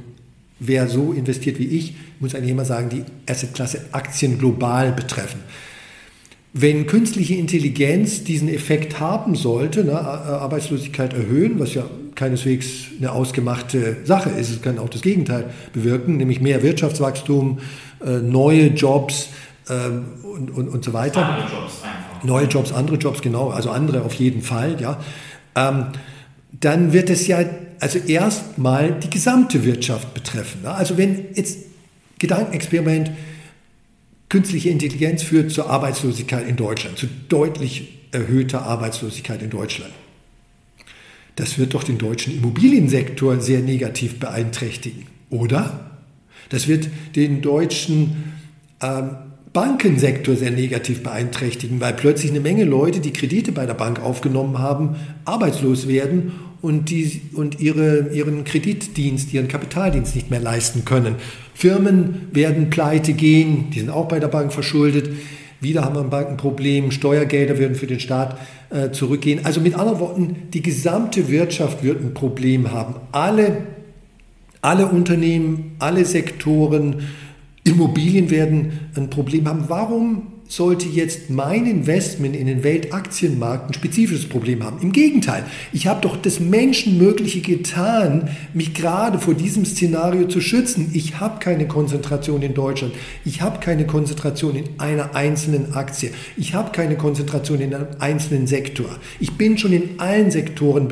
wer 0.60 0.88
so 0.88 1.12
investiert 1.12 1.58
wie 1.58 1.66
ich, 1.66 1.94
muss 2.20 2.34
eigentlich 2.34 2.50
immer 2.50 2.64
sagen, 2.64 2.90
die 2.90 3.04
Assetklasse 3.30 3.86
Aktien 3.92 4.38
global 4.38 4.92
betreffen. 4.92 5.40
Wenn 6.52 6.86
künstliche 6.86 7.34
Intelligenz 7.34 8.24
diesen 8.24 8.48
Effekt 8.48 8.98
haben 8.98 9.36
sollte, 9.36 9.84
ne, 9.84 10.00
Arbeitslosigkeit 10.00 11.12
erhöhen, 11.12 11.60
was 11.60 11.74
ja 11.74 11.84
keineswegs 12.16 12.86
eine 12.98 13.12
ausgemachte 13.12 13.98
Sache 14.04 14.30
ist, 14.30 14.50
es 14.50 14.60
kann 14.60 14.78
auch 14.78 14.88
das 14.88 15.02
Gegenteil 15.02 15.50
bewirken, 15.72 16.16
nämlich 16.16 16.40
mehr 16.40 16.62
Wirtschaftswachstum, 16.62 17.60
äh, 18.04 18.18
neue 18.18 18.66
Jobs, 18.66 19.28
ähm, 19.70 20.04
und, 20.22 20.50
und, 20.50 20.68
und 20.68 20.84
so 20.84 20.92
weiter. 20.92 21.24
Andere 21.24 21.48
Jobs 21.48 21.82
einfach. 21.82 22.24
Neue 22.24 22.46
Jobs, 22.46 22.72
andere 22.72 22.96
Jobs, 22.96 23.22
genau, 23.22 23.50
also 23.50 23.70
andere 23.70 24.02
auf 24.02 24.14
jeden 24.14 24.42
Fall, 24.42 24.80
ja. 24.80 25.00
Ähm, 25.54 25.86
dann 26.52 26.92
wird 26.92 27.10
es 27.10 27.26
ja 27.26 27.44
also 27.78 27.98
erstmal 27.98 28.92
die 28.92 29.08
gesamte 29.08 29.64
Wirtschaft 29.64 30.12
betreffen. 30.12 30.62
Ne? 30.62 30.70
Also 30.70 30.98
wenn 30.98 31.26
jetzt 31.34 31.58
Gedankenexperiment, 32.18 33.10
künstliche 34.30 34.70
Intelligenz 34.70 35.22
führt 35.22 35.50
zur 35.50 35.68
Arbeitslosigkeit 35.68 36.48
in 36.48 36.56
Deutschland, 36.56 36.96
zu 36.96 37.06
deutlich 37.28 37.98
erhöhter 38.12 38.62
Arbeitslosigkeit 38.62 39.42
in 39.42 39.50
Deutschland. 39.50 39.92
Das 41.36 41.58
wird 41.58 41.74
doch 41.74 41.84
den 41.84 41.98
deutschen 41.98 42.34
Immobiliensektor 42.34 43.40
sehr 43.40 43.60
negativ 43.60 44.18
beeinträchtigen, 44.18 45.06
oder? 45.28 45.98
Das 46.48 46.68
wird 46.68 46.88
den 47.16 47.42
deutschen 47.42 48.34
ähm, 48.82 49.10
Bankensektor 49.52 50.36
sehr 50.36 50.52
negativ 50.52 51.02
beeinträchtigen, 51.02 51.80
weil 51.80 51.94
plötzlich 51.94 52.30
eine 52.30 52.40
Menge 52.40 52.64
Leute, 52.64 53.00
die 53.00 53.12
Kredite 53.12 53.52
bei 53.52 53.66
der 53.66 53.74
Bank 53.74 54.00
aufgenommen 54.00 54.58
haben, 54.58 54.96
arbeitslos 55.24 55.88
werden 55.88 56.32
und, 56.62 56.90
die, 56.90 57.22
und 57.32 57.60
ihre, 57.60 58.10
ihren 58.12 58.44
Kreditdienst, 58.44 59.32
ihren 59.32 59.48
Kapitaldienst 59.48 60.14
nicht 60.14 60.30
mehr 60.30 60.40
leisten 60.40 60.84
können. 60.84 61.16
Firmen 61.54 62.28
werden 62.32 62.70
pleite 62.70 63.12
gehen, 63.12 63.70
die 63.70 63.80
sind 63.80 63.90
auch 63.90 64.08
bei 64.08 64.20
der 64.20 64.28
Bank 64.28 64.52
verschuldet. 64.52 65.10
Wieder 65.60 65.84
haben 65.84 65.94
wir 65.94 66.00
ein 66.00 66.10
Bankenproblem, 66.10 66.90
Steuergelder 66.90 67.58
würden 67.58 67.74
für 67.74 67.86
den 67.86 68.00
Staat 68.00 68.38
äh, 68.70 68.90
zurückgehen. 68.92 69.40
Also 69.44 69.60
mit 69.60 69.74
anderen 69.74 70.00
Worten, 70.00 70.36
die 70.54 70.62
gesamte 70.62 71.28
Wirtschaft 71.28 71.82
wird 71.82 72.00
ein 72.00 72.14
Problem 72.14 72.72
haben. 72.72 72.94
Alle, 73.12 73.58
alle 74.62 74.86
Unternehmen, 74.86 75.76
alle 75.78 76.06
Sektoren, 76.06 77.08
Immobilien 77.64 78.30
werden 78.30 78.90
ein 78.96 79.10
Problem 79.10 79.46
haben. 79.46 79.64
Warum 79.68 80.28
sollte 80.50 80.88
jetzt 80.88 81.30
mein 81.30 81.64
Investment 81.64 82.34
in 82.34 82.48
den 82.48 82.64
Weltaktienmarkt 82.64 83.70
ein 83.70 83.74
spezifisches 83.74 84.28
Problem 84.28 84.64
haben. 84.64 84.82
Im 84.82 84.90
Gegenteil, 84.90 85.44
ich 85.72 85.86
habe 85.86 86.00
doch 86.00 86.16
das 86.16 86.40
Menschenmögliche 86.40 87.40
getan, 87.40 88.30
mich 88.52 88.74
gerade 88.74 89.20
vor 89.20 89.34
diesem 89.34 89.64
Szenario 89.64 90.26
zu 90.26 90.40
schützen. 90.40 90.90
Ich 90.92 91.20
habe 91.20 91.38
keine 91.38 91.68
Konzentration 91.68 92.42
in 92.42 92.54
Deutschland. 92.54 92.92
Ich 93.24 93.42
habe 93.42 93.60
keine 93.60 93.86
Konzentration 93.86 94.56
in 94.56 94.64
einer 94.78 95.14
einzelnen 95.14 95.74
Aktie. 95.74 96.10
Ich 96.36 96.52
habe 96.52 96.72
keine 96.72 96.96
Konzentration 96.96 97.60
in 97.60 97.72
einem 97.72 97.86
einzelnen 98.00 98.48
Sektor. 98.48 98.88
Ich 99.20 99.38
bin 99.38 99.56
schon 99.56 99.72
in 99.72 100.00
allen 100.00 100.32
Sektoren 100.32 100.88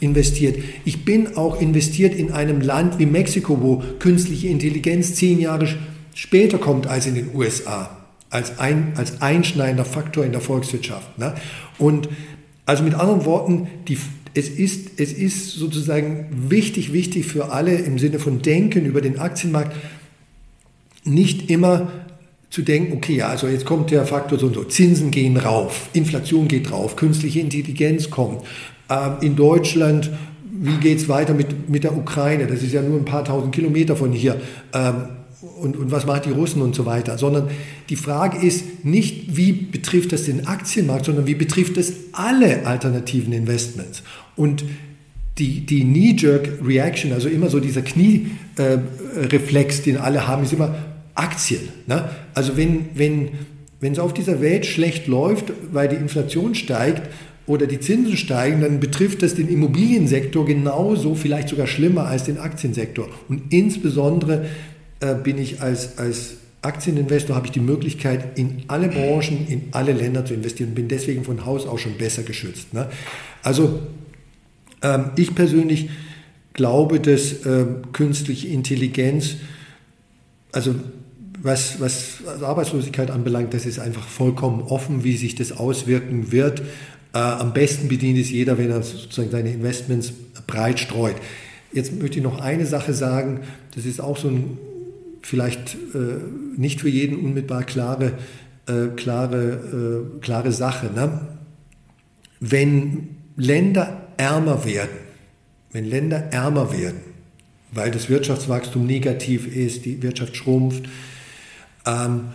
investiert. 0.00 0.58
Ich 0.84 1.04
bin 1.04 1.36
auch 1.36 1.60
investiert 1.60 2.16
in 2.16 2.32
einem 2.32 2.60
Land 2.60 2.98
wie 2.98 3.06
Mexiko, 3.06 3.62
wo 3.62 3.82
künstliche 4.00 4.48
Intelligenz 4.48 5.14
zehn 5.14 5.38
Jahre 5.38 5.68
später 6.14 6.58
kommt 6.58 6.88
als 6.88 7.06
in 7.06 7.14
den 7.14 7.32
USA 7.32 7.97
als, 8.30 8.58
ein, 8.58 8.92
als 8.96 9.22
einschneidender 9.22 9.84
Faktor 9.84 10.24
in 10.24 10.32
der 10.32 10.40
Volkswirtschaft. 10.40 11.18
Ne? 11.18 11.34
Und 11.78 12.08
also 12.66 12.82
mit 12.82 12.94
anderen 12.94 13.24
Worten, 13.24 13.68
die, 13.88 13.96
es, 14.34 14.48
ist, 14.48 15.00
es 15.00 15.12
ist 15.12 15.52
sozusagen 15.52 16.26
wichtig, 16.50 16.92
wichtig 16.92 17.26
für 17.26 17.52
alle 17.52 17.74
im 17.74 17.98
Sinne 17.98 18.18
von 18.18 18.42
Denken 18.42 18.84
über 18.84 19.00
den 19.00 19.18
Aktienmarkt, 19.18 19.74
nicht 21.04 21.50
immer 21.50 21.90
zu 22.50 22.62
denken, 22.62 22.94
okay, 22.94 23.16
ja, 23.16 23.28
also 23.28 23.46
jetzt 23.46 23.66
kommt 23.66 23.90
der 23.90 24.06
Faktor 24.06 24.38
so 24.38 24.46
und 24.46 24.54
so, 24.54 24.64
Zinsen 24.64 25.10
gehen 25.10 25.36
rauf, 25.36 25.88
Inflation 25.92 26.48
geht 26.48 26.72
rauf, 26.72 26.96
künstliche 26.96 27.40
Intelligenz 27.40 28.10
kommt. 28.10 28.42
Ähm, 28.90 29.12
in 29.20 29.36
Deutschland, 29.36 30.10
wie 30.50 30.76
geht 30.78 30.98
es 30.98 31.08
weiter 31.08 31.34
mit, 31.34 31.68
mit 31.68 31.84
der 31.84 31.96
Ukraine? 31.96 32.46
Das 32.46 32.62
ist 32.62 32.72
ja 32.72 32.82
nur 32.82 32.98
ein 32.98 33.04
paar 33.04 33.24
tausend 33.24 33.54
Kilometer 33.54 33.96
von 33.96 34.12
hier. 34.12 34.40
Ähm, 34.72 35.08
und, 35.40 35.76
und 35.76 35.90
was 35.90 36.04
machen 36.06 36.22
die 36.26 36.32
Russen 36.32 36.62
und 36.62 36.74
so 36.74 36.84
weiter, 36.84 37.16
sondern 37.16 37.48
die 37.88 37.96
Frage 37.96 38.44
ist 38.44 38.84
nicht, 38.84 39.36
wie 39.36 39.52
betrifft 39.52 40.12
das 40.12 40.24
den 40.24 40.46
Aktienmarkt, 40.46 41.04
sondern 41.04 41.26
wie 41.26 41.34
betrifft 41.34 41.76
das 41.76 41.92
alle 42.12 42.66
alternativen 42.66 43.32
Investments. 43.32 44.02
Und 44.34 44.64
die, 45.38 45.60
die 45.64 45.82
Knee-Jerk-Reaction, 45.82 47.12
also 47.12 47.28
immer 47.28 47.48
so 47.48 47.60
dieser 47.60 47.82
Knie-Reflex, 47.82 49.78
äh, 49.78 49.82
den 49.82 49.96
alle 49.96 50.26
haben, 50.26 50.42
ist 50.42 50.52
immer 50.52 50.74
Aktien. 51.14 51.68
Ne? 51.86 52.08
Also 52.34 52.56
wenn, 52.56 52.86
wenn, 52.94 53.28
wenn 53.80 53.92
es 53.92 54.00
auf 54.00 54.12
dieser 54.12 54.40
Welt 54.40 54.66
schlecht 54.66 55.06
läuft, 55.06 55.52
weil 55.72 55.88
die 55.88 55.96
Inflation 55.96 56.56
steigt 56.56 57.08
oder 57.46 57.66
die 57.66 57.78
Zinsen 57.78 58.16
steigen, 58.16 58.60
dann 58.60 58.80
betrifft 58.80 59.22
das 59.22 59.34
den 59.34 59.48
Immobiliensektor 59.48 60.44
genauso, 60.44 61.14
vielleicht 61.14 61.48
sogar 61.48 61.68
schlimmer 61.68 62.06
als 62.06 62.24
den 62.24 62.38
Aktiensektor. 62.38 63.08
Und 63.28 63.52
insbesondere 63.52 64.46
äh, 65.00 65.14
bin 65.14 65.38
ich 65.38 65.60
als, 65.60 65.98
als 65.98 66.36
Aktieninvestor, 66.62 67.36
habe 67.36 67.46
ich 67.46 67.52
die 67.52 67.60
Möglichkeit, 67.60 68.38
in 68.38 68.64
alle 68.66 68.88
Branchen, 68.88 69.46
in 69.48 69.68
alle 69.70 69.92
Länder 69.92 70.24
zu 70.24 70.34
investieren 70.34 70.70
und 70.70 70.74
bin 70.74 70.88
deswegen 70.88 71.24
von 71.24 71.46
Haus 71.46 71.66
aus 71.66 71.80
schon 71.80 71.96
besser 71.96 72.22
geschützt. 72.22 72.74
Ne? 72.74 72.88
Also 73.42 73.80
ähm, 74.82 75.10
ich 75.16 75.34
persönlich 75.34 75.88
glaube, 76.54 76.98
dass 76.98 77.46
ähm, 77.46 77.92
künstliche 77.92 78.48
Intelligenz, 78.48 79.36
also 80.50 80.74
was, 81.40 81.80
was 81.80 82.16
Arbeitslosigkeit 82.42 83.12
anbelangt, 83.12 83.54
das 83.54 83.64
ist 83.64 83.78
einfach 83.78 84.06
vollkommen 84.06 84.62
offen, 84.62 85.04
wie 85.04 85.16
sich 85.16 85.36
das 85.36 85.52
auswirken 85.52 86.32
wird. 86.32 86.62
Äh, 87.14 87.18
am 87.18 87.52
besten 87.52 87.86
bedient 87.86 88.18
es 88.18 88.30
jeder, 88.30 88.58
wenn 88.58 88.70
er 88.70 88.82
sozusagen 88.82 89.30
seine 89.30 89.52
Investments 89.52 90.12
breit 90.48 90.80
streut. 90.80 91.14
Jetzt 91.72 91.94
möchte 91.94 92.18
ich 92.18 92.24
noch 92.24 92.40
eine 92.40 92.66
Sache 92.66 92.92
sagen, 92.92 93.40
das 93.76 93.84
ist 93.84 94.00
auch 94.00 94.16
so 94.16 94.28
ein 94.28 94.58
vielleicht 95.22 95.74
äh, 95.94 96.20
nicht 96.56 96.80
für 96.80 96.88
jeden 96.88 97.18
unmittelbar 97.18 97.64
klare, 97.64 98.14
äh, 98.66 98.88
klare, 98.96 100.06
äh, 100.16 100.20
klare 100.20 100.52
Sache. 100.52 100.90
Ne? 100.94 101.20
Wenn 102.40 103.16
Länder 103.36 104.08
ärmer 104.16 104.64
werden, 104.64 104.96
wenn 105.72 105.84
Länder 105.84 106.32
ärmer 106.32 106.72
werden, 106.72 107.00
weil 107.72 107.90
das 107.90 108.08
Wirtschaftswachstum 108.08 108.86
negativ 108.86 109.46
ist, 109.54 109.84
die 109.84 110.02
Wirtschaft 110.02 110.36
schrumpft, 110.36 110.84
ähm, 111.86 112.28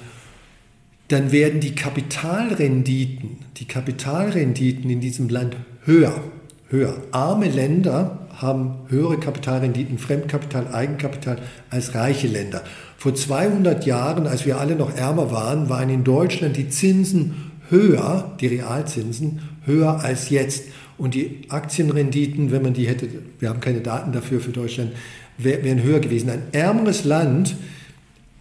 dann 1.08 1.32
werden 1.32 1.60
die 1.60 1.76
Kapitalrenditen, 1.76 3.38
die 3.58 3.66
Kapitalrenditen 3.66 4.90
in 4.90 5.02
diesem 5.02 5.30
Land 5.30 5.58
höher, 5.86 6.24
höher. 6.70 7.04
Arme 7.12 7.50
Länder 7.50 8.23
haben 8.44 8.76
höhere 8.90 9.18
Kapitalrenditen, 9.18 9.98
Fremdkapital, 9.98 10.74
Eigenkapital 10.74 11.40
als 11.70 11.96
reiche 11.96 12.28
Länder. 12.28 12.62
Vor 12.98 13.16
200 13.16 13.86
Jahren, 13.86 14.28
als 14.28 14.46
wir 14.46 14.60
alle 14.60 14.76
noch 14.76 14.96
ärmer 14.96 15.32
waren, 15.32 15.70
waren 15.70 15.90
in 15.90 16.04
Deutschland 16.04 16.58
die 16.58 16.70
Zinsen 16.70 17.52
höher, 17.70 18.36
die 18.40 18.48
Realzinsen 18.48 19.42
höher 19.66 20.04
als 20.04 20.30
jetzt. 20.30 20.66
Und 20.98 21.16
die 21.16 21.42
Aktienrenditen, 21.50 22.52
wenn 22.52 22.62
man 22.62 22.74
die 22.74 22.88
hätte, 22.88 23.08
wir 23.40 23.50
haben 23.50 23.60
keine 23.60 23.82
Daten 23.82 24.12
dafür 24.12 24.40
für 24.40 24.52
Deutschland, 24.52 24.92
wären 25.38 25.82
höher 25.82 26.00
gewesen. 26.00 26.30
Ein 26.30 26.44
ärmeres 26.52 27.04
Land 27.04 27.56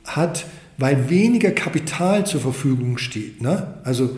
hat, 0.05 0.45
weil 0.77 1.09
weniger 1.09 1.53
Kapital 1.53 2.27
zur 2.27 2.41
Verfügung 2.41 2.99
steht, 2.99 3.41
ne? 3.41 3.75
also 3.85 4.11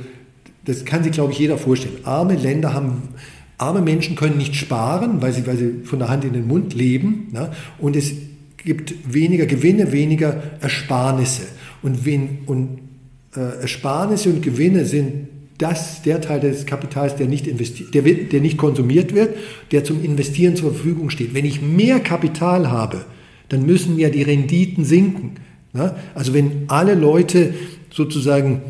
das 0.65 0.85
kann 0.85 1.05
sich, 1.05 1.13
glaube 1.13 1.33
ich, 1.33 1.39
jeder 1.39 1.59
vorstellen. 1.59 1.99
Arme 2.05 2.37
Länder 2.37 2.73
haben 2.73 3.11
Arme 3.59 3.83
Menschen 3.83 4.17
können 4.17 4.39
nicht 4.39 4.57
sparen, 4.57 5.23
weil 5.23 5.33
sie, 5.33 5.47
weil 5.47 5.57
sie 5.57 5.85
von 5.85 5.99
der 5.99 6.09
Hand 6.09 6.25
in 6.25 6.33
den 6.33 6.47
Mund 6.47 6.75
leben. 6.75 7.29
Ne? 7.33 7.53
Und 7.79 7.97
es 7.97 8.13
gibt 8.57 8.95
weniger 9.13 9.47
Gewinne, 9.47 9.93
weniger 9.93 10.43
Ersparnisse. 10.61 11.43
Und, 11.83 12.05
wen, 12.05 12.39
und 12.47 12.81
äh, 13.37 13.61
Ersparnisse 13.61 14.31
und 14.31 14.43
Gewinne 14.43 14.85
sind 14.87 15.29
das 15.59 16.03
der 16.03 16.21
Teil 16.21 16.41
des 16.41 16.67
Kapitals, 16.67 17.15
der 17.17 17.29
nicht, 17.29 17.47
der, 17.47 18.03
der 18.03 18.41
nicht 18.41 18.59
konsumiert 18.59 19.15
wird, 19.15 19.37
der 19.71 19.85
zum 19.85 20.03
Investieren 20.03 20.57
zur 20.57 20.73
Verfügung 20.75 21.11
steht. 21.11 21.33
Wenn 21.35 21.45
ich 21.45 21.63
mehr 21.63 22.01
Kapital 22.01 22.71
habe, 22.71 23.05
dann 23.51 23.65
müssen 23.65 23.99
ja 23.99 24.11
die 24.11 24.23
Renditen 24.23 24.85
sinken. 24.85 25.37
Ne? 25.73 25.95
Also 26.15 26.35
wenn 26.35 26.65
alle 26.69 26.95
Leute 26.95 27.55
sozusagen 27.91 28.63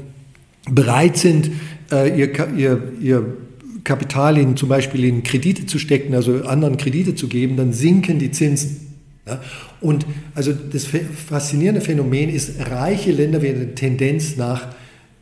bereit 0.71 1.17
sind, 1.17 1.51
äh, 1.91 2.19
ihr, 2.19 2.31
ihr, 2.57 2.93
ihr 3.01 3.37
Kapital 3.85 4.39
in 4.39 4.57
zum 4.57 4.69
Beispiel 4.69 5.05
in 5.05 5.23
Kredite 5.23 5.67
zu 5.67 5.79
stecken, 5.79 6.15
also 6.15 6.45
anderen 6.45 6.79
Kredite 6.79 7.15
zu 7.15 7.29
geben, 7.29 7.57
dann 7.57 7.73
sinken 7.73 8.19
die 8.19 8.31
Zinsen. 8.31 8.95
Ja? 9.27 9.41
Und 9.81 10.07
also 10.35 10.53
das 10.53 10.87
faszinierende 10.87 11.83
Phänomen 11.83 12.31
ist, 12.31 12.53
reiche 12.71 13.13
Länder 13.13 13.43
werden 13.43 13.63
eine 13.63 13.75
Tendenz 13.75 14.37
nach 14.37 14.69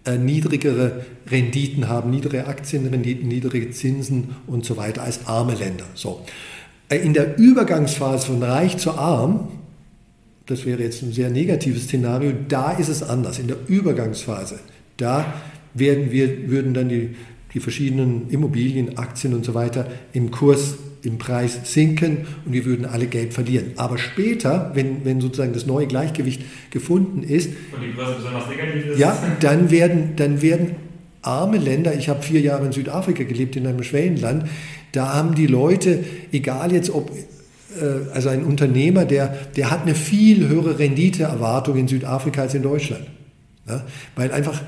äh, 0.04 0.16
niedrigere 0.16 1.04
Renditen 1.30 1.88
haben, 1.88 2.10
niedrige 2.10 2.46
Aktienrenditen, 2.46 3.28
niedrige 3.28 3.70
Zinsen 3.70 4.36
und 4.46 4.64
so 4.64 4.76
weiter 4.76 5.02
als 5.02 5.26
arme 5.26 5.54
Länder. 5.54 5.84
So. 5.94 6.24
Äh, 6.88 6.98
in 6.98 7.14
der 7.14 7.38
Übergangsphase 7.38 8.26
von 8.26 8.42
reich 8.42 8.78
zu 8.78 8.92
arm, 8.92 9.48
das 10.46 10.64
wäre 10.64 10.82
jetzt 10.82 11.02
ein 11.02 11.12
sehr 11.12 11.30
negatives 11.30 11.84
Szenario, 11.84 12.32
da 12.48 12.72
ist 12.72 12.88
es 12.88 13.02
anders. 13.02 13.38
In 13.38 13.48
der 13.48 13.56
Übergangsphase, 13.68 14.58
da 14.96 15.34
werden 15.74 16.10
wir, 16.10 16.50
würden 16.50 16.74
dann 16.74 16.88
die 16.88 17.16
die 17.54 17.60
verschiedenen 17.60 18.28
Immobilien, 18.30 18.98
Aktien 18.98 19.34
und 19.34 19.44
so 19.44 19.54
weiter 19.54 19.86
im 20.12 20.30
Kurs 20.30 20.76
im 21.02 21.18
Preis 21.18 21.58
sinken 21.64 22.18
und 22.44 22.52
wir 22.52 22.64
würden 22.64 22.84
alle 22.84 23.06
Geld 23.06 23.34
verlieren. 23.34 23.72
Aber 23.76 23.98
später, 23.98 24.70
wenn, 24.74 25.04
wenn 25.04 25.20
sozusagen 25.20 25.52
das 25.52 25.66
neue 25.66 25.86
Gleichgewicht 25.86 26.42
gefunden 26.70 27.22
ist, 27.22 27.50
und 27.72 27.82
die 27.82 27.88
Börse 27.88 28.14
besonders 28.16 28.48
negativ 28.48 28.86
ist, 28.86 28.98
ja, 28.98 29.16
dann 29.40 29.70
werden, 29.70 30.14
dann 30.16 30.42
werden 30.42 30.76
arme 31.22 31.58
Länder, 31.58 31.94
ich 31.94 32.08
habe 32.08 32.22
vier 32.22 32.40
Jahre 32.40 32.66
in 32.66 32.72
Südafrika 32.72 33.24
gelebt, 33.24 33.56
in 33.56 33.66
einem 33.66 33.82
Schwellenland, 33.82 34.48
da 34.92 35.14
haben 35.14 35.34
die 35.34 35.46
Leute, 35.46 36.04
egal 36.32 36.72
jetzt 36.72 36.90
ob 36.90 37.10
äh, 37.10 38.12
also 38.12 38.28
ein 38.28 38.44
Unternehmer, 38.44 39.04
der, 39.04 39.28
der 39.56 39.70
hat 39.70 39.82
eine 39.82 39.94
viel 39.94 40.48
höhere 40.48 40.78
Renditeerwartung 40.78 41.76
in 41.76 41.88
Südafrika 41.88 42.42
als 42.42 42.54
in 42.54 42.62
Deutschland. 42.62 43.06
Ja? 43.68 43.84
Weil 44.16 44.32
einfach 44.32 44.60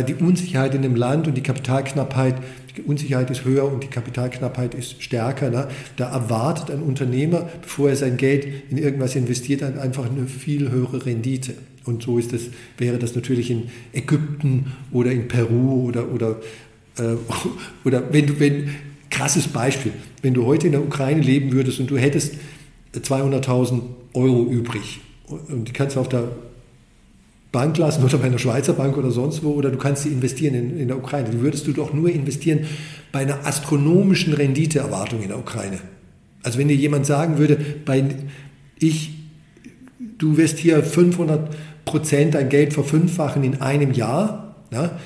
die 0.00 0.14
Unsicherheit 0.14 0.74
in 0.74 0.82
dem 0.82 0.96
Land 0.96 1.28
und 1.28 1.34
die 1.34 1.42
Kapitalknappheit, 1.42 2.36
die 2.76 2.82
Unsicherheit 2.82 3.30
ist 3.30 3.44
höher 3.44 3.70
und 3.70 3.82
die 3.82 3.88
Kapitalknappheit 3.88 4.74
ist 4.74 5.02
stärker. 5.02 5.50
Ne? 5.50 5.68
Da 5.96 6.10
erwartet 6.10 6.70
ein 6.70 6.82
Unternehmer, 6.82 7.48
bevor 7.60 7.90
er 7.90 7.96
sein 7.96 8.16
Geld 8.16 8.46
in 8.70 8.78
irgendwas 8.78 9.14
investiert, 9.14 9.62
einfach 9.62 10.08
eine 10.10 10.26
viel 10.26 10.70
höhere 10.70 11.04
Rendite. 11.04 11.54
Und 11.84 12.02
so 12.02 12.18
ist 12.18 12.32
das, 12.32 12.42
wäre 12.78 12.98
das 12.98 13.14
natürlich 13.14 13.50
in 13.50 13.70
Ägypten 13.92 14.72
oder 14.92 15.10
in 15.10 15.28
Peru 15.28 15.88
oder, 15.88 16.10
oder, 16.12 16.40
äh, 16.98 17.16
oder 17.84 18.12
wenn 18.12 18.26
du, 18.26 18.40
wenn, 18.40 18.70
krasses 19.10 19.48
Beispiel, 19.48 19.92
wenn 20.22 20.34
du 20.34 20.46
heute 20.46 20.66
in 20.66 20.72
der 20.72 20.82
Ukraine 20.82 21.20
leben 21.20 21.52
würdest 21.52 21.80
und 21.80 21.90
du 21.90 21.98
hättest 21.98 22.34
200.000 22.94 23.82
Euro 24.14 24.44
übrig 24.44 25.00
und 25.26 25.68
die 25.68 25.72
kannst 25.72 25.96
du 25.96 26.00
auf 26.00 26.08
der 26.08 26.28
Bank 27.52 27.76
lassen 27.76 28.02
oder 28.02 28.16
bei 28.16 28.24
einer 28.24 28.38
Schweizer 28.38 28.72
Bank 28.72 28.96
oder 28.96 29.10
sonst 29.10 29.44
wo, 29.44 29.50
oder 29.50 29.70
du 29.70 29.76
kannst 29.76 30.04
sie 30.04 30.08
investieren 30.08 30.54
in, 30.54 30.78
in 30.78 30.88
der 30.88 30.96
Ukraine. 30.96 31.28
Die 31.30 31.40
würdest 31.40 31.66
du 31.66 31.72
doch 31.72 31.92
nur 31.92 32.10
investieren 32.10 32.60
bei 33.12 33.20
einer 33.20 33.46
astronomischen 33.46 34.32
Renditeerwartung 34.32 35.22
in 35.22 35.28
der 35.28 35.38
Ukraine. 35.38 35.78
Also 36.42 36.58
wenn 36.58 36.68
dir 36.68 36.76
jemand 36.76 37.06
sagen 37.06 37.38
würde, 37.38 37.58
bei 37.84 38.04
ich, 38.78 39.10
du 40.18 40.38
wirst 40.38 40.58
hier 40.58 40.82
500 40.82 41.54
Prozent 41.84 42.34
dein 42.34 42.48
Geld 42.48 42.72
verfünffachen 42.72 43.44
in 43.44 43.60
einem 43.60 43.92
Jahr, 43.92 44.56
ja, 44.72 44.98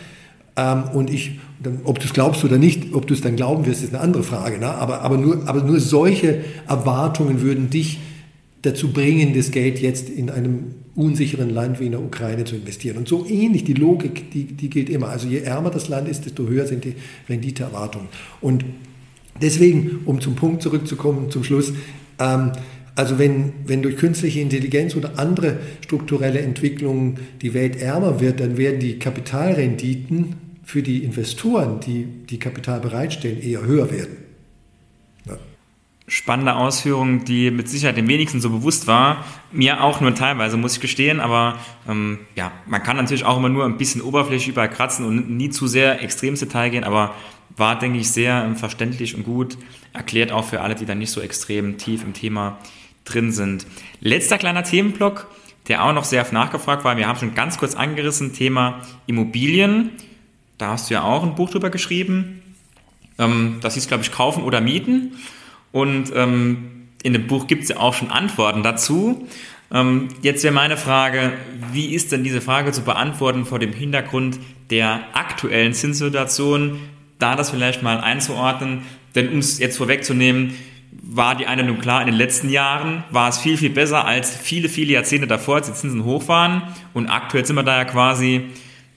ähm, 0.57 0.85
und 0.95 1.11
ich, 1.11 1.39
dann, 1.63 1.81
ob 1.85 1.99
du 1.99 2.07
es 2.07 2.13
glaubst 2.13 2.45
oder 2.45 2.59
nicht, 2.59 2.95
ob 2.95 3.07
du 3.07 3.15
es 3.15 3.21
dann 3.21 3.37
glauben 3.37 3.67
wirst, 3.67 3.83
ist 3.83 3.93
eine 3.93 4.03
andere 4.03 4.23
Frage. 4.23 4.59
Ne? 4.59 4.69
Aber, 4.69 5.03
aber, 5.03 5.19
nur, 5.19 5.47
aber 5.47 5.63
nur 5.63 5.81
solche 5.81 6.45
Erwartungen 6.67 7.43
würden 7.43 7.69
dich 7.71 7.99
dazu 8.67 8.93
bringen, 8.93 9.35
das 9.35 9.51
Geld 9.51 9.79
jetzt 9.79 10.11
in 10.11 10.29
einem 10.29 10.75
unsicheren 10.95 11.51
Land 11.51 11.79
wie 11.79 11.87
in 11.87 11.93
der 11.93 12.03
Ukraine 12.03 12.45
zu 12.45 12.57
investieren. 12.57 12.97
Und 12.97 13.09
so 13.09 13.27
ähnlich, 13.27 13.65
die 13.65 13.75
Logik, 13.75 14.31
die, 14.31 14.45
die 14.45 14.69
gilt 14.69 14.89
immer. 14.89 15.09
Also 15.09 15.29
je 15.29 15.41
ärmer 15.41 15.71
das 15.71 15.89
Land 15.89 16.09
ist, 16.09 16.25
desto 16.25 16.49
höher 16.49 16.67
sind 16.67 16.85
die 16.85 16.95
Renditeerwartungen. 17.29 18.09
Und 18.41 18.65
deswegen, 19.41 20.01
um 20.07 20.21
zum 20.21 20.35
Punkt 20.35 20.63
zurückzukommen, 20.63 21.31
zum 21.31 21.45
Schluss, 21.45 21.73
ähm, 22.19 22.53
also 22.95 23.19
wenn, 23.19 23.53
wenn 23.67 23.83
durch 23.83 23.97
künstliche 23.97 24.41
Intelligenz 24.41 24.97
oder 24.97 25.19
andere 25.19 25.59
strukturelle 25.85 26.41
Entwicklungen 26.41 27.19
die 27.43 27.53
Welt 27.53 27.81
ärmer 27.81 28.21
wird, 28.21 28.41
dann 28.41 28.57
werden 28.57 28.81
die 28.81 28.99
Kapitalrenditen 28.99 30.37
für 30.65 30.83
die 30.83 31.05
Investoren, 31.05 31.81
die 31.81 32.07
die 32.29 32.39
Kapital 32.39 32.81
bereitstellen, 32.81 33.41
eher 33.41 33.65
höher 33.65 33.91
werden 33.91 34.26
spannende 36.09 36.55
Ausführung, 36.55 37.25
die 37.25 37.51
mit 37.51 37.69
Sicherheit 37.69 37.97
dem 37.97 38.07
wenigsten 38.07 38.41
so 38.41 38.51
bewusst 38.51 38.87
war. 38.87 39.25
Mir 39.51 39.83
auch 39.83 40.01
nur 40.01 40.15
teilweise, 40.15 40.57
muss 40.57 40.75
ich 40.75 40.81
gestehen. 40.81 41.19
Aber 41.21 41.59
ähm, 41.89 42.21
ja, 42.37 42.53
man 42.67 42.83
kann 42.83 42.97
natürlich 42.97 43.25
auch 43.25 43.37
immer 43.37 43.49
nur 43.49 43.65
ein 43.65 43.77
bisschen 43.77 44.03
oberflächlich 44.03 44.49
überall 44.49 44.71
kratzen 44.71 45.05
und 45.05 45.31
nie 45.31 45.51
zu 45.51 45.67
sehr 45.67 46.03
extrem 46.03 46.31
ins 46.31 46.41
Detail 46.41 46.71
gehen. 46.71 46.85
Aber 46.85 47.15
war, 47.57 47.79
denke 47.79 47.99
ich, 47.99 48.11
sehr 48.11 48.45
ähm, 48.45 48.57
verständlich 48.57 49.17
und 49.17 49.25
gut 49.25 49.59
erklärt 49.93 50.31
auch 50.31 50.45
für 50.45 50.61
alle, 50.61 50.75
die 50.75 50.85
da 50.85 50.95
nicht 50.95 51.11
so 51.11 51.21
extrem 51.21 51.79
tief 51.79 52.05
im 52.05 52.13
Thema 52.13 52.59
drin 53.05 53.33
sind. 53.33 53.67
Letzter 54.01 54.39
kleiner 54.39 54.63
Themenblock, 54.63 55.27
der 55.69 55.85
auch 55.85 55.93
noch 55.93 56.05
sehr 56.05 56.23
oft 56.23 56.33
nachgefragt 56.33 56.85
war. 56.85 56.97
Wir 56.97 57.09
haben 57.09 57.19
schon 57.19 57.35
ganz 57.35 57.59
kurz 57.59 57.75
angerissen, 57.75 58.33
Thema 58.33 58.83
Immobilien. 59.07 59.91
Da 60.59 60.69
hast 60.69 60.89
du 60.91 60.95
ja 60.95 61.03
auch 61.03 61.23
ein 61.23 61.35
Buch 61.35 61.51
drüber 61.51 61.71
geschrieben. 61.71 62.43
Ähm, 63.19 63.57
das 63.61 63.75
hieß, 63.75 63.89
glaube 63.89 64.05
ich, 64.05 64.13
Kaufen 64.13 64.45
oder 64.45 64.61
Mieten. 64.61 65.17
Und 65.77 66.11
ähm, 66.15 66.87
in 67.03 67.13
dem 67.13 67.27
Buch 67.27 67.47
gibt 67.47 67.65
es 67.65 67.69
ja 67.69 67.77
auch 67.77 67.93
schon 67.93 68.11
Antworten 68.11 68.63
dazu. 68.63 69.29
Ähm, 69.71 70.09
jetzt 70.23 70.43
wäre 70.43 70.55
meine 70.55 70.79
Frage, 70.79 71.35
wie 71.71 71.95
ist 71.95 72.13
denn 72.13 72.25
diese 72.25 72.41
Frage 72.41 72.73
zu 72.73 72.81
beantworten 72.81 73.45
vor 73.45 73.59
dem 73.59 73.75
Hintergrund 73.75 74.39
der 74.71 75.01
aktuellen 75.13 75.75
Zinssituation, 75.75 76.81
da 77.19 77.37
das 77.37 77.51
vielleicht 77.51 77.83
mal 77.83 78.01
einzuordnen, 78.01 78.85
denn 79.15 79.29
um 79.29 79.41
es 79.41 79.59
jetzt 79.59 79.77
vorwegzunehmen, 79.77 80.55
war 80.93 81.35
die 81.35 81.45
Einladung 81.45 81.79
klar, 81.79 82.01
in 82.01 82.07
den 82.07 82.17
letzten 82.17 82.49
Jahren 82.49 83.05
war 83.11 83.29
es 83.29 83.37
viel, 83.37 83.59
viel 83.59 83.69
besser 83.69 84.07
als 84.07 84.35
viele, 84.35 84.71
viele 84.71 84.95
Jahrzehnte 84.95 85.27
davor, 85.27 85.57
als 85.57 85.67
die 85.67 85.75
Zinsen 85.75 86.05
hoch 86.05 86.27
waren 86.27 86.63
und 86.95 87.11
aktuell 87.11 87.45
sind 87.45 87.55
wir 87.55 87.65
da 87.65 87.77
ja 87.77 87.85
quasi 87.85 88.47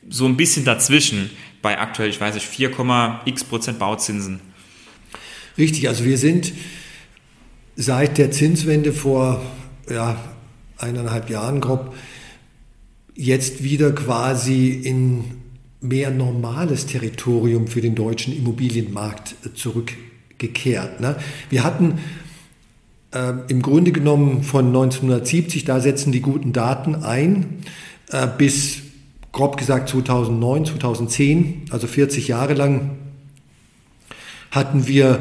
so 0.08 0.26
ein 0.28 0.38
bisschen 0.38 0.64
dazwischen 0.64 1.30
bei 1.62 1.78
aktuell, 1.78 2.10
ich 2.10 2.22
weiß 2.22 2.36
nicht, 2.36 2.48
4,x 2.48 3.44
Prozent 3.44 3.80
Bauzinsen. 3.80 4.40
Richtig, 5.60 5.90
also 5.90 6.06
wir 6.06 6.18
sind 6.18 6.54
seit 7.76 8.18
der 8.18 8.32
Zinswende 8.32 8.94
vor 8.94 9.42
ja, 9.90 10.18
eineinhalb 10.78 11.30
Jahren 11.30 11.60
grob 11.60 11.94
jetzt 13.14 13.62
wieder 13.62 13.92
quasi 13.92 14.70
in 14.70 15.26
mehr 15.82 16.12
normales 16.12 16.86
Territorium 16.86 17.68
für 17.68 17.82
den 17.82 17.94
deutschen 17.94 18.36
Immobilienmarkt 18.36 19.36
zurückgekehrt. 19.56 21.02
Ne? 21.02 21.18
Wir 21.50 21.66
hatten 21.66 22.00
äh, 23.12 23.34
im 23.50 23.62
Grunde 23.62 23.92
genommen 23.92 24.44
von 24.44 24.68
1970, 24.68 25.66
da 25.66 25.82
setzen 25.82 26.14
die 26.14 26.22
guten 26.22 26.54
Daten 26.54 26.96
ein, 26.96 27.64
äh, 28.12 28.28
bis 28.38 28.78
grob 29.34 29.58
gesagt 29.58 29.90
2009, 29.90 30.66
2010, 30.66 31.66
also 31.70 31.88
40 31.88 32.30
Jahre 32.30 32.54
lang, 32.54 32.92
hatten 34.52 34.88
wir 34.88 35.20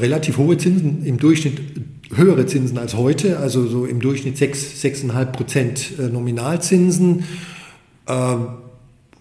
relativ 0.00 0.38
hohe 0.38 0.56
Zinsen, 0.58 1.04
im 1.04 1.18
Durchschnitt 1.18 1.60
höhere 2.14 2.46
Zinsen 2.46 2.78
als 2.78 2.94
heute, 2.94 3.38
also 3.38 3.66
so 3.66 3.84
im 3.84 4.00
Durchschnitt 4.00 4.38
6, 4.38 4.82
6,5 4.82 5.24
Prozent 5.26 5.98
äh, 5.98 6.08
Nominalzinsen, 6.08 7.24
äh, 8.06 8.36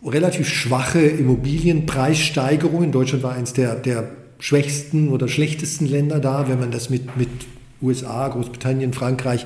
relativ 0.06 0.48
schwache 0.48 1.02
Immobilienpreissteigerungen. 1.02 2.91
Deutschland 2.91 3.24
war 3.24 3.34
eines 3.34 3.54
der, 3.54 3.76
der 3.76 4.10
schwächsten 4.40 5.10
oder 5.10 5.28
schlechtesten 5.28 5.86
Länder 5.86 6.20
da, 6.20 6.48
wenn 6.48 6.60
man 6.60 6.72
das 6.72 6.90
mit, 6.90 7.18
mit 7.18 7.30
USA, 7.82 8.28
Großbritannien, 8.28 8.94
Frankreich, 8.94 9.45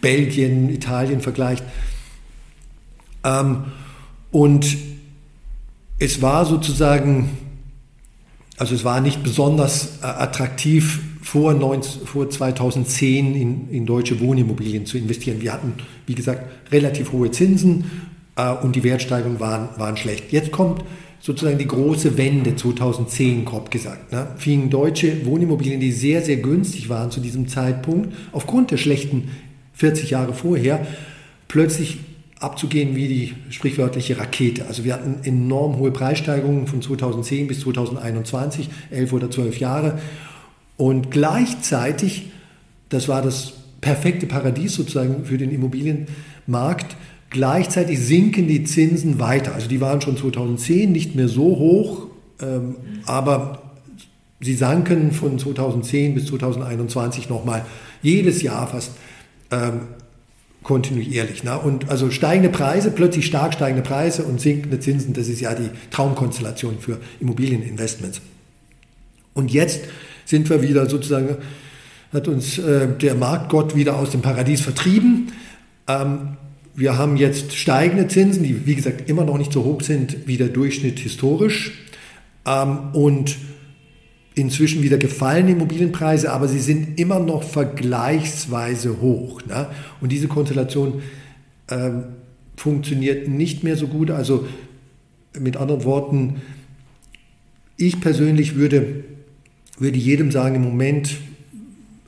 Belgien, 0.00 0.68
Italien 0.68 1.20
vergleicht. 1.20 1.64
Ähm, 3.24 3.64
und 4.30 4.76
es 5.98 6.20
war 6.20 6.44
sozusagen 6.44 7.30
also 8.56 8.74
es 8.74 8.84
war 8.84 9.00
nicht 9.00 9.22
besonders 9.22 9.98
äh, 10.02 10.06
attraktiv 10.06 11.00
vor, 11.22 11.54
19, 11.54 12.06
vor 12.06 12.30
2010 12.30 13.34
in, 13.34 13.68
in, 13.70 13.86
deutsche 13.86 14.20
Wohnimmobilien 14.20 14.86
zu 14.86 14.98
investieren. 14.98 15.40
Wir 15.40 15.52
hatten, 15.52 15.74
wie 16.06 16.14
gesagt, 16.14 16.44
relativ 16.70 17.12
hohe 17.12 17.30
Zinsen 17.30 17.90
äh, 18.36 18.52
und 18.52 18.76
die 18.76 18.84
Wertsteigerungen 18.84 19.40
waren, 19.40 19.68
waren 19.76 19.96
schlecht. 19.96 20.32
Jetzt 20.32 20.52
kommt 20.52 20.84
sozusagen 21.20 21.58
die 21.58 21.66
große 21.66 22.16
Wende 22.16 22.54
2010, 22.54 23.44
grob 23.44 23.70
gesagt. 23.70 24.12
Ne? 24.12 24.28
Fingen 24.36 24.70
deutsche 24.70 25.24
Wohnimmobilien, 25.26 25.80
die 25.80 25.90
sehr, 25.90 26.22
sehr 26.22 26.36
günstig 26.36 26.88
waren 26.88 27.10
zu 27.10 27.20
diesem 27.20 27.48
Zeitpunkt, 27.48 28.14
aufgrund 28.32 28.70
der 28.70 28.76
schlechten 28.76 29.30
40 29.72 30.10
Jahre 30.10 30.34
vorher, 30.34 30.86
plötzlich 31.48 31.98
abzugehen 32.44 32.94
wie 32.94 33.08
die 33.08 33.34
sprichwörtliche 33.50 34.18
Rakete. 34.18 34.66
Also 34.66 34.84
wir 34.84 34.94
hatten 34.94 35.16
enorm 35.24 35.78
hohe 35.78 35.90
Preissteigerungen 35.90 36.66
von 36.66 36.82
2010 36.82 37.48
bis 37.48 37.60
2021, 37.60 38.68
elf 38.90 39.12
oder 39.12 39.30
zwölf 39.30 39.58
Jahre. 39.58 39.98
Und 40.76 41.10
gleichzeitig, 41.10 42.30
das 42.90 43.08
war 43.08 43.22
das 43.22 43.54
perfekte 43.80 44.26
Paradies 44.26 44.74
sozusagen 44.74 45.24
für 45.24 45.38
den 45.38 45.50
Immobilienmarkt, 45.50 46.96
gleichzeitig 47.30 47.98
sinken 47.98 48.46
die 48.46 48.64
Zinsen 48.64 49.18
weiter. 49.18 49.54
Also 49.54 49.68
die 49.68 49.80
waren 49.80 50.00
schon 50.00 50.16
2010 50.16 50.92
nicht 50.92 51.14
mehr 51.14 51.28
so 51.28 51.58
hoch, 51.58 52.06
ähm, 52.40 52.76
aber 53.06 53.62
sie 54.40 54.54
sanken 54.54 55.12
von 55.12 55.38
2010 55.38 56.14
bis 56.14 56.26
2021 56.26 57.28
nochmal 57.28 57.64
jedes 58.02 58.42
Jahr 58.42 58.66
fast 58.66 58.92
ähm, 59.50 59.80
kontinuierlich. 60.64 61.44
Ne? 61.44 61.56
Und 61.56 61.90
also 61.90 62.10
steigende 62.10 62.48
Preise, 62.48 62.90
plötzlich 62.90 63.26
stark 63.26 63.54
steigende 63.54 63.82
Preise 63.82 64.24
und 64.24 64.40
sinkende 64.40 64.80
Zinsen, 64.80 65.12
das 65.12 65.28
ist 65.28 65.40
ja 65.40 65.54
die 65.54 65.70
Traumkonstellation 65.90 66.80
für 66.80 66.98
Immobilieninvestments. 67.20 68.20
Und 69.34 69.52
jetzt 69.52 69.82
sind 70.24 70.50
wir 70.50 70.62
wieder 70.62 70.88
sozusagen, 70.88 71.36
hat 72.12 72.26
uns 72.28 72.58
äh, 72.58 72.88
der 72.88 73.14
Marktgott 73.14 73.76
wieder 73.76 73.96
aus 73.96 74.10
dem 74.10 74.22
Paradies 74.22 74.62
vertrieben. 74.62 75.32
Ähm, 75.86 76.36
wir 76.74 76.98
haben 76.98 77.16
jetzt 77.16 77.54
steigende 77.54 78.08
Zinsen, 78.08 78.42
die 78.42 78.66
wie 78.66 78.74
gesagt 78.74 79.08
immer 79.08 79.24
noch 79.24 79.38
nicht 79.38 79.52
so 79.52 79.64
hoch 79.64 79.82
sind 79.82 80.26
wie 80.26 80.38
der 80.38 80.48
Durchschnitt 80.48 80.98
historisch. 80.98 81.84
Ähm, 82.46 82.78
und 82.94 83.36
inzwischen 84.34 84.82
wieder 84.82 84.98
gefallene 84.98 85.52
Immobilienpreise, 85.52 86.32
aber 86.32 86.48
sie 86.48 86.58
sind 86.58 86.98
immer 86.98 87.20
noch 87.20 87.42
vergleichsweise 87.42 89.00
hoch. 89.00 89.44
Ne? 89.46 89.68
Und 90.00 90.10
diese 90.10 90.28
Konstellation 90.28 91.02
ähm, 91.70 92.04
funktioniert 92.56 93.28
nicht 93.28 93.62
mehr 93.62 93.76
so 93.76 93.86
gut. 93.86 94.10
Also 94.10 94.46
mit 95.38 95.56
anderen 95.56 95.84
Worten, 95.84 96.42
ich 97.76 98.00
persönlich 98.00 98.56
würde, 98.56 99.04
würde 99.78 99.98
jedem 99.98 100.30
sagen, 100.30 100.56
im 100.56 100.62
Moment 100.62 101.16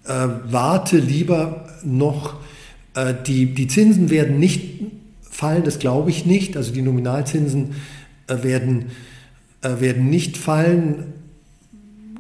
äh, 0.04 0.28
warte 0.44 0.98
lieber 0.98 1.68
noch, 1.84 2.36
äh, 2.94 3.14
die, 3.26 3.54
die 3.54 3.66
Zinsen 3.68 4.10
werden 4.10 4.38
nicht 4.38 4.80
fallen, 5.22 5.64
das 5.64 5.78
glaube 5.78 6.10
ich 6.10 6.26
nicht. 6.26 6.56
Also 6.56 6.72
die 6.72 6.82
Nominalzinsen 6.82 7.74
äh, 8.26 8.42
werden, 8.42 8.86
äh, 9.62 9.80
werden 9.80 10.08
nicht 10.08 10.36
fallen. 10.36 11.12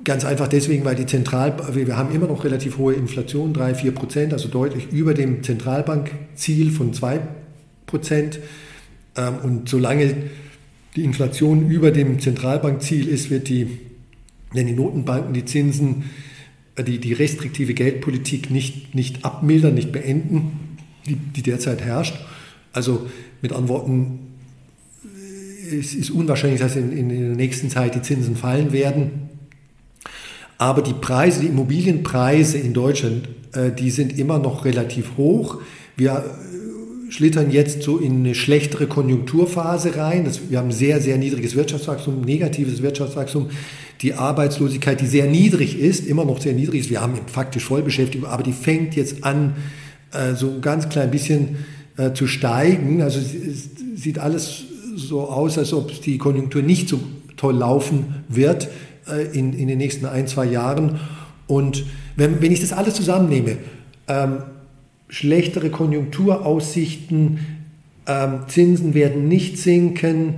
Ganz 0.06 0.24
einfach 0.24 0.46
deswegen, 0.46 0.84
weil 0.84 0.94
die 0.94 1.04
Zentral, 1.04 1.56
wir 1.74 1.96
haben 1.96 2.14
immer 2.14 2.28
noch 2.28 2.44
relativ 2.44 2.78
hohe 2.78 2.94
Inflation, 2.94 3.52
3, 3.52 3.74
4 3.74 3.90
Prozent, 3.90 4.32
also 4.32 4.46
deutlich 4.46 4.92
über 4.92 5.14
dem 5.14 5.42
Zentralbankziel 5.42 6.70
von 6.70 6.94
2 6.94 7.18
Prozent. 7.86 8.38
Ähm, 9.16 9.34
und 9.42 9.68
solange 9.68 10.14
die 10.94 11.02
Inflation 11.02 11.68
über 11.68 11.90
dem 11.90 12.20
Zentralbankziel 12.20 13.08
ist, 13.08 13.30
wird 13.30 13.48
die, 13.48 13.80
wenn 14.52 14.68
die 14.68 14.74
Notenbanken 14.74 15.34
die 15.34 15.44
Zinsen, 15.44 16.04
äh, 16.76 16.84
die, 16.84 17.00
die 17.00 17.12
restriktive 17.12 17.74
Geldpolitik 17.74 18.48
nicht, 18.48 18.94
nicht 18.94 19.24
abmildern, 19.24 19.74
nicht 19.74 19.90
beenden, 19.90 20.78
die, 21.08 21.16
die 21.16 21.42
derzeit 21.42 21.82
herrscht. 21.82 22.14
Also 22.72 23.08
mit 23.42 23.50
anderen 23.50 23.68
Worten, 23.68 24.18
es 25.68 25.96
ist 25.96 26.10
unwahrscheinlich, 26.10 26.60
dass 26.60 26.76
in, 26.76 26.92
in 26.92 27.08
der 27.08 27.34
nächsten 27.34 27.70
Zeit 27.70 27.96
die 27.96 28.02
Zinsen 28.02 28.36
fallen 28.36 28.72
werden. 28.72 29.25
Aber 30.58 30.82
die 30.82 30.94
Preise, 30.94 31.40
die 31.40 31.48
Immobilienpreise 31.48 32.58
in 32.58 32.72
Deutschland, 32.72 33.28
äh, 33.52 33.72
die 33.72 33.90
sind 33.90 34.18
immer 34.18 34.38
noch 34.38 34.64
relativ 34.64 35.16
hoch. 35.16 35.60
Wir 35.96 36.12
äh, 36.12 37.12
schlittern 37.12 37.50
jetzt 37.50 37.82
so 37.82 37.98
in 37.98 38.20
eine 38.20 38.34
schlechtere 38.34 38.86
Konjunkturphase 38.86 39.96
rein. 39.96 40.26
Wir 40.48 40.58
haben 40.58 40.72
sehr, 40.72 41.00
sehr 41.00 41.18
niedriges 41.18 41.54
Wirtschaftswachstum, 41.54 42.22
negatives 42.22 42.82
Wirtschaftswachstum. 42.82 43.50
Die 44.00 44.14
Arbeitslosigkeit, 44.14 45.00
die 45.00 45.06
sehr 45.06 45.26
niedrig 45.26 45.78
ist, 45.78 46.06
immer 46.06 46.24
noch 46.24 46.40
sehr 46.40 46.54
niedrig 46.54 46.80
ist. 46.80 46.90
Wir 46.90 47.00
haben 47.00 47.14
faktisch 47.26 47.64
Vollbeschäftigung, 47.64 48.28
aber 48.28 48.42
die 48.42 48.52
fängt 48.52 48.96
jetzt 48.96 49.24
an, 49.24 49.54
äh, 50.12 50.34
so 50.34 50.50
ein 50.50 50.60
ganz 50.60 50.88
klein 50.88 51.10
bisschen 51.10 51.56
zu 52.12 52.26
steigen. 52.26 53.00
Also 53.00 53.18
es 53.18 53.70
sieht 53.94 54.18
alles 54.18 54.64
so 54.96 55.30
aus, 55.30 55.56
als 55.56 55.72
ob 55.72 55.98
die 56.02 56.18
Konjunktur 56.18 56.60
nicht 56.60 56.90
so 56.90 57.00
toll 57.38 57.56
laufen 57.56 58.22
wird 58.28 58.68
in, 59.32 59.52
in 59.52 59.68
den 59.68 59.78
nächsten 59.78 60.06
ein, 60.06 60.26
zwei 60.26 60.46
Jahren. 60.46 61.00
Und 61.46 61.84
wenn, 62.16 62.40
wenn 62.40 62.52
ich 62.52 62.60
das 62.60 62.72
alles 62.72 62.94
zusammennehme, 62.94 63.58
ähm, 64.08 64.38
schlechtere 65.08 65.70
Konjunkturaussichten, 65.70 67.38
ähm, 68.06 68.40
Zinsen 68.48 68.94
werden 68.94 69.28
nicht 69.28 69.58
sinken, 69.58 70.34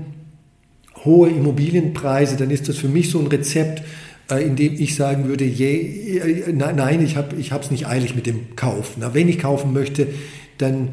hohe 1.05 1.31
Immobilienpreise, 1.31 2.37
dann 2.37 2.51
ist 2.51 2.69
das 2.69 2.77
für 2.77 2.89
mich 2.89 3.11
so 3.11 3.19
ein 3.21 3.27
Rezept, 3.29 3.83
äh, 4.31 4.45
in 4.45 4.57
dem 4.57 4.75
ich 4.75 4.95
sagen 4.95 5.29
würde, 5.29 5.45
je, 5.45 6.19
äh, 6.19 6.53
nein, 6.53 7.03
ich 7.03 7.17
habe 7.17 7.37
es 7.37 7.71
nicht 7.71 7.87
eilig 7.87 8.15
mit 8.15 8.27
dem 8.27 8.57
Kauf. 8.57 8.97
Na, 8.99 9.15
wenn 9.15 9.29
ich 9.29 9.39
kaufen 9.39 9.73
möchte, 9.73 10.09
dann 10.59 10.89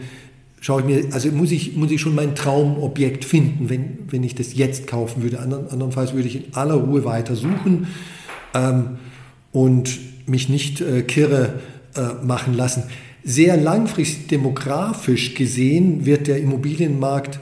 schaue 0.62 0.82
ich 0.82 0.88
mir, 0.88 1.14
also 1.14 1.30
muss 1.32 1.52
ich, 1.52 1.76
muss 1.76 1.92
ich 1.92 2.02
schon 2.02 2.16
mein 2.16 2.36
Traumobjekt 2.36 3.26
finden, 3.26 3.70
wenn, 3.70 4.00
wenn 4.10 4.24
ich 4.24 4.36
das 4.36 4.56
jetzt 4.56 4.88
kaufen 4.88 5.24
würde. 5.24 5.40
Andern, 5.40 5.68
andernfalls 5.70 6.14
würde 6.14 6.28
ich 6.28 6.36
in 6.36 6.54
aller 6.54 6.76
Ruhe 6.76 7.06
weiter 7.06 7.36
suchen 7.36 7.88
ähm, 8.54 8.98
und 9.52 10.00
mich 10.26 10.50
nicht 10.50 10.82
äh, 10.82 11.04
kirre 11.04 11.60
äh, 11.96 12.26
machen 12.26 12.56
lassen. 12.56 12.84
Sehr 13.24 13.58
langfristig 13.58 14.28
demografisch 14.28 15.36
gesehen 15.36 16.06
wird 16.06 16.28
der 16.28 16.38
Immobilienmarkt 16.38 17.40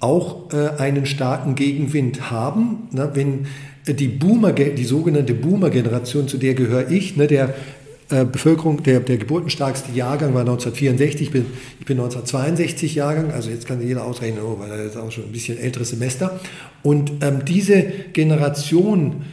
auch 0.00 0.52
äh, 0.52 0.80
einen 0.80 1.06
starken 1.06 1.54
Gegenwind 1.54 2.30
haben. 2.30 2.88
Ne? 2.92 3.10
Wenn 3.14 3.46
äh, 3.86 3.94
die 3.94 4.08
Boomer, 4.08 4.52
die 4.52 4.84
sogenannte 4.84 5.34
Boomer-Generation, 5.34 6.28
zu 6.28 6.38
der 6.38 6.54
gehöre 6.54 6.90
ich, 6.90 7.16
ne, 7.16 7.26
der 7.26 7.54
Bevölkerung, 8.08 8.82
der, 8.82 9.00
der 9.00 9.16
geburtenstarkste 9.16 9.92
Jahrgang 9.92 10.34
war 10.34 10.42
1964, 10.42 11.28
ich 11.28 11.32
bin, 11.32 11.46
ich 11.80 11.86
bin 11.86 11.98
1962 11.98 12.94
Jahrgang, 12.94 13.30
also 13.32 13.50
jetzt 13.50 13.66
kann 13.66 13.80
jeder 13.86 14.04
ausrechnen, 14.04 14.42
oh, 14.44 14.58
weil 14.58 14.70
er 14.70 14.84
ist 14.84 14.96
auch 14.96 15.10
schon 15.10 15.24
ein 15.24 15.32
bisschen 15.32 15.58
älteres 15.58 15.90
Semester. 15.90 16.38
Und 16.82 17.12
ähm, 17.22 17.44
diese 17.46 17.82
Generation, 18.12 19.24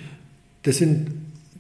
das 0.63 0.77
sind 0.77 1.07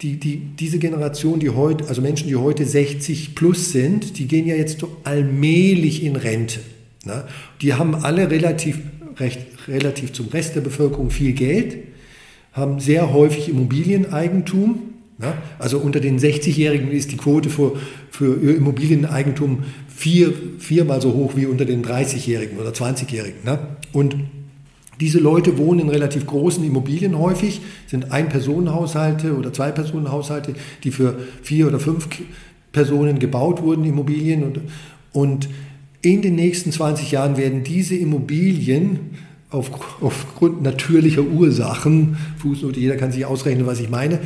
die, 0.01 0.17
die, 0.17 0.37
diese 0.37 0.79
Generation, 0.79 1.39
die 1.39 1.49
heute, 1.49 1.87
also 1.87 2.01
Menschen, 2.01 2.27
die 2.27 2.35
heute 2.35 2.65
60 2.65 3.35
plus 3.35 3.71
sind, 3.71 4.17
die 4.17 4.27
gehen 4.27 4.47
ja 4.47 4.55
jetzt 4.55 4.83
allmählich 5.03 6.03
in 6.03 6.15
Rente. 6.15 6.59
Ne? 7.05 7.25
Die 7.61 7.73
haben 7.73 7.93
alle 7.93 8.31
relativ, 8.31 8.79
recht, 9.17 9.39
relativ 9.67 10.13
zum 10.13 10.29
Rest 10.29 10.55
der 10.55 10.61
Bevölkerung 10.61 11.11
viel 11.11 11.33
Geld, 11.33 11.77
haben 12.53 12.79
sehr 12.79 13.13
häufig 13.13 13.49
Immobilieneigentum 13.49 14.90
also 15.59 15.77
unter 15.77 15.99
den 15.99 16.19
60-Jährigen 16.19 16.91
ist 16.91 17.11
die 17.11 17.17
Quote 17.17 17.49
für, 17.49 17.73
für 18.09 18.35
Immobilieneigentum 18.55 19.63
vier, 19.87 20.33
viermal 20.57 21.01
so 21.01 21.13
hoch 21.13 21.33
wie 21.35 21.45
unter 21.45 21.65
den 21.65 21.83
30-Jährigen 21.83 22.57
oder 22.57 22.71
20-Jährigen. 22.71 23.43
Ne? 23.45 23.59
Und 23.93 24.15
diese 24.99 25.19
Leute 25.19 25.57
wohnen 25.57 25.81
in 25.81 25.89
relativ 25.89 26.25
großen 26.27 26.63
Immobilien 26.63 27.17
häufig, 27.17 27.61
sind 27.87 28.11
Ein-Personen-Haushalte 28.11 29.35
oder 29.35 29.51
Zwei-Personen-Haushalte, 29.51 30.53
die 30.83 30.91
für 30.91 31.17
vier 31.41 31.67
oder 31.67 31.79
fünf 31.79 32.07
Personen 32.71 33.19
gebaut 33.19 33.61
wurden, 33.61 33.83
Immobilien. 33.83 34.43
Und, 34.43 34.59
und 35.11 35.49
in 36.01 36.21
den 36.21 36.35
nächsten 36.35 36.71
20 36.71 37.11
Jahren 37.11 37.37
werden 37.37 37.63
diese 37.63 37.95
Immobilien 37.95 39.17
auf, 39.49 39.71
aufgrund 40.01 40.61
natürlicher 40.61 41.23
Ursachen, 41.23 42.17
Fußnote, 42.37 42.79
jeder 42.79 42.95
kann 42.95 43.11
sich 43.11 43.25
ausrechnen, 43.25 43.65
was 43.65 43.79
ich 43.79 43.89
meine, 43.89 44.19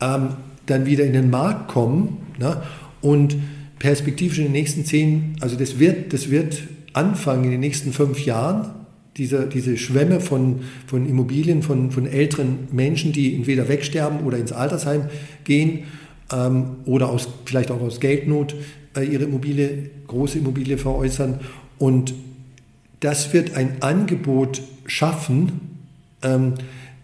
ähm, 0.00 0.30
dann 0.66 0.86
wieder 0.86 1.04
in 1.04 1.12
den 1.12 1.30
Markt 1.30 1.68
kommen 1.68 2.18
ne? 2.38 2.62
und 3.00 3.36
perspektivisch 3.78 4.38
in 4.38 4.44
den 4.44 4.52
nächsten 4.52 4.84
zehn, 4.84 5.36
also 5.40 5.56
das 5.56 5.78
wird, 5.78 6.12
das 6.12 6.30
wird 6.30 6.62
anfangen 6.92 7.44
in 7.44 7.50
den 7.52 7.60
nächsten 7.60 7.92
fünf 7.92 8.24
Jahren, 8.24 8.70
diese, 9.16 9.46
diese 9.46 9.76
Schwämme 9.76 10.20
von, 10.20 10.60
von 10.86 11.08
Immobilien, 11.08 11.62
von, 11.62 11.90
von 11.90 12.06
älteren 12.06 12.68
Menschen, 12.70 13.12
die 13.12 13.34
entweder 13.34 13.68
wegsterben 13.68 14.20
oder 14.20 14.38
ins 14.38 14.52
Altersheim 14.52 15.06
gehen 15.44 15.84
ähm, 16.32 16.76
oder 16.84 17.08
aus, 17.08 17.28
vielleicht 17.44 17.70
auch 17.70 17.80
aus 17.80 18.00
Geldnot 18.00 18.54
äh, 18.96 19.02
ihre 19.04 19.24
Immobilie, 19.24 19.90
große 20.06 20.38
Immobilie 20.38 20.78
veräußern. 20.78 21.40
Und 21.78 22.14
das 23.00 23.32
wird 23.32 23.54
ein 23.54 23.82
Angebot 23.82 24.62
schaffen, 24.86 25.60
ähm, 26.22 26.54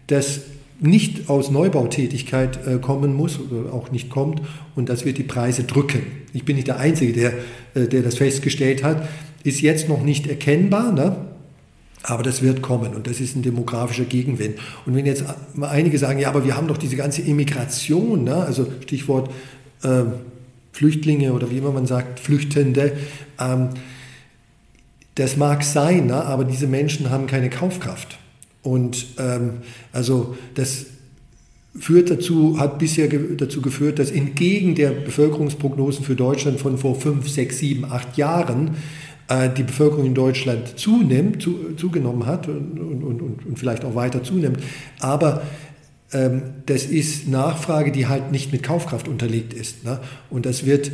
das 0.07 0.41
nicht 0.79 1.29
aus 1.29 1.51
Neubautätigkeit 1.51 2.65
äh, 2.67 2.77
kommen 2.79 3.13
muss 3.13 3.39
oder 3.39 3.73
auch 3.73 3.91
nicht 3.91 4.09
kommt 4.09 4.41
und 4.75 4.89
das 4.89 5.05
wird 5.05 5.17
die 5.17 5.23
Preise 5.23 5.63
drücken. 5.63 6.01
Ich 6.33 6.43
bin 6.43 6.55
nicht 6.55 6.67
der 6.67 6.79
Einzige, 6.79 7.13
der, 7.13 7.33
äh, 7.73 7.87
der 7.87 8.03
das 8.03 8.15
festgestellt 8.15 8.83
hat. 8.83 9.07
Ist 9.43 9.61
jetzt 9.61 9.87
noch 9.87 10.03
nicht 10.03 10.27
erkennbar, 10.27 10.91
ne? 10.91 11.15
aber 12.03 12.23
das 12.23 12.41
wird 12.41 12.61
kommen 12.61 12.93
und 12.93 13.07
das 13.07 13.19
ist 13.19 13.35
ein 13.35 13.41
demografischer 13.41 14.05
Gegenwind. 14.05 14.57
Und 14.85 14.95
wenn 14.95 15.05
jetzt 15.05 15.23
einige 15.61 15.97
sagen, 15.97 16.19
ja, 16.19 16.29
aber 16.29 16.43
wir 16.43 16.57
haben 16.57 16.67
doch 16.67 16.77
diese 16.77 16.95
ganze 16.95 17.21
Immigration, 17.21 18.23
ne? 18.23 18.35
also 18.35 18.67
Stichwort 18.81 19.31
äh, 19.83 20.03
Flüchtlinge 20.71 21.31
oder 21.33 21.49
wie 21.51 21.57
immer 21.57 21.71
man 21.71 21.85
sagt, 21.85 22.19
Flüchtende, 22.19 22.97
ähm, 23.39 23.69
das 25.15 25.37
mag 25.37 25.63
sein, 25.63 26.07
ne? 26.07 26.25
aber 26.25 26.43
diese 26.43 26.67
Menschen 26.67 27.09
haben 27.09 27.27
keine 27.27 27.49
Kaufkraft. 27.49 28.17
Und 28.65 29.05
ähm, 29.19 29.57
also 29.93 30.35
das 30.55 30.87
führt 31.77 32.09
dazu, 32.09 32.59
hat 32.59 32.79
bisher 32.79 33.07
ge 33.07 33.35
dazu 33.37 33.61
geführt, 33.61 33.99
dass 33.99 34.09
entgegen 34.09 34.73
der 34.73 34.89
Bevölkerungsprognosen 34.89 36.03
für 36.03 36.15
Deutschland 36.15 36.59
von 36.59 36.79
vor 36.79 36.99
fünf, 36.99 37.29
sechs, 37.29 37.59
sieben, 37.59 37.85
acht 37.85 38.17
Jahren 38.17 38.71
äh, 39.27 39.49
die 39.55 39.61
Bevölkerung 39.61 40.05
in 40.07 40.15
Deutschland 40.15 40.79
zunimmt, 40.79 41.43
zu, 41.43 41.75
zugenommen 41.77 42.25
hat 42.25 42.47
und, 42.47 42.79
und, 42.79 43.03
und, 43.03 43.45
und, 43.45 43.59
vielleicht 43.59 43.85
auch 43.85 43.93
weiter 43.93 44.23
zunimmt. 44.23 44.57
Aber 44.99 45.43
ähm, 46.11 46.41
das 46.65 46.85
ist 46.85 47.27
Nachfrage, 47.27 47.91
die 47.91 48.07
halt 48.07 48.31
nicht 48.31 48.51
mit 48.51 48.63
Kaufkraft 48.63 49.07
unterlegt 49.07 49.53
ist. 49.53 49.83
Ne? 49.83 49.99
Und 50.31 50.47
das 50.47 50.65
wird, 50.65 50.91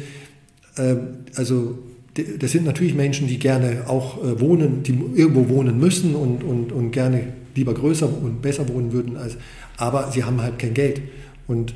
ähm, 0.78 1.20
also 1.36 1.80
das 2.38 2.52
sind 2.52 2.66
natürlich 2.66 2.96
Menschen, 2.96 3.28
die 3.28 3.40
gerne 3.40 3.84
auch 3.88 4.22
äh, 4.22 4.42
wohnen, 4.42 4.84
die 4.84 5.00
irgendwo 5.16 5.48
wohnen 5.48 5.80
müssen 5.80 6.16
und, 6.16 6.44
und, 6.44 6.74
und 6.74 6.92
gerne 6.92 7.41
lieber 7.56 7.74
größer 7.74 8.08
und 8.08 8.42
besser 8.42 8.68
wohnen 8.68 8.92
würden, 8.92 9.18
als, 9.18 9.38
aber 9.78 10.12
sie 10.12 10.24
haben 10.24 10.42
halt 10.42 10.60
kein 10.60 10.74
Geld. 10.74 11.02
Und 11.48 11.74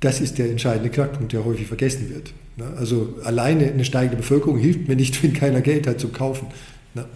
das 0.00 0.20
ist 0.20 0.38
der 0.38 0.50
entscheidende 0.50 0.90
Knackpunkt, 0.90 1.32
der 1.32 1.44
häufig 1.44 1.66
vergessen 1.66 2.10
wird. 2.10 2.32
Ne? 2.56 2.66
Also 2.76 3.14
alleine 3.24 3.70
eine 3.70 3.84
steigende 3.84 4.16
Bevölkerung 4.16 4.58
hilft 4.58 4.88
mir 4.88 4.96
nicht, 4.96 5.22
wenn 5.22 5.32
keiner 5.32 5.60
Geld 5.60 5.86
hat 5.86 6.00
zu 6.00 6.08
kaufen. 6.08 6.48
Ne? 6.94 7.06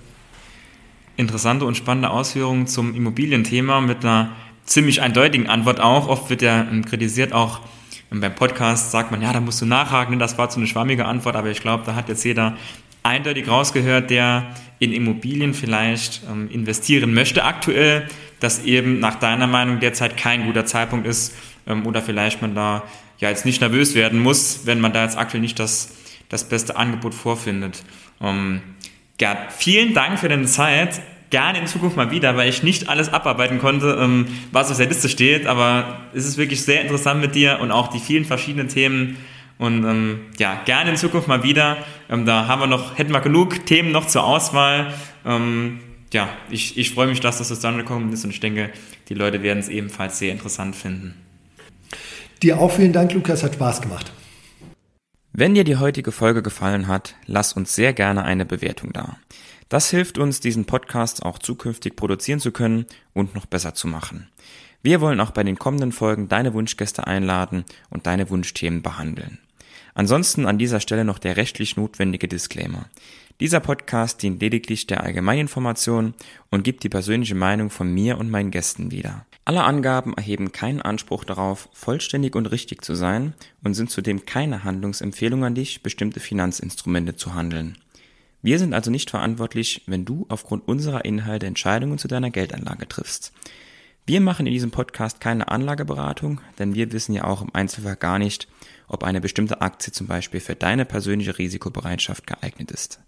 Interessante 1.17 1.65
und 1.65 1.77
spannende 1.77 2.11
Ausführungen 2.11 2.67
zum 2.67 2.95
Immobilienthema 2.95 3.81
mit 3.81 4.05
einer 4.05 4.33
ziemlich 4.65 5.01
eindeutigen 5.01 5.49
Antwort 5.49 5.81
auch. 5.81 6.09
Oft 6.09 6.31
wird 6.31 6.43
ja 6.43 6.63
ähm, 6.71 6.85
kritisiert 6.85 7.33
auch 7.33 7.61
ähm, 8.13 8.21
beim 8.21 8.35
Podcast, 8.35 8.91
sagt 8.91 9.11
man, 9.11 9.23
ja, 9.23 9.33
da 9.33 9.41
musst 9.41 9.61
du 9.61 9.67
nachhaken, 9.67 10.19
das 10.19 10.39
war 10.39 10.51
zu 10.51 10.59
eine 10.59 10.67
schwammige 10.67 11.07
Antwort, 11.07 11.37
aber 11.37 11.51
ich 11.51 11.61
glaube, 11.61 11.85
da 11.87 11.95
hat 11.95 12.09
jetzt 12.09 12.25
jeder 12.25 12.57
eindeutig 13.09 13.49
rausgehört, 13.49 14.11
der 14.11 14.55
in 14.79 14.93
Immobilien 14.93 15.55
vielleicht 15.55 16.23
ähm, 16.31 16.49
investieren 16.51 17.13
möchte 17.15 17.45
aktuell, 17.45 18.07
dass 18.39 18.65
eben 18.65 19.01
nach 19.01 19.17
deiner 19.17 19.47
Meinung 19.47 19.81
derzeit 19.81 20.17
kein 20.17 20.45
guter 20.45 20.67
Zeitpunkt 20.67 21.07
ist 21.07 21.35
ähm, 21.67 21.87
oder 21.87 22.03
vielleicht 22.03 22.43
man 22.43 22.55
da 22.55 22.85
ja 23.19 23.31
jetzt 23.31 23.45
nicht 23.45 23.61
nervös 23.61 23.95
werden 23.95 24.21
muss, 24.21 24.61
wenn 24.67 24.81
man 24.81 24.93
da 24.93 25.03
jetzt 25.03 25.19
aktuell 25.19 25.41
nicht 25.41 25.59
das, 25.59 25.97
das 26.29 26.49
beste 26.49 26.77
Angebot 26.77 27.15
vorfindet. 27.15 27.83
Ähm, 28.21 28.61
Gerd, 29.19 29.53
vielen 29.53 29.95
Dank 29.95 30.21
für 30.21 30.29
deine 30.29 30.47
Zeit. 30.47 31.01
Gerne 31.31 31.59
in 31.59 31.67
Zukunft 31.67 31.97
mal 31.97 32.13
wieder, 32.13 32.37
weil 32.37 32.49
ich 32.49 32.63
nicht 32.63 32.89
alles 32.89 33.13
abarbeiten 33.13 33.59
konnte, 33.59 33.99
ähm, 34.01 34.27
was 34.53 34.71
auf 34.71 34.77
der 34.77 34.87
Liste 34.87 35.09
steht. 35.09 35.47
Aber 35.47 36.03
es 36.15 36.25
ist 36.25 36.39
wirklich 36.39 36.63
sehr 36.63 36.83
interessant 36.83 37.21
mit 37.21 37.35
dir 37.35 37.59
und 37.61 37.73
auch 37.73 37.89
die 37.89 37.99
vielen 37.99 38.25
verschiedenen 38.25 38.69
Themen. 38.69 39.17
Und 39.59 39.85
ähm, 39.85 40.21
ja, 40.39 40.63
gerne 40.65 40.91
in 40.91 40.97
Zukunft 40.97 41.29
mal 41.29 41.43
wieder. 41.43 41.79
Ähm, 42.09 42.25
da 42.27 42.47
haben 42.47 42.61
wir 42.61 42.67
noch, 42.67 42.97
hätten 42.97 43.13
wir 43.13 43.21
genug 43.21 43.67
Themen 43.67 43.91
noch 43.91 44.07
zur 44.07 44.25
Auswahl. 44.25 44.95
Ähm, 45.25 45.81
ja, 46.13 46.29
ich, 46.51 46.79
ich 46.79 46.95
freue 46.95 47.09
mich, 47.09 47.21
dass 47.21 47.39
das 47.39 47.49
zustande 47.49 47.83
gekommen 47.83 48.13
ist 48.13 48.25
und 48.25 48.31
ich 48.31 48.41
denke, 48.41 48.71
die 49.09 49.15
Leute 49.15 49.43
werden 49.43 49.59
es 49.59 49.69
ebenfalls 49.69 50.19
sehr 50.19 50.33
interessant 50.33 50.77
finden. 50.77 51.15
Dir 52.43 52.61
auch 52.61 52.71
vielen 52.71 52.93
Dank, 52.93 53.13
Lukas, 53.13 53.43
hat 53.43 53.55
Spaß 53.55 53.83
gemacht. 53.83 54.13
Wenn 55.33 55.55
dir 55.55 55.65
die 55.65 55.77
heutige 55.77 56.13
Folge 56.13 56.43
gefallen 56.43 56.87
hat, 56.89 57.15
lass 57.27 57.53
uns 57.53 57.75
sehr 57.75 57.93
gerne 57.93 58.25
eine 58.25 58.45
Bewertung 58.45 58.93
da. 58.93 59.19
Das 59.69 59.91
hilft 59.91 60.19
uns, 60.19 60.41
diesen 60.41 60.65
Podcast 60.65 61.25
auch 61.25 61.39
zukünftig 61.39 61.95
produzieren 61.95 62.41
zu 62.41 62.53
können 62.53 62.87
und 63.13 63.35
noch 63.35 63.47
besser 63.47 63.75
zu 63.75 63.87
machen. 63.87 64.29
Wir 64.83 65.01
wollen 65.01 65.21
auch 65.21 65.33
bei 65.33 65.45
den 65.45 65.59
kommenden 65.59 65.93
Folgen 65.93 66.29
deine 66.29 66.55
Wunschgäste 66.55 67.07
einladen 67.07 67.65
und 67.91 68.07
deine 68.07 68.31
Wunschthemen 68.31 68.83
behandeln. 68.83 69.39
Ansonsten 69.99 70.47
an 70.47 70.59
dieser 70.59 70.79
Stelle 70.79 71.05
noch 71.05 71.19
der 71.19 71.37
rechtlich 71.37 71.77
notwendige 71.77 72.29
Disclaimer. 72.29 72.87
Dieser 73.41 73.59
Podcast 73.59 74.23
dient 74.23 74.41
lediglich 74.41 74.87
der 74.87 75.03
Allgemeininformation 75.03 76.15
und 76.53 76.63
gibt 76.63 76.85
die 76.85 76.89
persönliche 76.89 77.35
Meinung 77.35 77.69
von 77.69 77.93
mir 77.93 78.17
und 78.17 78.31
meinen 78.31 78.53
Gästen 78.53 78.93
wieder. 78.93 79.27
Alle 79.45 79.65
Angaben 79.65 80.15
erheben 80.15 80.53
keinen 80.53 80.81
Anspruch 80.81 81.25
darauf, 81.25 81.69
vollständig 81.73 82.37
und 82.37 82.47
richtig 82.47 82.85
zu 82.85 82.95
sein 82.95 83.35
und 83.65 83.75
sind 83.75 83.91
zudem 83.91 84.25
keine 84.25 84.63
Handlungsempfehlung 84.63 85.43
an 85.45 85.57
dich, 85.57 85.83
bestimmte 85.83 86.21
Finanzinstrumente 86.21 87.17
zu 87.17 87.35
handeln. 87.35 87.77
Wir 88.41 88.61
sind 88.61 88.75
also 88.75 88.93
nicht 88.93 89.11
verantwortlich, 89.11 89.83
wenn 89.89 90.05
du 90.05 90.27
aufgrund 90.29 90.69
unserer 90.69 91.05
Inhalte 91.05 91.47
Entscheidungen 91.47 91.99
zu 91.99 92.07
deiner 92.07 92.31
Geldanlage 92.31 92.87
triffst. 92.87 93.33
Wir 94.07 94.21
machen 94.21 94.47
in 94.47 94.53
diesem 94.53 94.71
Podcast 94.71 95.21
keine 95.21 95.49
Anlageberatung, 95.49 96.41
denn 96.59 96.75
wir 96.75 96.93
wissen 96.93 97.15
ja 97.15 97.25
auch 97.25 97.43
im 97.43 97.53
Einzelfall 97.53 97.97
gar 97.97 98.19
nicht, 98.19 98.49
ob 98.89 99.05
eine 99.05 99.21
bestimmte 99.21 99.61
Aktie 99.61 99.93
zum 99.93 100.07
Beispiel 100.07 100.41
für 100.41 100.57
deine 100.57 100.85
persönliche 100.85 101.39
Risikobereitschaft 101.39 102.27
geeignet 102.27 102.71
ist. 102.71 103.01